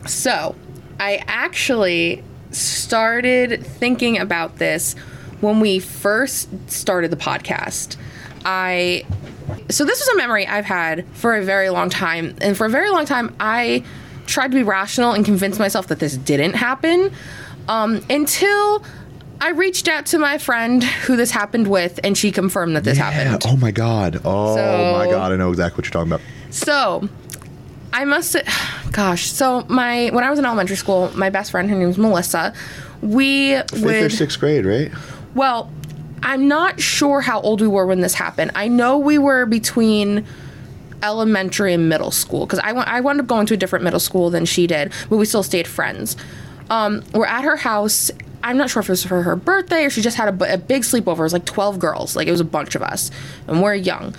So, 0.06 0.56
I 1.00 1.24
actually 1.28 2.24
started 2.52 3.66
thinking 3.66 4.20
about 4.20 4.58
this 4.58 4.96
when 5.44 5.60
we 5.60 5.78
first 5.80 6.50
started 6.72 7.12
the 7.12 7.18
podcast. 7.18 7.98
I 8.46 9.06
so 9.70 9.86
this 9.86 10.02
is 10.02 10.08
a 10.08 10.16
memory 10.18 10.48
I've 10.48 10.66
had 10.66 11.06
for 11.14 11.36
a 11.36 11.44
very 11.44 11.70
long 11.70 11.90
time, 11.90 12.36
and 12.42 12.58
for 12.58 12.66
a 12.66 12.70
very 12.70 12.90
long 12.90 13.06
time, 13.06 13.36
I 13.40 13.84
tried 14.26 14.50
to 14.52 14.56
be 14.56 14.64
rational 14.64 15.12
and 15.12 15.24
convince 15.26 15.60
myself 15.60 15.88
that 15.88 16.00
this 16.00 16.16
didn't 16.18 16.54
happen 16.56 17.12
um, 17.68 18.04
until 18.10 18.84
I 19.42 19.50
reached 19.50 19.88
out 19.90 20.06
to 20.08 20.18
my 20.18 20.38
friend 20.38 20.82
who 20.84 21.16
this 21.18 21.32
happened 21.32 21.68
with, 21.68 22.00
and 22.04 22.18
she 22.18 22.32
confirmed 22.32 22.76
that 22.78 22.84
this 22.86 22.98
Yeah. 22.98 23.12
happened. 23.12 23.44
Oh 23.46 23.58
my 23.58 23.72
god. 23.72 24.22
Oh 24.24 24.56
So- 24.56 24.94
my 24.98 25.10
god. 25.12 25.32
I 25.32 25.36
know 25.36 25.50
exactly 25.50 25.78
what 25.82 25.86
you're 25.86 25.92
talking 25.92 26.12
about. 26.14 26.22
So, 26.50 27.08
I 27.92 28.06
must, 28.06 28.36
gosh. 28.92 29.30
So 29.32 29.66
my 29.68 30.10
when 30.12 30.24
I 30.24 30.30
was 30.30 30.40
in 30.40 30.46
elementary 30.46 30.78
school, 30.78 31.12
my 31.16 31.30
best 31.30 31.52
friend, 31.52 31.70
her 31.70 31.76
name's 31.76 31.98
Melissa. 31.98 32.54
We 33.02 33.58
Fifth 33.70 33.84
or 33.86 34.10
sixth 34.10 34.40
grade, 34.40 34.66
right? 34.66 34.90
Well, 35.36 35.72
I'm 36.22 36.48
not 36.48 36.80
sure 36.80 37.22
how 37.22 37.42
old 37.42 37.62
we 37.62 37.68
were 37.68 37.86
when 37.86 38.02
this 38.02 38.14
happened. 38.14 38.52
I 38.56 38.68
know 38.68 38.98
we 38.98 39.18
were 39.18 39.46
between 39.46 40.26
elementary 41.04 41.74
and 41.74 41.90
middle 41.90 42.12
school 42.12 42.46
because 42.46 42.60
I 42.60 42.72
I 42.72 43.02
wound 43.02 43.20
up 43.20 43.28
going 43.28 43.46
to 43.48 43.54
a 43.54 43.58
different 43.58 43.84
middle 43.84 44.00
school 44.00 44.30
than 44.30 44.46
she 44.46 44.66
did, 44.66 44.94
but 45.10 45.18
we 45.18 45.26
still 45.26 45.44
stayed 45.44 45.68
friends. 45.68 46.16
Um, 46.70 47.04
we're 47.14 47.26
at 47.26 47.44
her 47.44 47.58
house. 47.58 48.10
I'm 48.42 48.58
not 48.58 48.70
sure 48.70 48.80
if 48.82 48.90
it 48.90 48.94
was 48.94 49.06
for 49.06 49.22
her 49.22 49.36
birthday 49.36 49.86
or 49.86 49.90
she 49.90 50.02
just 50.02 50.18
had 50.18 50.42
a, 50.42 50.54
a 50.54 50.58
big 50.58 50.84
sleepover. 50.84 51.20
It 51.20 51.24
was 51.24 51.34
like 51.34 51.46
12 51.46 51.80
girls, 51.80 52.16
like 52.16 52.28
it 52.28 52.32
was 52.32 52.42
a 52.42 52.46
bunch 52.46 52.76
of 52.76 52.82
us, 52.82 53.12
and 53.48 53.62
we're 53.62 53.76
young. 53.76 54.16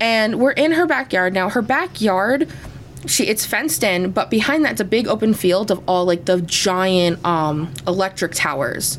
And 0.00 0.40
we're 0.40 0.52
in 0.52 0.72
her 0.72 0.86
backyard 0.86 1.32
now. 1.32 1.48
Her 1.48 1.62
backyard, 1.62 2.48
she 3.06 3.26
it's 3.26 3.44
fenced 3.44 3.82
in, 3.82 4.12
but 4.12 4.30
behind 4.30 4.64
that's 4.64 4.80
a 4.80 4.84
big 4.84 5.08
open 5.08 5.34
field 5.34 5.72
of 5.72 5.82
all 5.88 6.04
like 6.04 6.24
the 6.24 6.40
giant 6.42 7.24
um, 7.24 7.72
electric 7.86 8.32
towers. 8.32 8.98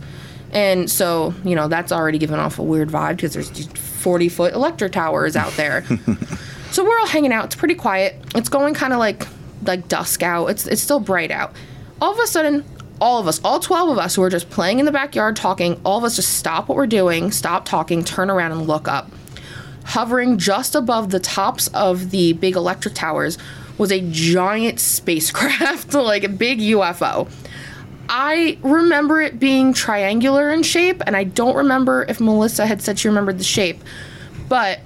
And 0.51 0.89
so, 0.89 1.33
you 1.43 1.55
know, 1.55 1.67
that's 1.67 1.91
already 1.91 2.17
given 2.17 2.39
off 2.39 2.59
a 2.59 2.63
weird 2.63 2.89
vibe 2.89 3.17
because 3.17 3.33
there's 3.33 3.51
these 3.51 3.67
40 3.67 4.29
foot 4.29 4.53
electric 4.53 4.91
towers 4.91 5.35
out 5.35 5.53
there. 5.53 5.85
so 6.71 6.83
we're 6.83 6.99
all 6.99 7.07
hanging 7.07 7.31
out. 7.31 7.45
It's 7.45 7.55
pretty 7.55 7.75
quiet. 7.75 8.15
It's 8.35 8.49
going 8.49 8.73
kind 8.73 8.93
of 8.93 8.99
like 8.99 9.27
like 9.63 9.87
dusk 9.87 10.23
out. 10.23 10.47
It's 10.47 10.65
it's 10.67 10.81
still 10.81 10.99
bright 10.99 11.31
out. 11.31 11.53
All 12.01 12.11
of 12.11 12.19
a 12.19 12.27
sudden, 12.27 12.63
all 13.01 13.19
of 13.19 13.27
us, 13.27 13.39
all 13.43 13.59
12 13.59 13.89
of 13.89 13.97
us 13.97 14.15
who 14.15 14.23
are 14.23 14.29
just 14.29 14.49
playing 14.49 14.79
in 14.79 14.85
the 14.85 14.91
backyard 14.91 15.35
talking, 15.35 15.79
all 15.83 15.97
of 15.97 16.03
us 16.03 16.15
just 16.15 16.37
stop 16.37 16.67
what 16.67 16.75
we're 16.75 16.87
doing, 16.87 17.31
stop 17.31 17.65
talking, 17.65 18.03
turn 18.03 18.29
around 18.29 18.51
and 18.51 18.67
look 18.67 18.87
up. 18.87 19.11
Hovering 19.85 20.37
just 20.37 20.75
above 20.75 21.09
the 21.09 21.19
tops 21.19 21.67
of 21.69 22.11
the 22.11 22.33
big 22.33 22.55
electric 22.55 22.93
towers 22.93 23.37
was 23.77 23.91
a 23.91 24.01
giant 24.11 24.79
spacecraft, 24.79 25.93
like 25.93 26.23
a 26.23 26.29
big 26.29 26.59
UFO. 26.59 27.29
I 28.09 28.57
remember 28.63 29.21
it 29.21 29.39
being 29.39 29.73
triangular 29.73 30.49
in 30.49 30.63
shape, 30.63 31.01
and 31.05 31.15
I 31.15 31.23
don't 31.23 31.55
remember 31.55 32.05
if 32.09 32.19
Melissa 32.19 32.65
had 32.65 32.81
said 32.81 32.97
she 32.97 33.07
remembered 33.07 33.37
the 33.37 33.43
shape, 33.43 33.81
but 34.47 34.79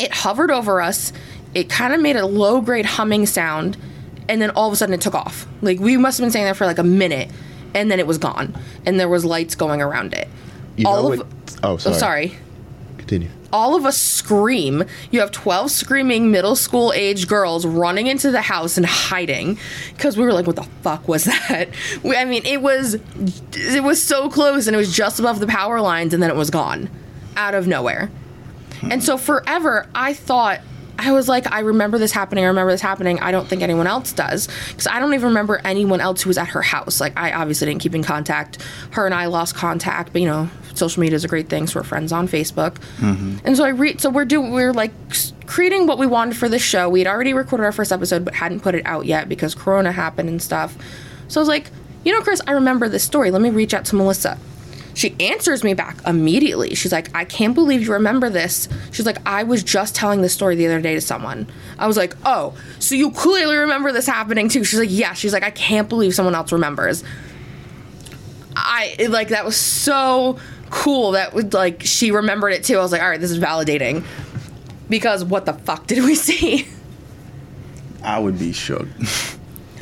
it 0.00 0.12
hovered 0.12 0.50
over 0.50 0.80
us. 0.80 1.12
It 1.54 1.68
kind 1.68 1.92
of 1.92 2.00
made 2.00 2.16
a 2.16 2.26
low 2.26 2.60
grade 2.60 2.86
humming 2.86 3.26
sound, 3.26 3.76
and 4.28 4.40
then 4.40 4.50
all 4.50 4.66
of 4.66 4.72
a 4.72 4.76
sudden 4.76 4.94
it 4.94 5.00
took 5.00 5.14
off. 5.14 5.46
Like 5.60 5.78
we 5.78 5.96
must 5.96 6.18
have 6.18 6.24
been 6.24 6.30
staying 6.30 6.46
there 6.46 6.54
for 6.54 6.66
like 6.66 6.78
a 6.78 6.84
minute, 6.84 7.30
and 7.74 7.90
then 7.90 8.00
it 8.00 8.06
was 8.06 8.16
gone, 8.16 8.56
and 8.86 8.98
there 8.98 9.08
was 9.08 9.24
lights 9.24 9.54
going 9.54 9.82
around 9.82 10.14
it. 10.14 10.28
You 10.76 10.88
all 10.88 11.12
of 11.12 11.18
what? 11.18 11.26
Oh, 11.62 11.76
sorry. 11.76 11.94
oh, 11.94 11.98
sorry 11.98 12.38
Continue. 13.08 13.30
all 13.54 13.74
of 13.74 13.86
us 13.86 13.96
scream. 13.96 14.84
You 15.10 15.20
have 15.20 15.30
12 15.32 15.70
screaming 15.70 16.30
middle 16.30 16.54
school 16.54 16.92
age 16.94 17.26
girls 17.26 17.64
running 17.64 18.06
into 18.06 18.30
the 18.30 18.42
house 18.42 18.76
and 18.76 18.84
hiding 18.84 19.58
because 19.96 20.18
we 20.18 20.24
were 20.24 20.32
like, 20.34 20.46
what 20.46 20.56
the 20.56 20.68
fuck 20.82 21.08
was 21.08 21.24
that? 21.24 21.70
We, 22.02 22.14
I 22.16 22.26
mean, 22.26 22.44
it 22.44 22.60
was 22.60 22.98
it 23.54 23.82
was 23.82 24.02
so 24.02 24.28
close 24.28 24.66
and 24.66 24.74
it 24.74 24.78
was 24.78 24.94
just 24.94 25.18
above 25.18 25.40
the 25.40 25.46
power 25.46 25.80
lines 25.80 26.12
and 26.12 26.22
then 26.22 26.28
it 26.28 26.36
was 26.36 26.50
gone 26.50 26.90
out 27.36 27.54
of 27.54 27.66
nowhere. 27.66 28.10
And 28.82 29.02
so 29.02 29.16
forever, 29.16 29.88
I 29.94 30.12
thought 30.12 30.60
I 30.98 31.12
was 31.12 31.28
like, 31.28 31.50
I 31.50 31.60
remember 31.60 31.96
this 31.96 32.12
happening. 32.12 32.44
I 32.44 32.48
remember 32.48 32.72
this 32.72 32.80
happening. 32.80 33.20
I 33.20 33.30
don't 33.30 33.48
think 33.48 33.62
anyone 33.62 33.86
else 33.86 34.12
does 34.12 34.48
because 34.68 34.86
I 34.86 34.98
don't 34.98 35.14
even 35.14 35.28
remember 35.28 35.60
anyone 35.64 36.00
else 36.00 36.22
who 36.22 36.28
was 36.28 36.38
at 36.38 36.48
her 36.48 36.62
house. 36.62 37.00
Like, 37.00 37.18
I 37.18 37.32
obviously 37.32 37.66
didn't 37.68 37.80
keep 37.80 37.94
in 37.94 38.02
contact. 38.02 38.62
Her 38.90 39.06
and 39.06 39.14
I 39.14 39.26
lost 39.26 39.54
contact, 39.54 40.12
but 40.12 40.20
you 40.22 40.28
know, 40.28 40.50
social 40.78 41.00
media 41.00 41.16
is 41.16 41.24
a 41.24 41.28
great 41.28 41.48
thing. 41.48 41.66
So 41.66 41.80
we're 41.80 41.84
friends 41.84 42.12
on 42.12 42.28
Facebook. 42.28 42.76
Mm-hmm. 42.98 43.38
And 43.44 43.56
so 43.56 43.64
I 43.64 43.70
read. 43.70 44.00
So 44.00 44.10
we're 44.10 44.24
doing. 44.24 44.52
We're 44.52 44.72
like 44.72 44.92
creating 45.46 45.86
what 45.86 45.98
we 45.98 46.06
wanted 46.06 46.36
for 46.36 46.48
the 46.48 46.58
show. 46.58 46.88
We 46.88 47.00
had 47.00 47.08
already 47.08 47.34
recorded 47.34 47.64
our 47.64 47.72
first 47.72 47.92
episode, 47.92 48.24
but 48.24 48.34
hadn't 48.34 48.60
put 48.60 48.74
it 48.74 48.86
out 48.86 49.06
yet 49.06 49.28
because 49.28 49.54
Corona 49.54 49.92
happened 49.92 50.28
and 50.28 50.40
stuff. 50.40 50.76
So 51.28 51.40
I 51.40 51.42
was 51.42 51.48
like, 51.48 51.70
you 52.04 52.12
know, 52.12 52.22
Chris, 52.22 52.40
I 52.46 52.52
remember 52.52 52.88
this 52.88 53.04
story. 53.04 53.30
Let 53.30 53.42
me 53.42 53.50
reach 53.50 53.74
out 53.74 53.84
to 53.86 53.96
Melissa. 53.96 54.38
She 54.94 55.14
answers 55.20 55.62
me 55.62 55.74
back 55.74 55.98
immediately. 56.06 56.74
She's 56.74 56.90
like, 56.90 57.14
I 57.14 57.24
can't 57.24 57.54
believe 57.54 57.82
you 57.82 57.92
remember 57.92 58.28
this. 58.30 58.68
She's 58.90 59.06
like, 59.06 59.18
I 59.24 59.44
was 59.44 59.62
just 59.62 59.94
telling 59.94 60.22
this 60.22 60.32
story 60.32 60.56
the 60.56 60.66
other 60.66 60.80
day 60.80 60.94
to 60.94 61.00
someone. 61.00 61.46
I 61.78 61.86
was 61.86 61.96
like, 61.96 62.16
oh, 62.24 62.58
so 62.80 62.96
you 62.96 63.12
clearly 63.12 63.56
remember 63.56 63.92
this 63.92 64.08
happening 64.08 64.48
too. 64.48 64.64
She's 64.64 64.80
like, 64.80 64.88
yeah. 64.90 65.12
She's 65.12 65.32
like, 65.32 65.44
I 65.44 65.50
can't 65.52 65.88
believe 65.88 66.16
someone 66.16 66.34
else 66.34 66.50
remembers. 66.50 67.04
I 68.56 69.06
like 69.08 69.28
that 69.28 69.44
was 69.44 69.56
so 69.56 70.40
cool 70.70 71.12
that 71.12 71.34
would 71.34 71.54
like 71.54 71.82
she 71.84 72.10
remembered 72.10 72.50
it 72.52 72.64
too. 72.64 72.78
I 72.78 72.82
was 72.82 72.92
like, 72.92 73.02
all 73.02 73.08
right, 73.08 73.20
this 73.20 73.30
is 73.30 73.38
validating. 73.38 74.04
Because 74.88 75.24
what 75.24 75.44
the 75.46 75.52
fuck 75.52 75.86
did 75.86 76.02
we 76.04 76.14
see? 76.26 76.66
I 78.02 78.18
would 78.18 78.38
be 78.38 78.52
shook. 78.52 78.86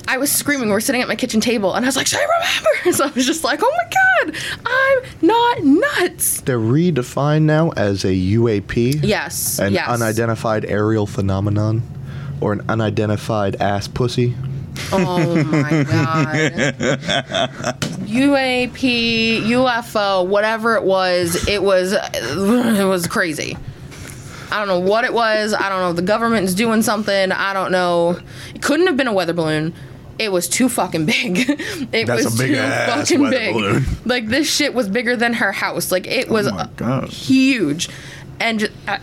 I 0.09 0.19
was 0.19 0.31
screaming. 0.33 0.69
We're 0.71 0.81
sitting 0.81 1.03
at 1.03 1.09
my 1.09 1.17
kitchen 1.17 1.41
table, 1.41 1.75
and 1.75 1.85
I 1.85 1.89
was 1.89 1.97
like, 1.97 2.07
"Should 2.07 2.21
I 2.21 2.23
remember?" 2.23 2.93
So 2.97 3.05
I 3.05 3.11
was 3.11 3.27
just 3.27 3.43
like, 3.45 3.59
"Oh 3.63 3.77
my 3.77 3.91
god, 4.31 4.37
I'm 4.65 5.27
not 5.27 5.65
nuts." 5.65 6.41
They're 6.43 6.59
redefined 6.59 7.43
now 7.43 7.71
as 7.71 8.05
a 8.05 8.09
UAP. 8.15 9.01
Yes, 9.05 9.59
An 9.59 9.73
yes. 9.75 9.89
unidentified 9.89 10.65
aerial 10.65 11.07
phenomenon. 11.07 11.83
Or 12.41 12.53
an 12.53 12.63
unidentified 12.69 13.57
ass 13.57 13.89
pussy. 13.89 14.35
Oh 14.93 15.43
my 15.45 15.83
god. 16.71 17.86
UAP, 18.07 19.43
UFO, 19.43 20.27
whatever 20.27 20.77
it 20.77 20.83
was, 20.83 21.47
it 21.49 21.63
was 21.63 21.93
it 22.15 22.85
was 22.87 23.07
crazy. 23.07 23.57
I 24.51 24.59
don't 24.59 24.69
know 24.69 24.79
what 24.79 25.05
it 25.05 25.13
was. 25.13 25.53
I 25.55 25.69
don't 25.69 25.81
know 25.81 25.91
if 25.91 25.97
the 25.97 26.03
government's 26.03 26.55
doing 26.55 26.83
something. 26.83 27.33
I 27.33 27.53
don't 27.53 27.73
know. 27.73 28.21
It 28.55 28.63
couldn't 28.63 28.87
have 28.87 28.97
been 28.97 29.09
a 29.09 29.13
weather 29.13 29.33
balloon. 29.33 29.75
It 30.19 30.31
was 30.33 30.49
too 30.49 30.69
fucking 30.69 31.05
big. 31.07 31.51
It 31.93 32.07
That's 32.07 32.25
was 32.25 32.35
a 32.35 32.39
big 32.39 32.55
too 32.55 32.57
fucking 33.19 33.31
big. 33.31 33.55
balloon. 33.55 33.85
Like 34.07 34.29
this 34.29 34.49
shit 34.55 34.73
was 34.73 34.89
bigger 34.89 35.17
than 35.17 35.35
her 35.35 35.53
house. 35.53 35.91
Like 35.93 36.07
it 36.07 36.29
was 36.29 36.49
Oh 36.81 37.07
huge, 37.07 37.89
and 38.41 38.71
uh, 38.87 38.99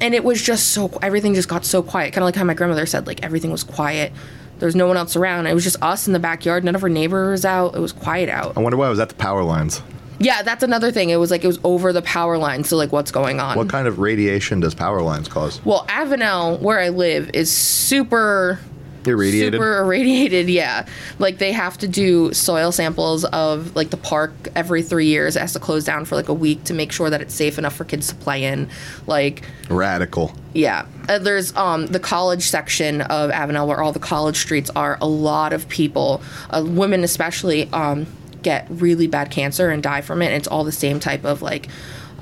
and 0.00 0.14
it 0.14 0.24
was 0.24 0.42
just 0.42 0.68
so 0.70 0.88
everything 1.02 1.34
just 1.34 1.48
got 1.48 1.64
so 1.64 1.82
quiet. 1.82 2.12
Kind 2.12 2.22
of 2.22 2.26
like 2.26 2.34
how 2.36 2.44
my 2.44 2.54
grandmother 2.54 2.86
said, 2.86 3.06
like 3.06 3.22
everything 3.22 3.50
was 3.52 3.62
quiet. 3.62 4.12
There 4.58 4.66
was 4.66 4.76
no 4.76 4.86
one 4.86 4.96
else 4.96 5.16
around. 5.16 5.46
It 5.46 5.54
was 5.54 5.64
just 5.64 5.80
us 5.82 6.06
in 6.06 6.12
the 6.12 6.18
backyard. 6.18 6.64
None 6.64 6.74
of 6.74 6.82
our 6.82 6.88
neighbors 6.88 7.44
out. 7.44 7.74
It 7.74 7.80
was 7.80 7.92
quiet 7.92 8.28
out. 8.28 8.56
I 8.56 8.60
wonder 8.60 8.76
why 8.76 8.86
it 8.86 8.90
was 8.90 9.00
at 9.00 9.08
the 9.08 9.14
power 9.14 9.42
lines. 9.42 9.82
Yeah, 10.20 10.42
that's 10.42 10.64
another 10.64 10.90
thing. 10.90 11.10
It 11.10 11.16
was 11.16 11.30
like 11.30 11.44
it 11.44 11.46
was 11.46 11.60
over 11.62 11.92
the 11.92 12.02
power 12.02 12.38
line. 12.38 12.64
So 12.64 12.76
like, 12.76 12.90
what's 12.90 13.12
going 13.12 13.38
on? 13.38 13.56
What 13.56 13.68
kind 13.68 13.86
of 13.86 14.00
radiation 14.00 14.60
does 14.60 14.74
power 14.74 15.00
lines 15.00 15.28
cause? 15.28 15.64
Well, 15.64 15.86
Avenel, 15.88 16.60
where 16.60 16.80
I 16.80 16.88
live, 16.88 17.30
is 17.34 17.52
super 17.52 18.58
Irradiated? 19.06 19.54
super 19.54 19.78
irradiated. 19.78 20.48
Yeah, 20.48 20.86
like 21.18 21.38
they 21.38 21.52
have 21.52 21.78
to 21.78 21.88
do 21.88 22.32
soil 22.32 22.72
samples 22.72 23.24
of 23.26 23.74
like 23.76 23.90
the 23.90 23.96
park 23.96 24.32
every 24.54 24.82
three 24.82 25.06
years. 25.06 25.36
It 25.36 25.40
has 25.40 25.52
to 25.54 25.60
close 25.60 25.84
down 25.84 26.04
for 26.04 26.14
like 26.14 26.28
a 26.28 26.34
week 26.34 26.64
to 26.64 26.74
make 26.74 26.92
sure 26.92 27.10
that 27.10 27.20
it's 27.20 27.34
safe 27.34 27.58
enough 27.58 27.74
for 27.74 27.84
kids 27.84 28.08
to 28.08 28.14
play 28.14 28.44
in. 28.44 28.68
Like, 29.06 29.42
Radical. 29.68 30.32
yeah, 30.54 30.86
uh, 31.08 31.18
there's 31.18 31.54
um 31.56 31.86
the 31.86 32.00
college 32.00 32.42
section 32.42 33.00
of 33.02 33.30
Avenel 33.30 33.66
where 33.66 33.80
all 33.80 33.92
the 33.92 33.98
college 33.98 34.36
streets 34.38 34.70
are. 34.76 34.98
A 35.00 35.08
lot 35.08 35.52
of 35.52 35.68
people, 35.68 36.22
uh, 36.50 36.64
women 36.66 37.04
especially, 37.04 37.70
um, 37.72 38.06
get 38.42 38.66
really 38.70 39.06
bad 39.06 39.30
cancer 39.30 39.68
and 39.70 39.82
die 39.82 40.00
from 40.00 40.22
it. 40.22 40.26
And 40.26 40.34
it's 40.36 40.48
all 40.48 40.64
the 40.64 40.72
same 40.72 41.00
type 41.00 41.24
of 41.24 41.42
like 41.42 41.68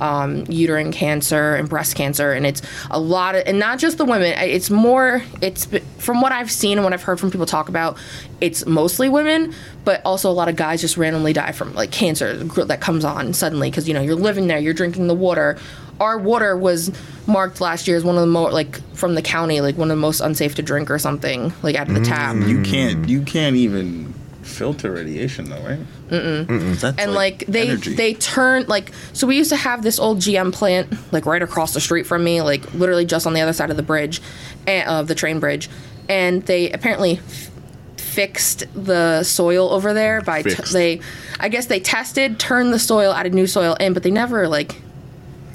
um, 0.01 0.45
uterine 0.49 0.93
cancer 0.93 1.55
and 1.55 1.69
breast 1.69 1.97
cancer, 1.97 2.33
and 2.33 2.47
it's 2.47 2.63
a 2.91 3.01
lot 3.01 3.35
of, 3.35 3.43
and 3.47 3.59
not 3.59 3.79
just 3.79 3.99
the 3.99 4.05
women. 4.05 4.35
It's 4.39 4.71
more. 4.71 5.23
It's 5.41 5.67
from 5.99 6.21
what 6.21 6.33
I've 6.33 6.51
seen 6.51 6.79
and 6.79 6.85
what 6.85 6.93
I've 6.93 7.03
heard 7.03 7.19
from 7.21 7.31
people 7.31 7.47
talk 7.47 7.69
about. 7.69 7.97
It's 8.41 8.67
mostly 8.67 9.09
women, 9.09 9.55
but 9.85 10.03
also 10.05 10.31
a 10.31 10.33
lot 10.33 10.49
of 10.49 10.57
guys 10.57 10.81
just 10.81 10.97
randomly 10.97 11.33
die 11.33 11.53
from 11.53 11.75
like 11.75 11.91
cancer 11.91 12.35
that 12.35 12.81
comes 12.81 13.05
on 13.05 13.33
suddenly 13.33 13.71
because 13.71 13.89
you 13.89 13.95
know 13.95 14.03
you're 14.03 14.15
living 14.15 14.47
there, 14.47 14.59
you're 14.59 14.75
drinking 14.75 15.07
the 15.07 15.15
water. 15.15 15.59
our 16.01 16.19
water 16.19 16.57
was 16.57 16.93
marked 17.27 17.61
last 17.61 17.89
year 17.89 17.97
as 17.97 18.05
one 18.05 18.15
of 18.17 18.21
the 18.21 18.27
most 18.27 18.53
like 18.53 18.81
from 18.95 19.15
the 19.15 19.23
county, 19.23 19.61
like 19.61 19.77
one 19.77 19.91
of 19.91 19.97
the 19.97 20.01
most 20.01 20.21
unsafe 20.21 20.55
to 20.57 20.63
drink 20.63 20.91
or 20.91 20.99
something, 20.99 21.53
like 21.63 21.75
out 21.77 21.89
of 21.89 21.95
the 21.95 22.05
tap. 22.05 22.37
You 22.37 22.63
can't. 22.63 23.09
You 23.09 23.23
can't 23.23 23.57
even 23.57 24.13
filter 24.43 24.93
radiation 24.93 25.49
though, 25.51 25.63
right? 25.63 25.81
Mm-mm. 26.09 26.81
That's 26.81 26.99
and 26.99 27.13
like, 27.15 27.47
they 27.47 27.71
energy. 27.71 27.95
they 27.95 28.15
turn 28.15 28.67
like 28.67 28.93
so 29.13 29.27
we 29.27 29.37
used 29.37 29.51
to 29.51 29.57
have 29.57 29.83
this 29.83 29.99
old 29.99 30.19
GM 30.19 30.53
plant 30.53 30.93
like 31.13 31.27
right 31.27 31.43
across 31.43 31.75
the 31.75 31.81
street 31.81 32.07
from 32.07 32.23
me 32.25 32.43
like 32.43 32.73
literally 32.75 33.05
just 33.05 33.27
on 33.27 33.33
the 33.35 33.41
other 33.41 33.53
side 33.53 33.71
of 33.71 33.77
the 33.77 33.83
bridge 33.83 34.21
and, 34.67 34.89
of 34.89 35.09
the 35.09 35.15
train 35.15 35.41
bridge 35.41 35.69
and 36.09 36.43
they 36.45 36.71
apparently 36.71 37.19
f- 37.19 37.51
fixed 37.97 38.65
the 38.75 39.23
soil 39.25 39.73
over 39.73 39.93
there 39.93 40.21
by 40.23 40.43
t- 40.43 40.55
they 40.73 41.01
I 41.41 41.49
guess 41.49 41.67
they 41.67 41.81
tested 41.81 42.39
turned 42.39 42.73
the 42.73 42.79
soil 42.79 43.13
added 43.13 43.35
new 43.35 43.47
soil 43.47 43.75
in 43.75 43.93
but 43.93 44.03
they 44.03 44.11
never 44.11 44.49
like 44.49 44.81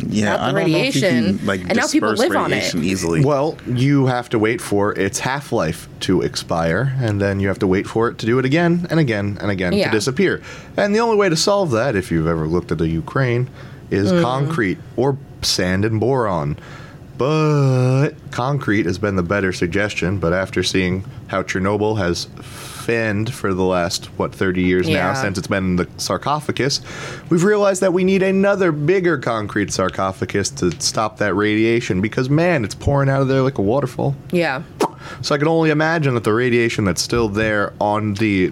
yeah, 0.10 0.34
out 0.34 0.38
the 0.38 0.44
I 0.44 0.46
don't 0.46 0.56
know 0.56 0.62
if 0.62 0.68
you 0.68 0.76
radiation, 0.76 1.38
can, 1.40 1.46
like 1.46 1.62
and 1.62 1.76
now 1.76 1.88
people 1.88 2.12
live 2.14 2.36
on 2.36 2.52
it. 2.52 2.56
radiation 2.56 2.84
easily. 2.84 3.24
Well, 3.26 3.58
you 3.68 4.08
have 4.08 4.30
to 4.30 4.40
wait 4.40 4.62
for 4.62 4.98
its 4.98 5.20
half 5.20 5.52
life 5.52 5.88
to 6.02 6.22
expire, 6.22 6.94
and 7.00 7.20
then 7.22 7.40
you 7.40 7.48
have 7.48 7.60
to 7.60 7.68
wait 7.68 7.88
for 7.88 8.10
it 8.10 8.18
to 8.20 8.26
do 8.26 8.40
it 8.40 8.46
again 8.46 8.88
and 8.90 9.00
again 9.00 9.38
and 9.42 9.52
again 9.52 9.74
Yeah. 9.74 9.86
to 9.86 9.92
disappear. 9.92 10.42
And 10.78 10.94
the 10.96 11.00
only 11.00 11.18
way 11.18 11.30
to 11.30 11.36
solve 11.36 11.72
that, 11.72 11.96
if 11.96 12.12
you've 12.12 12.28
ever 12.28 12.48
looked 12.48 12.72
at 12.72 12.78
the 12.78 12.88
Ukraine, 12.88 13.50
is 13.90 14.12
Mm. 14.12 14.22
concrete 14.22 14.78
or 14.96 15.18
sand 15.42 15.86
and 15.86 16.00
boron. 16.00 16.58
But 17.18 18.12
concrete 18.32 18.86
has 18.88 18.98
been 18.98 19.16
the 19.16 19.24
better 19.24 19.54
suggestion. 19.54 20.18
But 20.18 20.34
after 20.34 20.64
seeing 20.64 21.06
how 21.28 21.44
Chernobyl 21.44 21.98
has 22.00 22.28
fanned 22.92 23.34
for 23.34 23.54
the 23.54 23.64
last, 23.64 24.08
what, 24.18 24.36
30 24.36 24.64
years 24.64 24.90
now 24.90 25.14
since 25.14 25.38
it's 25.38 25.48
been 25.48 25.64
in 25.64 25.76
the 25.78 25.88
sarcophagus, 25.96 26.82
we've 27.30 27.46
realized 27.46 27.82
that 27.82 27.94
we 27.94 28.04
need 28.04 28.22
another 28.22 28.74
bigger 28.74 29.18
concrete 29.18 29.72
sarcophagus 29.72 30.50
to 30.50 30.72
stop 30.82 31.18
that 31.18 31.34
radiation 31.34 32.02
because, 32.02 32.30
man, 32.30 32.66
it's 32.66 32.76
pouring 32.76 33.08
out 33.10 33.22
of 33.22 33.30
there 33.30 33.42
like 33.44 33.58
a 33.58 33.62
waterfall. 33.62 34.14
yeah 34.32 34.62
So 35.22 35.34
I 35.34 35.38
can 35.38 35.48
only 35.48 35.70
imagine 35.70 36.16
that 36.16 36.26
the 36.26 36.34
radiation 36.34 36.84
that's 36.84 37.02
still 37.02 37.30
there 37.30 37.72
on 37.80 38.16
the 38.16 38.52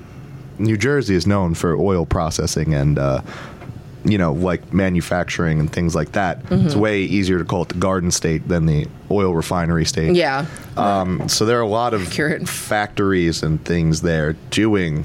New 0.58 0.78
Jersey 0.78 1.16
is 1.16 1.28
known 1.28 1.54
for 1.54 1.76
oil 1.76 2.06
processing 2.06 2.74
and, 2.74 2.98
uh, 2.98 3.22
you 4.06 4.18
know, 4.18 4.32
like 4.34 4.72
manufacturing 4.74 5.60
and 5.60 5.72
things 5.72 5.94
like 5.96 6.14
that. 6.14 6.40
It's 6.50 6.50
Mm-hmm. 6.74 6.80
way 6.80 7.02
easier 7.04 7.38
to 7.40 7.46
call 7.46 7.64
it 7.64 7.70
the 7.70 7.76
garden 7.76 8.12
state 8.12 8.48
than 8.48 8.66
the 8.66 8.88
oil 9.12 9.34
refinery 9.34 9.86
state. 9.86 10.16
yeah 10.16 10.46
Um, 10.78 11.28
so 11.28 11.46
there 11.46 11.58
are 11.58 11.62
a 11.64 11.68
lot 11.68 11.94
of 11.94 12.08
Accurate. 12.08 12.48
factories 12.48 13.44
and 13.44 13.64
things 13.66 14.02
there 14.02 14.34
doing, 14.52 15.04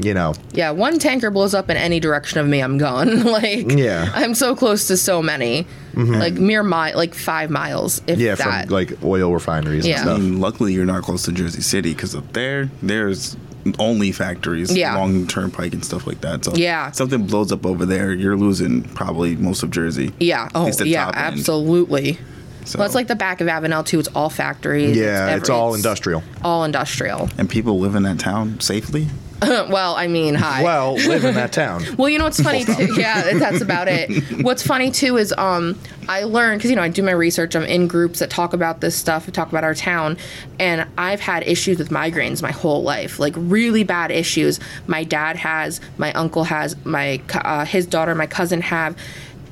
you 0.00 0.14
know, 0.14 0.34
yeah 0.52 0.70
one 0.72 0.98
tanker 0.98 1.30
blows 1.30 1.54
up 1.54 1.70
in 1.70 1.76
any 1.76 2.00
direction 2.00 2.40
of 2.40 2.46
me 2.48 2.60
I'm 2.60 2.76
gone 2.78 3.22
like 3.38 3.70
Yeah. 3.70 4.06
Mm-hmm. 4.06 4.18
I'm 4.18 4.34
so 4.34 4.56
close 4.56 4.88
to 4.88 4.96
so 4.96 5.22
many 5.22 5.66
like 5.94 6.34
mere 6.34 6.64
mile 6.64 6.96
like 6.96 7.14
5 7.14 7.50
miles 7.50 8.02
if 8.08 8.18
yeah, 8.18 8.34
that 8.34 8.64
from 8.66 8.74
like 8.74 9.04
oil 9.04 9.32
refineries 9.32 9.86
Yeah. 9.86 10.00
and 10.02 10.10
I 10.10 10.16
mean, 10.18 10.40
luckily 10.40 10.72
you're 10.72 10.84
not 10.86 11.04
close 11.04 11.22
to 11.26 11.32
Jersey 11.32 11.60
City 11.62 11.94
because 11.94 12.16
up 12.16 12.32
there, 12.32 12.68
there's 12.82 13.36
only 13.78 14.12
factories 14.12 14.76
Yeah. 14.76 14.96
along 14.96 15.26
turnpike 15.28 15.72
and 15.72 15.84
stuff 15.84 16.06
like 16.06 16.20
that. 16.22 16.44
So 16.44 16.54
Yeah. 16.54 16.90
something 16.92 17.26
blows 17.26 17.50
up 17.52 17.64
over 17.64 17.86
there, 17.86 18.12
you're 18.12 18.36
losing 18.36 18.82
probably 18.82 19.36
most 19.36 19.62
of 19.62 19.70
Jersey. 19.70 20.12
Yeah. 20.20 20.48
Oh, 20.54 20.70
yeah. 20.84 21.10
Absolutely. 21.14 22.18
So, 22.66 22.78
Well, 22.78 22.86
it's 22.86 22.94
like 22.94 23.08
the 23.08 23.14
back 23.16 23.40
of 23.42 23.46
Avenel 23.48 23.84
too. 23.84 23.98
It's 23.98 24.08
all 24.14 24.30
factories. 24.30 24.96
Yeah, 24.96 25.26
every- 25.28 25.34
it's 25.40 25.50
all 25.50 25.74
industrial. 25.74 26.22
All 26.42 26.64
industrial. 26.64 27.28
and 27.36 27.48
people 27.48 27.78
live 27.78 27.94
in 27.94 28.04
that 28.04 28.18
town 28.18 28.58
safely. 28.60 29.08
well, 29.70 29.94
I 29.94 30.06
mean, 30.06 30.34
hi. 30.34 30.62
Well, 30.62 30.94
live 30.94 31.24
in 31.24 31.34
that 31.34 31.52
town. 31.52 31.82
Well, 31.96 32.08
you 32.08 32.18
know 32.18 32.24
what's 32.24 32.40
funny 32.40 32.64
too? 32.64 32.94
Yeah, 32.94 33.38
that's 33.38 33.60
about 33.60 33.88
it. 33.88 34.42
What's 34.42 34.66
funny 34.66 34.90
too 34.90 35.16
is 35.16 35.32
um, 35.38 35.78
I 36.08 36.24
learned 36.24 36.58
because 36.58 36.70
you 36.70 36.76
know 36.76 36.82
I 36.82 36.88
do 36.88 37.02
my 37.02 37.12
research. 37.12 37.54
I'm 37.54 37.62
in 37.62 37.86
groups 37.88 38.18
that 38.18 38.30
talk 38.30 38.52
about 38.52 38.80
this 38.80 38.96
stuff, 38.96 39.30
talk 39.32 39.48
about 39.48 39.64
our 39.64 39.74
town, 39.74 40.16
and 40.58 40.88
I've 40.98 41.20
had 41.20 41.46
issues 41.46 41.78
with 41.78 41.90
migraines 41.90 42.42
my 42.42 42.50
whole 42.50 42.82
life, 42.82 43.18
like 43.18 43.34
really 43.36 43.84
bad 43.84 44.10
issues. 44.10 44.60
My 44.86 45.04
dad 45.04 45.36
has, 45.36 45.80
my 45.98 46.12
uncle 46.14 46.44
has, 46.44 46.82
my 46.84 47.20
uh, 47.32 47.64
his 47.64 47.86
daughter, 47.86 48.14
my 48.14 48.26
cousin 48.26 48.60
have. 48.62 48.96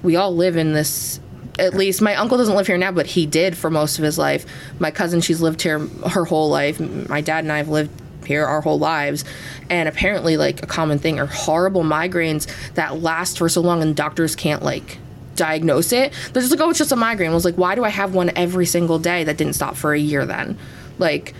We 0.02 0.16
all 0.16 0.34
live 0.34 0.56
in 0.56 0.72
this. 0.72 1.20
At 1.58 1.74
least 1.74 2.02
my 2.02 2.16
uncle 2.16 2.38
doesn't 2.38 2.56
live 2.56 2.66
here 2.66 2.78
now, 2.78 2.92
but 2.92 3.06
he 3.06 3.26
did 3.26 3.56
for 3.56 3.70
most 3.70 3.98
of 3.98 4.04
his 4.04 4.18
life. 4.18 4.46
My 4.78 4.90
cousin, 4.90 5.20
she's 5.20 5.40
lived 5.40 5.62
here 5.62 5.78
her 5.78 6.24
whole 6.24 6.48
life. 6.48 6.80
My 7.08 7.20
dad 7.20 7.44
and 7.44 7.52
I 7.52 7.58
have 7.58 7.68
lived 7.68 8.01
here 8.26 8.44
our 8.46 8.60
whole 8.60 8.78
lives. 8.78 9.24
And 9.70 9.88
apparently 9.88 10.36
like 10.36 10.62
a 10.62 10.66
common 10.66 10.98
thing 10.98 11.18
are 11.18 11.26
horrible 11.26 11.82
migraines 11.82 12.46
that 12.74 13.00
last 13.00 13.38
for 13.38 13.48
so 13.48 13.60
long 13.60 13.82
and 13.82 13.94
doctors 13.94 14.34
can't 14.36 14.62
like 14.62 14.98
diagnose 15.34 15.92
it. 15.92 16.12
They're 16.32 16.42
just 16.42 16.50
like 16.50 16.60
oh 16.60 16.70
it's 16.70 16.78
just 16.78 16.92
a 16.92 16.96
migraine. 16.96 17.30
I 17.30 17.34
was 17.34 17.44
like 17.44 17.56
why 17.56 17.74
do 17.74 17.84
i 17.84 17.88
have 17.88 18.14
one 18.14 18.30
every 18.36 18.66
single 18.66 18.98
day 18.98 19.24
that 19.24 19.36
didn't 19.36 19.54
stop 19.54 19.76
for 19.76 19.92
a 19.92 19.98
year 19.98 20.26
then? 20.26 20.58
Like 20.98 21.34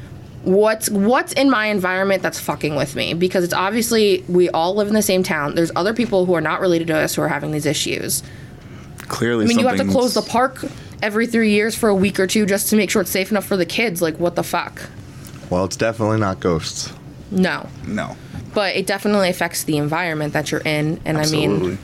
what's 0.45 0.91
what's 0.91 1.33
in 1.35 1.51
my 1.51 1.67
environment 1.67 2.23
that's 2.23 2.41
fucking 2.41 2.75
with 2.75 2.97
me? 2.97 3.15
Because 3.15 3.45
it's 3.45 3.55
obviously 3.55 4.25
we 4.29 4.49
all 4.51 4.75
live 4.75 4.89
in 4.89 4.95
the 4.95 5.03
same 5.03 5.23
town. 5.23 5.55
There's 5.55 5.71
other 5.77 5.95
people 5.95 6.27
who 6.27 6.35
are 6.35 6.41
not 6.41 6.61
related 6.61 6.89
to 6.89 6.97
us 6.97 7.15
who 7.15 7.23
are 7.23 7.29
having 7.29 7.53
these 7.53 7.67
issues. 7.67 8.23
Clearly, 9.09 9.45
i 9.45 9.49
mean 9.49 9.59
you 9.59 9.67
have 9.67 9.79
to 9.79 9.89
close 9.89 10.15
the 10.15 10.23
park 10.23 10.65
every 11.03 11.27
three 11.27 11.51
years 11.51 11.75
for 11.75 11.89
a 11.89 11.95
week 11.95 12.19
or 12.19 12.27
two 12.27 12.47
just 12.47 12.71
to 12.71 12.77
make 12.77 12.89
sure 12.91 13.03
it's 13.03 13.11
safe 13.11 13.31
enough 13.31 13.45
for 13.45 13.57
the 13.57 13.67
kids. 13.67 14.01
Like 14.01 14.19
what 14.19 14.37
the 14.37 14.45
fuck 14.45 14.81
Well, 15.51 15.64
it's 15.64 15.77
definitely 15.77 16.19
not 16.19 16.40
ghosts. 16.40 16.93
no 17.31 17.69
No, 17.86 18.16
but 18.55 18.77
it 18.77 18.86
definitely 18.86 19.28
affects 19.28 19.64
the 19.64 19.77
environment 19.77 20.32
that 20.35 20.51
you're 20.51 20.60
in 20.62 21.01
and 21.05 21.19
absolutely. 21.19 21.56
i 21.56 21.70
mean 21.70 21.78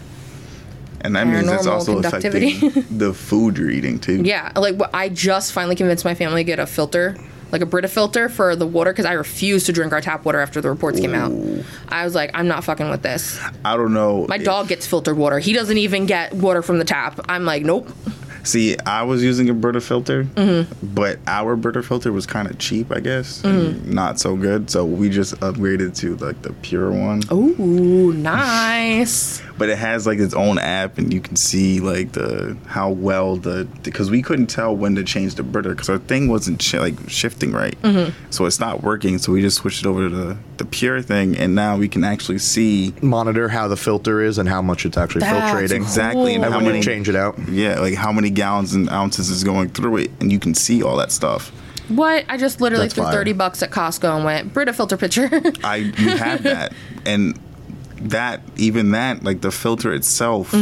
and 1.01 1.15
that 1.17 1.27
means 1.29 1.49
it's 1.49 1.63
paranormal 1.67 1.71
also 1.71 1.93
conductivity. 1.95 2.57
affecting 2.57 2.99
the 2.99 3.15
food 3.15 3.57
you're 3.57 3.71
eating 3.71 3.99
too. 3.99 4.23
yeah 4.23 4.51
like 4.57 4.77
i 4.93 5.09
just 5.09 5.53
finally 5.53 5.77
convinced 5.77 6.05
my 6.05 6.15
family 6.15 6.41
to 6.41 6.45
get 6.45 6.59
a 6.59 6.67
filter 6.67 7.17
like 7.53 7.63
a 7.63 7.67
brita 7.67 7.89
filter 7.89 8.29
for 8.29 8.57
the 8.57 8.67
water 8.67 8.93
because 8.93 9.07
i 9.07 9.13
refused 9.13 9.65
to 9.67 9.73
drink 9.73 9.93
our 9.93 10.01
tap 10.01 10.25
water 10.25 10.41
after 10.41 10.61
the 10.61 10.69
reports 10.69 10.99
came 11.01 11.15
out 11.15 11.33
i 11.89 12.05
was 12.05 12.15
like 12.15 12.31
i'm 12.35 12.49
not 12.49 12.65
fucking 12.65 12.91
with 12.91 13.03
this 13.03 13.41
I 13.65 13.77
don't 13.77 13.95
know. 13.95 14.27
my 14.29 14.37
if- 14.37 14.45
dog 14.45 14.69
gets 14.69 14.87
filtered 14.87 15.17
water 15.17 15.39
he 15.39 15.53
doesn't 15.53 15.79
even 15.79 16.05
get 16.07 16.33
water 16.35 16.63
from 16.63 16.79
the 16.79 16.85
tap 16.85 17.21
i'm 17.29 17.45
like 17.45 17.63
nope 17.63 17.89
See, 18.45 18.77
I 18.87 19.03
was 19.03 19.23
using 19.23 19.49
a 19.51 19.55
Brita 19.55 19.81
filter, 19.81 20.25
Mm-hmm. 20.25 20.95
but 20.95 21.19
our 21.27 21.57
Brita 21.57 21.83
filter 21.83 22.13
was 22.13 22.27
kind 22.27 22.49
of 22.51 22.59
cheap, 22.59 22.91
I 22.93 23.01
guess, 23.01 23.43
Mm-hmm. 23.43 23.67
and 23.67 23.87
not 23.95 24.19
so 24.21 24.37
good. 24.37 24.71
So 24.71 24.85
we 24.85 25.09
just 25.11 25.35
upgraded 25.41 25.97
to 25.99 26.17
like 26.17 26.41
the 26.43 26.53
pure 26.63 26.91
one. 26.91 27.23
ooh 27.33 28.13
nice 28.13 29.43
But 29.59 29.69
it 29.71 29.79
has 29.79 30.07
like 30.07 30.19
its 30.21 30.35
own 30.35 30.59
app, 30.59 30.99
and 30.99 31.13
you 31.13 31.21
can 31.21 31.35
see 31.37 31.81
like 31.81 32.13
the 32.13 32.57
how 32.67 32.91
well 32.91 33.37
the 33.37 33.67
because 33.83 34.11
we 34.11 34.23
couldn't 34.23 34.47
tell 34.47 34.75
when 34.77 34.95
to 34.95 35.03
change 35.05 35.35
the 35.35 35.43
Brita 35.43 35.71
because 35.71 35.89
our 35.89 35.99
thing 35.99 36.29
wasn't 36.29 36.63
shi 36.63 36.79
like 36.79 36.95
shifting 37.09 37.51
right, 37.53 37.77
Mm-hmm. 37.83 38.13
so 38.31 38.47
it's 38.47 38.61
not 38.61 38.83
working. 38.85 39.19
So 39.19 39.33
we 39.33 39.41
just 39.41 39.57
switched 39.59 39.81
it 39.85 39.87
over 39.87 40.09
to 40.09 40.15
the 40.15 40.37
the 40.59 40.65
pure 40.65 41.03
thing, 41.03 41.37
and 41.37 41.55
now 41.55 41.77
we 41.77 41.89
can 41.89 42.05
actually 42.05 42.39
see 42.39 42.95
Monitor 43.03 43.49
how 43.49 43.67
the 43.69 43.77
filter 43.77 44.21
is 44.23 44.39
and 44.39 44.49
how 44.49 44.63
much 44.63 44.87
it's 44.87 44.97
actually 44.97 45.21
That's 45.23 45.53
filtrating. 45.53 45.77
exactly 45.77 46.35
and 46.35 46.45
And 46.45 46.53
how 46.55 46.59
when 46.61 46.67
many 46.67 46.79
you 46.79 46.85
change 46.85 47.09
it 47.09 47.17
out. 47.17 47.37
yeah 47.49 47.81
like 47.81 47.95
how 47.95 48.13
many 48.13 48.31
gallons 48.31 48.75
and 48.75 48.89
ounces 48.91 49.29
is 49.29 49.43
going 49.45 49.71
through 49.71 49.97
it, 49.99 50.11
and 50.21 50.31
you 50.31 50.39
can 50.39 50.55
see 50.55 50.83
all 50.83 50.97
that 50.99 51.11
stuff. 51.13 51.51
what 51.89 52.25
i 52.29 52.37
just 52.37 52.61
literally 52.61 52.85
That's 52.85 52.95
threw 52.95 53.05
fire. 53.05 53.13
30 53.13 53.33
bucks 53.33 53.63
at 53.63 53.71
costco 53.71 54.15
and 54.17 54.25
went 54.25 54.53
brita 54.53 54.73
filter 54.73 54.97
pitcher 54.97 55.29
I 55.65 55.77
you 55.77 56.17
have 56.19 56.43
that 56.55 56.73
and 57.07 57.39
that 58.03 58.41
even 58.57 58.93
that 58.93 59.23
like 59.25 59.41
the 59.41 59.51
filter 59.51 59.93
itself 59.93 60.53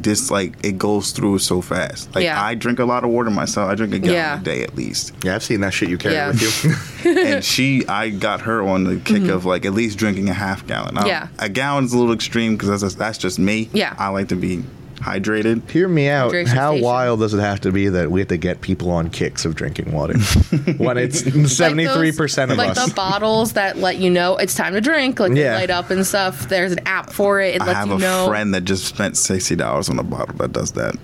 just 0.00 0.30
like 0.30 0.54
it 0.64 0.78
goes 0.78 1.10
through 1.12 1.38
so 1.38 1.60
fast 1.60 2.06
like 2.14 2.24
Mm-hmm. 2.24 2.34
Yeah. 2.36 2.42
i 2.44 2.54
drink 2.54 2.78
a 2.78 2.84
lot 2.84 3.04
of 3.04 3.10
water 3.10 3.30
myself 3.30 3.68
i 3.70 3.74
drink 3.74 3.92
a 3.94 3.98
gallon 3.98 4.14
Yeah. 4.14 4.40
a 4.40 4.42
day 4.42 4.62
at 4.62 4.74
least 4.76 5.12
Yeah, 5.24 5.34
I've 5.34 5.42
seen 5.42 5.60
that 5.60 5.72
shit 5.74 5.88
you 5.88 5.98
carry 5.98 6.14
Yeah. 6.14 6.28
with 6.28 6.64
you. 7.04 7.16
and 7.18 7.44
she 7.44 7.86
i 7.88 8.10
got 8.10 8.40
her 8.42 8.62
on 8.62 8.84
the 8.84 8.96
kick 9.00 9.28
of 9.28 9.44
like 9.44 9.64
at 9.64 9.72
least 9.74 9.98
drinking 9.98 10.28
a 10.28 10.34
half 10.34 10.66
gallon 10.66 10.94
Now, 10.94 11.00
Mm-hmm. 11.02 11.08
Yeah. 11.08 11.28
a 11.38 11.48
gallon's 11.48 11.92
a 11.92 11.98
little 11.98 12.14
extreme 12.14 12.56
because 12.56 12.80
that's, 12.80 12.94
that's 12.94 13.18
just 13.18 13.38
me 13.38 13.68
Yeah. 13.72 13.94
i 13.98 14.08
like 14.08 14.28
to 14.28 14.36
be 14.36 14.62
hydrated 15.04 15.68
Hear 15.70 15.86
me 15.86 16.08
out. 16.08 16.32
Hydration 16.32 16.46
How 16.48 16.70
station. 16.72 16.84
wild 16.84 17.20
does 17.20 17.34
it 17.34 17.40
have 17.40 17.60
to 17.60 17.72
be 17.72 17.88
that 17.88 18.10
we 18.10 18.20
have 18.20 18.28
to 18.28 18.36
get 18.36 18.60
people 18.62 18.90
on 18.90 19.10
kicks 19.10 19.44
of 19.44 19.54
drinking 19.54 19.92
water 19.92 20.18
when 20.78 20.96
it's 20.96 21.20
seventy 21.54 21.86
three 21.86 22.10
percent 22.12 22.50
of 22.50 22.58
like 22.58 22.70
us? 22.70 22.76
Like 22.78 22.88
the 22.88 22.94
bottles 22.94 23.52
that 23.52 23.76
let 23.76 23.98
you 23.98 24.10
know 24.10 24.36
it's 24.36 24.54
time 24.54 24.72
to 24.72 24.80
drink 24.80 25.20
like 25.20 25.32
they 25.34 25.42
Yeah. 25.42 25.56
light 25.56 25.70
up 25.70 25.90
and 25.90 26.06
stuff 26.06 26.48
there's 26.48 26.72
an 26.72 26.80
app 26.86 27.10
for 27.10 27.40
it 27.40 27.56
it 27.56 27.62
i 27.62 27.72
have 27.74 27.88
you 27.88 27.94
a 27.94 27.98
know 27.98 28.26
friend 28.26 28.54
that 28.54 28.62
just 28.62 28.84
spent 28.86 29.14
$60 29.14 29.90
on 29.90 29.98
a 29.98 30.02
bottle 30.02 30.34
that 30.36 30.52
does 30.52 30.72
that 30.72 30.96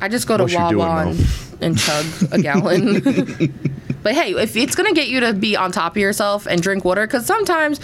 I 0.00 0.08
just 0.08 0.26
go 0.26 0.36
to 0.36 0.42
What 0.44 0.52
you 0.52 0.58
doing, 0.58 0.78
Wawa 0.78 1.06
and, 1.10 1.26
and 1.60 1.78
chug 1.78 2.04
a 2.32 2.42
gallon. 2.42 3.00
but 4.02 4.14
hey, 4.14 4.32
if 4.32 4.56
it's 4.56 4.74
gonna 4.74 4.92
get 4.92 5.06
you 5.06 5.20
to 5.20 5.32
be 5.32 5.54
on 5.56 5.70
top 5.70 5.92
of 5.92 5.98
yourself 5.98 6.44
and 6.46 6.60
drink 6.60 6.84
water, 6.84 7.06
because 7.06 7.24
sometimes 7.24 7.78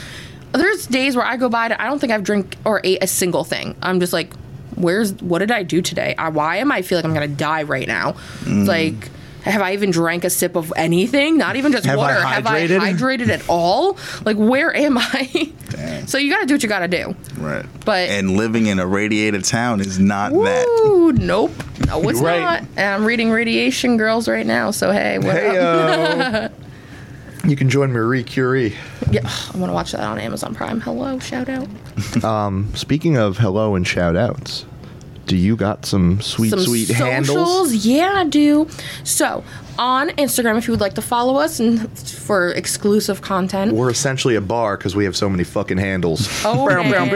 there's 0.50 0.86
days 0.88 1.14
where 1.14 1.24
I 1.24 1.36
go 1.36 1.48
by 1.48 1.66
and 1.66 1.74
I 1.74 1.84
don't 1.86 2.00
think 2.00 2.12
I've 2.12 2.24
drink 2.24 2.56
or 2.64 2.80
ate 2.82 2.98
a 3.02 3.06
single 3.06 3.44
thing. 3.44 3.76
I'm 3.82 4.00
just 4.00 4.12
like, 4.12 4.32
where's 4.78 5.12
what 5.14 5.38
did 5.40 5.50
I 5.50 5.62
do 5.62 5.82
today? 5.82 6.14
I, 6.16 6.28
why 6.30 6.56
am 6.56 6.70
I 6.72 6.82
feel 6.82 6.96
like 6.98 7.04
I'm 7.04 7.14
gonna 7.14 7.28
die 7.28 7.62
right 7.64 7.86
now? 7.88 8.12
Mm. 8.44 8.66
Like. 8.66 9.10
Have 9.42 9.62
I 9.62 9.72
even 9.72 9.92
drank 9.92 10.24
a 10.24 10.30
sip 10.30 10.56
of 10.56 10.72
anything? 10.76 11.38
Not 11.38 11.56
even 11.56 11.72
just 11.72 11.86
Have 11.86 11.94
I 11.98 12.02
water. 12.02 12.20
Have 12.26 12.46
I 12.46 12.66
hydrated? 12.66 12.80
hydrated 12.80 13.28
at 13.28 13.48
all? 13.48 13.96
Like, 14.24 14.36
where 14.36 14.74
am 14.74 14.98
I? 14.98 15.52
Damn. 15.70 16.06
So 16.06 16.18
you 16.18 16.28
got 16.30 16.40
to 16.40 16.46
do 16.46 16.54
what 16.54 16.62
you 16.62 16.68
got 16.68 16.80
to 16.80 16.88
do. 16.88 17.14
Right. 17.38 17.64
But 17.86 18.10
And 18.10 18.32
living 18.36 18.66
in 18.66 18.78
a 18.78 18.86
radiated 18.86 19.44
town 19.44 19.80
is 19.80 19.98
not 19.98 20.32
that. 20.32 20.66
Ooh, 20.86 21.12
nope. 21.12 21.52
No, 21.86 22.00
it's 22.10 22.20
Right. 22.20 22.40
not. 22.42 22.60
And 22.76 22.94
I'm 22.94 23.04
reading 23.06 23.30
Radiation 23.30 23.96
Girls 23.96 24.28
right 24.28 24.44
now. 24.44 24.70
So 24.72 24.90
hey, 24.90 25.18
what 25.18 25.36
Hey, 25.36 25.56
up? 25.56 26.52
you 27.46 27.56
can 27.56 27.70
join 27.70 27.90
Marie 27.92 28.24
Curie. 28.24 28.76
Yeah, 29.10 29.20
I 29.54 29.56
want 29.56 29.70
to 29.70 29.74
watch 29.74 29.92
that 29.92 30.00
on 30.00 30.18
Amazon 30.18 30.54
Prime. 30.54 30.80
Hello, 30.80 31.18
shout 31.20 31.48
out. 31.48 31.68
Um, 32.24 32.70
speaking 32.74 33.16
of 33.16 33.38
hello 33.38 33.76
and 33.76 33.86
shout 33.86 34.14
outs, 34.16 34.66
do 35.28 35.36
you 35.36 35.56
got 35.56 35.84
some 35.86 36.20
sweet, 36.20 36.50
Some 36.50 36.60
sweet 36.60 36.86
socials? 36.86 37.08
handles? 37.08 37.74
Yeah, 37.86 38.12
I 38.16 38.24
do. 38.24 38.66
So 39.04 39.44
on 39.78 40.08
Instagram, 40.10 40.56
if 40.58 40.66
you 40.66 40.72
would 40.72 40.80
like 40.80 40.94
to 40.94 41.02
follow 41.02 41.36
us 41.36 41.60
and 41.60 41.88
for 41.98 42.48
exclusive 42.52 43.20
content. 43.20 43.72
We're 43.74 43.90
essentially 43.90 44.34
a 44.34 44.40
bar 44.40 44.76
because 44.76 44.96
we 44.96 45.04
have 45.04 45.16
so 45.16 45.28
many 45.28 45.44
fucking 45.44 45.78
handles. 45.78 46.28
Oh, 46.44 46.66
man. 46.82 47.12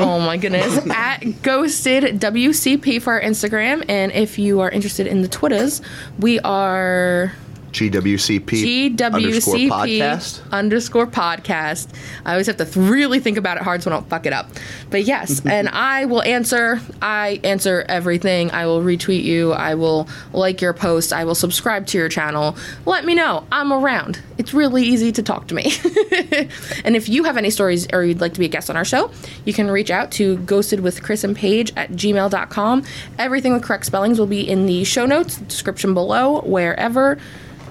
Oh 0.00 0.20
my 0.20 0.36
goodness. 0.36 0.86
At 0.90 1.20
Ghosted 1.42 2.20
WCP 2.20 3.00
for 3.00 3.14
our 3.14 3.20
Instagram. 3.22 3.84
And 3.88 4.12
if 4.12 4.38
you 4.38 4.60
are 4.60 4.70
interested 4.70 5.06
in 5.06 5.22
the 5.22 5.28
Twitters, 5.28 5.80
we 6.18 6.40
are 6.40 7.32
GWCP 7.74 9.02
underscore 9.02 9.54
GWCP 9.56 9.68
podcast. 9.68 10.50
underscore 10.52 11.06
podcast. 11.08 11.88
I 12.24 12.32
always 12.32 12.46
have 12.46 12.56
to 12.58 12.64
th- 12.64 12.76
really 12.76 13.18
think 13.18 13.36
about 13.36 13.56
it 13.56 13.64
hard 13.64 13.82
so 13.82 13.90
I 13.90 13.94
don't 13.94 14.08
fuck 14.08 14.26
it 14.26 14.32
up. 14.32 14.48
But 14.90 15.04
yes, 15.04 15.42
and 15.44 15.68
I 15.68 16.04
will 16.04 16.22
answer. 16.22 16.80
I 17.02 17.40
answer 17.42 17.84
everything. 17.88 18.52
I 18.52 18.66
will 18.66 18.80
retweet 18.80 19.24
you. 19.24 19.52
I 19.52 19.74
will 19.74 20.08
like 20.32 20.60
your 20.60 20.72
post. 20.72 21.12
I 21.12 21.24
will 21.24 21.34
subscribe 21.34 21.86
to 21.88 21.98
your 21.98 22.08
channel. 22.08 22.56
Let 22.86 23.04
me 23.04 23.14
know. 23.14 23.44
I'm 23.50 23.72
around. 23.72 24.20
It's 24.38 24.54
really 24.54 24.84
easy 24.84 25.10
to 25.10 25.22
talk 25.22 25.48
to 25.48 25.54
me. 25.54 25.64
and 26.84 26.94
if 26.94 27.08
you 27.08 27.24
have 27.24 27.36
any 27.36 27.50
stories 27.50 27.88
or 27.92 28.04
you'd 28.04 28.20
like 28.20 28.34
to 28.34 28.40
be 28.40 28.46
a 28.46 28.48
guest 28.48 28.70
on 28.70 28.76
our 28.76 28.84
show, 28.84 29.10
you 29.44 29.52
can 29.52 29.68
reach 29.68 29.90
out 29.90 30.12
to 30.12 30.36
ghosted 30.38 30.80
with 30.80 31.02
Chris 31.02 31.24
and 31.24 31.34
Paige 31.34 31.72
at 31.76 31.90
gmail.com. 31.90 32.84
Everything 33.18 33.52
with 33.52 33.64
correct 33.64 33.86
spellings 33.86 34.20
will 34.20 34.26
be 34.28 34.48
in 34.48 34.66
the 34.66 34.84
show 34.84 35.06
notes, 35.06 35.38
description 35.38 35.92
below, 35.92 36.40
wherever. 36.42 37.18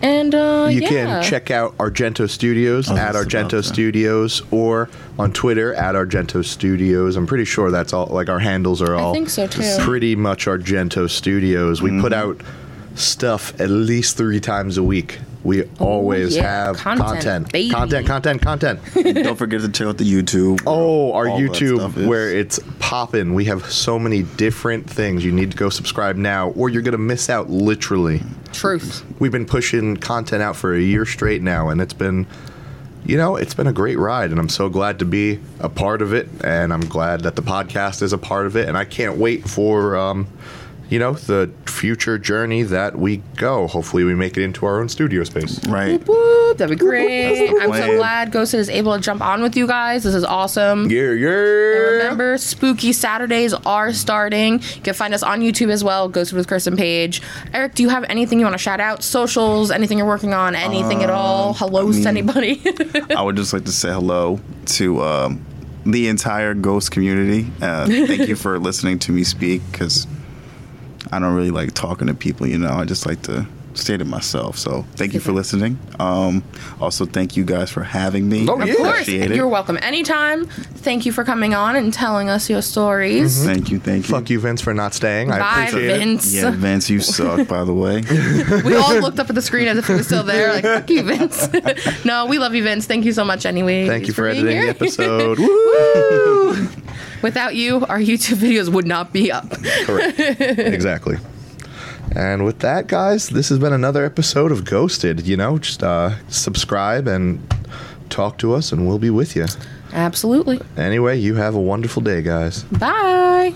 And 0.03 0.35
uh, 0.35 0.67
You 0.69 0.81
yeah. 0.81 0.87
can 0.89 1.23
check 1.23 1.49
out 1.49 1.77
Argento 1.77 2.29
Studios 2.29 2.89
I 2.89 2.93
was 2.93 2.99
at 2.99 3.13
just 3.13 3.33
about 3.33 3.45
Argento 3.45 3.49
to. 3.49 3.63
Studios 3.63 4.41
or 4.51 4.89
on 5.17 5.31
Twitter 5.31 5.73
at 5.75 5.95
Argento 5.95 6.43
Studios. 6.43 7.15
I'm 7.15 7.25
pretty 7.25 7.45
sure 7.45 7.71
that's 7.71 7.93
all. 7.93 8.07
Like 8.07 8.29
our 8.29 8.39
handles 8.39 8.81
are 8.81 8.95
all. 8.95 9.11
I 9.11 9.13
think 9.13 9.29
so, 9.29 9.47
too. 9.47 9.63
Pretty 9.79 10.15
much 10.15 10.45
Argento 10.45 11.09
Studios. 11.09 11.81
We 11.81 11.89
put 12.01 12.11
Mm-hmm. 12.11 12.41
out 12.41 12.41
stuff 12.95 13.59
at 13.59 13.69
least 13.69 14.17
three 14.17 14.39
times 14.39 14.77
a 14.77 14.83
week. 14.83 15.19
We 15.43 15.63
always 15.79 16.35
yeah. 16.35 16.43
have 16.67 16.77
Content, 16.77 17.07
content, 17.09 17.51
baby. 17.51 17.69
content, 17.69 18.07
content, 18.07 18.41
content. 18.41 18.79
Don't 18.93 19.35
forget 19.35 19.59
to 19.61 19.69
check 19.69 19.87
out 19.87 19.97
the 19.97 20.09
YouTube. 20.09 20.61
Oh, 20.67 21.11
our 21.13 21.27
All 21.27 21.39
that 21.39 21.55
stuff 21.55 21.93
YouTube 21.93 22.07
where 22.07 22.29
it's 22.29 22.59
popping. 22.79 23.33
We 23.33 23.45
have 23.45 23.69
so 23.71 23.99
many 23.99 24.23
different 24.23 24.89
things. 24.89 25.25
You 25.25 25.31
need 25.31 25.51
to 25.51 25.57
go 25.57 25.69
subscribe 25.69 26.15
now, 26.15 26.49
or 26.51 26.69
you're 26.69 26.81
gonna 26.81 26.97
miss 26.97 27.29
out. 27.29 27.49
Literally, 27.49 28.21
Truth. 28.53 29.03
we've 29.19 29.31
been 29.31 29.45
pushing 29.45 29.97
content 29.97 30.41
out 30.41 30.55
for 30.55 30.73
a 30.73 30.79
year 30.81 31.05
straight 31.05 31.41
now, 31.41 31.69
and 31.69 31.81
it's 31.81 31.93
been, 31.93 32.25
you 33.05 33.17
know, 33.17 33.35
it's 33.35 33.53
been 33.53 33.67
a 33.67 33.73
great 33.73 33.99
ride, 33.99 34.31
and 34.31 34.39
I'm 34.39 34.49
so 34.49 34.69
glad 34.69 34.99
to 34.99 35.05
be 35.05 35.39
a 35.59 35.69
part 35.69 36.01
of 36.01 36.13
it, 36.13 36.29
and 36.43 36.71
I'm 36.71 36.85
glad 36.87 37.21
that 37.21 37.35
the 37.35 37.41
podcast 37.43 38.01
is 38.01 38.13
a 38.13 38.17
part 38.17 38.45
of 38.45 38.55
it, 38.55 38.69
and 38.69 38.77
I 38.77 38.85
can't 38.85 39.17
wait 39.17 39.47
for, 39.49 39.97
um, 39.97 40.27
you 40.93 40.99
know, 40.99 41.13
the 41.13 41.51
future 41.65 42.19
journey 42.19 42.61
that 42.61 42.95
we 42.95 43.17
go. 43.35 43.65
Hopefully, 43.65 44.03
we 44.03 44.13
make 44.13 44.37
it 44.37 44.43
into 44.43 44.67
our 44.67 44.79
own 44.79 44.87
studio 44.87 45.23
space. 45.23 45.57
Right. 45.65 45.99
Whoop, 46.07 46.59
that'd 46.59 46.77
be 46.77 46.79
great. 46.79 47.49
I'm 47.49 47.73
so 47.73 47.97
glad 47.97 48.31
Ghosted 48.31 48.59
is 48.59 48.69
able 48.69 48.93
to 48.93 49.01
jump 49.01 49.19
on 49.19 49.41
with 49.41 49.57
you 49.57 49.65
guys. 49.65 50.03
This 50.03 50.13
is 50.13 50.23
awesome. 50.23 50.91
Yeah, 50.91 51.09
And 51.09 51.19
yeah. 51.19 51.29
Remember, 51.29 52.37
spooky 52.37 52.93
Saturdays 52.93 53.55
are 53.55 53.91
starting. 53.91 54.59
You 54.59 54.81
can 54.83 54.93
find 54.93 55.15
us 55.15 55.23
on 55.23 55.41
YouTube 55.41 55.71
as 55.71 55.83
well, 55.83 56.09
Ghosted 56.09 56.37
with 56.37 56.47
Chris 56.47 56.67
and 56.67 56.77
Paige. 56.77 57.23
Eric, 57.55 57.73
do 57.73 57.81
you 57.81 57.89
have 57.89 58.03
anything 58.03 58.37
you 58.37 58.45
want 58.45 58.53
to 58.53 58.59
shout 58.59 58.79
out? 58.79 59.01
Socials, 59.03 59.71
anything 59.71 59.97
you're 59.97 60.05
working 60.05 60.35
on, 60.35 60.53
anything 60.53 61.01
at 61.01 61.09
all? 61.09 61.55
Hellos 61.55 62.03
to 62.03 62.07
anybody? 62.07 62.61
I 63.09 63.23
would 63.23 63.35
just 63.35 63.51
like 63.51 63.65
to 63.65 63.71
say 63.71 63.91
hello 63.91 64.39
to 64.77 65.01
um, 65.01 65.43
the 65.87 66.07
entire 66.07 66.53
ghost 66.53 66.91
community. 66.91 67.51
Uh, 67.63 67.87
thank 67.87 68.27
you 68.27 68.35
for 68.35 68.59
listening 68.59 68.99
to 68.99 69.11
me 69.11 69.23
speak 69.23 69.63
because 69.71 70.05
I 71.13 71.19
don't 71.19 71.35
really 71.35 71.51
like 71.51 71.73
talking 71.73 72.07
to 72.07 72.13
people, 72.13 72.47
you 72.47 72.57
know. 72.57 72.71
I 72.71 72.85
just 72.85 73.05
like 73.05 73.21
to 73.23 73.47
stay 73.75 73.97
to 73.97 74.05
myself. 74.05 74.57
So 74.57 74.85
thank 74.95 75.13
you 75.13 75.19
for 75.19 75.31
listening. 75.31 75.79
Um, 75.99 76.43
also, 76.79 77.05
thank 77.05 77.35
you 77.37 77.43
guys 77.43 77.69
for 77.71 77.83
having 77.83 78.29
me. 78.29 78.47
Oh, 78.47 78.59
I 78.59 78.65
yeah. 78.65 78.71
of 78.71 78.77
course, 78.77 78.89
appreciate 78.91 79.31
it. 79.31 79.35
you're 79.35 79.47
welcome 79.47 79.77
anytime. 79.81 80.45
Thank 80.45 81.05
you 81.05 81.11
for 81.11 81.23
coming 81.23 81.53
on 81.53 81.75
and 81.75 81.93
telling 81.93 82.29
us 82.29 82.49
your 82.49 82.61
stories. 82.61 83.43
Thank 83.43 83.71
you, 83.71 83.79
thank 83.79 84.07
you. 84.07 84.15
Fuck 84.15 84.29
you, 84.29 84.39
Vince, 84.39 84.61
for 84.61 84.73
not 84.73 84.93
staying. 84.93 85.31
I 85.31 85.39
Bye, 85.39 85.65
appreciate 85.67 85.89
it. 85.89 85.97
Vince. 85.99 86.33
Yeah, 86.33 86.51
Vince, 86.51 86.89
you 86.89 86.99
suck, 86.99 87.47
by 87.47 87.63
the 87.63 87.73
way. 87.73 88.03
We 88.63 88.75
all 88.75 88.99
looked 88.99 89.19
up 89.19 89.29
at 89.29 89.35
the 89.35 89.41
screen 89.41 89.67
as 89.67 89.77
if 89.77 89.87
he 89.87 89.93
was 89.93 90.05
still 90.05 90.23
there, 90.23 90.53
like, 90.53 90.63
fuck 90.63 90.89
you, 90.89 91.03
Vince. 91.03 91.49
no, 92.05 92.25
we 92.25 92.37
love 92.39 92.53
you, 92.55 92.63
Vince. 92.63 92.85
Thank 92.85 93.05
you 93.05 93.13
so 93.13 93.25
much 93.25 93.45
anyway. 93.45 93.87
Thank 93.87 94.07
you 94.07 94.13
for, 94.13 94.31
being 94.31 94.45
editing 94.47 94.55
the 94.55 94.61
here. 94.61 94.69
episode. 94.69 95.39
Woo! 96.79 96.82
Without 97.23 97.55
you, 97.55 97.85
our 97.85 97.99
YouTube 97.99 98.37
videos 98.37 98.69
would 98.71 98.85
not 98.85 99.11
be 99.11 99.31
up. 99.31 99.49
Correct. 99.85 100.19
exactly. 100.19 101.17
And 102.15 102.45
with 102.45 102.59
that, 102.59 102.87
guys, 102.87 103.29
this 103.29 103.49
has 103.49 103.57
been 103.57 103.73
another 103.73 104.05
episode 104.05 104.51
of 104.51 104.65
Ghosted. 104.65 105.25
You 105.25 105.37
know, 105.37 105.57
just 105.57 105.81
uh, 105.81 106.11
subscribe 106.27 107.07
and 107.07 107.41
talk 108.09 108.37
to 108.39 108.53
us, 108.53 108.71
and 108.71 108.87
we'll 108.87 108.99
be 108.99 109.09
with 109.09 109.35
you. 109.35 109.47
Absolutely. 109.93 110.59
Anyway, 110.77 111.17
you 111.17 111.35
have 111.35 111.55
a 111.55 111.61
wonderful 111.61 112.01
day, 112.01 112.21
guys. 112.21 112.63
Bye. 112.63 113.55